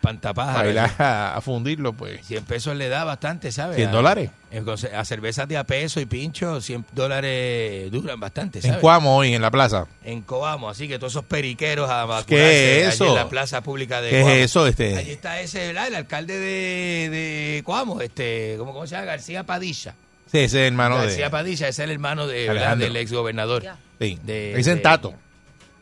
ir 0.70 0.78
a, 0.78 1.36
a 1.36 1.40
fundirlo, 1.42 1.92
pues. 1.92 2.24
100 2.26 2.44
pesos 2.44 2.74
le 2.76 2.88
da 2.88 3.04
bastante, 3.04 3.52
¿sabes? 3.52 3.76
100 3.76 3.88
A- 3.88 3.92
dólares. 3.92 4.30
Entonces, 4.50 4.92
a 4.94 5.04
cervezas 5.04 5.48
de 5.48 5.56
a 5.59 5.64
peso 5.64 6.00
y 6.00 6.06
pincho, 6.06 6.60
100 6.60 6.84
dólares 6.92 7.90
duran 7.90 8.18
bastante, 8.20 8.59
En 8.60 8.62
¿sabes? 8.64 8.78
Cuamo 8.78 9.16
hoy, 9.16 9.34
en 9.34 9.42
la 9.42 9.50
plaza. 9.50 9.86
En 10.04 10.22
Coamo, 10.22 10.68
así 10.70 10.88
que 10.88 10.98
todos 10.98 11.12
esos 11.14 11.24
periqueros 11.24 11.90
a 11.90 12.04
vacunarse 12.06 12.26
¿Qué 12.26 12.80
es 12.80 12.86
allí 12.86 12.94
eso? 12.94 13.06
en 13.09 13.14
la 13.14 13.28
plaza 13.28 13.60
pública 13.62 14.00
de 14.00 14.10
¿Qué 14.10 14.18
es 14.20 14.24
Coamo. 14.24 14.38
eso, 14.40 14.66
este? 14.66 14.96
Allí 14.96 15.10
está 15.12 15.40
ese, 15.40 15.66
¿verdad? 15.68 15.88
El 15.88 15.94
alcalde 15.94 16.38
de, 16.38 17.10
de 17.10 17.62
Coamo, 17.64 18.00
este, 18.00 18.56
¿cómo, 18.59 18.72
cómo 18.72 18.86
se 18.86 18.94
llama? 18.94 19.06
García 19.06 19.44
Padilla. 19.44 19.94
Sí, 20.32 20.38
ese 20.38 20.44
es 20.46 20.54
el 20.54 20.60
hermano 20.72 20.96
García 20.96 21.24
de... 21.26 21.30
Padilla, 21.30 21.68
ese 21.68 21.82
es 21.82 21.86
el 21.86 21.90
hermano 21.92 22.26
de, 22.26 22.38
¿verdad? 22.48 22.56
Alejandro. 22.56 22.86
del 22.86 22.96
ex 22.96 23.12
gobernador. 23.12 23.62
Sí. 24.00 24.18
De- 24.22 24.50
Le 24.52 24.56
dicen 24.56 24.76
de- 24.76 24.82
Tato. 24.82 25.14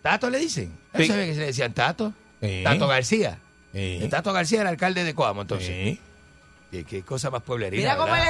¿Tato 0.03 0.29
le 0.29 0.39
dicen? 0.39 0.73
Sí. 0.97 1.03
¿No 1.03 1.07
sabía 1.07 1.27
que 1.27 1.35
se 1.35 1.41
le 1.41 1.47
decían 1.47 1.73
Tato? 1.73 2.13
Sí. 2.43 2.61
Tato 2.65 2.87
García. 2.89 3.39
Sí. 3.73 3.99
El 4.03 4.09
Tato 4.11 4.33
García 4.33 4.61
era 4.63 4.71
alcalde 4.71 5.05
de 5.05 5.15
Coamo, 5.15 5.43
entonces. 5.43 5.69
Sí. 5.69 6.01
Qué, 6.71 6.85
qué 6.85 7.03
cosa 7.03 7.31
más 7.31 7.43
pueblerina, 7.43 7.81
Mira 7.83 7.97
cómo 7.97 8.15
él, 8.15 8.23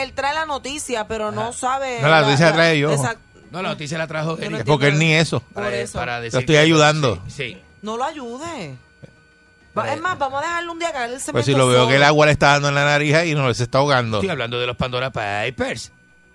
él 0.00 0.12
trae 0.12 0.34
la 0.34 0.46
noticia, 0.46 1.06
pero 1.08 1.30
no 1.32 1.52
sabe. 1.52 1.98
No, 2.00 2.08
la 2.08 2.20
noticia 2.22 2.46
la 2.46 2.52
trae 2.52 2.78
yo. 2.78 2.92
Exacto. 2.92 3.22
No, 3.50 3.62
la 3.62 3.70
noticia 3.70 3.96
la 3.98 4.06
trajo 4.06 4.36
él. 4.38 4.54
Es 4.54 4.64
porque 4.64 4.88
él 4.88 4.98
ni 4.98 5.14
eso. 5.14 5.40
Para, 5.40 5.66
Por 5.68 5.74
eso. 5.74 5.98
para 5.98 6.20
decir 6.20 6.34
Lo 6.34 6.40
estoy 6.40 6.54
que- 6.56 6.60
ayudando. 6.60 7.22
Sí, 7.28 7.32
sí. 7.54 7.58
No 7.82 7.96
lo 7.96 8.04
ayude. 8.04 8.76
Va- 9.76 9.92
es 9.92 10.00
más, 10.00 10.18
vamos 10.18 10.40
a 10.42 10.46
dejarle 10.46 10.70
un 10.70 10.78
día 10.78 10.92
que 10.92 11.04
él 11.04 11.20
se 11.20 11.32
Pues 11.32 11.44
si 11.44 11.52
lo 11.52 11.66
veo 11.68 11.78
solo. 11.78 11.88
que 11.88 11.96
el 11.96 12.02
agua 12.02 12.26
le 12.26 12.32
está 12.32 12.48
dando 12.52 12.68
en 12.68 12.74
la 12.74 12.84
nariz 12.84 13.14
y 13.26 13.34
no 13.34 13.52
se 13.54 13.62
está 13.64 13.78
ahogando. 13.78 14.18
Estoy 14.18 14.30
hablando 14.30 14.58
de 14.60 14.66
los 14.66 14.76
Pandora 14.76 15.10
Papers. 15.10 15.92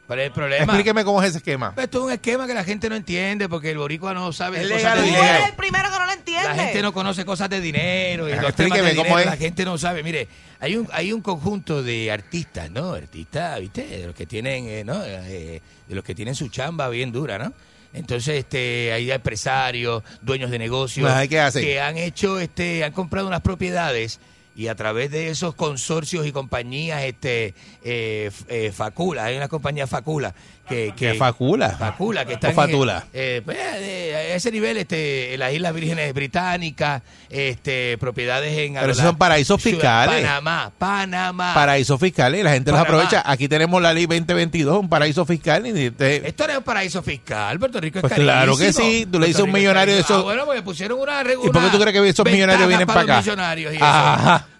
¿Cuál 0.07 0.19
es 0.19 0.26
el 0.27 0.31
problema? 0.34 0.64
Explíqueme 0.65 1.03
cómo 1.05 1.23
es 1.23 1.30
ese 1.30 1.38
esquema. 1.38 1.72
Pues 1.73 1.85
Esto 1.85 1.99
es 1.99 2.03
un 2.05 2.11
esquema 2.11 2.45
que 2.45 2.53
la 2.53 2.64
gente 2.65 2.89
no 2.89 2.95
entiende 2.95 3.47
porque 3.47 3.72
el 3.72 3.77
boricua 3.77 4.14
no 4.14 4.34
sabe 4.34 4.57
¿Es 4.61 4.68
de 4.69 4.76
legal 4.76 4.93
cosas 4.93 4.95
de 4.95 4.99
o 5.01 5.03
Tú 5.03 5.15
dinero. 5.18 5.35
eres 5.35 5.49
el 5.49 5.55
primero 5.55 5.89
que 5.91 5.97
no 5.99 6.05
lo 6.05 6.11
entiende. 6.11 6.47
La 6.49 6.55
gente 6.55 6.81
no 6.81 6.93
conoce 6.93 7.26
cosas 7.26 7.49
de 7.49 7.61
dinero 7.61 8.27
y 8.30 8.34
Ajá, 8.34 8.41
los 8.41 8.53
temas 8.53 8.72
de 8.73 8.80
explíqueme 8.80 8.95
cómo 8.95 9.15
dinero 9.18 9.19
es. 9.19 9.26
la 9.26 9.38
gente 9.45 9.65
no 9.65 9.77
sabe. 9.77 10.03
Mire, 10.03 10.27
hay 10.60 10.76
un 10.76 10.89
hay 10.91 11.14
un 11.14 11.22
conjunto 11.22 11.81
de 11.81 12.11
artistas, 12.11 12.69
¿no? 12.69 12.93
Artistas, 12.93 13.60
¿viste? 13.61 13.88
De 13.88 14.05
los 14.07 14.15
que 14.15 14.26
tienen, 14.26 14.68
eh, 14.68 14.84
¿no? 14.84 15.01
Eh, 15.05 15.61
de 15.88 15.95
los 15.95 16.03
que 16.03 16.14
tienen 16.14 16.35
su 16.35 16.49
chamba 16.49 16.89
bien 16.89 17.11
dura, 17.14 17.38
¿no? 17.39 17.53
Entonces, 17.93 18.39
este, 18.39 18.91
hay 18.91 19.11
empresarios, 19.11 20.03
dueños 20.21 20.49
de 20.49 20.59
negocios 20.59 21.09
Ajá, 21.09 21.27
¿qué 21.27 21.39
hacen? 21.39 21.63
que 21.63 21.79
han 21.79 21.97
hecho, 21.97 22.39
este, 22.39 22.83
han 22.83 22.91
comprado 22.91 23.27
unas 23.27 23.41
propiedades 23.41 24.19
y 24.55 24.67
a 24.67 24.75
través 24.75 25.09
de 25.11 25.29
esos 25.29 25.55
consorcios 25.55 26.25
y 26.27 26.31
compañías, 26.31 27.03
este, 27.03 27.53
eh, 27.83 28.29
eh, 28.47 28.71
Facula, 28.71 29.25
hay 29.25 29.37
una 29.37 29.47
compañía 29.47 29.87
Facula 29.87 30.33
que, 30.68 30.94
que 30.95 31.11
¿Qué 31.11 31.14
facula? 31.15 31.72
Facula, 31.72 32.23
que 32.26 32.31
¿O 32.31 32.35
está 32.35 32.49
en- 32.49 32.56
fatula? 32.56 33.06
eh, 33.14 33.41
pues, 33.44 33.57
eh, 33.60 34.30
a 34.31 34.35
ese 34.35 34.52
nivel, 34.52 34.77
este, 34.77 35.34
en 35.34 35.40
las 35.41 35.53
Islas 35.53 35.73
Vírgenes 35.73 36.14
Británicas, 36.14 37.02
este, 37.30 37.98
propiedades 37.98 38.57
en 38.57 38.73
Pero 38.76 38.91
esos 38.91 39.03
son 39.03 39.18
paraísos 39.18 39.61
fiscales. 39.61 40.22
Panamá, 40.23 40.72
Panamá. 40.77 41.53
Paraísos 41.53 41.99
fiscales 41.99 42.40
y 42.40 42.44
la 42.44 42.52
gente 42.53 42.72
los 42.72 42.80
aprovecha. 42.80 43.22
Aquí 43.26 43.48
tenemos 43.48 43.81
la 43.81 43.94
ley 43.94 44.06
2022, 44.06 44.80
un 44.80 44.90
paraíso 44.90 45.26
fiscal. 45.26 45.65
Y 45.68 45.88
usted- 45.90 46.26
Esto 46.26 46.45
no 46.48 46.52
es 46.53 46.57
un 46.60 46.64
paraíso 46.64 47.03
fiscal, 47.03 47.60
Puerto 47.60 47.80
Rico 47.81 47.99
es 47.99 48.02
Pues 48.02 48.14
claro 48.14 48.56
que 48.57 48.72
sí, 48.73 49.06
tú 49.11 49.19
le 49.19 49.27
dices 49.27 49.41
a 49.41 49.44
un 49.44 49.52
millonario 49.52 49.95
de 49.95 50.02
carísimo. 50.02 50.19
esos- 50.19 50.23
Ah, 50.23 50.34
bueno, 50.34 50.45
porque 50.45 50.61
pusieron 50.61 50.99
una, 50.99 51.22
¿Y 51.22 51.49
por 51.49 51.61
qué 51.64 51.69
tú 51.72 51.80
crees 51.80 51.94
que 52.02 52.10
esos 52.10 52.26
millonarios 52.26 52.68
vienen 52.68 52.88
para 52.88 53.02
acá? 53.02 53.18
Millonarios 53.19 53.73
y 53.73 53.77
eso. 53.77 53.85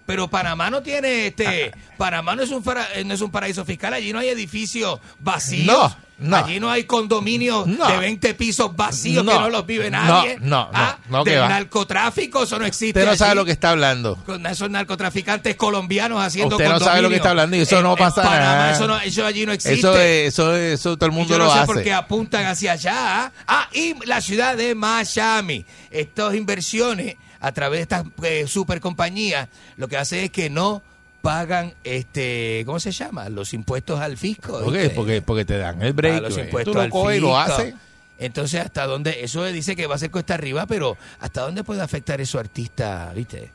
Pero 0.06 0.28
Panamá 0.28 0.68
no 0.70 0.82
tiene 0.82 1.28
este, 1.28 1.72
Panamá 1.96 2.36
no 2.36 2.42
es 2.42 2.50
un 2.50 2.62
eh, 2.94 3.04
no 3.04 3.14
es 3.14 3.20
un 3.22 3.30
paraíso 3.30 3.64
fiscal, 3.64 3.94
allí 3.94 4.12
no 4.12 4.18
hay 4.18 4.28
edificios 4.28 5.00
vacíos. 5.18 5.66
No, 5.66 5.96
no. 6.18 6.36
Allí 6.36 6.60
no 6.60 6.70
hay 6.70 6.84
condominios 6.84 7.66
No. 7.66 7.88
de 7.88 7.96
20 7.96 8.34
pisos 8.34 8.76
vacíos 8.76 9.24
No. 9.24 9.32
que 9.32 9.38
no 9.38 9.48
los 9.50 9.64
vive 9.66 9.90
nadie. 9.90 10.36
no, 10.40 10.64
no, 10.66 10.70
Ah, 10.74 10.98
no, 11.08 11.24
del 11.24 11.40
narcotráfico, 11.40 12.42
eso 12.42 12.58
no 12.58 12.66
existe. 12.66 13.00
usted 13.00 13.10
no 13.10 13.16
sabe 13.16 13.34
lo 13.34 13.44
que 13.46 13.52
está 13.52 13.70
hablando. 13.70 14.16
Con 14.26 14.44
esos 14.46 14.68
narcotraficantes 14.70 15.56
colombianos 15.56 16.22
haciendo 16.22 16.56
Usted 16.56 16.68
no 16.68 16.78
sabe 16.80 17.00
lo 17.02 17.08
que 17.08 17.16
está 17.16 17.30
hablando 17.30 17.56
y 17.56 17.60
eso 17.60 17.78
En- 17.78 17.82
no 17.84 17.92
en 17.92 17.98
pasa 17.98 18.22
Panamá, 18.22 18.44
nada. 18.72 19.02
Eso, 19.04 19.24
allí 19.24 19.46
no 19.46 19.52
existe. 19.52 19.78
Eso, 19.78 19.98
es- 19.98 20.28
eso, 20.34 20.54
es- 20.54 20.80
eso 20.80 20.96
todo 20.98 21.06
el 21.06 21.12
Y 21.12 21.16
mundo 21.16 21.32
yo 21.34 21.38
lo 21.38 21.50
sé 21.50 21.58
hace. 21.60 21.66
por 21.66 21.82
qué 21.82 21.92
apuntan 21.94 22.44
hacia 22.46 22.72
allá. 22.72 23.32
Ah, 23.46 23.68
y 23.72 23.94
la 24.06 24.20
ciudad 24.20 24.54
de 24.56 24.74
Miami. 24.74 25.64
Estas 25.90 26.34
inversiones 26.34 27.16
a 27.46 27.52
través 27.52 27.78
de 27.78 27.82
estas 27.82 28.04
eh, 28.22 28.46
super 28.46 28.80
compañías, 28.80 29.48
lo 29.76 29.88
que 29.88 29.96
hace 29.96 30.24
es 30.24 30.30
que 30.30 30.48
no 30.50 30.82
pagan, 31.20 31.74
este, 31.84 32.62
¿cómo 32.66 32.78
se 32.80 32.90
llama? 32.90 33.28
Los 33.28 33.54
impuestos 33.54 34.00
al 34.00 34.16
fisco. 34.16 34.60
¿Por 34.60 34.72
qué? 34.72 34.90
Porque, 34.90 35.22
porque 35.22 35.44
te 35.44 35.58
dan 35.58 35.80
el 35.82 35.92
break. 35.92 36.16
a 36.18 36.20
los 36.20 36.34
güey. 36.34 36.44
impuestos 36.46 36.72
Tú 36.72 36.78
lo 36.78 36.80
al 36.82 37.16
y 37.16 37.20
lo 37.20 37.28
fisco. 37.28 37.36
haces. 37.38 37.74
Entonces, 38.18 38.60
¿hasta 38.60 38.86
dónde? 38.86 39.24
Eso 39.24 39.44
dice 39.44 39.74
que 39.74 39.86
va 39.86 39.96
a 39.96 39.98
ser 39.98 40.10
cuesta 40.10 40.34
arriba, 40.34 40.66
pero 40.66 40.96
¿hasta 41.20 41.42
dónde 41.42 41.64
puede 41.64 41.82
afectar 41.82 42.20
eso 42.20 42.38
a 42.38 42.42
artistas, 42.42 43.14
viste? 43.14 43.50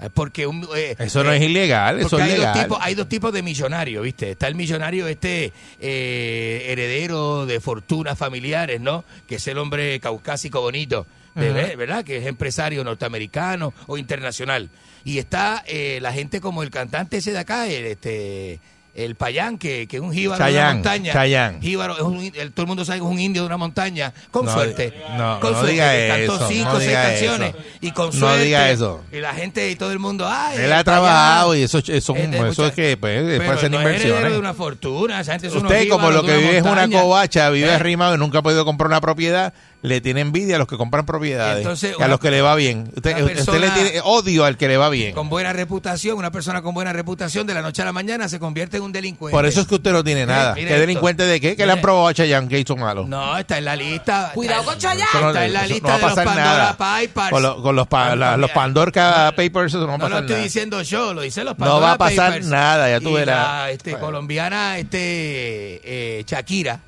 Eh, 0.00 0.10
Porque 0.12 0.46
un, 0.46 0.66
eh, 0.76 0.96
Eso 0.98 1.22
no 1.22 1.32
es 1.32 1.40
ilegal, 1.42 2.00
eso 2.00 2.16
es 2.18 2.24
hay 2.24 2.32
legal. 2.32 2.54
Dos 2.54 2.62
tipos, 2.62 2.78
hay 2.80 2.94
dos 2.94 3.08
tipos 3.08 3.32
de 3.32 3.42
millonarios, 3.42 4.02
¿viste? 4.02 4.32
Está 4.32 4.48
el 4.48 4.54
millonario 4.54 5.06
este 5.06 5.52
eh, 5.80 6.66
heredero 6.68 7.46
de 7.46 7.60
fortunas 7.60 8.18
familiares, 8.18 8.80
¿no? 8.80 9.04
Que 9.28 9.36
es 9.36 9.46
el 9.46 9.58
hombre 9.58 10.00
caucásico 10.00 10.60
bonito, 10.60 11.06
de-. 11.34 11.76
¿verdad? 11.76 12.04
Que 12.04 12.18
es 12.18 12.26
empresario 12.26 12.84
norteamericano 12.84 13.72
o 13.86 13.98
internacional. 13.98 14.70
Y 15.04 15.18
está 15.18 15.62
eh, 15.66 15.98
la 16.00 16.12
gente 16.12 16.40
como 16.40 16.62
el 16.62 16.70
cantante 16.70 17.16
ese 17.18 17.32
de 17.32 17.38
acá, 17.38 17.66
el, 17.66 17.86
este... 17.86 18.60
el 18.94 19.14
payán, 19.16 19.56
que, 19.58 19.88
que 19.88 19.96
es 19.96 20.02
un 20.02 20.12
jíbaro 20.12 20.44
de 20.44 20.52
una 20.52 20.74
montaña. 20.74 21.12
Chayán. 21.14 21.60
Jíbaro, 21.62 21.94
es 21.96 22.02
un- 22.02 22.30
el- 22.34 22.52
todo 22.52 22.64
el 22.64 22.66
mundo 22.68 22.84
sabe 22.84 22.98
que 23.00 23.04
es 23.06 23.10
un 23.10 23.18
indio 23.18 23.42
de 23.42 23.46
una 23.46 23.56
montaña. 23.56 24.12
Con 24.30 24.44
No, 24.46 24.52
suerte. 24.52 24.92
no, 25.16 25.40
con 25.40 25.52
no 25.52 25.58
suerte. 25.60 25.72
diga 25.72 25.92
que 25.92 26.08
cantó 26.08 26.34
eso, 26.36 26.48
cinco 26.48 26.72
no 26.74 26.76
seis 26.78 26.88
diga 26.90 27.02
canciones. 27.04 27.54
eso. 27.54 27.64
Y 27.80 27.90
con 27.92 28.06
No 28.06 28.12
suerte. 28.12 28.44
diga 28.44 28.70
eso. 28.70 29.00
Y 29.10 29.16
la 29.20 29.34
gente 29.34 29.70
y 29.70 29.76
todo 29.76 29.90
el 29.92 29.98
mundo, 29.98 30.28
ay, 30.30 30.58
Él 30.60 30.72
ha 30.72 30.84
trabajado 30.84 31.56
y 31.56 31.62
eso, 31.62 31.78
eso, 31.78 31.92
Es 32.14 32.34
eso 32.34 32.72
que 32.74 32.96
pues, 32.98 33.18
es 33.26 33.38
Pero 33.40 33.54
no 33.54 33.58
es 33.58 33.62
inversiones. 33.72 34.32
de 34.32 34.38
una 34.38 34.52
fortuna. 34.54 35.20
Esa 35.20 35.32
gente 35.38 35.48
Usted, 35.48 35.88
como 35.88 36.10
lo 36.10 36.22
que 36.22 36.36
vive 36.36 36.58
es 36.58 36.62
una 36.62 36.86
covacha, 36.88 37.48
vive 37.50 37.68
¿Eh? 37.68 37.74
arrimado 37.74 38.14
y 38.14 38.18
nunca 38.18 38.38
ha 38.38 38.42
podido 38.42 38.64
comprar 38.66 38.86
una 38.88 39.00
propiedad, 39.00 39.54
le 39.82 40.00
tiene 40.00 40.20
envidia 40.20 40.54
a 40.54 40.58
los 40.60 40.68
que 40.68 40.76
compran 40.76 41.04
propiedades. 41.04 41.58
Entonces, 41.58 41.90
y 41.90 41.94
a 41.94 41.96
una- 41.98 42.08
los 42.08 42.20
que 42.20 42.30
le 42.30 42.40
va 42.40 42.54
bien. 42.54 42.90
Usted, 42.94 43.10
usted 43.20 43.26
le 43.26 43.34
persona- 43.34 43.74
tiene 43.74 44.00
odio 44.04 44.44
al 44.44 44.56
que 44.56 44.68
le 44.68 44.76
va 44.76 44.88
bien. 44.88 45.12
Con 45.12 45.28
buena 45.28 45.52
reputación, 45.52 46.16
una 46.16 46.30
persona 46.30 46.62
con 46.62 46.72
buena 46.72 46.92
reputación 46.92 47.46
de 47.48 47.54
la 47.54 47.62
noche 47.62 47.82
a 47.82 47.84
la 47.84 47.92
mañana 47.92 48.28
se 48.28 48.38
convierte 48.38 48.76
en 48.76 48.84
un 48.84 48.92
delincuente. 48.92 49.36
Por 49.36 49.44
eso 49.44 49.60
es 49.60 49.66
que 49.66 49.74
usted 49.74 49.90
no 49.92 50.04
tiene 50.04 50.24
nada. 50.24 50.54
mire 50.54 50.68
¿Qué 50.68 50.74
esto. 50.74 50.80
delincuente 50.80 51.24
de 51.24 51.40
qué? 51.40 51.56
¿Que 51.56 51.66
le 51.66 51.72
han 51.72 51.78
Mire. 51.78 51.82
probado 51.82 52.06
a 52.08 52.14
Chayanne 52.14 52.48
que 52.48 52.60
hizo 52.60 52.76
malo? 52.76 53.06
No, 53.08 53.36
está 53.36 53.58
en 53.58 53.64
la 53.64 53.74
lista. 53.74 54.30
Cuidado 54.34 54.62
con 54.64 54.78
Chayanne. 54.78 55.02
No- 55.20 55.28
Está 55.30 55.46
en 55.46 55.52
la 55.52 55.66
lista 55.66 55.82
no 55.82 55.88
va 55.88 55.94
a 55.94 55.98
de 55.98 56.02
los 56.02 56.10
pasar 56.14 56.24
Pandora 56.26 56.46
nada. 56.58 56.76
Papers. 56.76 57.30
Con, 57.30 57.42
lo- 57.42 57.62
con 57.62 57.76
los, 57.76 57.86
pa- 57.88 58.14
la- 58.16 58.36
los 58.36 58.50
Pandorca 58.52 59.32
Papers 59.36 59.66
eso 59.74 59.80
no 59.80 59.86
va 59.88 59.94
a 59.94 59.98
No 59.98 60.04
lo 60.04 60.10
pasar 60.10 60.20
estoy 60.22 60.34
nada. 60.36 60.44
diciendo 60.44 60.82
yo, 60.82 61.12
lo 61.12 61.22
dicen 61.22 61.44
los 61.44 61.54
No 61.58 61.64
Pandora 61.64 61.86
va 61.86 61.92
a 61.94 61.98
pasar 61.98 62.28
Papers. 62.30 62.46
nada, 62.46 62.88
ya 62.88 63.00
tú 63.00 63.08
Y 63.10 63.14
verás. 63.14 63.48
La, 63.48 63.70
este, 63.72 63.98
colombiana, 63.98 64.78
este, 64.78 65.80
eh, 66.20 66.24
Shakira, 66.26 66.78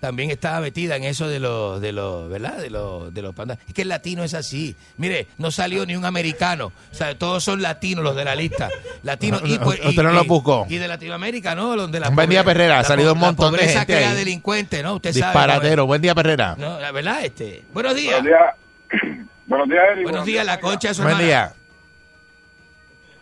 también 0.00 0.30
estaba 0.30 0.60
metida 0.60 0.96
en 0.96 1.04
eso 1.04 1.28
de 1.28 1.38
los, 1.38 1.80
de 1.80 1.92
los, 1.92 2.28
¿verdad? 2.30 2.56
De 2.56 2.70
los, 2.70 3.12
de 3.12 3.20
los 3.22 3.34
pandas. 3.34 3.58
Es 3.68 3.74
que 3.74 3.82
el 3.82 3.88
latino 3.88 4.24
es 4.24 4.32
así. 4.34 4.74
Mire, 4.96 5.26
no 5.36 5.50
salió 5.50 5.84
ni 5.84 5.94
un 5.94 6.06
americano. 6.06 6.72
O 6.90 6.94
sea, 6.94 7.16
todos 7.18 7.44
son 7.44 7.60
latinos 7.60 8.02
los 8.02 8.16
de 8.16 8.24
la 8.24 8.34
lista. 8.34 8.70
Latinos 9.02 9.42
y, 9.44 9.58
pues, 9.58 9.78
y- 9.84 9.88
Usted 9.88 10.02
no 10.02 10.12
lo 10.12 10.24
buscó. 10.24 10.66
Y 10.68 10.78
de 10.78 10.88
Latinoamérica, 10.88 11.54
¿no? 11.54 11.76
Donde 11.76 12.00
la 12.00 12.08
Buen 12.08 12.30
día, 12.30 12.42
Perrera. 12.42 12.78
Ha 12.80 12.84
salido 12.84 13.12
un 13.12 13.18
montón 13.18 13.52
de 13.54 13.68
gente 13.68 13.86
crea 13.86 14.10
ahí. 14.10 14.16
delincuente, 14.16 14.82
¿no? 14.82 14.94
Usted 14.94 15.12
sabe. 15.12 15.26
Disparatero. 15.26 15.86
Buen 15.86 16.00
día, 16.00 16.14
Perrera. 16.14 16.56
No, 16.58 16.80
la 16.80 16.90
verdad, 16.92 17.22
este. 17.24 17.62
Buenos 17.74 17.94
días. 17.94 18.22
Buenos 18.22 18.26
días. 18.26 19.26
Buenos 19.46 19.68
días, 19.68 19.82
Eri. 19.92 20.02
Buenos 20.04 20.24
días, 20.24 20.46
la 20.46 20.60
concha 20.60 20.88
de 20.88 20.94
su 20.94 21.02
Buen 21.02 21.18
día. 21.18 21.52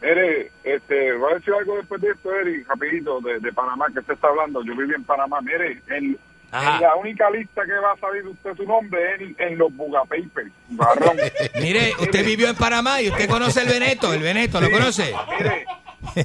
Eri, 0.01 0.49
este, 0.63 1.13
voy 1.15 1.33
a 1.33 1.35
decir 1.37 1.53
algo 1.59 1.77
después 1.77 2.01
de 2.01 2.11
esto, 2.11 2.33
Eri, 2.33 2.63
rapidito, 2.63 3.21
de, 3.21 3.41
de 3.41 3.53
Panamá, 3.53 3.87
que 3.93 3.99
usted 3.99 4.15
está 4.15 4.29
hablando. 4.29 4.63
Yo 4.65 4.77
viví 4.77 4.95
en 4.95 5.03
Panamá. 5.05 5.41
Mire, 5.41 5.83
en, 5.89 6.15
Ajá. 6.15 6.28
En 6.53 6.81
la 6.81 6.95
única 6.97 7.31
lista 7.31 7.63
que 7.65 7.73
va 7.73 7.93
a 7.93 7.97
salir 7.99 8.27
usted 8.27 8.57
su 8.57 8.65
nombre 8.65 9.01
es 9.15 9.21
en, 9.21 9.37
en 9.39 9.59
los 9.59 9.75
Buga 9.75 10.01
Papers. 10.05 10.51
Barrón. 10.71 11.17
Mire, 11.61 11.93
usted 12.01 12.25
vivió 12.25 12.49
en 12.49 12.57
Panamá 12.57 13.03
y 13.03 13.09
usted 13.11 13.29
conoce 13.29 13.61
el 13.63 13.69
Veneto. 13.69 14.13
El 14.13 14.23
Veneto, 14.23 14.61
¿lo 14.61 14.71
conoce? 14.71 15.13
Mire, 15.39 15.67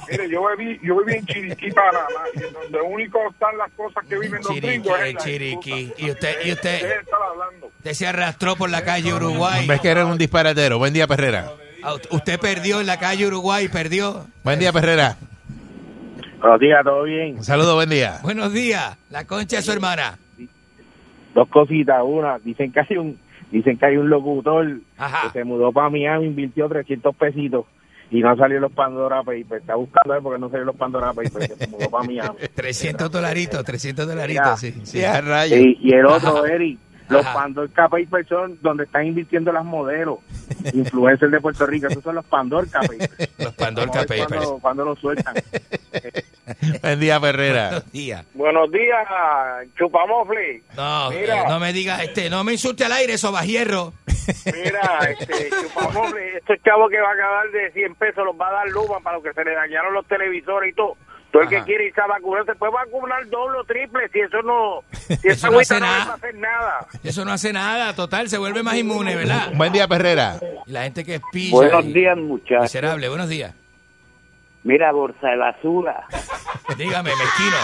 mire, 0.09 0.29
yo 0.29 0.43
viví, 0.57 0.79
yo 0.81 0.97
viví 1.03 1.19
en 1.19 1.25
Chiriquí, 1.25 1.71
Panamá, 1.71 2.21
y 2.35 2.43
en 2.43 2.53
donde 2.53 2.81
único 2.81 3.19
están 3.29 3.57
las 3.57 3.71
cosas 3.73 4.05
que 4.07 4.17
viven 4.17 4.39
los 4.41 4.47
Chiriquí, 4.47 4.67
gringos 4.67 4.99
en 5.01 5.17
Chiriquí. 5.17 5.93
Y 5.97 6.11
usted, 6.11 6.37
y 6.45 6.51
usted, 6.53 6.75
Usted 6.75 6.99
está 7.01 7.17
hablando. 7.29 7.67
usted 7.77 7.93
se 7.93 8.07
arrastró 8.07 8.55
por 8.55 8.69
la 8.69 8.83
calle 8.85 9.13
Uruguay. 9.13 9.67
Ves 9.67 9.81
que 9.81 9.89
eres 9.89 10.05
un 10.05 10.17
disparatero. 10.17 10.77
Buen 10.77 10.93
día, 10.93 11.05
Perrera. 11.07 11.51
Ah, 11.83 11.95
Usted 12.11 12.39
perdió 12.39 12.79
en 12.79 12.87
la 12.87 12.97
calle 12.97 13.27
Uruguay, 13.27 13.67
perdió. 13.67 14.25
Buen 14.43 14.57
día, 14.59 14.71
Perrera. 14.71 15.17
Buenos 16.43 16.59
días, 16.59 16.83
¿todo 16.83 17.03
bien? 17.03 17.37
Un 17.37 17.43
saludo, 17.45 17.75
buen 17.75 17.89
día. 17.89 18.19
Buenos 18.21 18.51
días, 18.51 18.97
la 19.09 19.25
concha 19.25 19.55
de 19.55 19.61
su 19.61 19.71
hermana. 19.71 20.19
Dos 21.33 21.47
cositas. 21.47 22.01
Una, 22.03 22.37
dicen 22.39 22.69
que 22.69 22.81
hay 22.81 22.97
un 22.97 23.17
dicen 23.49 23.77
que 23.77 23.85
hay 23.85 23.95
un 23.95 24.09
locutor 24.09 24.67
que 24.67 25.29
se 25.31 25.45
mudó 25.45 25.71
para 25.71 25.89
Miami, 25.89 26.25
invirtió 26.25 26.67
300 26.67 27.15
pesitos 27.15 27.65
y 28.11 28.19
no 28.19 28.35
salió 28.35 28.59
los 28.59 28.73
Pandora 28.73 29.23
Papers. 29.23 29.61
Está 29.61 29.75
buscando 29.75 30.11
a 30.11 30.15
ver 30.17 30.23
porque 30.23 30.41
no 30.41 30.49
salió 30.49 30.65
los 30.65 30.75
Pandora 30.75 31.13
Papers, 31.13 31.53
se 31.57 31.67
mudó 31.69 31.89
para 31.89 32.03
Miami. 32.03 32.37
300 32.53 33.09
dolaritos, 33.09 33.63
300 33.63 34.05
dolaritos, 34.05 34.59
sí. 34.59 34.73
sí. 34.83 34.99
Y, 34.99 35.77
y 35.81 35.93
el 35.93 36.05
otro, 36.05 36.39
Ajá. 36.39 36.53
Eric, 36.53 36.77
los 37.13 37.25
Ajá. 37.25 37.33
Pandorca 37.33 37.87
Papers 37.87 38.27
son 38.27 38.57
donde 38.61 38.83
están 38.83 39.05
invirtiendo 39.05 39.51
las 39.51 39.63
modelos, 39.63 40.19
influencers 40.73 41.31
de 41.31 41.39
Puerto 41.39 41.65
Rico. 41.65 41.87
Esos 41.87 42.03
son 42.03 42.15
los 42.15 42.25
Pandorca 42.25 42.81
Papers. 42.81 43.29
Los 43.37 43.53
Pandorca 43.53 43.99
Papers. 44.01 44.27
Cuando, 44.27 44.59
cuando 44.59 44.85
lo 44.85 44.95
sueltan. 44.95 45.35
Buen 46.81 46.99
día, 46.99 47.19
Perrera. 47.19 47.69
Buenos 47.69 47.91
días. 47.91 48.25
Buenos 48.33 48.71
días, 48.71 49.07
chupamofle. 49.77 50.61
No, 50.75 51.09
Mira. 51.11 51.41
eh, 51.41 51.45
no 51.47 51.59
me 51.59 51.71
diga, 51.73 52.03
este, 52.03 52.29
no 52.29 52.43
me 52.43 52.53
insulte 52.53 52.83
al 52.85 52.91
aire, 52.93 53.17
sobajierro. 53.17 53.93
Mira, 54.45 54.99
este, 55.09 55.49
chupamofle, 55.61 56.37
estos 56.37 56.57
chavos 56.63 56.89
que 56.89 56.99
va 56.99 57.09
a 57.09 57.13
acabar 57.13 57.49
de 57.51 57.71
100 57.71 57.95
pesos 57.95 58.25
los 58.25 58.35
va 58.39 58.49
a 58.49 58.53
dar 58.53 58.69
Luma 58.69 58.99
para 59.01 59.17
los 59.17 59.23
que 59.23 59.33
se 59.33 59.43
le 59.45 59.53
dañaron 59.53 59.93
los 59.93 60.05
televisores 60.07 60.71
y 60.71 60.75
todo. 60.75 60.97
Todo 61.33 61.41
el 61.43 61.49
que 61.49 61.57
Ajá. 61.57 61.65
quiere 61.65 61.87
irse 61.87 61.99
a 61.99 62.05
vacunar 62.07 62.45
se 62.45 62.53
puede 62.55 62.71
vacunar 62.71 63.27
doble 63.27 63.57
o 63.59 63.63
triple 63.65 64.07
si 64.13 64.19
eso 64.19 64.41
no, 64.43 64.83
si 64.91 65.27
Eso 65.27 65.49
no 65.51 65.59
hace 65.59 65.73
agüita 65.75 65.79
no 65.79 65.85
nada. 65.87 66.13
hacer 66.13 66.35
nada. 66.35 66.87
Eso 67.03 67.25
no 67.25 67.31
hace 67.31 67.51
nada, 67.51 67.93
total, 67.95 68.29
se 68.29 68.37
vuelve 68.37 68.61
más 68.63 68.75
inmune, 68.77 69.15
¿verdad? 69.15 69.51
Buen 69.55 69.73
día, 69.73 69.87
Perrera. 69.87 70.37
Y 70.67 70.71
la 70.71 70.83
gente 70.83 71.03
que 71.03 71.15
es 71.15 71.21
pilla. 71.31 71.51
Buenos 71.55 71.85
y- 71.85 71.93
días, 71.93 72.15
muchachos. 72.17 72.61
Miserable, 72.61 73.09
buenos 73.09 73.27
días. 73.29 73.53
Mira, 74.63 74.91
bolsa 74.93 75.27
de 75.27 75.37
basura. 75.37 76.05
Dígame, 76.77 77.09
mezquino. 77.09 77.57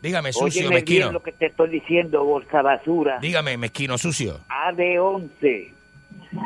Dígame, 0.00 0.32
sucio, 0.32 0.60
Óyeme 0.62 0.76
mezquino. 0.76 1.06
bien 1.06 1.12
lo 1.12 1.22
que 1.22 1.32
te 1.32 1.46
estoy 1.46 1.68
diciendo, 1.68 2.22
bolsa 2.24 2.62
basura. 2.62 3.18
Dígame, 3.20 3.56
mezquino, 3.58 3.98
sucio. 3.98 4.38
AD11 4.48 5.72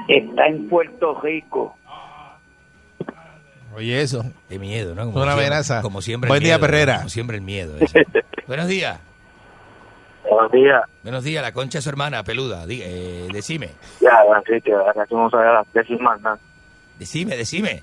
está 0.09 0.47
en 0.47 0.69
Puerto 0.69 1.21
Rico. 1.21 1.77
Oye, 3.75 4.01
eso. 4.03 4.25
Qué 4.49 4.59
miedo, 4.59 4.95
¿no? 4.95 5.03
Es 5.03 5.09
una 5.09 5.25
siempre- 5.25 5.47
amenaza. 5.47 5.83
Como 5.83 6.03
siempre. 6.03 6.29
Buen 6.29 6.39
el 6.39 6.45
día, 6.45 6.57
miedo, 6.59 6.67
Perrera. 6.67 6.97
Como 6.99 7.09
siempre 7.09 7.37
el 7.37 7.43
miedo. 7.43 7.77
ese. 7.81 8.05
buenos 8.47 8.67
días. 8.67 9.01
Buenos 10.29 10.53
días. 10.53 10.83
Buenos 11.03 11.25
días, 11.25 11.43
la 11.43 11.53
concha 11.53 11.79
de 11.79 11.83
su 11.83 11.89
hermana, 11.89 12.23
peluda. 12.23 12.65
Eh, 12.69 13.29
decime. 13.33 13.71
Ya, 14.01 14.11
Enrique, 14.37 14.73
ahora 14.73 15.07
tú 15.07 15.17
no 15.17 15.31
sabes 15.31 15.67
decir 15.73 15.99
más 16.01 16.21
nada. 16.21 16.39
Decime, 16.99 17.37
decime. 17.37 17.83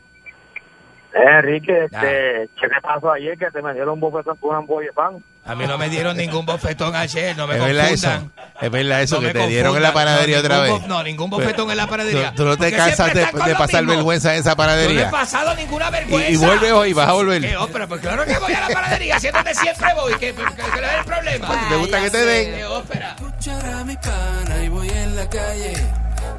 Eh, 1.13 1.19
Enrique, 1.39 1.85
este, 1.85 2.49
¿qué 2.59 2.67
te 2.67 2.81
pasó 2.81 3.11
ayer 3.11 3.37
que 3.37 3.49
te 3.51 3.61
me 3.61 3.73
dieron 3.73 3.93
un 3.95 3.99
bofetón 3.99 4.37
con 4.37 4.49
una 4.51 4.59
ampolla 4.59 4.87
de 4.87 4.93
pan? 4.93 5.17
A 5.47 5.55
mí 5.55 5.65
no 5.65 5.77
me 5.77 5.89
dieron 5.89 6.17
ningún 6.17 6.45
bofetón 6.45 6.95
ayer, 6.95 7.35
no 7.37 7.47
me 7.47 7.55
Es 7.55 7.61
verdad 7.63 7.89
eso. 7.89 8.07
confundan. 8.09 8.31
Es 8.59 8.71
verdad 8.71 9.01
eso 9.01 9.15
No 9.15 9.21
que 9.21 9.27
me 9.27 9.33
te 9.33 9.47
dieron 9.47 9.75
en 9.77 9.81
la 9.81 9.93
confundan. 9.93 9.93
panadería 10.15 10.35
No, 10.37 10.41
otra 10.41 10.63
ningún 10.63 10.79
vez. 10.79 10.87
no, 10.89 11.03
ningún 11.03 11.29
bofetón 11.29 11.71
en 11.71 11.77
la 11.77 11.87
panadería. 11.87 12.29
Tú, 12.31 12.35
tú 12.37 12.45
no 12.45 12.57
te 12.57 12.71
cansas 12.73 13.13
de, 13.13 13.21
de 13.21 13.55
pasar 13.55 13.81
mismo. 13.83 13.93
vergüenza 13.95 14.33
en 14.33 14.41
esa 14.41 14.49
Yo 14.51 14.55
no 14.57 14.63
he 14.63 14.65
panadería. 14.67 15.09
pasado 15.11 15.55
ninguna 15.55 15.87
Y, 15.87 15.91
vergüenza. 15.91 16.29
y 16.31 16.35
vuelves 16.35 16.71
hoy, 16.73 16.93
vas 16.93 17.07
a 17.09 17.13
volver. 17.13 17.41
¿Qué 17.41 17.55
ópera? 17.57 17.87
Pues 17.87 18.01
claro 18.01 18.25
que 18.25 18.37
voy 18.39 18.53
a 18.53 18.59
la 18.61 18.67
panadería, 18.69 19.15
haciendo 19.15 19.39
donde 19.39 19.55
siempre 19.55 19.87
voy. 19.95 20.11
¿Qué, 20.13 20.33
qué, 20.33 20.33
qué 20.35 20.81
le 20.81 20.87
es 20.87 20.93
el 20.99 21.05
problema? 21.05 21.69
¿Te 21.69 21.75
gusta 21.75 22.01
que 22.01 22.09
te 22.09 22.25
den? 22.25 22.55
¿Qué 22.55 22.65
ópera? 22.65 23.15
escuchar 23.17 23.65
a 23.73 23.83
mi 23.85 23.95
pana 23.97 24.63
y 24.63 24.69
voy 24.69 24.89
en 24.89 25.15
la 25.15 25.29
calle 25.29 25.73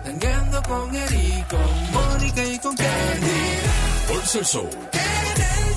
Tangueando 0.05 0.62
con 0.64 0.94
Eri, 0.94 1.44
con 1.48 1.93
Mónica 1.93 2.44
y 2.44 2.59
con 2.59 2.76
Candy 2.76 3.59
Por 4.09 4.26
ser 4.26 4.44
show 4.44 4.68
En 4.93 5.43
el 5.43 5.76